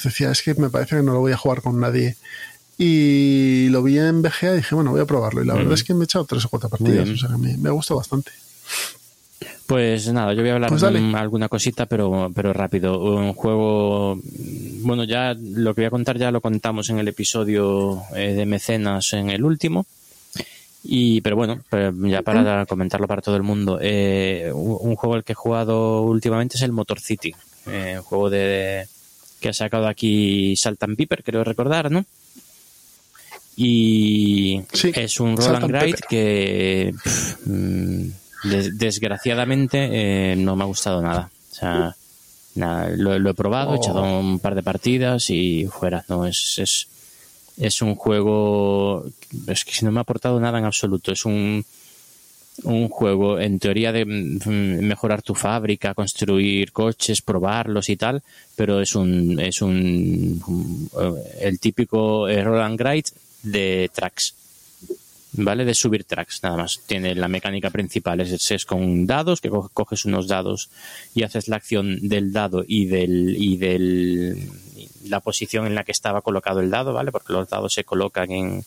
decía, 0.05 0.31
es 0.31 0.43
que 0.43 0.55
me 0.55 0.71
parece 0.71 0.97
que 0.97 1.03
no 1.03 1.13
lo 1.13 1.21
voy 1.21 1.33
a 1.33 1.37
jugar 1.37 1.61
con 1.61 1.79
nadie. 1.79 2.17
Y 2.79 3.69
lo 3.71 3.83
vi 3.83 3.99
en 3.99 4.23
BGA 4.23 4.55
y 4.55 4.57
dije, 4.57 4.75
bueno, 4.75 4.93
voy 4.93 5.01
a 5.01 5.05
probarlo. 5.05 5.43
Y 5.43 5.47
la 5.47 5.55
verdad 5.55 5.75
es 5.75 5.85
que 5.85 5.93
me 5.93 6.01
he 6.01 6.05
echado 6.05 6.25
tres 6.25 6.47
o 6.47 6.49
cuatro 6.49 6.71
partidas. 6.71 7.09
O 7.11 7.17
sea, 7.17 7.29
que 7.29 7.37
me, 7.37 7.59
me 7.59 7.69
ha 7.69 7.73
gustado 7.73 7.99
bastante. 7.99 8.31
Pues 9.67 10.11
nada, 10.11 10.33
yo 10.33 10.41
voy 10.41 10.49
a 10.49 10.55
hablar 10.55 10.71
Pues 10.71 10.81
de 10.81 11.15
alguna 11.15 11.51
cosita, 11.51 11.85
pero, 11.85 12.31
pero 12.35 12.55
rápido. 12.55 13.01
Un 13.01 13.35
juego, 13.35 14.19
bueno, 14.81 15.05
ya 15.05 15.35
lo 15.35 15.75
que 15.75 15.83
voy 15.83 15.87
a 15.87 15.91
contar 15.91 16.17
ya 16.17 16.31
lo 16.31 16.41
contamos 16.41 16.89
en 16.89 17.01
el 17.01 17.09
episodio 17.09 18.03
eh, 18.17 18.33
de 18.33 18.47
Mecenas 18.47 19.13
en 19.13 19.29
el 19.29 19.45
último. 19.45 19.85
Y, 20.91 21.21
pero 21.21 21.37
bueno, 21.37 21.61
pues 21.69 21.93
ya 22.05 22.23
para 22.23 22.65
comentarlo 22.65 23.07
para 23.07 23.21
todo 23.21 23.37
el 23.37 23.43
mundo, 23.43 23.79
eh, 23.81 24.51
un, 24.55 24.97
juego 24.97 25.17
al 25.17 25.23
que 25.25 25.33
he 25.33 25.37
jugado 25.37 26.01
últimamente 26.01 26.57
es 26.57 26.63
el 26.63 26.73
Motor 26.73 26.99
City, 26.99 27.35
eh, 27.67 27.97
un 27.99 28.03
juego 28.03 28.31
de 28.31 28.89
que 29.39 29.51
ha 29.51 29.53
sacado 29.53 29.87
aquí 29.87 30.57
Saltan 30.57 30.97
Piper, 30.97 31.23
creo 31.23 31.45
recordar, 31.45 31.91
¿no? 31.91 32.07
Y 33.57 34.63
Sí, 34.73 34.93
es 34.95 35.21
un 35.21 35.37
roll 35.37 35.57
and 35.57 35.71
ride 35.71 35.99
que 36.09 36.95
pff, 37.05 37.47
mm, 37.47 38.11
des- 38.45 38.79
desgraciadamente 38.79 39.89
eh, 40.33 40.37
no 40.37 40.55
me 40.57 40.63
ha 40.63 40.67
gustado 40.67 41.03
nada. 41.03 41.31
O 41.51 41.55
sea, 41.55 41.97
nada, 42.55 42.89
lo, 42.97 43.19
lo 43.19 43.31
he 43.31 43.35
probado, 43.35 43.73
he 43.75 43.79
Oh. 43.79 43.81
echado 43.83 44.03
un 44.21 44.39
par 44.39 44.55
de 44.55 44.63
partidas 44.63 45.29
y 45.31 45.67
fuera. 45.67 46.05
No, 46.09 46.25
es, 46.25 46.59
es, 46.59 46.87
es 47.59 47.83
un 47.83 47.95
juego. 47.97 49.05
Es 49.47 49.65
que 49.65 49.85
no 49.85 49.93
me 49.93 49.99
ha 50.01 50.03
aportado 50.03 50.39
nada 50.41 50.59
en 50.59 50.65
absoluto. 50.65 51.13
Es 51.13 51.25
un, 51.25 51.65
un 52.65 52.89
juego 52.89 53.39
en 53.39 53.59
teoría 53.59 53.93
de 53.93 54.05
mm, 54.05 54.81
mejorar 54.85 55.23
tu 55.23 55.35
fábrica, 55.35 55.95
construir 55.95 56.73
coches, 56.73 57.23
probarlos 57.23 57.89
y 57.89 57.97
tal, 57.97 58.23
pero 58.57 58.81
es 58.81 58.95
un 58.95 59.39
es 59.41 59.63
un, 59.63 60.89
eh, 61.01 61.13
el 61.43 61.59
típico 61.61 62.27
roll 62.29 62.61
and 62.63 62.81
de 63.43 63.91
tracks. 63.95 64.35
¿Vale? 65.33 65.67
De 65.67 65.75
subir 65.75 66.05
tracks, 66.05 66.43
nada 66.43 66.57
más. 66.57 66.81
Tiene 66.87 67.15
la 67.15 67.29
mecánica 67.29 67.69
principal, 67.71 68.19
es, 68.21 68.51
es 68.51 68.65
con 68.65 69.07
dados, 69.07 69.43
que 69.43 69.51
co- 69.51 69.71
coges 69.73 70.07
unos 70.07 70.27
dados 70.27 70.71
y 71.15 71.23
haces 71.23 71.49
la 71.49 71.57
acción 71.57 72.09
del 72.09 72.33
dado 72.33 72.65
y 72.67 72.87
del, 72.87 73.37
y 73.39 73.59
del 73.59 74.51
la 75.05 75.21
posición 75.21 75.67
en 75.67 75.75
la 75.75 75.85
que 75.85 75.93
estaba 75.93 76.23
colocado 76.23 76.61
el 76.61 76.71
dado, 76.71 76.95
¿vale? 76.95 77.13
Porque 77.13 77.35
los 77.35 77.49
dados 77.49 77.75
se 77.75 77.85
colocan 77.85 78.31
en, 78.33 78.65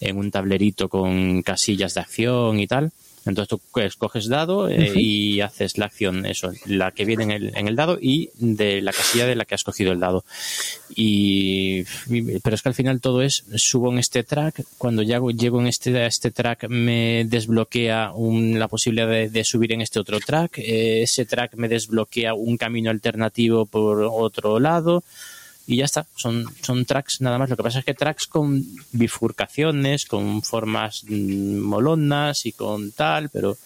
en 0.00 0.16
un 0.16 0.30
tablerito 0.30 0.88
con 0.88 1.42
casillas 1.42 1.94
de 1.94 2.00
acción 2.00 2.58
y 2.58 2.66
tal. 2.66 2.90
Entonces 3.26 3.48
tú 3.50 3.80
escoges 3.80 4.28
dado 4.28 4.70
eh, 4.70 4.94
y 4.96 5.40
haces 5.42 5.76
la 5.76 5.84
acción, 5.84 6.24
eso, 6.24 6.52
la 6.64 6.90
que 6.92 7.04
viene 7.04 7.24
en 7.24 7.30
el, 7.30 7.54
en 7.54 7.68
el 7.68 7.76
dado 7.76 7.98
y 8.00 8.30
de 8.38 8.80
la 8.80 8.94
casilla 8.94 9.26
de 9.26 9.34
la 9.34 9.44
que 9.44 9.54
has 9.54 9.62
cogido 9.62 9.92
el 9.92 10.00
dado. 10.00 10.24
Y, 10.96 11.82
pero 12.42 12.54
es 12.56 12.62
que 12.62 12.70
al 12.70 12.74
final 12.74 13.02
todo 13.02 13.20
es, 13.20 13.44
subo 13.56 13.92
en 13.92 13.98
este 13.98 14.24
track, 14.24 14.64
cuando 14.78 15.02
llego, 15.02 15.30
llego 15.32 15.60
en 15.60 15.66
este, 15.66 16.06
este 16.06 16.30
track 16.30 16.68
me 16.70 17.26
desbloquea 17.26 18.12
un- 18.14 18.58
la 18.58 18.68
posibilidad 18.68 19.06
de, 19.08 19.28
de 19.28 19.44
subir 19.44 19.72
en 19.72 19.82
este 19.82 20.00
otro 20.00 20.18
track, 20.20 20.56
eh, 20.58 21.02
ese 21.02 21.26
track 21.26 21.56
me 21.56 21.68
desbloquea 21.68 22.32
un 22.32 22.56
camino 22.56 22.90
alternativo 22.90 23.66
por 23.66 24.00
otro 24.02 24.58
lado 24.60 25.04
y 25.66 25.76
ya 25.76 25.84
está. 25.84 26.06
Son, 26.16 26.44
son 26.62 26.84
tracks 26.84 27.20
nada 27.20 27.38
más. 27.38 27.48
Lo 27.50 27.56
que 27.56 27.62
pasa 27.62 27.78
es 27.80 27.84
que 27.84 27.94
tracks 27.94 28.26
con 28.26 28.64
bifurcaciones, 28.92 30.06
con 30.06 30.42
formas 30.42 31.04
mm, 31.08 31.58
molonas 31.58 32.46
y 32.46 32.52
con 32.52 32.92
tal, 32.92 33.28
pero, 33.28 33.56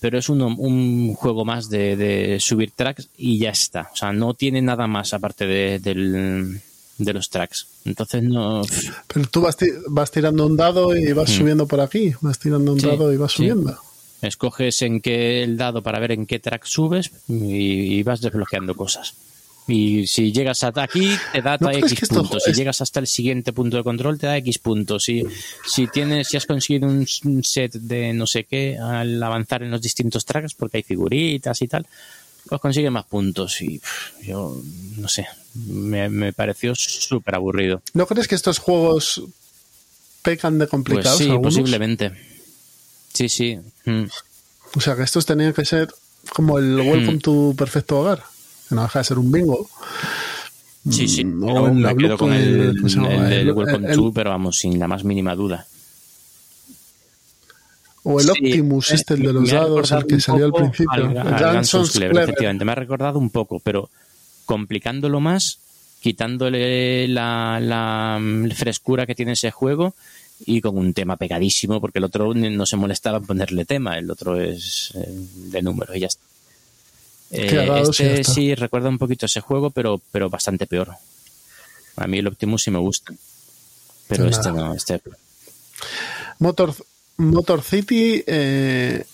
pero 0.00 0.18
es 0.18 0.28
uno- 0.28 0.54
un 0.56 1.14
juego 1.14 1.44
más 1.44 1.68
de, 1.68 1.96
de 1.96 2.40
subir 2.40 2.70
tracks 2.72 3.08
y 3.16 3.38
ya 3.38 3.50
está. 3.50 3.90
O 3.92 3.96
sea, 3.96 4.12
no 4.12 4.34
tiene 4.34 4.62
nada 4.62 4.86
más 4.86 5.12
aparte 5.14 5.46
de, 5.46 5.78
del- 5.78 6.60
de 6.98 7.12
los 7.12 7.30
tracks. 7.30 7.66
Entonces 7.84 8.22
no. 8.22 8.62
Pero 9.12 9.26
tú 9.28 9.40
vas, 9.42 9.56
vas 9.88 10.10
tirando 10.10 10.46
un 10.46 10.56
dado 10.56 10.96
y 10.96 11.12
vas 11.12 11.30
Mm. 11.30 11.32
subiendo 11.38 11.66
por 11.66 11.80
aquí. 11.80 12.12
Vas 12.20 12.38
tirando 12.38 12.72
un 12.72 12.80
Sí, 12.80 12.86
dado 12.86 13.12
y 13.12 13.16
vas 13.16 13.32
sí. 13.32 13.38
subiendo. 13.38 13.76
Escoges 14.22 14.82
en 14.82 15.00
qué 15.00 15.42
el 15.42 15.56
dado 15.56 15.82
para 15.82 15.98
ver 15.98 16.12
en 16.12 16.26
qué 16.26 16.38
track 16.38 16.64
subes 16.64 17.10
y, 17.28 17.98
y 17.98 18.02
vas 18.04 18.20
desbloqueando 18.20 18.76
cosas. 18.76 19.14
Y 19.68 20.06
si 20.06 20.32
llegas 20.32 20.62
hasta 20.64 20.82
aquí, 20.82 21.16
te 21.32 21.40
da 21.40 21.54
X 21.54 22.08
puntos. 22.08 22.42
Si 22.44 22.52
llegas 22.52 22.80
hasta 22.80 23.00
el 23.00 23.06
siguiente 23.06 23.52
punto 23.52 23.76
de 23.76 23.84
control, 23.84 24.18
te 24.18 24.26
da 24.26 24.36
X 24.38 24.58
puntos. 24.58 25.04
Si, 25.04 25.22
si 25.64 25.86
tienes, 25.86 26.28
si 26.28 26.36
has 26.36 26.46
conseguido 26.46 26.88
un 26.88 27.44
set 27.44 27.72
de 27.74 28.12
no 28.12 28.26
sé 28.26 28.44
qué 28.44 28.76
al 28.78 29.22
avanzar 29.22 29.62
en 29.62 29.70
los 29.70 29.80
distintos 29.80 30.24
tracks, 30.24 30.54
porque 30.54 30.78
hay 30.78 30.82
figuritas 30.82 31.62
y 31.62 31.68
tal, 31.68 31.86
pues 32.48 32.60
consigue 32.60 32.90
más 32.90 33.04
puntos. 33.04 33.60
Y 33.62 33.80
yo, 34.22 34.60
no 34.96 35.08
sé, 35.08 35.26
me, 35.54 36.08
me 36.08 36.32
pareció 36.32 36.74
súper 36.74 37.36
aburrido. 37.36 37.82
¿No 37.94 38.06
crees 38.06 38.26
que 38.26 38.34
estos 38.34 38.58
juegos 38.58 39.22
pecan 40.22 40.58
de 40.58 40.66
complicados? 40.66 41.22
Pues 41.22 41.30
sí, 41.30 41.38
posiblemente. 41.40 42.12
Sí, 43.12 43.28
sí. 43.28 43.58
Mm. 43.84 44.06
O 44.74 44.80
sea, 44.80 44.96
que 44.96 45.02
estos 45.02 45.24
tenían 45.24 45.52
que 45.52 45.64
ser 45.64 45.88
como 46.32 46.58
el 46.58 46.80
Welcome 46.80 47.18
mm. 47.18 47.20
to 47.20 47.54
Perfecto 47.56 48.00
Hogar 48.00 48.31
no 48.70 48.82
deja 48.82 49.00
de 49.00 49.04
ser 49.04 49.18
un 49.18 49.30
bingo. 49.30 49.68
Sí, 50.90 51.06
sí, 51.06 51.22
no, 51.22 51.72
me 51.72 51.96
quedo 51.96 52.18
con 52.18 52.32
el, 52.32 52.76
el, 53.30 53.52
Welcome 53.52 53.94
to, 53.94 54.12
pero 54.12 54.30
vamos, 54.30 54.58
sin 54.58 54.78
la 54.78 54.88
más 54.88 55.04
mínima 55.04 55.34
duda. 55.36 55.66
O 58.04 58.20
el 58.20 58.30
Optimus, 58.30 58.90
este, 58.90 59.14
el 59.14 59.22
de 59.22 59.32
los 59.32 59.50
dados, 59.50 59.92
el 59.92 60.06
que 60.06 60.20
salió 60.20 60.46
al 60.46 60.52
principio. 60.52 61.20
Al, 61.20 61.60
efectivamente, 61.60 62.64
me 62.64 62.72
ha 62.72 62.74
recordado 62.74 63.20
un 63.20 63.30
poco, 63.30 63.60
pero 63.60 63.90
complicándolo 64.44 65.20
más, 65.20 65.60
quitándole 66.00 67.06
la, 67.06 67.60
la, 67.60 68.20
frescura 68.56 69.06
que 69.06 69.14
tiene 69.14 69.32
ese 69.32 69.52
juego 69.52 69.94
y 70.44 70.60
con 70.60 70.76
un 70.76 70.94
tema 70.94 71.16
pegadísimo, 71.16 71.80
porque 71.80 72.00
el 72.00 72.04
otro 72.04 72.34
no 72.34 72.66
se 72.66 72.76
molestaba 72.76 73.18
en 73.18 73.24
ponerle 73.26 73.64
tema, 73.64 73.96
el 73.96 74.10
otro 74.10 74.40
es 74.40 74.92
eh, 74.96 75.06
de 75.52 75.62
número 75.62 75.94
y 75.94 76.00
ya 76.00 76.08
está. 76.08 76.31
Eh, 77.32 77.82
este 77.88 78.24
sí 78.24 78.54
recuerda 78.54 78.90
un 78.90 78.98
poquito 78.98 79.24
ese 79.26 79.40
juego, 79.40 79.70
pero, 79.70 80.00
pero 80.10 80.28
bastante 80.28 80.66
peor. 80.66 80.94
A 81.96 82.06
mí 82.06 82.18
el 82.18 82.26
Optimus 82.26 82.62
sí 82.62 82.70
me 82.70 82.78
gusta. 82.78 83.14
Pero 84.06 84.28
este 84.28 84.52
no, 84.52 84.74
este. 84.74 85.00
Motor, 86.38 86.74
Motor 87.16 87.62
City 87.62 88.22
eh, 88.26 89.04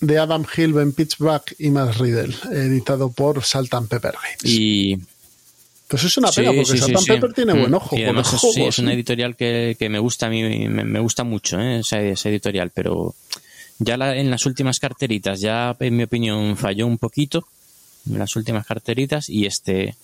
de 0.00 0.18
Adam 0.18 0.46
Hill, 0.56 0.72
Ben 0.72 0.92
Pitchback 0.92 1.56
y 1.58 1.70
Matt 1.70 1.96
Riddle, 1.98 2.34
editado 2.52 3.10
por 3.10 3.44
Salt 3.44 3.70
Pepper 3.88 4.14
Games. 4.14 4.44
Y. 4.44 4.98
Pues 5.88 6.02
es 6.02 6.16
una 6.16 6.32
pena, 6.32 6.52
porque 6.52 6.78
Salt 6.78 7.06
Pepper 7.06 7.32
tiene 7.32 7.52
buen 7.52 7.70
mm. 7.70 7.74
ojo. 7.74 7.96
sí, 8.52 8.64
es 8.64 8.78
una 8.78 8.92
editorial 8.92 9.36
que, 9.36 9.76
me 9.88 9.98
gusta 9.98 10.26
a 10.26 10.30
mí, 10.30 10.42
me, 10.68 11.00
gusta 11.00 11.22
mucho, 11.24 11.60
¿eh? 11.60 11.80
esa, 11.80 12.00
editorial, 12.00 12.70
pero 12.74 13.14
ya 13.78 13.94
en 13.94 14.30
las 14.30 14.46
últimas 14.46 14.80
carteritas, 14.80 15.40
ya 15.40 15.76
en 15.78 15.96
mi 15.96 16.04
opinión 16.04 16.56
falló 16.56 16.86
un 16.86 16.98
poquito 16.98 17.46
las 18.06 18.36
últimas 18.36 18.66
carteritas 18.66 19.28
y 19.28 19.46
este 19.46 19.96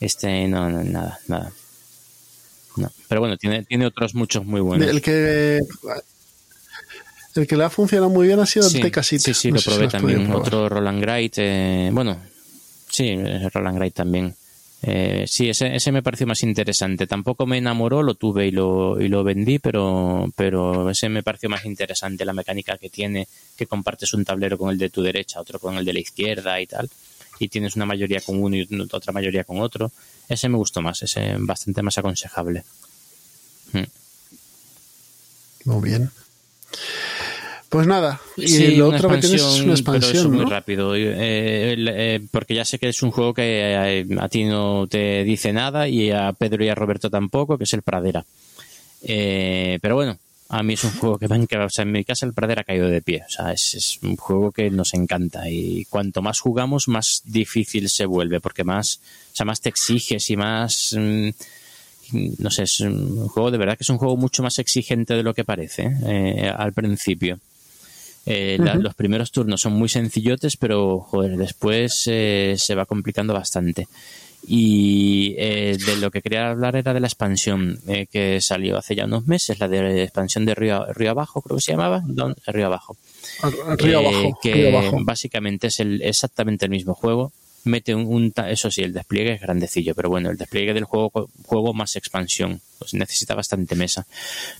este 0.00 0.48
no, 0.48 0.68
nada 0.70 1.18
nada. 1.28 1.52
No. 2.76 2.90
pero 3.08 3.20
bueno 3.20 3.36
tiene 3.36 3.64
tiene 3.64 3.86
otros 3.86 4.14
muchos 4.14 4.44
muy 4.46 4.60
buenos. 4.60 4.88
El 4.88 5.02
que 5.02 5.60
el 7.34 7.46
que 7.46 7.56
le 7.56 7.64
ha 7.64 7.70
funcionado 7.70 8.10
muy 8.10 8.26
bien 8.26 8.40
ha 8.40 8.46
sido 8.46 8.66
el 8.66 8.80
TK 8.80 9.02
sí 9.02 9.18
sí 9.18 9.50
lo 9.50 9.60
probé 9.60 9.88
también. 9.88 10.30
otro 10.32 10.68
Roland 10.68 11.02
Wright 11.02 11.34
eh, 11.36 11.90
bueno 11.92 12.18
sí 12.90 13.16
Roland 13.52 13.78
Wright 13.78 13.94
también 13.94 14.34
eh, 14.84 15.26
sí, 15.28 15.48
ese, 15.48 15.76
ese 15.76 15.92
me 15.92 16.02
pareció 16.02 16.26
más 16.26 16.42
interesante. 16.42 17.06
Tampoco 17.06 17.46
me 17.46 17.58
enamoró, 17.58 18.02
lo 18.02 18.14
tuve 18.14 18.48
y 18.48 18.50
lo, 18.50 19.00
y 19.00 19.08
lo 19.08 19.22
vendí, 19.22 19.60
pero, 19.60 20.28
pero 20.34 20.90
ese 20.90 21.08
me 21.08 21.22
pareció 21.22 21.48
más 21.48 21.64
interesante, 21.64 22.24
la 22.24 22.32
mecánica 22.32 22.76
que 22.78 22.90
tiene, 22.90 23.28
que 23.56 23.66
compartes 23.66 24.12
un 24.12 24.24
tablero 24.24 24.58
con 24.58 24.70
el 24.70 24.78
de 24.78 24.90
tu 24.90 25.00
derecha, 25.00 25.40
otro 25.40 25.60
con 25.60 25.76
el 25.76 25.84
de 25.84 25.92
la 25.92 26.00
izquierda 26.00 26.60
y 26.60 26.66
tal, 26.66 26.90
y 27.38 27.48
tienes 27.48 27.76
una 27.76 27.86
mayoría 27.86 28.20
con 28.20 28.42
uno 28.42 28.56
y 28.56 28.68
otra 28.90 29.12
mayoría 29.12 29.44
con 29.44 29.60
otro. 29.60 29.92
Ese 30.28 30.48
me 30.48 30.56
gustó 30.56 30.82
más, 30.82 31.00
ese 31.02 31.36
bastante 31.38 31.82
más 31.82 31.96
aconsejable. 31.98 32.64
Hmm. 33.72 33.84
Muy 35.64 35.90
bien. 35.90 36.10
Pues 37.72 37.86
nada, 37.86 38.20
y 38.36 38.76
lo 38.76 38.88
otro 38.88 39.08
que 39.08 39.16
tienes 39.16 39.40
es 39.40 39.60
una 39.62 39.72
expansión. 39.72 40.30
muy 40.30 40.44
rápido, 40.44 40.94
eh, 40.94 41.74
eh, 41.78 42.20
porque 42.30 42.54
ya 42.54 42.66
sé 42.66 42.78
que 42.78 42.90
es 42.90 43.02
un 43.02 43.10
juego 43.10 43.32
que 43.32 44.02
eh, 44.02 44.06
a, 44.20 44.28
ti 44.28 44.44
no 44.44 44.86
te 44.86 45.24
dice 45.24 45.54
nada 45.54 45.88
y 45.88 46.10
a 46.10 46.34
Pedro 46.34 46.62
y 46.62 46.68
a 46.68 46.74
Roberto 46.74 47.08
tampoco, 47.08 47.56
que 47.56 47.64
es 47.64 47.72
el 47.72 47.80
Pradera. 47.80 48.26
pero 49.00 49.94
bueno, 49.94 50.18
a 50.50 50.62
mí 50.62 50.74
es 50.74 50.84
un 50.84 50.90
juego 50.90 51.18
que, 51.18 51.24
en, 51.24 51.48
o 51.62 51.70
sea, 51.70 51.84
en 51.84 51.92
mi 51.92 52.04
casa 52.04 52.26
el 52.26 52.34
Pradera 52.34 52.60
ha 52.60 52.64
caído 52.64 52.90
de 52.90 53.00
pie. 53.00 53.22
O 53.26 53.30
sea, 53.30 53.54
es, 53.54 53.98
un 54.02 54.16
juego 54.16 54.52
que 54.52 54.68
nos 54.68 54.92
encanta 54.92 55.48
y 55.48 55.86
cuanto 55.86 56.20
más 56.20 56.40
jugamos, 56.40 56.88
más 56.88 57.22
difícil 57.24 57.88
se 57.88 58.04
vuelve, 58.04 58.38
porque 58.42 58.64
más, 58.64 59.00
o 59.32 59.36
sea, 59.36 59.46
más 59.46 59.62
te 59.62 59.70
exiges 59.70 60.28
y 60.28 60.36
más. 60.36 60.94
Mm, 60.94 61.30
no 62.36 62.50
sé, 62.50 62.64
es 62.64 62.80
un 62.80 63.28
juego 63.28 63.50
de 63.50 63.56
verdad 63.56 63.78
que 63.78 63.84
es 63.84 63.88
un 63.88 63.96
juego 63.96 64.18
mucho 64.18 64.42
más 64.42 64.58
exigente 64.58 65.14
de 65.14 65.22
lo 65.22 65.32
que 65.32 65.44
parece 65.44 65.86
al 66.54 66.74
principio. 66.74 67.40
Eh, 68.24 68.58
los 68.80 68.94
primeros 68.94 69.32
turnos 69.32 69.60
son 69.60 69.72
muy 69.72 69.88
sencillotes, 69.88 70.56
pero 70.56 71.00
joder, 71.00 71.36
después 71.36 72.04
eh, 72.06 72.54
se 72.56 72.74
va 72.74 72.86
complicando 72.86 73.34
bastante. 73.34 73.88
Y 74.44 75.36
eh, 75.38 75.76
de 75.86 75.96
lo 75.96 76.10
que 76.10 76.20
quería 76.20 76.50
hablar 76.50 76.74
era 76.74 76.92
de 76.92 76.98
la 76.98 77.06
expansión 77.06 77.78
que 78.10 78.40
salió 78.40 78.76
hace 78.76 78.96
ya 78.96 79.04
unos 79.04 79.28
meses, 79.28 79.60
la 79.60 79.68
de 79.68 80.02
expansión 80.02 80.44
de 80.44 80.56
Río, 80.56 80.84
Río 80.92 81.12
Abajo, 81.12 81.42
creo 81.42 81.56
que 81.58 81.62
se 81.62 81.72
llamaba, 81.72 82.02
Río 82.46 82.66
Abajo. 82.66 82.96
Río 83.78 84.00
Abajo. 84.00 84.38
Que 84.42 84.72
básicamente 85.04 85.68
es 85.68 85.78
el, 85.78 86.02
exactamente 86.02 86.64
el 86.64 86.72
mismo 86.72 86.94
juego, 86.94 87.32
mete 87.64 87.94
un, 87.94 88.32
eso 88.48 88.70
sí, 88.70 88.82
el 88.82 88.92
despliegue 88.92 89.34
es 89.34 89.40
grandecillo, 89.40 89.94
pero 89.94 90.08
bueno, 90.08 90.30
el 90.30 90.36
despliegue 90.36 90.74
del 90.74 90.84
juego, 90.84 91.28
juego 91.44 91.74
más 91.74 91.96
expansión, 91.96 92.60
pues 92.78 92.94
necesita 92.94 93.34
bastante 93.34 93.74
mesa. 93.74 94.06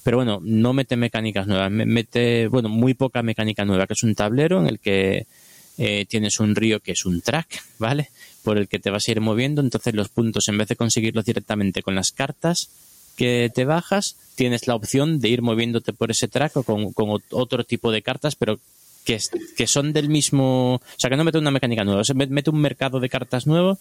Pero 0.02 0.18
bueno, 0.18 0.40
no 0.42 0.72
mete 0.72 0.96
mecánicas 0.96 1.46
nuevas, 1.46 1.70
mete, 1.70 2.48
bueno, 2.48 2.68
muy 2.68 2.94
poca 2.94 3.22
mecánica 3.22 3.64
nueva, 3.64 3.86
que 3.86 3.94
es 3.94 4.02
un 4.02 4.14
tablero 4.14 4.60
en 4.60 4.66
el 4.66 4.78
que 4.78 5.26
eh, 5.78 6.06
tienes 6.06 6.38
un 6.40 6.54
río 6.54 6.80
que 6.80 6.92
es 6.92 7.04
un 7.04 7.22
track, 7.22 7.62
¿vale? 7.78 8.10
Por 8.42 8.58
el 8.58 8.68
que 8.68 8.78
te 8.78 8.90
vas 8.90 9.08
a 9.08 9.10
ir 9.10 9.20
moviendo, 9.20 9.60
entonces 9.60 9.94
los 9.94 10.08
puntos, 10.08 10.48
en 10.48 10.58
vez 10.58 10.68
de 10.68 10.76
conseguirlos 10.76 11.24
directamente 11.24 11.82
con 11.82 11.94
las 11.94 12.12
cartas 12.12 12.68
que 13.16 13.50
te 13.54 13.64
bajas, 13.64 14.16
tienes 14.36 14.66
la 14.66 14.74
opción 14.74 15.20
de 15.20 15.28
ir 15.28 15.42
moviéndote 15.42 15.92
por 15.92 16.10
ese 16.10 16.28
track 16.28 16.56
o 16.56 16.62
con, 16.62 16.92
con 16.92 17.20
otro 17.30 17.64
tipo 17.64 17.92
de 17.92 18.02
cartas, 18.02 18.36
pero 18.36 18.58
que, 19.04 19.18
que, 19.56 19.66
son 19.66 19.92
del 19.92 20.08
mismo. 20.08 20.74
O 20.76 20.80
sea, 20.96 21.10
que 21.10 21.16
no 21.16 21.24
mete 21.24 21.38
una 21.38 21.50
mecánica 21.50 21.84
nueva, 21.84 22.02
mete 22.14 22.50
un 22.50 22.60
mercado 22.60 23.00
de 23.00 23.08
cartas 23.08 23.46
nuevo 23.46 23.78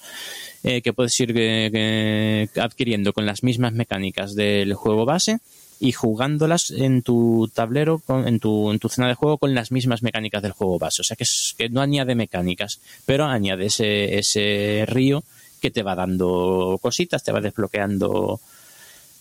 eh, 0.64 0.81
que 0.81 0.93
puedes 0.93 1.19
ir 1.19 1.34
eh, 1.35 2.48
adquiriendo 2.56 3.14
con 3.14 3.26
las 3.26 3.43
mismas 3.43 3.73
mecánicas 3.73 4.35
del 4.35 4.73
juego 4.73 5.06
base 5.06 5.39
y 5.80 5.93
jugándolas 5.93 6.69
en 6.69 7.02
tu 7.02 7.49
tablero, 7.53 8.03
en, 8.07 8.39
tu, 8.39 8.72
en 8.72 8.77
tu 8.77 8.88
zona 8.88 9.07
de 9.07 9.15
juego 9.15 9.39
con 9.39 9.56
las 9.56 9.72
mismas 9.72 10.03
mecánicas 10.03 10.43
del 10.43 10.52
juego 10.52 10.77
base. 10.77 11.02
O 11.02 11.03
sea, 11.03 11.18
que, 11.18 11.23
es, 11.23 11.56
que 11.57 11.69
no 11.69 11.81
añade 11.81 12.14
mecánicas, 12.14 12.80
pero 13.06 13.26
añade 13.26 13.65
ese, 13.65 14.19
ese 14.19 14.85
río 14.88 15.23
que 15.60 15.72
te 15.72 15.81
va 15.81 15.95
dando 15.95 16.77
cositas, 16.81 17.23
te 17.23 17.31
va 17.31 17.41
desbloqueando 17.41 18.39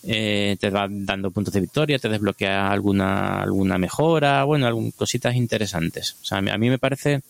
eh, 0.03 0.57
te 0.59 0.69
va 0.69 0.87
dando 0.89 1.31
puntos 1.31 1.53
de 1.53 1.61
victoria, 1.61 1.99
te 1.99 2.09
desbloquea 2.09 2.71
alguna, 2.71 3.41
alguna 3.41 3.77
mejora, 3.77 4.43
bueno, 4.43 4.65
algunas 4.65 4.93
cositas 4.95 5.35
interesantes. 5.35 6.15
O 6.21 6.25
sea, 6.25 6.39
a 6.39 6.57
mí 6.57 6.69
me 6.69 6.79
parece 6.79 7.21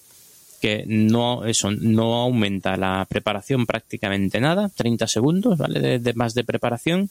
que 0.61 0.85
no, 0.87 1.45
eso, 1.45 1.71
no 1.71 2.15
aumenta 2.21 2.77
la 2.77 3.05
preparación 3.09 3.65
prácticamente 3.65 4.39
nada, 4.39 4.69
30 4.69 5.07
segundos, 5.07 5.57
¿vale? 5.57 5.99
De, 5.99 6.13
más 6.13 6.33
de 6.33 6.43
preparación. 6.43 7.09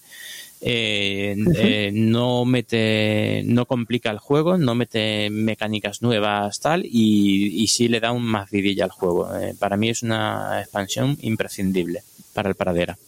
Eh, 0.63 1.37
eh, 1.57 1.91
no 1.93 2.45
mete, 2.45 3.43
no 3.47 3.67
complica 3.67 4.11
el 4.11 4.19
juego, 4.19 4.57
no 4.57 4.75
mete 4.75 5.31
mecánicas 5.31 6.03
nuevas 6.03 6.61
tal 6.61 6.85
y, 6.85 7.63
y 7.63 7.67
sí 7.69 7.89
le 7.89 7.99
da 7.99 8.13
un 8.13 8.25
más 8.25 8.51
vidilla 8.51 8.85
al 8.85 8.91
juego. 8.91 9.29
para 9.59 9.77
mí 9.77 9.89
es 9.89 10.03
una 10.03 10.61
expansión 10.61 11.17
imprescindible 11.23 12.03
para 12.35 12.51
el 12.51 12.55
Pradera. 12.55 12.99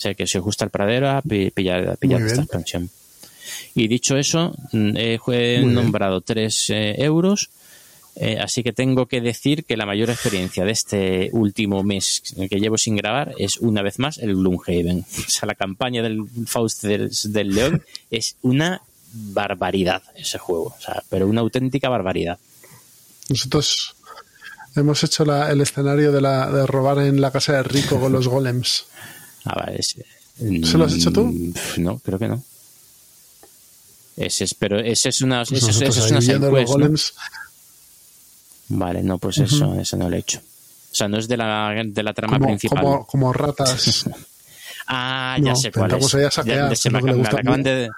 O 0.00 0.02
sea 0.02 0.14
que 0.14 0.26
si 0.26 0.38
os 0.38 0.44
gusta 0.44 0.64
el 0.64 0.70
pradero, 0.70 1.20
pillad, 1.54 1.98
esta 2.00 2.40
expansión. 2.40 2.88
Y 3.74 3.86
dicho 3.86 4.16
eso, 4.16 4.56
mm, 4.72 4.96
he 4.96 5.62
nombrado 5.62 6.22
3 6.22 6.70
eh, 6.70 6.94
euros. 7.04 7.50
Eh, 8.16 8.38
así 8.40 8.62
que 8.62 8.72
tengo 8.72 9.04
que 9.04 9.20
decir 9.20 9.64
que 9.66 9.76
la 9.76 9.84
mayor 9.84 10.08
experiencia 10.08 10.64
de 10.64 10.72
este 10.72 11.28
último 11.34 11.82
mes 11.82 12.22
que 12.48 12.58
llevo 12.58 12.78
sin 12.78 12.96
grabar 12.96 13.34
es 13.36 13.58
una 13.58 13.82
vez 13.82 13.98
más 13.98 14.16
el 14.16 14.36
Gloomhaven. 14.36 15.04
O 15.26 15.28
sea, 15.30 15.46
la 15.46 15.54
campaña 15.54 16.02
del 16.02 16.24
Faust 16.46 16.82
del, 16.82 17.54
León 17.54 17.84
es 18.10 18.36
una 18.40 18.80
barbaridad 19.12 20.02
ese 20.16 20.38
juego. 20.38 20.74
O 20.78 20.80
sea, 20.80 21.02
pero 21.10 21.26
una 21.26 21.42
auténtica 21.42 21.90
barbaridad. 21.90 22.38
Nosotros 23.28 23.96
hemos 24.76 25.04
hecho 25.04 25.24
el 25.24 25.60
escenario 25.60 26.10
de, 26.10 26.22
la, 26.22 26.50
de 26.50 26.66
robar 26.66 27.00
en 27.00 27.20
la 27.20 27.30
casa 27.30 27.52
de 27.52 27.64
Rico 27.64 28.00
con 28.00 28.12
los 28.12 28.28
golems. 28.28 28.86
Ah, 29.44 29.70
ese, 29.74 30.04
¿Se 30.38 30.78
lo 30.78 30.84
has 30.84 30.94
hecho 30.94 31.12
tú? 31.12 31.24
Mm, 31.26 31.52
no, 31.78 31.98
creo 31.98 32.18
que 32.18 32.28
no. 32.28 32.42
Ese 34.16 34.44
es, 34.44 34.54
pero 34.54 34.78
ese 34.78 35.08
es 35.10 35.22
una, 35.22 35.44
pues 35.44 35.62
ese, 35.62 35.86
es 35.86 36.10
una 36.10 36.20
side 36.20 36.50
quest, 36.50 36.76
¿no? 36.76 36.90
Vale, 38.78 39.02
no, 39.02 39.18
pues 39.18 39.38
eso, 39.38 39.74
ese 39.80 39.96
no 39.96 40.08
lo 40.10 40.16
he 40.16 40.20
hecho. 40.20 40.38
O 40.92 40.94
sea, 40.94 41.08
no 41.08 41.18
es 41.18 41.26
de 41.28 41.36
la, 41.36 41.72
de 41.84 42.02
la 42.02 42.12
trama 42.12 42.38
como, 42.38 42.48
principal. 42.48 42.82
como, 42.82 43.06
como 43.06 43.32
ratas. 43.32 44.04
ah, 44.86 45.36
ya 45.40 45.50
No, 45.52 45.56
sé 45.56 45.72
cuál 45.72 45.94
es. 45.94 46.14
ahí 46.14 46.24
a 46.24 46.30
saquear, 46.30 46.70
Ya- 46.70 46.76
se 46.76 46.90
me, 46.90 47.00
lo 47.00 47.06
que 47.06 47.10
le 47.12 47.18
gusta 47.18 47.36
a 47.36 47.40
acaban 47.40 47.60
mi- 47.60 47.64
de, 47.64 47.90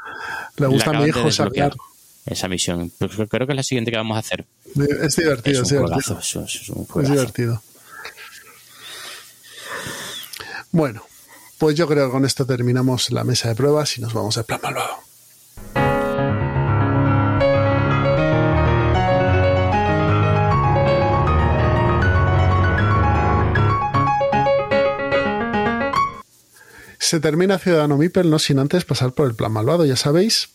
Le 0.57 0.67
gusta 0.67 0.91
a 0.91 0.93
la 0.93 0.99
mi 1.01 1.05
acaban 1.05 1.09
hijo 1.09 1.27
de 1.27 1.33
saquear. 1.33 1.77
Esa 2.25 2.49
misión. 2.49 2.93
Pues 2.99 3.11
creo 3.29 3.47
que 3.47 3.53
es 3.53 3.57
la 3.57 3.63
siguiente 3.65 3.91
que 3.91 3.97
vamos 3.97 4.17
a 4.17 4.21
hacer. 4.21 4.45
Es 5.03 5.17
divertido, 5.17 5.63
es 5.63 5.67
es 5.67 5.73
un 5.73 5.79
divertido. 5.87 6.19
eso 6.21 6.45
es 6.45 6.69
un 6.71 6.87
Es 7.03 7.11
divertido. 7.11 7.63
Bueno, 10.71 11.03
pues 11.63 11.77
yo 11.77 11.87
creo 11.87 12.07
que 12.07 12.11
con 12.11 12.25
esto 12.25 12.45
terminamos 12.45 13.13
la 13.13 13.23
mesa 13.23 13.49
de 13.49 13.55
pruebas 13.55 13.97
y 13.97 14.01
nos 14.01 14.13
vamos 14.13 14.37
al 14.37 14.43
plan 14.43 14.59
malvado. 14.65 14.97
Se 26.99 27.21
termina 27.21 27.61
Ciudadano 27.61 27.97
Mipel 27.97 28.29
no 28.29 28.41
sin 28.41 28.59
antes 28.59 28.85
pasar 28.85 29.13
por 29.13 29.29
el 29.29 29.37
plan 29.37 29.53
malvado, 29.53 29.85
ya 29.85 29.95
sabéis. 29.95 30.49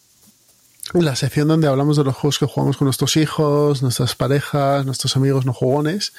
La 0.92 1.16
sección 1.16 1.48
donde 1.48 1.70
hablamos 1.70 1.96
de 1.96 2.04
los 2.04 2.18
juegos 2.18 2.38
que 2.38 2.48
jugamos 2.48 2.76
con 2.76 2.86
nuestros 2.86 3.16
hijos, 3.16 3.82
nuestras 3.82 4.16
parejas, 4.16 4.86
nuestros 4.86 5.16
amigos 5.16 5.46
no 5.46 5.54
jugones, 5.54 6.12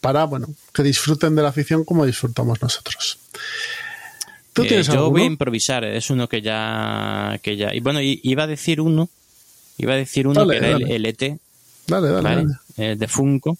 para 0.00 0.24
bueno, 0.24 0.48
que 0.72 0.82
disfruten 0.82 1.36
de 1.36 1.42
la 1.42 1.50
afición 1.50 1.84
como 1.84 2.06
disfrutamos 2.06 2.62
nosotros. 2.62 3.18
¿Tú 4.52 4.62
Eh, 4.62 4.82
yo 4.82 4.92
alguno? 4.92 5.10
voy 5.10 5.22
a 5.22 5.26
improvisar, 5.26 5.84
es 5.84 6.10
uno 6.10 6.28
que 6.28 6.42
ya, 6.42 7.38
que 7.42 7.56
ya. 7.56 7.74
Y 7.74 7.80
bueno, 7.80 8.00
iba 8.02 8.42
a 8.44 8.46
decir 8.46 8.80
uno, 8.80 9.08
iba 9.78 9.92
a 9.92 9.96
decir 9.96 10.26
uno 10.26 10.40
Dale, 10.40 10.52
que 10.52 10.66
era 10.66 10.76
el, 10.76 10.82
dale. 10.82 10.96
el 10.96 11.06
ET, 11.06 11.20
Dale, 11.86 12.08
dale, 12.08 12.22
¿vale? 12.22 12.36
dale. 12.76 12.92
Eh, 12.92 12.96
de 12.96 13.08
Funko. 13.08 13.56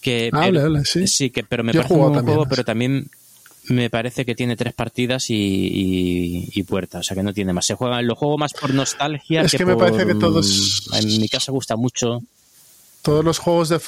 Que, 0.00 0.30
Ah, 0.32 0.40
pero- 0.46 0.60
hable, 0.60 0.60
hable, 0.80 0.84
sí. 1.06 1.30
que 1.30 1.42
pero 1.44 1.64
me 1.64 1.72
Yo 1.72 1.80
parece 1.80 1.94
un 1.94 2.12
también 2.12 2.24
juego, 2.24 2.46
pero 2.48 2.64
también 2.64 3.10
me 3.64 3.90
parece 3.90 4.24
que 4.24 4.34
tiene 4.34 4.56
tres 4.56 4.72
partidas 4.72 5.28
y, 5.28 5.34
y, 5.34 6.48
y 6.54 6.62
puerta, 6.62 7.00
o 7.00 7.02
sea 7.02 7.14
que 7.16 7.22
no 7.22 7.34
tiene 7.34 7.52
más. 7.52 7.66
Se 7.66 7.74
juega, 7.74 8.00
lo 8.02 8.14
juego 8.14 8.38
más 8.38 8.52
por 8.54 8.72
nostalgia. 8.72 9.42
Es 9.42 9.52
que 9.52 9.66
me 9.66 9.74
por, 9.74 9.86
parece 9.92 10.06
que 10.06 10.14
todos- 10.14 10.88
En 10.94 11.06
mi 11.20 11.28
casa 11.28 11.52
gusta 11.52 11.76
mucho. 11.76 12.20
Todos 13.02 13.24
los 13.24 13.38
juegos 13.38 13.68
de 13.68 13.80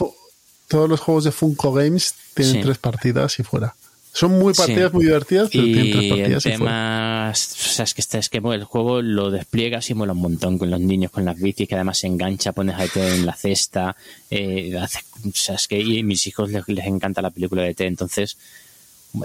todos 0.68 0.88
los 0.88 1.00
juegos 1.00 1.24
de 1.24 1.32
Funko 1.32 1.72
Games 1.72 2.14
tienen 2.34 2.54
Sí. 2.56 2.60
tres 2.60 2.78
partidas 2.78 3.38
y 3.40 3.42
fuera. 3.42 3.74
Son 4.12 4.38
muy 4.38 4.52
partidas 4.54 4.90
Sí. 4.90 4.96
muy 4.96 5.04
divertidas, 5.06 5.48
pero 5.52 5.64
tienen 5.64 5.92
tres 5.92 6.02
Y 6.02 6.04
el 6.06 6.08
partidas 6.10 6.46
y 6.46 6.48
fuera. 6.48 6.58
tema, 6.58 7.30
o 7.32 7.34
sea, 7.36 7.84
es 7.84 7.94
que, 7.94 8.00
está- 8.00 8.18
es 8.18 8.28
que 8.28 8.38
el 8.38 8.64
juego 8.64 9.02
lo 9.02 9.30
despliegas 9.30 9.88
y 9.90 9.94
mola 9.94 10.12
un 10.12 10.18
montón 10.20 10.58
con 10.58 10.68
los 10.70 10.80
niños, 10.80 11.10
con 11.12 11.24
las 11.24 11.38
bicis, 11.38 11.68
que 11.68 11.74
además 11.76 11.98
se 11.98 12.08
engancha, 12.08 12.52
pones 12.52 12.74
a 12.76 12.84
ET 12.84 12.96
en 12.96 13.24
la 13.26 13.34
cesta. 13.34 13.96
eh, 14.30 14.76
hace- 14.80 15.00
o 15.26 15.30
sea, 15.34 15.54
es 15.56 15.68
que 15.68 15.80
y 15.80 16.00
a 16.00 16.04
mis 16.04 16.26
hijos 16.26 16.50
les, 16.50 16.66
les 16.68 16.86
encanta 16.86 17.22
la 17.22 17.30
película 17.30 17.62
de 17.62 17.70
ET, 17.70 17.80
entonces 17.86 18.36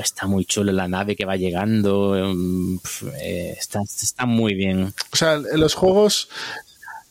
está 0.01 0.25
muy 0.27 0.45
chulo 0.45 0.71
la 0.71 0.87
nave 0.87 1.15
que 1.15 1.25
va 1.25 1.35
llegando. 1.35 2.13
pf, 2.81 3.07
eh, 3.21 3.55
está, 3.59 3.81
está 3.83 4.25
muy 4.25 4.53
bien. 4.55 4.93
O 5.11 5.15
sea, 5.15 5.37
los 5.37 5.73
juegos. 5.75 6.29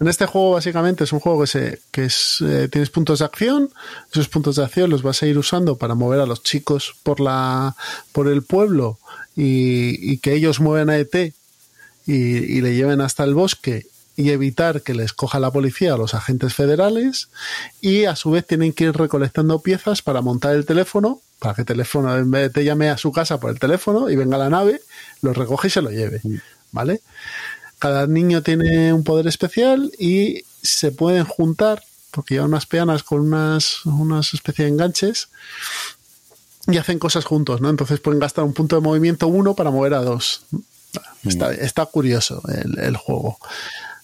En 0.01 0.09
este 0.09 0.27
juego, 0.27 0.53
básicamente, 0.53 1.05
es 1.05 1.12
un 1.12 1.21
juego 1.21 1.43
que, 1.43 1.47
se, 1.47 1.81
que 1.91 2.05
es, 2.07 2.43
eh, 2.43 2.69
tienes 2.71 2.91
puntos 2.91 3.21
de 3.21 3.25
acción. 3.25 3.71
Esos 4.12 4.29
puntos 4.29 4.57
de 4.57 4.65
acción 4.65 4.91
los 4.91 5.03
vas 5.03 5.23
a 5.23 5.27
ir 5.27 5.39
usando 5.39 5.77
para 5.77 5.95
mover 5.95 6.21
a 6.21 6.27
los 6.27 6.43
chicos 6.43 6.97
por, 7.03 7.21
la, 7.21 7.77
por 8.12 8.29
el 8.29 8.43
pueblo 8.43 8.99
y, 9.37 10.12
y 10.12 10.19
que 10.19 10.35
ellos 10.35 10.61
mueven 10.61 10.91
a 10.91 10.99
ET 10.99 11.15
y, 11.15 12.12
y 12.12 12.61
le 12.61 12.75
lleven 12.75 13.01
hasta 13.01 13.25
el 13.25 13.35
bosque 13.35 13.87
y 14.16 14.31
evitar 14.31 14.83
que 14.83 14.95
les 14.95 15.12
coja 15.12 15.41
la 15.41 15.51
policía 15.51 15.95
a 15.95 15.97
los 15.97 16.15
agentes 16.15 16.55
federales. 16.55 17.29
Y 17.81 18.05
a 18.05 18.16
su 18.16 18.31
vez 18.31 18.47
tienen 18.47 18.73
que 18.73 18.85
ir 18.85 18.93
recolectando 18.97 19.61
piezas 19.61 20.03
para 20.03 20.23
montar 20.23 20.55
el 20.55 20.66
teléfono, 20.66 21.21
para 21.39 21.55
que 21.55 21.62
el 21.62 21.66
teléfono 21.66 22.16
en 22.16 22.31
vez 22.31 22.43
de 22.43 22.51
te 22.51 22.65
llame 22.65 22.91
a 22.91 22.99
su 22.99 23.12
casa 23.12 23.39
por 23.39 23.51
el 23.51 23.59
teléfono 23.59 24.11
y 24.11 24.16
venga 24.16 24.39
la 24.39 24.51
nave, 24.51 24.81
lo 25.23 25.33
recoge 25.33 25.69
y 25.69 25.71
se 25.71 25.83
lo 25.83 25.91
lleve. 25.91 26.21
¿Vale? 26.73 27.03
Cada 27.85 28.06
niño 28.06 28.43
tiene 28.43 28.94
un 28.94 29.05
poder 29.05 29.27
especial 29.27 29.93
y 29.98 30.43
se 30.62 30.90
pueden 30.90 31.27
juntar, 31.27 31.82
porque 32.12 32.32
llevan 32.32 32.48
unas 32.48 32.65
peanas 32.65 33.02
con 33.02 33.20
unas, 33.20 33.85
unas 33.85 34.32
especie 34.32 34.65
de 34.65 34.70
enganches, 34.70 35.28
y 36.66 36.78
hacen 36.78 36.98
cosas 36.98 37.27
juntos, 37.27 37.61
¿no? 37.61 37.69
Entonces 37.69 38.01
pueden 38.01 38.20
gastar 38.20 38.43
un 38.47 38.55
punto 38.55 38.77
de 38.77 38.81
movimiento 38.81 39.27
uno 39.28 39.55
para 39.55 39.70
mover 39.70 39.93
a 39.93 40.01
dos. 40.01 40.47
Está, 41.24 41.52
está 41.52 41.85
curioso 41.85 42.40
el, 42.48 42.78
el 42.78 42.97
juego. 42.97 43.36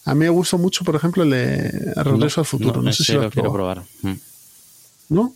A 0.04 0.12
mí 0.12 0.26
me 0.26 0.28
gustó 0.28 0.58
mucho, 0.58 0.84
por 0.84 0.94
ejemplo, 0.96 1.22
el 1.22 1.30
de 1.30 1.94
Regreso 1.96 2.42
al 2.42 2.46
Futuro. 2.46 2.82
No, 2.82 2.92
sé 2.92 3.02
si 3.02 3.14
lo 3.14 3.22
lo 3.22 3.30
quiero 3.30 3.50
probar. 3.50 3.82
Mm. 4.02 4.12
¿no? 5.08 5.34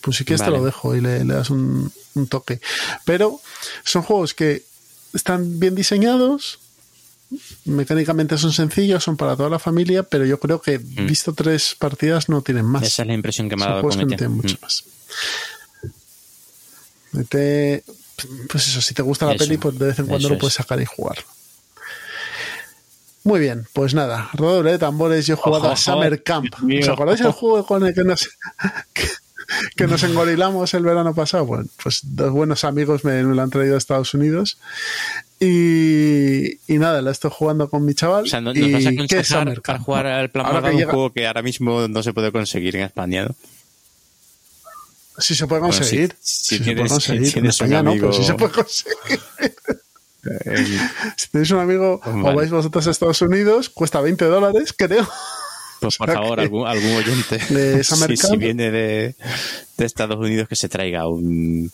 Pues 0.00 0.16
sí 0.16 0.24
que 0.24 0.32
este 0.32 0.48
lo 0.48 0.64
dejo 0.64 0.96
y 0.96 1.02
le, 1.02 1.22
le 1.26 1.34
das 1.34 1.50
un, 1.50 1.92
un 2.14 2.26
toque. 2.26 2.62
Pero 3.04 3.38
son 3.84 4.00
juegos 4.00 4.32
que 4.32 4.64
están 5.12 5.60
bien 5.60 5.74
diseñados, 5.74 6.58
mecánicamente 7.64 8.36
son 8.38 8.52
sencillos, 8.52 9.02
son 9.04 9.16
para 9.16 9.36
toda 9.36 9.48
la 9.50 9.58
familia, 9.58 10.02
pero 10.02 10.24
yo 10.24 10.38
creo 10.40 10.60
que 10.60 10.78
visto 10.78 11.32
tres 11.32 11.74
partidas 11.78 12.28
no 12.28 12.42
tienen 12.42 12.64
más. 12.66 12.82
Esa 12.82 13.02
es 13.02 13.08
la 13.08 13.14
impresión 13.14 13.48
que 13.48 13.56
me 13.56 13.64
ha 13.64 13.68
dado 13.68 13.82
con 13.82 13.98
que 13.98 14.06
tienen 14.06 14.32
mucho 14.32 14.56
Mm. 14.56 14.62
más. 14.62 14.84
Vete- 17.12 17.84
pues 18.48 18.68
eso, 18.68 18.80
si 18.80 18.94
te 18.94 19.02
gusta 19.02 19.26
la 19.26 19.32
Eso, 19.32 19.44
peli, 19.44 19.58
pues 19.58 19.78
de 19.78 19.86
vez 19.86 19.98
en 19.98 20.06
cuando 20.06 20.28
lo 20.28 20.38
puedes 20.38 20.54
es. 20.54 20.58
sacar 20.58 20.80
y 20.80 20.84
jugarlo. 20.84 21.24
Muy 23.24 23.40
bien, 23.40 23.66
pues 23.72 23.94
nada, 23.94 24.28
rodadura 24.34 24.72
de 24.72 24.78
tambores, 24.78 25.26
yo 25.26 25.34
he 25.34 25.36
jugado 25.36 25.64
a 25.64 25.72
Ojo, 25.72 25.76
Summer 25.76 26.22
Camp. 26.22 26.44
Dios 26.50 26.62
mío. 26.62 26.80
¿Os 26.82 26.88
acordáis 26.88 27.20
del 27.20 27.32
juego 27.32 27.64
con 27.66 27.86
el 27.86 27.94
que 27.94 28.04
nos, 28.04 28.28
que, 28.92 29.08
que 29.76 29.86
nos 29.86 30.02
engorilamos 30.02 30.74
el 30.74 30.82
verano 30.82 31.14
pasado? 31.14 31.46
Bueno, 31.46 31.64
pues 31.82 32.00
dos 32.02 32.30
buenos 32.32 32.64
amigos 32.64 33.04
me, 33.04 33.22
me 33.24 33.34
lo 33.34 33.40
han 33.42 33.50
traído 33.50 33.76
a 33.76 33.78
Estados 33.78 34.12
Unidos. 34.14 34.58
Y, 35.40 36.54
y 36.72 36.78
nada, 36.78 37.02
lo 37.02 37.10
estoy 37.10 37.30
jugando 37.34 37.68
con 37.68 37.84
mi 37.84 37.94
chaval. 37.94 38.24
O 38.24 38.26
sea, 38.26 38.40
¿no- 38.40 38.52
y 38.54 38.60
¿nos 38.60 38.72
vas 38.72 38.86
a 38.86 38.90
¿qué 38.90 38.94
es 38.94 39.00
aconsejar 39.00 39.24
Summer 39.42 39.62
para 39.62 39.78
jugar 39.80 40.06
al 40.06 40.30
plan 40.30 40.46
Ahora 40.46 40.58
que 40.58 40.62
malvado 40.62 40.74
un 40.74 40.80
llega- 40.80 40.92
juego 40.92 41.12
que 41.12 41.26
ahora 41.26 41.42
mismo 41.42 41.88
no 41.88 42.02
se 42.02 42.12
puede 42.12 42.32
conseguir 42.32 42.76
en 42.76 42.82
España? 42.84 43.24
¿no? 43.26 43.34
Si 45.18 45.34
se 45.34 45.46
puede 45.46 45.60
Bueno, 45.60 45.72
si- 45.74 45.80
conseguir. 45.80 46.16
si 46.20 46.58
se 46.58 46.72
puede 46.74 46.88
conseguir. 46.88 47.26
si 47.32 47.38
en 47.38 47.46
España 47.46 47.82
no, 47.82 47.92
pero 47.92 48.12
si 48.12 48.24
se 48.24 48.34
puede 48.34 48.52
conseguir. 48.52 49.20
Si 51.16 51.28
tenéis 51.28 51.50
un 51.50 51.58
amigo 51.60 52.00
o 52.04 52.22
Vale. 52.22 52.36
vais 52.36 52.50
vosotros 52.50 52.86
a 52.86 52.90
Estados 52.90 53.20
Unidos, 53.20 53.68
cuesta 53.68 54.00
20 54.00 54.24
dólares, 54.24 54.72
creo. 54.76 55.06
Pues 55.80 55.96
por 55.98 56.06
sea 56.10 56.16
favor, 56.20 56.40
algún, 56.40 56.66
algún 56.66 56.92
oyente, 56.96 57.38
de 57.52 57.84
si, 57.84 58.16
si 58.16 58.36
viene 58.38 58.70
de, 58.70 59.14
de 59.76 59.84
Estados 59.84 60.16
Unidos, 60.16 60.48
que 60.48 60.56
se 60.56 60.68
traiga 60.70 61.06
un... 61.08 61.70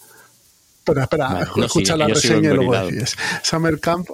Espera, 0.81 1.03
espera, 1.05 1.29
Vale, 1.29 1.47
no, 1.57 1.65
escucha 1.67 1.93
sigue, 1.95 1.99
la 1.99 2.07
reseña 2.09 2.51
y 2.51 2.55
luego 2.55 2.73
decides. 2.81 3.17
Summer 3.43 3.79
Camp, 3.81 4.09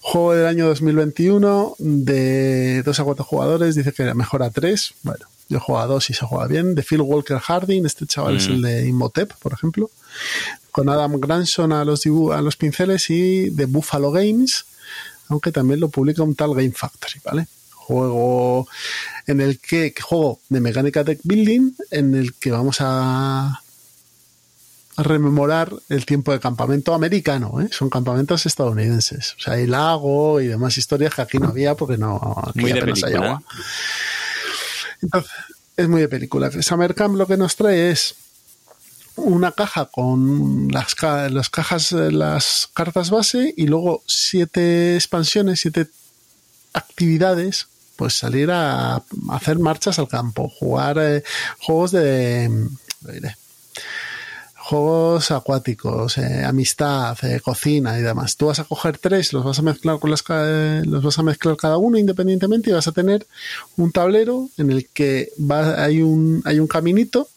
juego 0.00 0.32
del 0.34 0.46
año 0.46 0.66
2021, 0.68 1.76
de 1.78 2.82
2 2.82 3.00
a 3.00 3.04
4 3.04 3.24
jugadores, 3.24 3.74
dice 3.74 3.92
que 3.92 4.12
mejor 4.14 4.42
a 4.42 4.50
3. 4.50 4.94
Bueno, 5.02 5.26
yo 5.48 5.60
juego 5.60 5.80
a 5.80 5.86
2 5.86 6.10
y 6.10 6.14
se 6.14 6.26
juega 6.26 6.46
bien. 6.46 6.74
De 6.74 6.82
Phil 6.82 7.00
Walker 7.02 7.38
Harding, 7.38 7.86
este 7.86 8.06
chaval 8.06 8.36
es 8.38 8.48
Mm. 8.48 8.52
el 8.52 8.62
de 8.62 8.86
Imhotep, 8.88 9.32
por 9.34 9.52
ejemplo. 9.52 9.90
Con 10.72 10.88
Adam 10.88 11.20
Granson 11.20 11.72
a 11.72 11.84
los, 11.84 12.04
dibu- 12.04 12.34
a 12.36 12.40
los 12.42 12.56
pinceles 12.56 13.08
y 13.10 13.50
de 13.50 13.66
Buffalo 13.66 14.10
Games, 14.10 14.64
aunque 15.28 15.52
también 15.52 15.80
lo 15.80 15.88
publica 15.88 16.22
un 16.22 16.34
tal 16.34 16.54
Game 16.54 16.72
Factory, 16.72 17.20
¿vale? 17.24 17.46
Juego 17.74 18.66
en 19.26 19.40
el 19.40 19.58
que, 19.60 19.92
que 19.92 20.02
juego 20.02 20.40
de 20.48 20.60
mecánica 20.60 21.04
deck 21.04 21.20
building, 21.22 21.72
en 21.90 22.14
el 22.14 22.34
que 22.34 22.50
vamos 22.50 22.78
a 22.80 23.62
rememorar 25.02 25.72
el 25.88 26.04
tiempo 26.06 26.32
de 26.32 26.40
campamento 26.40 26.92
americano, 26.94 27.60
¿eh? 27.60 27.68
son 27.70 27.88
campamentos 27.90 28.44
estadounidenses. 28.46 29.34
O 29.38 29.40
sea, 29.40 29.54
hay 29.54 29.66
lago 29.66 30.40
y 30.40 30.46
demás 30.48 30.76
historias 30.78 31.14
que 31.14 31.22
aquí 31.22 31.38
no 31.38 31.48
había 31.48 31.74
porque 31.74 31.96
no 31.98 32.34
aquí 32.46 32.60
Muy 32.60 32.72
de 32.72 32.78
apenas 32.80 32.98
hay 33.04 33.12
película. 33.12 33.26
agua. 33.30 33.42
Entonces, 35.02 35.30
es 35.76 35.88
muy 35.88 36.00
de 36.00 36.08
película. 36.08 36.50
Summer 36.62 36.94
Camp 36.94 37.16
lo 37.16 37.26
que 37.26 37.36
nos 37.36 37.54
trae 37.56 37.90
es 37.90 38.14
una 39.16 39.52
caja 39.52 39.86
con 39.86 40.68
las, 40.70 40.94
ca- 40.94 41.28
las 41.28 41.50
cajas, 41.50 41.92
eh, 41.92 42.10
las 42.12 42.68
cartas 42.74 43.10
base 43.10 43.54
y 43.56 43.66
luego 43.66 44.02
siete 44.06 44.94
expansiones, 44.96 45.60
siete 45.60 45.88
actividades, 46.72 47.66
pues 47.96 48.14
salir 48.14 48.50
a 48.50 49.02
hacer 49.30 49.58
marchas 49.58 49.98
al 49.98 50.08
campo, 50.08 50.48
jugar 50.48 50.98
eh, 51.00 51.22
juegos 51.60 51.90
de... 51.92 52.48
diré, 53.00 53.34
juegos 54.68 55.30
acuáticos, 55.30 56.18
eh, 56.18 56.44
amistad, 56.44 57.16
eh, 57.24 57.40
cocina 57.40 57.98
y 57.98 58.02
demás. 58.02 58.36
Tú 58.36 58.46
vas 58.46 58.58
a 58.58 58.64
coger 58.64 58.98
tres, 58.98 59.32
los 59.32 59.42
vas 59.42 59.58
a 59.58 59.62
mezclar 59.62 59.98
con 59.98 60.10
las 60.10 60.22
eh, 60.28 60.82
los 60.84 61.02
vas 61.02 61.18
a 61.18 61.22
mezclar 61.22 61.56
cada 61.56 61.78
uno 61.78 61.96
independientemente 61.96 62.68
y 62.68 62.74
vas 62.74 62.86
a 62.86 62.92
tener 62.92 63.26
un 63.78 63.92
tablero 63.92 64.50
en 64.58 64.70
el 64.70 64.86
que 64.90 65.32
va, 65.40 65.82
hay 65.82 66.02
un 66.02 66.42
hay 66.44 66.60
un 66.60 66.66
caminito 66.66 67.28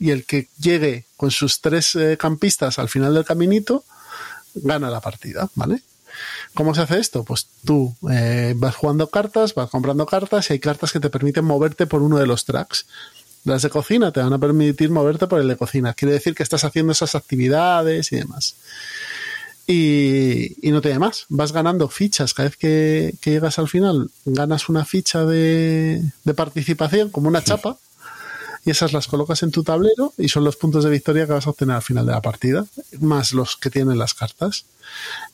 y 0.00 0.10
el 0.10 0.24
que 0.24 0.48
llegue 0.58 1.04
con 1.16 1.30
sus 1.30 1.60
tres 1.60 1.96
campistas 2.18 2.80
al 2.80 2.88
final 2.88 3.14
del 3.14 3.24
caminito 3.24 3.84
gana 4.56 4.90
la 4.90 5.00
partida, 5.00 5.48
¿vale? 5.54 5.82
¿Cómo 6.52 6.74
se 6.74 6.80
hace 6.80 6.98
esto? 6.98 7.22
Pues 7.22 7.46
tú 7.64 7.94
vas 8.00 8.74
jugando 8.74 9.08
cartas, 9.08 9.54
vas 9.54 9.70
comprando 9.70 10.04
cartas 10.04 10.50
y 10.50 10.54
hay 10.54 10.58
cartas 10.58 10.90
que 10.90 11.00
te 11.00 11.10
permiten 11.10 11.44
moverte 11.44 11.86
por 11.86 12.02
uno 12.02 12.18
de 12.18 12.26
los 12.26 12.44
tracks. 12.44 12.86
Las 13.46 13.62
de 13.62 13.70
cocina 13.70 14.10
te 14.10 14.20
van 14.20 14.32
a 14.32 14.38
permitir 14.38 14.90
moverte 14.90 15.28
por 15.28 15.40
el 15.40 15.46
de 15.46 15.56
cocina. 15.56 15.94
Quiere 15.94 16.14
decir 16.14 16.34
que 16.34 16.42
estás 16.42 16.64
haciendo 16.64 16.90
esas 16.90 17.14
actividades 17.14 18.10
y 18.10 18.16
demás. 18.16 18.56
Y, 19.68 20.56
no 20.64 20.80
te 20.80 20.98
más. 20.98 21.26
Vas 21.28 21.52
ganando 21.52 21.88
fichas. 21.88 22.34
Cada 22.34 22.48
vez 22.48 22.56
que, 22.56 23.14
llegas 23.24 23.60
al 23.60 23.68
final, 23.68 24.10
ganas 24.24 24.68
una 24.68 24.84
ficha 24.84 25.24
de, 25.24 26.02
de 26.24 26.34
participación, 26.34 27.10
como 27.10 27.28
una 27.28 27.42
chapa 27.42 27.78
y 28.66 28.70
esas 28.70 28.92
las 28.92 29.06
colocas 29.06 29.44
en 29.44 29.52
tu 29.52 29.62
tablero 29.62 30.12
y 30.18 30.28
son 30.28 30.42
los 30.42 30.56
puntos 30.56 30.82
de 30.82 30.90
victoria 30.90 31.24
que 31.24 31.32
vas 31.32 31.46
a 31.46 31.50
obtener 31.50 31.76
al 31.76 31.82
final 31.82 32.04
de 32.04 32.10
la 32.10 32.20
partida, 32.20 32.66
más 32.98 33.32
los 33.32 33.56
que 33.56 33.70
tienen 33.70 33.96
las 33.96 34.12
cartas. 34.12 34.64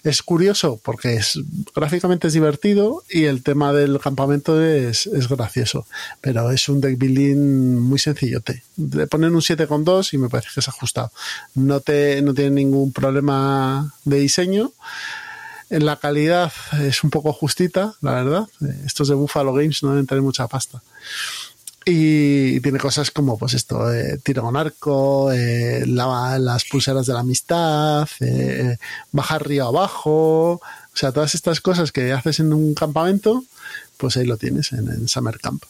Es 0.04 0.22
curioso 0.22 0.78
porque 0.84 1.14
es 1.14 1.40
gráficamente 1.74 2.28
es 2.28 2.34
divertido 2.34 3.02
y 3.08 3.24
el 3.24 3.42
tema 3.42 3.72
del 3.72 3.98
campamento 4.00 4.62
es, 4.62 5.08
gracioso, 5.30 5.86
pero 6.20 6.50
es 6.50 6.68
un 6.68 6.82
deck 6.82 6.98
building 6.98 7.78
muy 7.78 7.98
sencillote. 7.98 8.64
Le 8.76 9.06
ponen 9.06 9.34
un 9.34 9.40
7,2 9.40 10.12
y 10.12 10.18
me 10.18 10.28
parece 10.28 10.50
que 10.52 10.60
es 10.60 10.68
ajustado. 10.68 11.10
No, 11.54 11.80
te, 11.80 12.20
no 12.20 12.34
tiene 12.34 12.50
ningún 12.50 12.92
problema 12.92 13.94
de 14.04 14.18
diseño. 14.18 14.72
En 15.70 15.86
la 15.86 15.96
calidad 15.96 16.52
es 16.82 17.02
un 17.02 17.08
poco 17.08 17.32
justita, 17.32 17.94
la 18.02 18.12
verdad. 18.12 18.46
Estos 18.84 19.08
de 19.08 19.14
Buffalo 19.14 19.54
Games 19.54 19.82
no 19.82 19.90
deben 19.92 20.06
tener 20.06 20.20
mucha 20.20 20.46
pasta. 20.48 20.82
Y 21.84 22.60
tiene 22.60 22.78
cosas 22.78 23.10
como, 23.10 23.38
pues 23.38 23.54
esto, 23.54 23.92
eh, 23.92 24.18
tiro 24.22 24.42
con 24.42 24.56
arco, 24.56 25.32
eh, 25.32 25.84
las 25.86 26.64
pulseras 26.64 27.06
de 27.06 27.12
la 27.12 27.20
amistad, 27.20 28.08
eh, 28.20 28.76
bajar 29.10 29.46
río 29.46 29.66
abajo, 29.66 30.52
o 30.52 30.96
sea, 30.96 31.12
todas 31.12 31.34
estas 31.34 31.60
cosas 31.60 31.90
que 31.90 32.12
haces 32.12 32.40
en 32.40 32.52
un 32.52 32.74
campamento, 32.74 33.44
pues 33.96 34.16
ahí 34.16 34.26
lo 34.26 34.36
tienes 34.36 34.72
en, 34.72 34.88
en 34.88 35.08
Summer 35.08 35.38
Camp. 35.40 35.64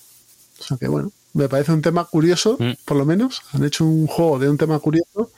O 0.61 0.63
sea 0.63 0.77
que 0.77 0.89
bueno, 0.89 1.13
me 1.33 1.49
parece 1.49 1.73
un 1.73 1.83
tema 1.83 2.05
curioso, 2.05 2.57
mm. 2.59 2.73
por 2.85 2.97
lo 2.97 3.07
menos. 3.07 3.43
Han 3.53 3.65
hecho 3.65 3.85
un 3.85 4.07
juego 4.07 4.39
de 4.39 4.51
un 4.51 4.59
tema 4.59 4.79
curioso. 4.79 5.31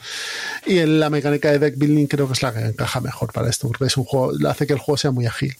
Y 0.67 0.79
en 0.79 0.99
la 0.99 1.09
mecánica 1.09 1.51
de 1.51 1.59
deck 1.59 1.79
building 1.79 2.07
creo 2.07 2.27
que 2.27 2.33
es 2.33 2.43
la 2.43 2.53
que 2.53 2.61
encaja 2.61 3.01
mejor 3.01 3.33
para 3.33 3.49
esto, 3.49 3.69
porque 3.69 3.85
es 3.85 3.97
un 3.97 4.05
juego, 4.05 4.33
hace 4.49 4.67
que 4.67 4.73
el 4.73 4.79
juego 4.79 4.97
sea 4.97 5.13
muy 5.13 5.27
ágil. 5.27 5.57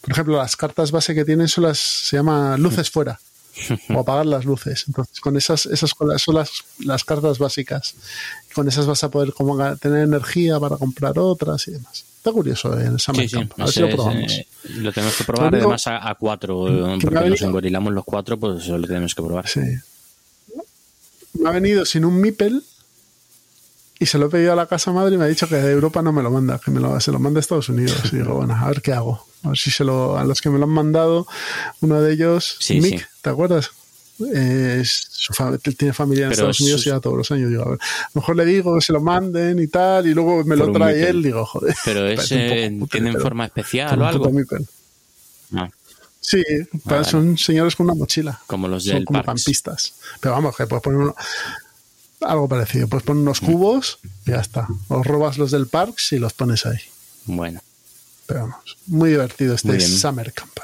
Por 0.00 0.12
ejemplo, 0.12 0.36
las 0.36 0.56
cartas 0.56 0.92
base 0.92 1.14
que 1.14 1.24
tienen 1.24 1.48
son 1.48 1.64
las, 1.64 1.78
se 1.78 2.16
llama 2.16 2.56
luces 2.56 2.90
fuera 2.90 3.18
o 3.90 4.00
apagar 4.00 4.26
las 4.26 4.44
luces. 4.44 4.84
Entonces, 4.86 5.20
con 5.20 5.36
esas, 5.36 5.66
esas 5.66 5.94
son 6.18 6.34
las, 6.34 6.50
las 6.78 7.04
cartas 7.04 7.38
básicas. 7.38 7.94
Con 8.54 8.68
esas 8.68 8.86
vas 8.86 9.02
a 9.04 9.10
poder 9.10 9.32
como 9.32 9.56
tener 9.76 10.04
energía 10.04 10.58
para 10.60 10.76
comprar 10.76 11.18
otras 11.18 11.66
y 11.68 11.72
demás. 11.72 12.04
Está 12.16 12.30
curioso 12.30 12.78
en 12.78 12.98
Summer 13.00 13.28
Camp. 13.28 13.52
A 13.58 13.64
ver 13.64 13.72
si 13.74 13.80
lo 13.80 13.90
probamos. 13.90 14.40
lo 14.76 14.92
tenemos 14.92 15.16
que 15.16 15.24
probar 15.24 15.54
además 15.54 15.82
a, 15.86 16.14
cuatro, 16.18 16.66
porque 17.00 17.28
nos 17.30 17.42
engorilamos 17.42 17.92
los 17.92 18.04
cuatro, 18.04 18.38
pues 18.38 18.68
lo 18.68 18.86
tenemos 18.86 19.14
que 19.14 19.22
probar. 19.22 19.48
Sí. 19.48 19.60
Me 21.32 21.48
ha 21.48 21.52
venido 21.52 21.84
sin 21.84 22.04
un 22.04 22.20
Mipel 22.20 22.62
y 23.98 24.06
se 24.06 24.18
lo 24.18 24.26
he 24.26 24.28
pedido 24.28 24.52
a 24.52 24.56
la 24.56 24.66
casa 24.66 24.92
madre 24.92 25.14
y 25.14 25.18
me 25.18 25.24
ha 25.24 25.28
dicho 25.28 25.48
que 25.48 25.56
de 25.56 25.72
Europa 25.72 26.02
no 26.02 26.12
me 26.12 26.22
lo 26.22 26.30
manda, 26.30 26.60
que 26.64 26.70
me 26.70 26.80
lo, 26.80 27.00
se 27.00 27.10
lo 27.10 27.18
manda 27.18 27.38
a 27.38 27.40
Estados 27.40 27.68
Unidos. 27.68 28.12
Y 28.12 28.16
digo, 28.16 28.34
bueno, 28.34 28.54
a 28.54 28.68
ver 28.68 28.82
qué 28.82 28.92
hago. 28.92 29.26
A 29.42 29.48
ver 29.48 29.58
si 29.58 29.70
se 29.70 29.84
lo, 29.84 30.16
a 30.16 30.24
los 30.24 30.40
que 30.40 30.50
me 30.50 30.58
lo 30.58 30.64
han 30.64 30.70
mandado, 30.70 31.26
uno 31.80 32.00
de 32.00 32.12
ellos, 32.12 32.58
Mick, 32.70 33.08
¿te 33.22 33.30
acuerdas? 33.30 33.70
su 34.18 35.32
tiene 35.76 35.92
familia 35.92 36.26
en 36.26 36.32
Estados 36.32 36.60
Unidos 36.60 36.86
y 36.86 36.90
ya 36.90 37.00
todos 37.00 37.16
los 37.16 37.30
años. 37.30 37.50
Digo, 37.50 37.62
a, 37.62 37.70
ver, 37.70 37.78
a 37.80 38.10
lo 38.14 38.20
mejor 38.20 38.36
le 38.36 38.44
digo 38.44 38.74
que 38.76 38.80
se 38.82 38.92
lo 38.92 39.00
manden 39.00 39.58
y 39.58 39.68
tal, 39.68 40.06
y 40.06 40.14
luego 40.14 40.44
me 40.44 40.56
lo 40.56 40.70
trae 40.72 41.08
él, 41.08 41.22
digo, 41.22 41.44
joder. 41.44 41.74
Pero 41.84 42.06
ese 42.08 42.72
tiene 42.90 43.18
forma 43.18 43.46
especial 43.46 44.00
o 44.00 44.06
algo. 44.06 44.30
No. 45.50 45.70
Sí, 46.20 46.42
ah, 46.86 47.02
son 47.02 47.36
señores 47.36 47.74
con 47.74 47.86
una 47.86 47.94
mochila. 47.94 48.40
Como 48.46 48.68
los 48.68 48.84
del 48.84 49.04
como 49.04 49.24
campistas. 49.24 49.94
Pero 50.20 50.34
vamos, 50.34 50.56
que 50.56 50.66
puedes 50.66 50.82
poner 50.82 51.00
uno, 51.00 51.16
algo 52.20 52.48
parecido. 52.48 52.86
Puedes 52.86 53.04
poner 53.04 53.22
unos 53.22 53.40
cubos 53.40 53.98
y 54.24 54.30
ya 54.30 54.40
está. 54.40 54.68
O 54.88 55.02
robas 55.02 55.36
los 55.36 55.50
del 55.50 55.66
Parks 55.66 56.12
y 56.12 56.18
los 56.18 56.32
pones 56.32 56.64
ahí. 56.64 56.78
Bueno. 57.26 57.60
Pero 58.26 58.42
vamos, 58.42 58.78
muy 58.86 59.10
divertido 59.10 59.54
este 59.54 59.80
Summer 59.80 60.32
Camp. 60.32 60.58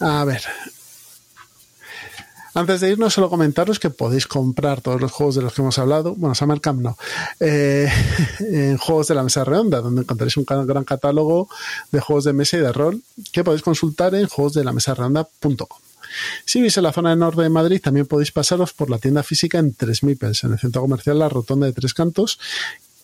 A 0.00 0.24
ver. 0.24 0.42
Antes 2.56 2.80
de 2.80 2.90
irnos, 2.90 3.12
solo 3.12 3.28
comentaros 3.28 3.78
que 3.78 3.90
podéis 3.90 4.26
comprar 4.26 4.80
todos 4.80 4.98
los 4.98 5.12
juegos 5.12 5.34
de 5.34 5.42
los 5.42 5.52
que 5.52 5.60
hemos 5.60 5.78
hablado. 5.78 6.14
Bueno, 6.14 6.34
Summer 6.34 6.58
Camp 6.58 6.80
no. 6.80 6.96
Eh, 7.38 7.86
en 8.40 8.78
juegos 8.78 9.08
de 9.08 9.14
la 9.14 9.22
mesa 9.22 9.44
redonda, 9.44 9.82
donde 9.82 10.00
encontraréis 10.00 10.38
un 10.38 10.46
gran 10.46 10.84
catálogo 10.84 11.50
de 11.92 12.00
juegos 12.00 12.24
de 12.24 12.32
mesa 12.32 12.56
y 12.56 12.60
de 12.60 12.72
rol 12.72 13.02
que 13.30 13.44
podéis 13.44 13.60
consultar 13.60 14.14
en 14.14 14.26
juegosdelamesarredonda.com. 14.26 15.68
Si 16.46 16.60
vivís 16.60 16.78
en 16.78 16.84
la 16.84 16.94
zona 16.94 17.10
de 17.10 17.16
norte 17.16 17.42
de 17.42 17.50
Madrid, 17.50 17.78
también 17.82 18.06
podéis 18.06 18.32
pasaros 18.32 18.72
por 18.72 18.88
la 18.88 18.96
tienda 18.96 19.22
física 19.22 19.58
en 19.58 19.74
Tres 19.74 20.02
Mipels, 20.02 20.44
en 20.44 20.54
el 20.54 20.58
centro 20.58 20.80
comercial 20.80 21.18
La 21.18 21.28
Rotonda 21.28 21.66
de 21.66 21.74
Tres 21.74 21.92
Cantos, 21.92 22.38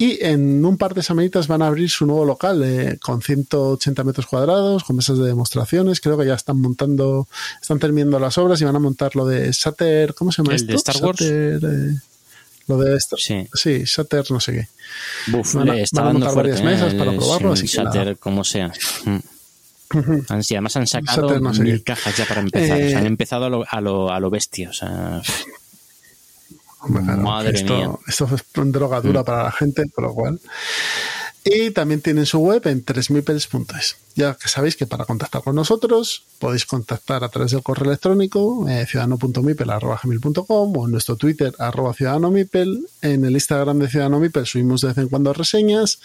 y 0.03 0.19
en 0.21 0.65
un 0.65 0.77
par 0.79 0.95
de 0.95 1.03
semanitas 1.05 1.47
van 1.47 1.63
a 1.63 1.69
abrir 1.69 1.89
su 1.89 2.07
nuevo 2.07 2.25
local 2.25 2.61
eh, 2.65 2.99
con 3.01 3.23
180 3.23 4.03
metros 4.03 4.27
cuadrados, 4.27 4.83
con 4.83 4.97
mesas 4.97 5.17
de 5.17 5.27
demostraciones. 5.27 6.01
Creo 6.01 6.19
que 6.19 6.27
ya 6.27 6.35
están 6.35 6.61
montando, 6.61 7.29
están 7.61 7.79
terminando 7.79 8.19
las 8.19 8.37
obras 8.37 8.61
y 8.61 8.65
van 8.65 8.75
a 8.75 8.81
montar 8.81 9.15
lo 9.15 9.25
de 9.25 9.53
Sater, 9.53 10.13
¿cómo 10.15 10.33
se 10.33 10.43
llama 10.43 10.57
¿El 10.57 10.67
de 10.67 10.75
Star 10.75 10.97
Wars? 10.97 11.21
Eh, 11.21 11.61
lo 12.67 12.79
de 12.79 12.97
esto. 12.97 13.17
Sí. 13.17 13.47
sí, 13.55 13.87
Sater, 13.87 14.29
no 14.33 14.41
sé 14.41 14.53
qué. 14.53 14.69
Buf, 15.29 15.55
van 15.55 15.71
a, 15.71 16.13
montar 16.13 16.35
varias 16.35 16.65
mesas 16.65 16.95
para 16.95 17.13
probarlo. 17.13 17.53
Así 17.53 17.69
Sater, 17.69 18.17
como 18.17 18.43
sea. 18.43 18.73
Mm. 19.05 19.21
además 20.29 20.77
han 20.79 20.89
sacado 20.89 21.41
mil 21.61 21.85
cajas 21.85 22.17
ya 22.17 22.25
para 22.25 22.41
empezar. 22.41 22.73
han 22.73 23.05
eh, 23.05 23.07
empezado 23.07 23.45
a 23.45 23.51
lo, 23.51 23.65
a 23.71 23.81
lo, 23.81 24.11
a 24.11 24.19
lo 24.19 24.31
bestia. 24.31 24.71
O 24.71 24.73
sea, 24.73 25.23
Madre 26.89 27.51
esto, 27.55 27.77
mía. 27.77 27.91
Esto 28.07 28.29
es 28.35 28.45
drogadura 28.55 29.23
mm. 29.23 29.25
para 29.25 29.43
la 29.45 29.53
gente, 29.53 29.87
por 29.95 30.05
lo 30.05 30.15
cual. 30.15 30.41
Y 31.45 31.71
también 31.73 32.01
tienen 32.01 32.25
su 32.25 32.39
web 32.39 32.65
en 32.69 32.85
3000 32.85 33.25
Ya 34.15 34.35
que 34.35 34.49
sabéis 34.49 34.77
que 34.77 34.87
para 34.87 35.05
contactar 35.05 35.43
con 35.43 35.57
nosotros 35.57 36.23
podéis 36.39 36.67
contactar 36.67 37.25
a 37.25 37.29
través 37.31 37.51
del 37.51 37.65
correo 37.65 37.91
electrónico 37.91 38.65
eh, 38.69 38.87
ciudadano.mipel.com 38.87 40.77
o 40.77 40.85
en 40.87 40.93
nuestro 40.93 41.17
Twitter 41.17 41.53
arroba 41.59 41.95
ciudadanomipel. 41.95 42.87
En 43.01 43.25
el 43.25 43.33
Instagram 43.33 43.81
de 43.81 43.89
Ciudadano 43.89 44.21
Mipel 44.21 44.47
subimos 44.47 44.83
de 44.83 44.89
vez 44.89 44.99
en 44.99 45.09
cuando 45.09 45.33
reseñas. 45.33 45.99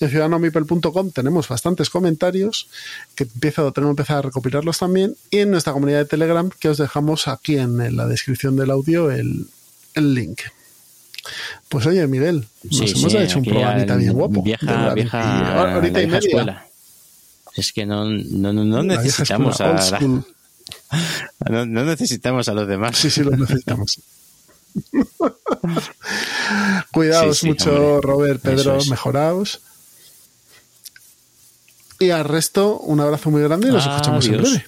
En 0.00 0.08
ciudadanomipel.com 0.08 1.10
tenemos 1.10 1.48
bastantes 1.48 1.90
comentarios 1.90 2.68
que 3.14 3.24
empiezo, 3.24 3.70
tenemos 3.72 3.94
que 3.94 4.02
empezar 4.02 4.18
a 4.18 4.22
recopilarlos 4.22 4.78
también. 4.78 5.16
Y 5.30 5.40
en 5.40 5.50
nuestra 5.50 5.74
comunidad 5.74 5.98
de 5.98 6.06
Telegram 6.06 6.48
que 6.48 6.70
os 6.70 6.78
dejamos 6.78 7.28
aquí 7.28 7.58
en 7.58 7.94
la 7.94 8.06
descripción 8.06 8.56
del 8.56 8.70
audio 8.70 9.10
el, 9.10 9.48
el 9.94 10.14
link. 10.14 10.40
Pues 11.68 11.86
oye, 11.86 12.06
Miguel, 12.06 12.46
nos 12.64 12.92
hemos 12.92 13.14
hecho 13.14 13.38
un 13.38 13.44
programita 13.44 13.96
bien 13.96 14.12
guapo. 14.12 14.42
Vieja, 14.42 14.92
vieja, 14.94 15.72
ahorita 15.74 16.02
y 16.02 16.06
media. 16.06 16.18
Escuela. 16.18 16.66
Es 17.54 17.72
que 17.72 17.86
no, 17.86 18.06
no, 18.06 18.52
no, 18.52 18.82
necesitamos 18.82 19.60
a, 19.60 20.00
no, 20.00 21.66
no, 21.66 21.84
necesitamos 21.84 22.48
a 22.48 22.54
los 22.54 22.66
demás. 22.66 22.96
Sí, 22.96 23.10
sí, 23.10 23.22
los 23.22 23.38
necesitamos. 23.38 24.00
Cuidaos 26.92 27.44
mucho, 27.44 28.00
Robert, 28.00 28.40
Pedro, 28.40 28.78
mejoraos. 28.88 29.60
Y 31.98 32.10
al 32.10 32.24
resto, 32.24 32.78
un 32.78 33.00
abrazo 33.00 33.30
muy 33.30 33.42
grande 33.42 33.68
y 33.68 33.70
nos 33.70 33.86
escuchamos 33.86 34.26
en 34.26 34.38
breve. 34.38 34.66